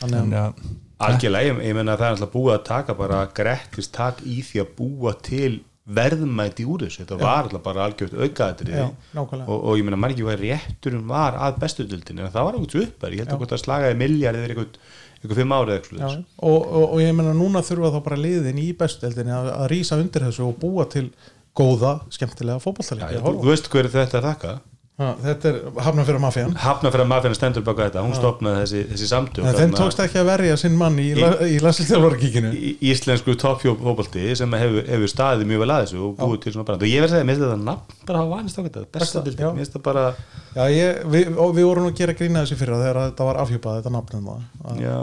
þannig 0.00 0.36
að 0.36 0.60
algjörlega, 1.00 1.48
ég, 1.48 1.62
ég 1.70 1.76
menna 1.76 1.96
að 1.96 2.02
það 2.02 2.06
er 2.06 2.16
alltaf 2.16 2.32
búið 2.34 2.54
að 2.54 2.62
taka 2.68 2.96
bara 2.98 3.20
grettist 3.36 3.92
tak 3.96 4.20
í 4.28 4.40
því 4.44 4.62
að 4.62 4.72
búa 4.76 5.14
til 5.24 5.52
verðmæti 5.90 6.66
úr 6.68 6.84
þessu, 6.84 7.02
þetta 7.02 7.18
var 7.18 7.46
alltaf 7.46 7.62
bara 7.64 7.86
algjört 7.88 8.12
aukaðatrið 8.14 8.76
og, 9.16 9.54
og 9.56 9.72
ég 9.80 9.86
menna 9.86 9.98
margir 9.98 10.28
hvað 10.28 10.44
rétturinn 10.44 11.08
var 11.08 11.38
að 11.40 11.62
bestudildin 11.64 12.20
en 12.20 12.30
það 12.30 12.46
var 12.46 12.58
eitthvað 12.60 12.84
uppar, 12.84 13.16
ég 13.16 13.24
held 13.24 13.32
að 13.32 13.40
hvort 13.40 13.56
að 13.56 13.62
slagaði 13.64 13.98
miljard 14.04 14.38
eða 14.38 14.50
eitthvað, 14.52 14.76
eitthvað 15.20 15.42
fimm 15.42 15.52
árið 15.56 15.74
eitthvað 15.76 16.06
og, 16.08 16.56
og, 16.56 16.86
og 16.86 17.02
ég 17.02 17.12
meina 17.16 17.34
núna 17.36 17.62
þurfa 17.66 17.92
þá 17.96 18.00
bara 18.06 18.20
liðin 18.20 18.60
í 18.62 18.70
bestudeldinni 18.78 19.36
að, 19.36 19.50
að 19.56 19.68
rýsa 19.74 20.00
undir 20.00 20.26
þessu 20.28 20.46
og 20.46 20.56
búa 20.62 20.86
til 20.88 21.10
góða, 21.56 21.98
skemmtilega 22.14 22.58
Já, 22.58 22.64
fótballtaleiki 22.64 23.20
þú, 23.20 23.34
veist 23.50 23.70
hver 23.72 23.90
þetta 23.92 24.20
er 24.20 24.26
þakka 24.30 24.54
Ha, 25.00 25.06
þetta 25.24 25.48
er 25.48 25.58
hafna 25.80 26.04
fyrir 26.04 26.20
mafían. 26.20 26.50
Hafna 26.60 26.90
fyrir 26.92 27.06
að 27.06 27.08
mafina 27.08 27.36
stendur 27.38 27.62
baka 27.64 27.86
þetta. 27.86 28.02
Hún 28.04 28.12
stopnaði 28.18 28.58
þessi, 28.66 28.80
þessi 28.90 29.06
samtök 29.08 29.46
en 29.48 29.56
þeim 29.56 29.72
tókst 29.78 30.02
ekki 30.04 30.20
að 30.20 30.26
verja 30.28 30.58
sinn 30.60 30.76
mann 30.76 30.98
í, 31.00 31.06
Í- 31.14 31.30
í, 31.46 31.54
landslýstjálfarkíkinu 31.64 32.50
íslensku 32.90 33.36
toppfóbalti 33.40 34.26
sem 34.36 34.58
hefur, 34.60 34.84
hefur 34.92 35.12
staðið 35.14 35.48
mjög 35.48 35.64
vel 35.64 35.70
að 35.72 35.86
þessu 35.86 36.02
og 36.04 36.12
búið 36.20 36.42
til 36.44 36.54
svona 36.58 36.68
brand. 36.68 36.84
Og 36.84 36.92
ég 36.92 37.00
verði 37.00 37.08
að 37.08 37.16
segja, 37.16 37.28
mér 37.30 37.38
finnst 37.40 37.46
þetta 37.48 37.64
nafn 37.70 38.04
bara 38.10 38.20
hafa 38.20 38.34
vanist 38.36 38.60
á 38.60 38.62
þetta, 38.66 38.84
besta 38.98 39.24
dildi 39.24 39.42
já. 39.46 39.48
mér 39.48 39.64
finnst 39.64 39.74
þetta 39.78 39.84
bara, 39.88 40.04
Já, 40.50 40.62
ég, 40.74 41.02
við, 41.16 41.32
við 41.56 41.64
vorum 41.70 41.88
að 41.88 41.96
gera 42.02 42.18
grína 42.20 42.44
þessu 42.44 42.60
fyrra 42.60 42.80
þegar 42.84 43.02
þetta 43.06 43.28
var 43.30 43.42
afhjúpað, 43.46 43.80
þetta 43.80 43.96
nafnum 43.96 44.30
það 44.34 44.84
já 44.84 44.96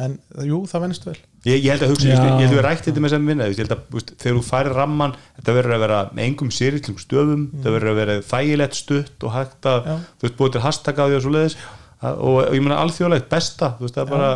en 0.00 0.14
jú, 0.48 0.58
það 0.70 0.80
venst 0.86 1.04
vel. 1.06 1.16
Ég, 1.44 1.58
ég 1.64 1.70
held 1.74 1.82
að 1.84 1.90
hugsa, 1.92 2.06
Já. 2.08 2.14
ég, 2.14 2.22
held 2.38 2.52
að 2.52 2.56
við 2.56 2.62
rætti 2.66 2.86
þetta 2.90 3.02
með 3.04 3.10
sem 3.12 3.26
vinna 3.26 3.46
ég 3.50 3.58
held 3.60 3.72
að 3.74 3.80
þú 3.90 3.98
veist, 3.98 4.12
þegar 4.22 4.36
þú 4.38 4.42
færir 4.46 4.76
ramman 4.78 5.14
þetta 5.36 5.54
verður 5.58 5.74
að 5.76 5.82
vera 5.84 5.98
með 6.14 6.24
engum 6.28 6.50
sýritlum 6.54 6.98
stöfum 7.02 7.42
þetta 7.56 7.74
verður 7.76 7.90
að 7.92 7.98
vera 8.02 8.16
þægilegt 8.30 8.78
stutt 8.78 9.26
og 9.26 9.34
hægt 9.36 9.68
að, 9.72 9.88
Já. 9.90 9.96
þú 10.20 10.26
veist, 10.28 10.36
búið 10.38 10.52
til 10.56 10.62
hashtag 10.66 11.02
á 11.02 11.04
því 11.08 11.16
og 11.18 11.24
svo 11.26 11.32
leiðis 11.34 11.56
og, 12.02 12.36
og 12.38 12.54
ég 12.56 12.62
meina 12.64 12.78
alþjóðlegt 12.84 13.28
besta, 13.32 13.72
þú 13.78 13.86
veist, 13.88 13.98
það 13.98 14.04
er 14.06 14.12
bara 14.14 14.30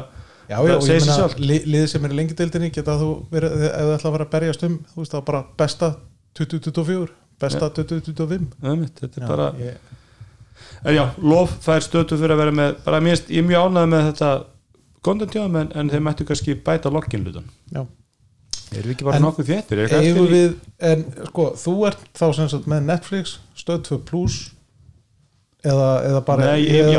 Já, 0.47 0.57
já, 0.57 0.59
það 0.67 0.77
og 0.77 0.91
ég 0.93 1.07
sjálft. 1.07 1.41
li, 1.43 1.57
liðið 1.67 1.89
sem 1.91 2.05
er 2.07 2.13
í 2.13 2.19
lengi 2.21 2.35
deildinni 2.39 2.69
geta 2.75 2.99
þú 3.01 3.09
verið, 3.33 3.55
ef 3.67 3.87
þú 3.87 3.95
ætla 3.97 4.11
að 4.11 4.17
vera 4.19 4.27
að 4.29 4.35
berjast 4.37 4.67
um 4.69 4.77
þú 4.93 5.01
veist, 5.03 5.15
það 5.15 5.23
er 5.23 5.27
bara 5.31 5.41
besta 5.63 5.89
2024 6.39 7.09
besta 7.43 7.71
2025 7.75 8.45
Einmitt, 8.63 9.01
þetta 9.01 9.19
er 9.19 9.25
Já, 9.25 9.31
bara, 9.31 9.49
ég, 9.59 9.95
en 10.87 10.95
já, 10.97 11.03
lof 11.23 11.57
fær 11.65 11.83
stötu 11.85 12.19
fyrir 12.21 12.37
að 12.37 12.43
vera 12.45 12.55
með, 12.55 12.77
bara 12.87 13.01
finnst- 13.03 13.33
ég 13.35 13.43
er 13.43 13.49
mjög 13.51 13.67
ánægð 13.71 13.91
með 13.97 14.07
þetta 14.13 14.31
kontentjáðum 15.07 15.61
en, 15.63 15.71
en 15.79 15.93
þeir 15.93 16.05
mættu 16.09 16.27
kannski 16.29 16.57
bæta 16.67 16.93
lokkinlutan 16.93 17.47
já. 17.73 17.83
erum 18.75 18.91
við 18.91 18.93
ekki 18.97 19.09
bara 19.09 19.23
nokkuð 19.23 19.51
þéttir, 19.53 19.85
við, 20.35 20.59
en 20.91 21.07
sko, 21.31 21.49
þú 21.63 21.79
ert 21.91 22.05
þá 22.19 22.27
sem 22.41 22.53
sagt 22.53 22.69
með 22.71 22.87
Netflix, 22.91 23.39
Stöð 23.57 23.83
2 23.91 24.03
Plus 24.11 24.41
eða, 25.67 25.89
eða 26.07 26.21
bara 26.27 26.47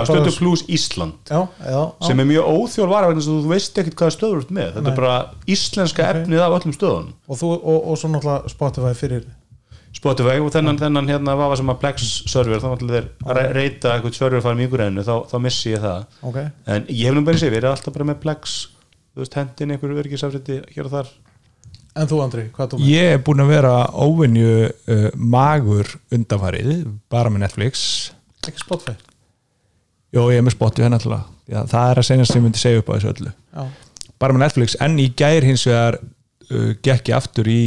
bara- 0.04 0.06
stötu 0.10 0.34
plus 0.38 0.64
Ísland 0.68 1.32
já, 1.32 1.40
já, 1.64 1.82
sem 2.08 2.20
er 2.20 2.26
mjög 2.30 2.50
þess 3.20 3.30
að 3.32 3.42
þú 3.46 3.52
veist 3.54 3.82
ekkert 3.82 4.00
hvaða 4.02 4.16
stöður 4.16 4.38
þú 4.38 4.44
ert 4.44 4.54
með 4.58 4.70
þetta 4.76 4.84
Nei. 4.88 4.92
er 4.92 5.00
bara 5.02 5.18
íslenska 5.56 6.04
Ok. 6.08 6.22
efnið 6.22 6.44
af 6.46 6.56
öllum 6.58 6.76
stöðunum 6.76 7.14
og, 7.28 7.40
þú, 7.42 7.52
og, 7.56 7.78
og 7.92 8.00
svo 8.02 8.12
náttúrulega 8.14 8.54
Spotify 8.54 8.94
fyrir 8.98 9.28
Spotify 9.96 10.38
og 10.44 10.52
þennan, 10.54 10.78
þennan 10.82 11.08
hérna 11.10 11.34
vafa 11.40 11.56
sem 11.58 11.70
að 11.72 11.80
Plex 11.82 12.08
server, 12.30 12.60
þá 12.62 12.68
náttúrulega 12.74 13.00
þeir 13.02 13.30
að 13.32 13.38
re- 13.40 13.54
reyta 13.56 13.94
eitthvað 13.96 14.18
server 14.20 14.44
farum 14.46 14.60
í 14.62 14.68
ykkur 14.68 14.84
ennu, 14.88 15.06
þá, 15.08 15.14
þá 15.32 15.38
missi 15.42 15.72
ég 15.74 15.82
það. 15.82 16.04
Ok, 16.30 16.38
en 16.76 16.86
ég 16.92 17.08
hef 17.10 17.16
nú 17.18 17.24
bara 17.26 17.42
sér, 17.42 17.54
við 17.56 17.62
erum 17.64 17.74
alltaf 17.78 17.96
bara 17.96 18.10
með 18.12 18.20
Plex 18.26 18.58
þú 19.18 19.24
veist, 19.24 19.38
hendin 19.40 19.74
einhverju 19.74 20.02
örgisafriti 20.04 20.60
hér 20.76 20.90
og 20.90 20.94
þar. 20.94 21.10
En 21.98 22.06
þú 22.12 22.20
Andri, 22.22 22.44
hvað 22.54 22.68
er 22.68 22.72
þú 22.76 22.78
með? 22.84 22.90
ég 22.94 23.14
er 23.16 23.24
búin 23.26 23.42
að 23.42 23.48
vera 23.56 23.72
óvenju 24.06 24.52
uh, 24.68 25.08
magur 25.18 25.90
undanfarið 26.14 26.70
bara 27.10 27.32
með 27.34 27.48
Netflix. 27.48 27.88
Ekki 28.46 28.62
Spotify? 28.62 28.94
Jó, 30.14 30.28
ég 30.30 30.38
er 30.38 30.46
með 30.46 30.54
Spotify 30.56 30.92
náttúrulega. 30.94 31.26
Já, 31.50 31.64
það 31.72 31.90
er 31.96 32.02
að 32.04 32.06
senast 32.12 32.32
sem 32.36 32.40
ég 32.42 32.46
myndi 32.46 32.62
segja 32.62 32.84
upp 32.84 32.92
á 32.92 32.96
þessu 33.00 33.10
öllu. 33.16 33.34
Já, 33.58 33.66
bara 34.22 34.36
með 34.38 34.44
Netflix, 34.46 34.78
en 34.86 35.00
í 35.02 35.08
gær 35.18 35.46
hins 35.48 35.66
vegar 35.68 35.98
uh, 36.04 36.70
gekk 36.86 37.10
ég 37.12 37.18
aftur 37.18 37.50
í, 37.50 37.60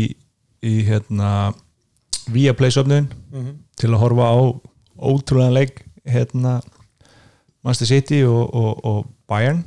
í 0.63 0.77
hérna 0.87 1.33
via 2.33 2.53
playsöfnun 2.55 3.09
Mhm. 3.33 3.57
til 3.77 3.91
að 3.91 4.01
horfa 4.03 4.27
á 4.31 4.39
ótrúlega 5.01 5.53
leik 5.53 5.85
hérna 6.07 6.61
Manchester 7.65 7.87
City 7.87 8.23
og, 8.25 8.55
og, 8.55 8.85
og 8.85 9.07
Bayern 9.29 9.65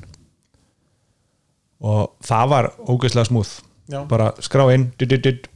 og 1.84 2.14
það 2.24 2.50
var 2.54 2.70
ógeðslega 2.88 3.28
smúð 3.30 3.50
já. 3.92 4.04
bara 4.08 4.32
skrá 4.44 4.68
inn 4.74 4.92
did, 5.00 5.10
did, 5.10 5.24
did. 5.26 5.48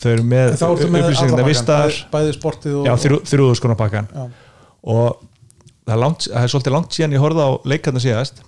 þau 0.00 0.10
eru 0.12 0.24
með 0.28 0.56
já, 2.88 2.94
þrjú, 3.04 3.20
þrjúðu 3.30 3.58
skona 3.60 3.76
pakkan 3.78 4.08
já, 4.12 4.24
og 4.84 5.22
það 5.86 5.94
er, 5.94 6.00
langt, 6.02 6.26
það 6.32 6.42
er 6.42 6.52
svolítið 6.54 6.76
langt 6.76 6.96
síðan 6.98 7.14
ég 7.16 7.22
horfði 7.24 7.46
á 7.46 7.50
leikarna 7.72 8.02
síðast 8.02 8.42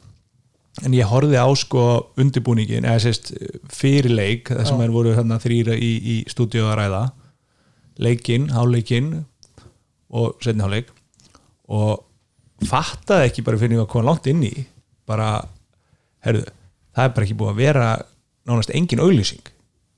en 0.84 0.92
ég 0.96 1.08
horfði 1.08 1.38
á 1.40 1.48
sko 1.56 1.84
undirbúningin 2.20 2.84
eða 2.84 3.00
sérst 3.06 3.30
fyrir 3.72 4.12
leik 4.12 4.50
sem 4.52 4.76
Já. 4.76 4.84
er 4.84 4.92
voru 4.92 5.14
þarna 5.16 5.38
þrýra 5.40 5.76
í, 5.78 5.92
í 5.96 6.16
stúdíu 6.28 6.66
að 6.68 6.76
ræða 6.82 7.04
leikinn, 8.02 8.50
háleikinn 8.54 9.10
og 10.12 10.36
setni 10.44 10.64
háleik 10.64 10.92
og 11.72 12.04
fattaði 12.66 13.30
ekki 13.30 13.44
bara 13.46 13.60
fyrir 13.60 13.82
að 13.82 13.90
koma 13.92 14.10
langt 14.10 14.28
inn 14.30 14.44
í 14.46 14.54
bara, 15.06 15.40
herðu 16.24 16.46
það 16.96 17.04
er 17.04 17.12
bara 17.16 17.26
ekki 17.26 17.38
búið 17.38 17.52
að 17.52 17.60
vera 17.60 17.90
nánast 18.46 18.72
engin 18.72 19.02
auglýsing. 19.02 19.52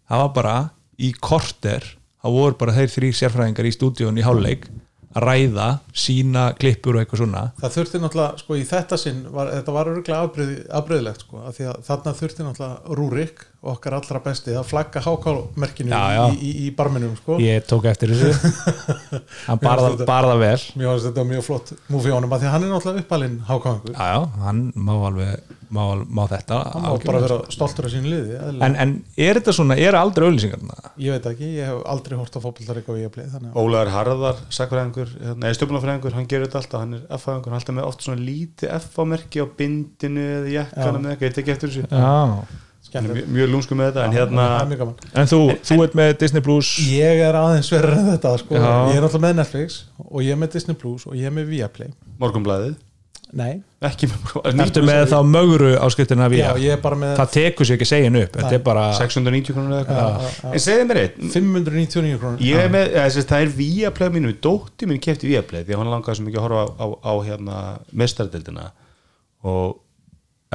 Það 0.09 0.22
var 0.24 0.34
bara 0.34 0.57
í 0.99 1.12
korter 1.14 1.84
það 2.18 2.36
voru 2.38 2.59
bara 2.59 2.74
þeir 2.76 2.92
þrý 2.92 3.11
sérfræðingar 3.14 3.68
í 3.68 3.74
stúdíun 3.74 4.18
í 4.18 4.26
háleik 4.26 4.66
að 5.16 5.24
ræða, 5.24 5.68
sína 5.96 6.49
klippur 6.59 6.99
og 6.99 7.03
eitthvað 7.03 7.22
svona. 7.22 7.44
Það 7.59 7.76
þurfti 7.76 8.01
náttúrulega 8.03 8.42
sko 8.42 8.59
í 8.59 8.64
þetta 8.68 8.99
sinn, 9.01 9.22
var, 9.34 9.53
þetta 9.55 9.74
var 9.74 9.90
afbreyð, 10.18 10.51
afbreyðilegt 10.78 11.24
sko, 11.24 11.44
af 11.49 11.57
því 11.57 11.68
að 11.70 11.78
þarna 11.88 12.14
þurfti 12.18 12.46
náttúrulega 12.46 12.99
Rúrik, 12.99 13.44
okkar 13.59 13.96
allra 13.98 14.20
besti 14.22 14.52
að 14.54 14.68
flagga 14.70 15.00
hákálmerkinu 15.02 15.90
Já, 15.90 16.02
já. 16.14 16.20
í, 16.30 16.36
í, 16.38 16.50
í 16.68 16.70
barminum 16.78 17.16
sko. 17.18 17.40
Ég 17.42 17.64
tók 17.66 17.88
eftir 17.90 18.12
þessu. 18.14 18.52
Hann 19.48 19.59
barða, 19.62 19.88
þetta- 19.96 20.06
barða 20.09 20.36
vel. 20.38 20.59
Mér 20.78 20.92
finnst 20.92 21.09
þetta 21.09 21.24
mjög 21.26 21.42
flott 21.48 21.72
múfi 21.90 22.12
á 22.12 22.16
honum 22.18 22.34
að 22.36 22.44
því 22.44 22.48
að 22.48 22.54
hann 22.54 22.66
er 22.68 22.72
náttúrulega 22.74 23.02
uppalinn 23.04 23.38
hákáðingur 23.48 23.94
já, 23.96 24.04
já, 24.14 24.20
hann 24.44 24.61
má 24.76 24.92
alveg 25.09 25.54
má, 25.74 25.80
má 26.06 26.22
þetta 26.30 26.59
hann 26.72 26.84
má 26.86 26.92
bara 27.02 27.22
vera 27.24 27.38
stoltur 27.52 27.88
af 27.88 27.92
sínu 27.92 28.09
liði 28.12 28.36
eðlilega. 28.38 28.68
en, 28.68 28.76
en 28.84 28.92
er 29.26 29.40
þetta 29.40 29.54
svona, 29.59 29.76
er 29.84 29.98
aldrei 29.98 30.28
auglýsingarna 30.30 30.92
ég 31.02 31.16
veit 31.16 31.26
ekki, 31.32 31.50
ég 31.59 31.68
hef 31.68 31.82
aldrei 31.92 32.16
hort 32.20 32.38
á 32.38 32.40
fótboltarík 32.44 32.88
á 32.88 32.92
Viaplay 32.96 33.28
þannig 33.34 33.50
að 33.52 33.61
Ólaður 33.64 33.92
Harðar, 33.96 34.40
sakfræðingur 34.59 35.12
nei, 35.42 35.50
stjórnumfræðingur, 35.59 36.16
hann 36.16 36.30
gerir 36.30 36.48
þetta 36.48 36.62
alltaf 36.62 36.84
hann 36.84 36.96
er 37.00 37.04
F-fræðingur, 37.18 37.50
hann 37.52 37.59
er 37.59 37.61
alltaf 37.61 37.78
með 37.80 37.90
oft 37.90 38.06
svona 38.06 38.24
lítið 38.30 38.72
F-merki 38.78 39.44
á 39.44 39.46
bindinu 39.61 40.24
eða 40.38 40.54
jakkana 40.56 41.02
með 41.04 41.14
eitthvað, 41.16 41.28
ég 41.28 41.36
tek 41.40 41.52
eftir 41.56 41.74
þessu 41.74 42.67
já. 42.93 42.99
er 43.01 43.07
mjög, 43.09 43.30
mjög 43.36 43.53
lúmsku 43.55 43.78
með 43.78 43.91
þetta 43.91 44.05
en 44.07 44.16
hérna, 44.16 44.49
mjög 44.70 44.82
gaman. 44.82 45.07
En 45.12 45.30
þú, 45.30 45.41
þú 45.70 45.78
ert 45.84 45.97
með 46.01 46.12
Disney 46.24 46.45
Plus. 46.49 46.72
Ég 46.89 47.22
er 47.28 47.39
aðeins 47.39 47.72
verður 47.72 47.97
en 48.01 48.11
þetta 48.14 48.34
sko. 48.43 48.59
Já. 48.59 48.68
ég 48.91 48.99
er 48.99 49.07
náttúrulega 49.07 49.24
með 49.28 49.41
Netflix 49.43 49.80
og 50.09 50.20
ég 50.26 50.36
er 50.36 50.43
með 50.43 50.53
Disney 50.59 50.78
Plus 50.78 51.09
og 51.09 51.16
ég 51.18 51.30
er 51.30 51.34
með 51.39 51.51
Viaplay. 51.53 51.95
Morgunblæðið 52.18 52.76
nei, 53.36 53.59
ertu 53.84 54.82
með 54.86 55.11
þá 55.11 55.18
mögru 55.26 55.72
áskriftina 55.84 56.28
já, 56.32 56.53
við 56.55 56.62
ég 56.64 56.74
er 56.76 56.80
bara 56.80 56.97
með 56.99 57.14
það 57.18 57.32
tekur 57.34 57.68
sér 57.68 57.76
ekki 57.76 57.86
að 57.86 57.91
segja 57.91 58.09
henni 58.09 58.22
upp 58.24 58.36
þetta 58.39 58.57
er 58.57 58.62
bara 58.64 58.84
690 58.97 59.57
krónur 59.57 59.74
eða 59.74 59.78
Já, 59.78 59.82
eitthvað 59.82 60.22
já, 60.24 60.30
já. 60.39 60.53
en 60.53 60.64
segðu 60.64 60.86
mér 60.89 61.01
eitt 61.03 61.18
599 61.34 62.20
krónur. 62.22 62.45
Ég 62.49 62.62
er 62.62 62.72
með, 62.72 62.97
það 63.18 63.43
er 63.45 63.53
Viaplay 63.59 64.12
mínu 64.16 64.32
dótti 64.45 64.89
mín 64.89 65.03
kefti 65.05 65.28
Viaplay 65.28 65.66
því 65.66 65.76
að 65.76 65.82
hann 65.82 65.93
langaði 65.93 66.20
svo 66.20 66.28
mikið 66.28 66.41
að 66.41 66.47
horfa 66.47 66.64
á, 66.64 66.86
á, 66.86 66.86
á 67.05 67.12
hérna 67.28 67.59
mestardildina 68.03 68.66
og 69.45 69.76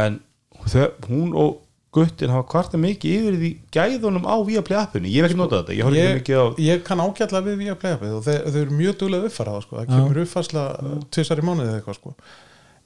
en 0.02 0.20
þau, 0.66 0.88
hún 1.12 1.38
og 1.38 1.60
guttin 1.94 2.32
hafa 2.34 2.46
kvarta 2.50 2.80
mikið 2.82 3.14
yfir 3.18 3.36
því 3.42 3.52
gæðunum 3.74 4.26
á 4.26 4.36
Viaplay 4.48 4.80
appinu, 4.80 5.10
ég 5.12 5.22
hef 5.22 5.30
ekki 5.30 5.40
notað 5.40 5.62
þetta 5.62 5.76
ég 5.78 5.98
ég, 5.98 6.32
á 6.34 6.46
ég 6.64 6.82
kann 6.88 7.04
ágætlega 7.04 7.46
við 7.48 7.60
Viaplay 7.62 7.98
appið 7.98 8.16
og 8.18 8.24
þeir 8.26 8.60
eru 8.64 8.78
mjög 8.80 8.98
duglega 9.02 9.30
uppfærað 9.30 9.60
sko. 9.66 9.78
það 9.80 9.92
kemur 9.92 10.22
uppfærsla 10.24 10.66
tvisar 11.14 11.42
í 11.42 11.46
mánuði 11.46 11.68
eða 11.70 11.80
eitthvað 11.80 12.00
sko. 12.00 12.14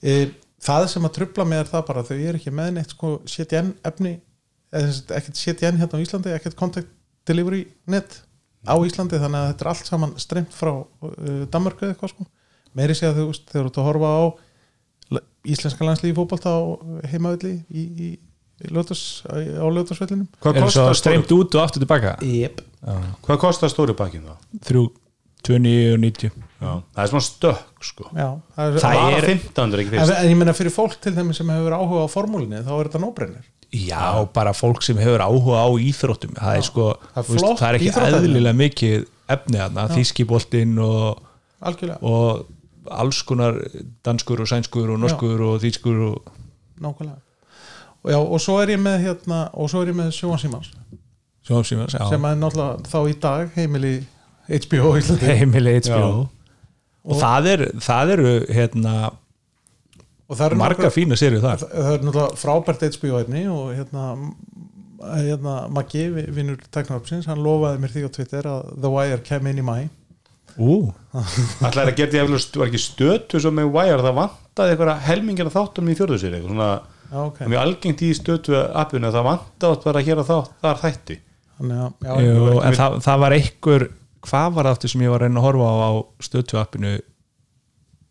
e, 0.04 0.16
það 0.68 0.88
sem 0.94 1.08
að 1.08 1.16
trubla 1.20 1.48
með 1.48 1.64
er 1.64 1.72
það 1.74 1.86
bara 1.92 2.06
þau 2.10 2.16
eru 2.18 2.42
ekki 2.42 2.56
með 2.60 2.74
neitt 2.78 2.96
sko, 2.96 3.14
CTN 3.32 3.74
efni 3.88 4.14
ekkert 4.76 5.40
CTN 5.40 5.80
hérna 5.80 6.02
á 6.02 6.04
Íslandi 6.04 6.34
ekkert 6.36 6.58
contact 6.60 6.92
delivery 7.28 7.64
net 7.88 8.20
á 8.68 8.76
Íslandi 8.76 9.22
þannig 9.22 9.40
að 9.40 9.54
þetta 9.54 9.66
er 9.66 9.72
allt 9.72 9.88
saman 9.88 10.18
streymt 10.20 10.52
frá 10.56 10.74
uh, 10.76 11.46
Danmarku 11.54 11.86
eða 11.86 11.96
eitthvað 11.96 12.12
sko. 12.12 12.28
meiri 12.76 12.98
sé 12.98 13.08
að 13.08 13.24
þeir 13.24 13.62
eru 13.64 13.72
að 13.72 13.88
horfa 13.88 14.12
á 14.12 14.24
íslenska 15.48 15.86
landslíði 15.88 16.16
fótbolta 16.18 16.52
á 16.52 16.62
heimavilli 17.12 17.54
í, 17.72 17.84
í, 17.84 18.10
lötus, 18.74 19.02
á 19.30 19.66
lötusvellinum 19.70 20.28
hvað 20.42 20.56
er 20.56 20.62
það 20.62 20.66
kostar, 20.68 20.88
stóri, 20.88 21.02
streymt 21.02 21.34
út 21.36 21.56
og 21.58 21.64
aftur 21.64 21.84
tilbaka? 21.84 22.16
Yep. 22.26 22.62
hvað 23.28 23.42
kostar 23.44 23.70
stóri 23.74 23.94
pakkin 23.98 24.26
þá? 24.26 24.34
þrjú, 24.70 24.86
29 25.48 25.94
og 25.94 26.00
90 26.02 26.32
Já. 26.58 26.72
það 26.96 27.04
er 27.04 27.12
svona 27.12 27.26
stökk 27.28 27.86
sko. 27.86 28.08
Já, 28.18 28.30
það 28.58 28.64
er, 28.72 28.80
Það 28.82 28.96
bara 28.98 29.18
er- 29.18 29.28
1500 29.30 29.82
ekki 29.84 29.92
fyrst. 29.94 30.14
En 30.18 30.32
ég 30.32 30.38
meina 30.40 30.56
fyrir 30.58 30.74
fólk 30.74 30.96
til 31.04 31.14
þeim 31.14 31.30
sem 31.38 31.52
hefur 31.54 31.76
áhuga 31.78 32.02
á 32.02 32.08
formúlinni 32.10 32.64
þá 32.66 32.72
er 32.80 32.90
þetta 32.90 33.02
nóbrennir 33.04 33.46
já, 33.78 34.26
bara 34.34 34.54
fólk 34.58 34.82
sem 34.82 34.98
hefur 34.98 35.22
áhuga 35.22 35.62
á 35.62 35.70
íþróttum. 35.78 36.34
Það 36.40 36.58
er 36.58 36.66
sko, 36.66 36.88
Það 37.14 37.22
er 37.22 37.42
það 37.62 37.68
er 37.68 37.78
ekki 37.78 37.92
eðlilega 38.08 38.58
mikið 38.58 39.06
efni 39.30 39.60
þarna, 39.62 39.88
þýskiboltinn 39.94 40.78
og, 40.82 41.22
algjörlega, 41.62 42.00
og 42.02 42.48
alls 42.90 43.22
konar 43.28 43.60
danskur 44.08 44.42
og 44.42 44.48
sænskur 44.50 44.94
og 44.96 45.02
norskur 45.04 45.42
og 45.52 45.62
þýskur 45.62 45.98
og 46.10 46.34
nákvæmlega 46.82 47.20
og, 48.08 48.12
já, 48.16 48.20
og 48.24 48.40
svo 48.44 48.56
er 48.64 48.72
ég 48.78 48.82
með 48.88 48.98
hérna 49.04 49.42
og 49.54 49.68
svo 49.72 49.84
er 49.84 49.92
ég 49.92 49.98
með 50.00 50.14
Sjóan 50.16 50.40
Simans 50.42 50.72
sjónsímans, 51.48 51.94
já, 51.96 52.04
sem 52.12 52.26
er 52.28 52.40
náttúrulega 52.42 52.90
þá 52.92 52.98
í 53.08 53.14
dag 53.24 53.54
heimili 53.56 53.94
HBO 54.48 54.90
heimili 55.30 55.78
HBO 55.80 56.00
Já. 56.02 56.10
og 57.08 57.22
það, 57.22 57.48
er, 57.54 57.62
það 57.84 58.12
eru 58.18 58.32
hérna, 58.52 58.96
og 60.28 60.36
það 60.36 60.46
eru 60.50 60.58
marga 60.60 60.82
nokkur- 60.84 60.96
fína 60.98 61.16
serið 61.20 61.46
þar. 61.46 61.62
Það 61.62 61.78
það 61.78 61.94
er 61.94 62.04
náttúrulega 62.08 62.42
frábært 62.42 62.84
HBO 62.98 63.22
einni 63.22 63.44
og 63.52 63.70
hérna 63.78 64.08
hérna 64.98 65.54
Maggi, 65.72 66.04
vi- 66.12 66.26
vinur 66.36 66.60
teknaröpsins, 66.74 67.28
hann 67.30 67.40
lofaði 67.46 67.80
mér 67.84 67.94
því 67.96 68.04
á 68.04 68.16
Twitter 68.18 68.50
að 68.52 68.74
The 68.82 68.92
Wire 68.92 69.22
kem 69.24 69.48
inn 69.52 69.62
í 69.62 69.66
mæ 69.68 69.78
ú, 70.58 70.92
Alltaf 71.64 71.84
er 71.86 71.94
að 71.94 72.02
að 72.02 72.34
það 72.34 72.60
var 72.60 72.68
ekki 72.72 72.82
stötu 72.82 73.40
svo 73.40 73.52
með 73.56 73.72
Wire, 73.76 74.02
það 74.04 74.16
vantaði 74.20 74.74
eitthvað 74.76 75.04
helmingina 75.08 75.54
þáttunum 75.54 75.94
í 75.94 75.98
fjörðu 76.00 76.18
sér 76.24 76.36
eitthvað 76.40 76.56
svona 76.58 76.70
já, 77.12 77.18
ok. 77.24 77.38
Það 77.38 77.46
er 77.48 77.52
mjög 77.54 77.62
algengt 77.66 78.02
í 78.08 78.10
stötu 78.18 78.58
appinu 78.84 79.08
að 79.10 79.18
það 79.20 79.28
vantaði 79.32 79.84
bara 79.86 80.00
að 80.04 80.10
gera 80.12 80.26
þá, 80.28 80.36
þar 80.66 80.82
þætti. 80.84 81.20
Þannig 81.58 81.78
að, 81.84 81.94
já, 82.08 82.16
Jú, 82.28 82.42
en 82.62 82.72
við- 82.72 82.80
það, 82.82 82.98
það 83.08 83.20
var 83.26 83.36
einhver 83.38 83.88
hvað 84.28 84.54
var 84.58 84.68
aftur 84.74 84.92
sem 84.92 85.02
ég 85.06 85.10
var 85.14 85.22
að 85.24 85.28
reyna 85.30 85.40
að 85.42 85.48
horfa 85.48 85.70
á 85.72 85.76
á 85.88 85.92
stötu 86.28 86.60
appinu 86.60 86.92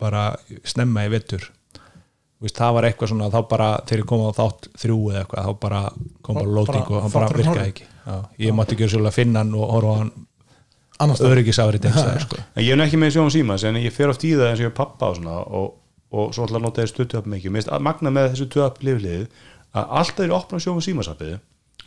bara 0.01 0.23
snemma 0.67 1.05
í 1.07 1.11
vettur 1.13 1.45
það 2.53 2.73
var 2.77 2.85
eitthvað 2.85 3.09
svona 3.09 3.29
þá 3.33 3.39
bara 3.49 3.67
þegar 3.89 4.01
ég 4.03 4.07
kom 4.11 4.23
á 4.29 4.31
þátt 4.37 4.67
þrjú 4.77 4.97
eða 5.09 5.21
eitthvað 5.23 5.47
þá 5.47 5.53
bara 5.63 5.79
kom 6.21 6.35
bara 6.37 6.51
loading 6.57 6.91
og 6.93 7.01
hann 7.01 7.13
bara 7.15 7.29
virkaði 7.33 7.71
ekki. 7.71 7.87
Já, 8.07 8.17
ég 8.45 8.53
mátti 8.53 8.75
ekki 8.77 8.89
svolítið 8.91 9.09
að 9.09 9.15
finna 9.17 9.41
hann 9.41 9.55
og 9.57 9.71
horfa 9.73 9.95
á 9.95 9.97
hann 11.01 11.15
öryggisafrið 11.31 11.87
sko. 12.27 12.37
En 12.53 12.63
ég 12.63 12.75
er 12.75 12.77
nú 12.77 12.85
ekki 12.85 12.99
með 13.01 13.15
sjóum 13.17 13.31
símas 13.33 13.65
en 13.65 13.79
ég 13.81 13.93
fer 13.95 14.13
oft 14.13 14.21
í 14.27 14.35
það 14.37 14.51
eins 14.51 14.61
og 14.61 14.67
ég 14.67 14.71
er 14.71 14.77
pappa 14.77 15.09
og 15.11 15.17
svona 15.17 15.39
og, 15.45 15.73
og 16.11 16.33
svo 16.33 16.45
alltaf 16.45 16.63
nota 16.63 16.83
þessu 16.83 16.95
stötu 16.95 17.19
app 17.19 17.27
mikið. 17.27 17.51
Mér 17.51 17.63
finnst 17.63 17.73
að 17.75 17.85
magna 17.87 18.13
með 18.13 18.31
þessu 18.33 18.49
tvö 18.53 18.65
app 18.67 18.81
liflið 18.85 19.27
að 19.75 19.93
alltaf 20.01 20.25
er 20.25 20.35
opna 20.37 20.61
sjóum 20.63 20.81
símas 20.83 21.11
appið 21.11 21.37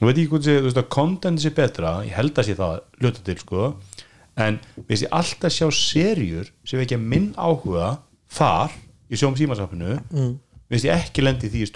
Nú 0.01 0.09
veit 0.09 0.17
ég 0.17 0.31
ekki 0.31 0.39
sé, 0.47 0.55
þú 0.61 0.69
veist 0.69 0.79
að 0.81 0.93
content 0.95 1.43
sé 1.43 1.51
betra 1.53 1.91
ég 2.07 2.15
held 2.17 2.39
að 2.41 2.47
sé 2.49 2.55
það 2.57 2.77
ljóta 3.05 3.25
til 3.27 3.37
sko 3.41 3.65
en 4.41 4.57
við 4.89 5.03
ég 5.05 5.17
alltaf 5.19 5.53
sjá 5.53 5.67
serjur 5.77 6.49
sem 6.65 6.81
ekki 6.81 6.97
minn 7.01 7.35
áhuga 7.37 7.99
þar 8.33 8.73
í 9.11 9.19
sjóum 9.21 9.37
símas 9.37 9.61
appinu 9.61 9.99
mm. 9.99 10.33
við 10.73 10.89
ég 10.89 11.05
ekki 11.05 11.27
lendi 11.27 11.53
því 11.53 11.67
í 11.67 11.71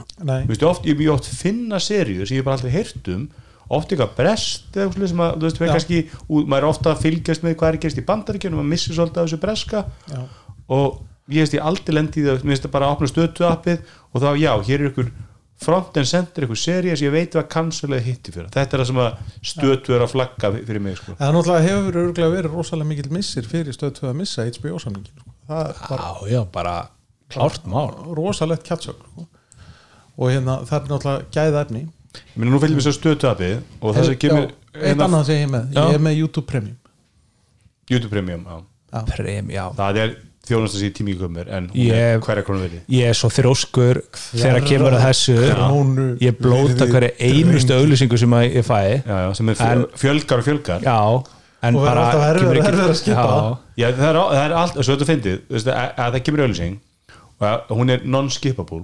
Þú 0.00 0.48
veist, 0.48 0.62
ég 0.62 0.68
oft, 0.70 0.84
ég 0.86 0.96
mjög 0.96 1.16
oft 1.18 1.28
finna 1.34 1.80
serjur 1.82 2.28
sem 2.28 2.38
ég 2.38 2.46
bara 2.46 2.56
aldrei 2.56 2.72
heyrt 2.72 3.08
um 3.12 3.26
oft 3.70 3.92
eitthvað 3.92 4.14
brest 4.16 4.76
eða 4.78 4.86
eitthvað 4.86 5.10
sem 5.10 5.22
að, 5.22 5.34
þú 5.34 5.46
veist, 5.46 5.60
Já. 5.60 5.72
kannski, 5.74 5.98
ú- 6.26 6.44
maður 6.46 6.64
er 6.64 6.68
ofta 6.70 6.92
að 6.94 7.02
fylgjast 7.04 7.44
með 7.44 7.56
hvað 7.58 7.68
er 7.68 7.76
að 7.76 7.84
gerast 7.84 8.00
í 8.00 8.06
bandaríkjunum 8.08 8.60
maður 8.60 8.70
missir 8.70 8.96
svolítið 8.96 9.20
af 9.20 9.28
þessu 9.28 9.40
breska. 9.44 9.82
Já, 10.10 10.22
og 10.78 11.02
ég 11.30 11.42
veist 11.44 11.56
ég 11.56 11.64
aldrei 11.70 11.94
lendi 11.96 12.20
í 12.22 12.26
það 12.26 12.44
mér 12.44 12.54
finnst 12.54 12.66
það 12.66 12.74
bara 12.76 12.86
að 12.90 12.94
opna 12.96 13.10
stötu 13.10 13.46
appið 13.48 13.82
og 14.10 14.22
þá 14.24 14.30
já, 14.40 14.52
hér 14.68 14.80
er 14.84 14.90
ykkur 14.90 15.10
front 15.60 15.98
and 16.00 16.08
center 16.08 16.46
ykkur 16.46 16.56
serið 16.60 16.96
sem 16.96 17.06
ég 17.06 17.12
veit 17.14 17.34
hvað 17.36 17.48
kansalega 17.52 18.04
hitti 18.06 18.32
fyrir 18.32 18.48
þetta 18.54 18.76
er 18.76 18.82
það 18.82 18.88
sem 18.90 19.00
að 19.04 19.18
stötu 19.52 19.96
er 19.96 20.04
að 20.06 20.12
flagga 20.14 20.50
fyrir 20.56 20.80
mig 20.86 20.96
sko. 21.00 21.16
það 21.18 21.34
náttúrulega 21.36 21.66
hefur 21.66 21.98
örgulega 22.04 22.30
verið 22.36 22.54
rosalega 22.56 22.88
mikill 22.92 23.12
missir 23.12 23.48
fyrir 23.50 23.76
stöð 23.76 23.92
2 24.00 24.08
að 24.10 24.16
missa 24.22 24.46
HBO 24.48 24.80
samningin 24.80 25.12
sko. 25.20 25.34
það 25.50 25.82
var 25.90 26.00
Já, 26.00 26.32
já, 26.32 26.40
bara 26.54 26.74
klárt 27.30 27.68
mál 27.68 27.92
rosalegt 28.16 28.64
kjatsök 28.66 29.04
sko. 29.04 29.26
og 30.16 30.32
hérna 30.32 30.60
það 30.64 30.78
er 30.80 30.94
náttúrulega 30.94 31.28
gæða 31.36 31.64
efni 31.66 31.84
ég 31.84 32.40
meina 32.40 32.54
nú 32.56 32.62
fylgjum 32.64 32.80
við 32.80 32.88
svo 32.88 32.96
stötu 32.96 33.28
appið 33.30 33.60
og 33.84 33.94
það 33.98 34.08
sem 34.08 34.18
kemur 34.24 34.48
Já, 34.48 34.80
eitt 34.80 35.04
annað 35.04 35.28
sem 35.28 35.36
ég 35.36 35.44
er 35.44 35.52
með, 35.52 35.68
Já. 35.76 35.82
ég 35.84 35.94
er 36.00 36.04
með 36.08 36.18
YouTube 36.24 36.46
Premium 36.48 36.76
YouTube 37.90 38.10
Premium 38.16 38.42
já. 38.48 38.58
já, 38.94 39.00
Prem, 39.12 39.50
já 39.52 39.64
það 39.76 40.00
er 40.06 40.16
þjónast 40.50 40.76
að 40.76 40.82
sé 40.84 40.90
tími 40.98 41.14
komur 41.20 41.48
en 41.56 41.70
er 41.80 42.20
hverja 42.22 42.44
krónu 42.46 42.64
verið 42.66 42.94
Ég 42.98 43.10
er 43.10 43.16
svo 43.18 43.30
þróskur 43.32 44.02
þegar 44.34 44.66
kemur 44.68 44.96
að 44.98 45.04
þessu. 45.08 45.36
krónu 45.54 46.06
Ég 46.26 46.38
blóta 46.42 46.86
hverju 46.90 47.10
einustu 47.30 47.76
auglýsingu 47.78 48.18
sem 48.20 48.36
að 48.40 48.46
ég 48.60 48.66
fæ. 48.66 48.80
Já, 49.06 49.16
já, 49.24 49.30
sem 49.40 49.48
er 49.48 49.60
En- 49.60 49.84
fjö- 49.86 50.00
fjölgar 50.04 50.42
og 50.42 50.48
fjölgar. 50.50 50.84
Já, 50.84 50.98
en 51.62 51.76
Og 51.76 51.82
verður 51.82 51.88
bara 51.90 52.04
alltaf 52.06 52.28
erfiðara 52.30 52.86
að 52.90 52.94
skipa. 53.00 53.26
Það 53.80 53.88
er, 53.88 53.98
það 53.98 54.38
er 54.44 54.54
allt, 54.60 54.78
svo 54.84 54.94
þetta 54.96 55.08
fyndið. 55.10 55.40
Þú 55.48 55.56
veist, 55.58 55.66
að, 55.72 55.90
að 56.04 56.14
það 56.14 56.24
kemur 56.28 56.44
auðlýsing 56.46 56.78
og 57.40 57.46
að, 57.48 57.76
hún 57.80 57.90
er 57.96 58.02
non-skippable 58.04 58.82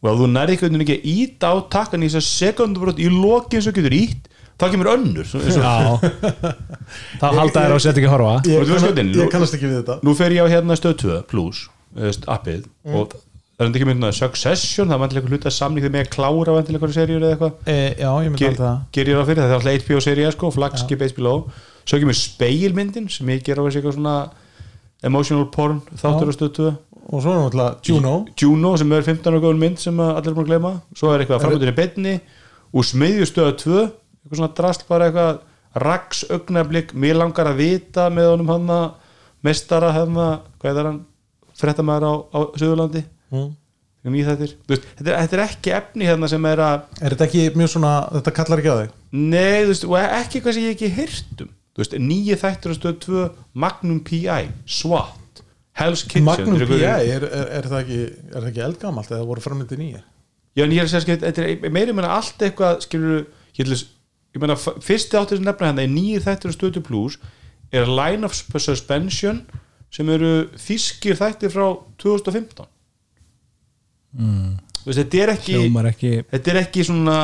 og 0.00 0.08
að 0.08 0.20
þú 0.22 0.26
nærði 0.32 0.54
ekki 0.56 0.94
að 0.96 1.08
íta 1.12 1.50
á 1.52 1.54
takkan 1.74 2.02
í 2.02 2.08
þess 2.08 2.22
að 2.22 2.28
sekundubrót 2.30 3.00
í 3.02 3.08
lokin 3.12 3.60
sem 3.66 3.74
getur 3.76 3.92
ítt, 3.98 4.29
þá 4.60 4.66
kemur 4.74 4.90
önnur 4.92 5.26
svo, 5.28 5.40
eins 5.40 5.56
og, 5.56 5.64
já. 5.64 6.54
Þá 7.20 7.26
halda 7.38 7.62
þér 7.64 7.72
á 7.72 7.76
að 7.76 7.82
setja 7.84 7.98
ekki 8.02 8.08
að 8.10 8.14
horfa. 8.16 8.34
ég, 8.44 8.60
Og 8.60 8.66
þú 8.68 8.74
veist 8.74 8.84
kann, 8.84 8.94
hvernig, 8.94 9.16
ég 9.16 9.24
nú- 9.24 9.32
kannast 9.32 9.56
ekki 9.56 9.68
við 9.70 9.76
þetta. 9.80 9.96
nú 10.06 10.14
fer 10.18 10.30
ég 10.36 10.44
á 10.44 10.52
hérna 10.52 10.76
stöð 10.78 10.96
2 11.04 11.18
plus, 11.30 11.64
veist, 11.96 12.24
appið 12.30 12.66
og 12.94 13.14
það 13.14 13.66
er 13.66 13.70
ekki 13.76 13.88
myndin 13.90 14.08
að 14.08 14.14
Succession 14.20 14.88
það 14.88 14.96
er 14.96 15.02
vantilega 15.04 15.30
hluta 15.34 15.50
samning 15.52 15.84
þegar 15.84 15.94
með 15.96 16.04
að 16.06 16.12
klára 16.16 16.54
vantilega 16.56 16.80
einhverju 16.80 16.96
seríur 16.96 17.24
eða 17.24 17.32
eitthvað. 17.36 17.52
E, 17.68 17.78
já, 18.00 18.10
ég 18.24 18.30
myndi 18.32 18.46
alltaf 18.48 18.66
það. 18.66 18.78
ger 18.96 19.04
ég 19.10 19.18
ráð 19.20 19.26
fyrir 19.30 19.40
það, 19.42 19.50
það 19.50 19.56
er 19.56 19.58
alltaf 19.60 19.88
HBO 19.88 20.00
seríu 20.06 20.30
sko, 20.36 20.50
flagskip 20.56 21.02
HBO 21.12 21.34
svo 21.90 21.98
kemur 22.00 22.16
speilmyndin 22.16 23.10
sem 23.12 23.26
ég 23.34 23.42
ger 23.44 23.60
á 23.60 23.62
þessi 23.66 23.80
eitthvað 23.80 23.96
svona 23.98 24.16
emotional 25.02 25.46
porn 25.52 25.80
þáttur 25.96 26.28
á 26.30 26.34
stöð 26.36 26.52
2 26.60 26.70
og 27.10 27.22
svo 27.24 27.32
er 27.32 27.40
náttúrulega 27.42 27.88
Juno. 27.88 28.14
Juno 28.38 28.76
sem 28.78 28.92
er 28.92 29.02
15 29.02 29.26
ára 29.32 29.40
góðun 29.42 29.58
mynd 29.60 29.78
sem 29.82 29.96
að 29.98 30.10
allir 30.20 30.30
er 30.30 30.36
búin 30.36 30.44
að 30.46 30.50
gleyma. 30.52 30.72
Svo 30.94 31.10
er 31.14 31.24
eitthvað 31.24 31.40
framöndinni 31.42 31.74
betni 31.74 32.12
úr 32.70 32.84
smiðjustöða 32.86 33.54
2 33.58 33.90
eitthvað 34.20 34.40
svona 34.40 34.54
drast 34.58 34.86
bara 34.88 35.08
eitthvað 35.08 35.40
raks 35.80 36.24
augnablik 36.30 36.92
mér 36.98 37.20
langar 37.20 37.52
að 37.52 37.62
vita 37.62 38.08
með 38.10 38.32
honum 38.32 38.50
hann 38.50 38.74
mestara 39.46 39.92
hefna, 39.94 40.26
hvað 40.60 40.80
er 40.80 40.88
hann 40.90 41.00
frettamæður 41.60 42.06
á, 42.06 42.12
á 42.34 42.40
Suðurlandi 42.58 43.04
mm. 43.30 43.46
veist, 44.10 44.88
þetta, 44.96 45.06
er, 45.06 45.14
þetta 45.22 45.38
er 45.38 45.44
ekki 45.44 45.74
efni 45.76 46.08
hérna 46.08 46.28
sem 46.30 46.50
er 46.50 46.64
að 46.64 46.82
er 47.00 47.14
þetta 47.14 47.28
ekki 47.28 47.46
mjög 47.56 47.72
svona, 47.76 47.94
þetta 48.18 48.34
kallar 48.40 48.62
ekki 48.62 48.74
á 48.74 48.80
þig 48.80 48.92
nei, 49.16 49.62
veist, 49.70 49.86
og 49.88 49.96
ekki 50.00 50.40
eitthvað 50.40 50.58
sem 50.58 50.68
ég 50.68 50.76
ekki 50.76 50.90
um 51.46 51.54
veist, 51.80 51.96
nýju 51.96 52.36
þættur 52.40 52.74
á 52.74 52.78
stöð 52.80 53.00
2 53.06 53.24
Magnum 53.64 54.02
P.I. 54.04 54.50
SWAT 54.68 55.44
Hell's 55.80 56.04
Kitchen 56.04 56.26
Magnum 56.26 56.60
P.I. 56.60 56.82
er 56.82 57.24
Er, 57.30 57.68
það 57.70 57.78
ekki, 57.84 58.00
er 58.32 58.40
það 58.40 58.50
ekki 58.50 58.66
eldgamalt 58.66 59.14
eða 59.14 59.28
voru 59.28 59.44
framlindi 59.44 59.80
nýja 59.80 60.02
Já, 60.58 60.64
en 60.66 60.74
ég 60.74 60.82
er 60.82 60.88
að 60.88 60.96
segja, 60.96 61.16
þetta 61.22 61.46
er 61.46 61.72
meiri 61.72 61.94
meina 61.94 62.10
allt 62.16 62.42
eitthvað, 62.42 62.80
skilur, 62.82 63.20
ég 63.54 63.62
ætla 63.62 63.76
að 63.76 63.84
ég 64.34 64.42
meina, 64.42 64.56
fyrsti 64.56 65.18
áttir 65.18 65.40
sem 65.40 65.46
nefna 65.46 65.70
hérna 65.70 65.84
er 65.84 65.92
nýjir 65.92 66.24
þættir 66.26 66.52
á 66.52 66.56
stötu 66.56 66.82
plus 66.84 67.18
er 67.74 67.88
Line 67.90 68.26
of 68.26 68.34
Suspension 68.34 69.42
sem 69.90 70.10
eru 70.10 70.34
þýskir 70.58 71.18
þættir 71.18 71.52
frá 71.54 71.66
2015 72.02 72.68
mm. 74.14 74.52
veist, 74.84 75.00
þetta 75.00 75.24
er 75.24 75.34
ekki 75.34 75.58
ekki 75.90 76.12
þetta 76.30 76.52
er 76.52 76.60
ekki 76.62 76.86
svona 76.86 77.18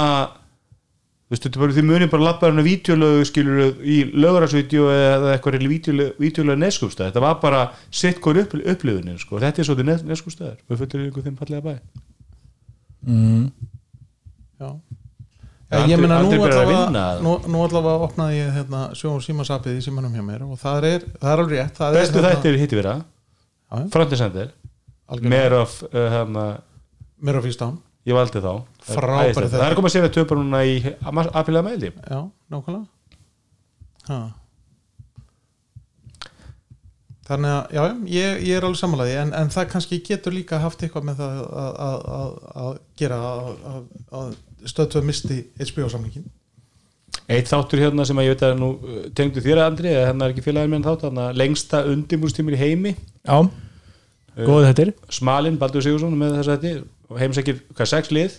veist, 1.30 1.46
þetta 1.46 1.54
er 1.54 1.62
bara, 1.62 1.76
þið 1.78 1.88
munið 1.92 2.12
bara 2.16 2.26
lappa 2.26 2.50
hérna 2.50 2.66
vídeolögu 2.66 3.30
skilur 3.30 3.86
í 3.86 4.00
lögurarsvídeó 4.10 4.90
eða 4.94 5.36
eitthvað 5.36 5.60
er 5.60 5.66
vídeolögu 6.18 6.58
neskupstæð 6.64 7.10
þetta 7.12 7.24
var 7.28 7.40
bara 7.42 7.62
sitt 7.90 8.18
hvort 8.22 8.42
upp, 8.42 8.58
upplifunin 8.58 9.22
sko. 9.22 9.40
þetta 9.42 9.62
er 9.62 9.70
svolítið 9.70 10.06
neskupstæður 10.10 10.60
við 10.66 10.84
fyrir 10.84 11.08
ykkur 11.12 11.26
þeim 11.28 11.38
fallega 11.38 11.66
bæ 11.66 11.74
mm. 13.06 13.50
já 14.58 14.70
Ég 15.66 15.80
aldrei- 15.80 15.96
meina 15.98 16.18
nú 17.50 17.62
allavega, 17.66 17.96
opnaði 18.06 18.36
ég 18.38 18.52
hérna, 18.54 18.80
sjón 18.94 19.16
og 19.18 19.24
símasapið 19.24 19.80
í 19.80 19.82
símanum 19.82 20.12
hjá 20.14 20.22
mér 20.22 20.44
og 20.46 20.60
það 20.60 20.84
er, 20.92 21.06
það 21.18 21.32
er 21.32 21.42
alveg 21.42 21.58
rétt 21.58 21.80
það 21.80 21.96
bestu 21.98 22.20
er, 22.20 22.28
þættir 22.28 22.58
hitti 22.60 22.78
vera 22.78 22.92
algjörlega. 25.10 25.32
Mayor 25.34 25.56
of 25.64 25.74
uh, 25.90 26.06
hana, 26.12 26.44
mér 27.18 27.38
á 27.38 27.42
fyrstán 27.42 27.74
ég 28.06 28.14
valdi 28.14 28.38
þá. 28.44 28.52
Frábæri 28.86 29.34
þættir. 29.34 29.50
það 29.56 29.64
er 29.66 29.74
að 29.74 29.78
koma 29.80 29.90
að 29.90 29.96
segja 29.96 30.14
töpar 30.14 30.38
núna 30.38 30.62
í 30.62 30.76
apilega 31.02 31.66
meðli 31.66 31.90
já, 31.98 32.20
nákvæmlega. 32.54 32.86
Ha. 34.06 34.20
þannig 37.26 37.50
að 37.50 37.74
já, 37.74 37.82
ég, 38.14 38.42
ég 38.46 38.56
er 38.60 38.64
alveg 38.68 38.78
samanlega 38.78 39.22
en, 39.24 39.32
en 39.34 39.48
það 39.50 39.70
kannski 39.72 39.98
getur 40.06 40.34
líka 40.36 40.60
haft 40.62 40.84
eitthvað 40.86 41.08
með 41.08 41.22
það 41.24 41.40
að, 41.90 42.76
gera 43.00 43.18
að 44.14 44.36
stöðtöð 44.70 45.06
misti 45.06 45.38
HBO 45.60 45.88
samlingin 45.92 46.26
eitt 47.26 47.48
þáttur 47.50 47.82
hérna 47.82 48.06
sem 48.06 48.18
að 48.18 48.28
ég 48.28 48.34
veit 48.36 48.44
að 48.46 48.58
nú 48.60 48.72
uh, 48.76 48.98
tengdu 49.16 49.42
þér 49.42 49.62
Andri, 49.64 49.92
eða 49.92 50.10
hérna 50.10 50.26
er 50.26 50.34
ekki 50.34 50.44
félagin 50.44 50.74
með 50.74 50.88
þátt 50.90 51.06
þarna, 51.06 51.28
lengsta 51.34 51.80
undirbúrstímur 51.90 52.54
í 52.54 52.60
heimi. 52.60 52.92
Já, 53.26 53.38
góð 54.36 54.66
þetta 54.68 54.84
er 54.84 54.92
Smalinn, 55.16 55.58
Baldur 55.60 55.84
Sigursson 55.84 56.14
með 56.18 56.36
þess 56.38 56.52
að 56.52 56.66
þetta 56.66 56.84
og 57.06 57.22
heimsækir 57.22 57.58
hvað 57.72 57.90
sex 57.92 58.12
lið? 58.14 58.36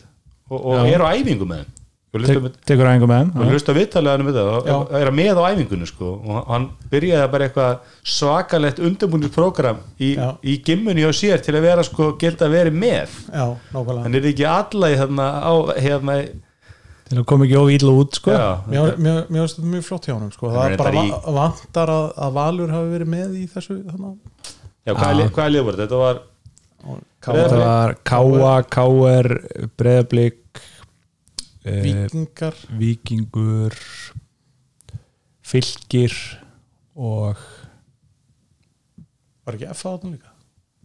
Og, 0.48 0.62
og 0.62 0.88
er 0.88 1.04
á 1.04 1.12
æfingu 1.12 1.48
með 1.48 1.66
hlusta, 1.66 1.77
Tekur 2.68 2.88
aðeins 2.90 3.08
með 3.08 3.28
og 3.28 3.44
þeim 3.44 3.52
hlusta 3.54 3.74
viðtalega 3.78 4.26
við 4.28 4.38
það 4.40 4.50
og 4.54 4.70
og 4.78 4.96
er 5.02 5.08
að 5.12 5.16
með 5.20 5.38
á 5.38 5.44
æfingunni 5.52 5.88
sko 5.90 6.10
og 6.26 6.50
hann 6.52 6.66
byrjaði 6.92 7.30
bara 7.32 7.48
eitthvað 7.48 7.78
svakalett 8.04 8.80
undirbúrsprogram 8.80 9.80
í, 10.00 10.16
Já. 10.18 10.28
í 10.44 10.58
gimmunni 10.66 11.06
hjá 11.06 11.12
sér 11.14 11.44
til 11.46 11.56
að 11.60 11.68
vera 11.68 11.84
sko 11.88 12.12
geta 12.20 12.50
verið 12.50 12.74
með. 12.74 13.16
Já, 13.34 13.46
hann 14.04 14.16
er 14.20 14.28
ekki 14.32 14.46
alla 14.50 14.92
í 14.94 15.00
þarna 15.04 15.28
á 15.46 15.54
hérna 15.78 16.18
Til 17.08 17.22
að 17.22 17.26
koma 17.30 17.46
ekki 17.48 17.56
of 17.56 17.70
ítla 17.72 17.92
út 17.96 18.18
sko. 18.20 18.32
Já, 18.36 18.48
Mér 18.68 19.28
finnst 19.32 19.56
þetta 19.62 19.70
mjög 19.72 19.84
flott 19.88 20.08
hjá 20.10 20.14
honum 20.18 20.32
sko. 20.36 20.50
það 20.52 20.58
Hann 20.60 20.74
er 20.74 20.78
bara 20.82 21.04
í- 21.06 21.12
va- 21.14 21.32
vantar 21.38 21.88
að, 21.94 22.08
að 22.18 22.34
Valur 22.36 22.74
hafi 22.76 22.90
verið 22.98 23.08
með 23.14 23.38
í 23.40 23.46
þessu 23.48 23.78
þannig 23.88 24.18
já 24.88 24.92
hvað, 24.94 25.14
Já. 25.16 25.24
er, 25.24 25.30
hvað 25.38 25.52
lið 25.54 25.64
voru? 25.70 25.78
Þetta 25.78 26.02
var 26.02 26.20
Þetta 27.28 27.60
var 27.64 27.96
Káa, 28.04 28.52
Káer 28.76 29.30
Eh, 31.68 31.82
Víkingar. 31.84 32.56
Víkingur 32.80 33.76
Fylgir 35.48 36.16
og 36.96 37.38
var 39.48 39.56
ekki 39.58 39.70
F 39.72 39.84
á 39.84 39.90
þetta 39.96 40.12
líka? 40.12 40.34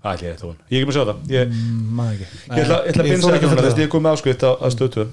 Ætli, 0.03 0.27
ég, 0.33 0.43
ég 0.43 0.81
er 0.81 0.83
ekki 0.83 0.89
með 0.89 0.93
að 0.93 0.97
sjá 0.97 1.05
það. 1.09 1.19
Ég, 1.31 1.53
ekki. 2.13 2.27
Ég 2.27 2.63
ætla, 2.65 2.79
ég 2.83 2.91
ætla 2.91 3.05
að 3.05 3.11
binsa 3.13 3.33
ekki 3.37 3.51
þetta 3.51 3.63
að 3.63 3.67
þess 3.67 3.77
að 3.77 3.83
ég 3.83 3.87
er 3.87 3.93
komið 3.93 4.07
með 4.07 4.17
áskrift 4.17 4.43
á, 4.43 4.51
á 4.59 4.67
stötu 4.75 5.05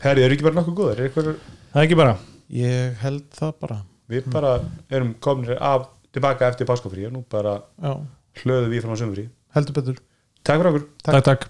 herri, 0.00 0.24
eru 0.24 0.36
ekki 0.36 0.46
bara 0.46 0.56
nokkuð 0.56 0.78
góður 0.78 0.94
er 0.94 1.08
eitthvað, 1.08 1.30
Það 1.70 1.80
er 1.82 1.86
ekki 1.88 1.98
bara. 2.00 2.14
Ég 2.60 3.02
held 3.04 3.26
það 3.36 3.52
bara. 3.60 3.76
Við 4.10 4.30
bara 4.32 4.54
erum 4.90 5.12
komin 5.22 5.52
af 5.54 5.84
tilbaka 6.10 6.48
eftir 6.50 6.66
páskafrí 6.66 7.04
og 7.06 7.12
nú 7.14 7.22
bara 7.30 7.60
já, 7.78 7.92
hlöðum 8.42 8.72
við 8.72 8.82
fram 8.86 8.96
á 8.96 9.00
sömfrí 9.04 9.26
heldur 9.54 9.76
betur. 9.76 10.00
Takk 10.42 10.60
fyrir 10.62 10.70
okkur. 10.72 10.86
Takk 11.04 11.26
takk 11.28 11.48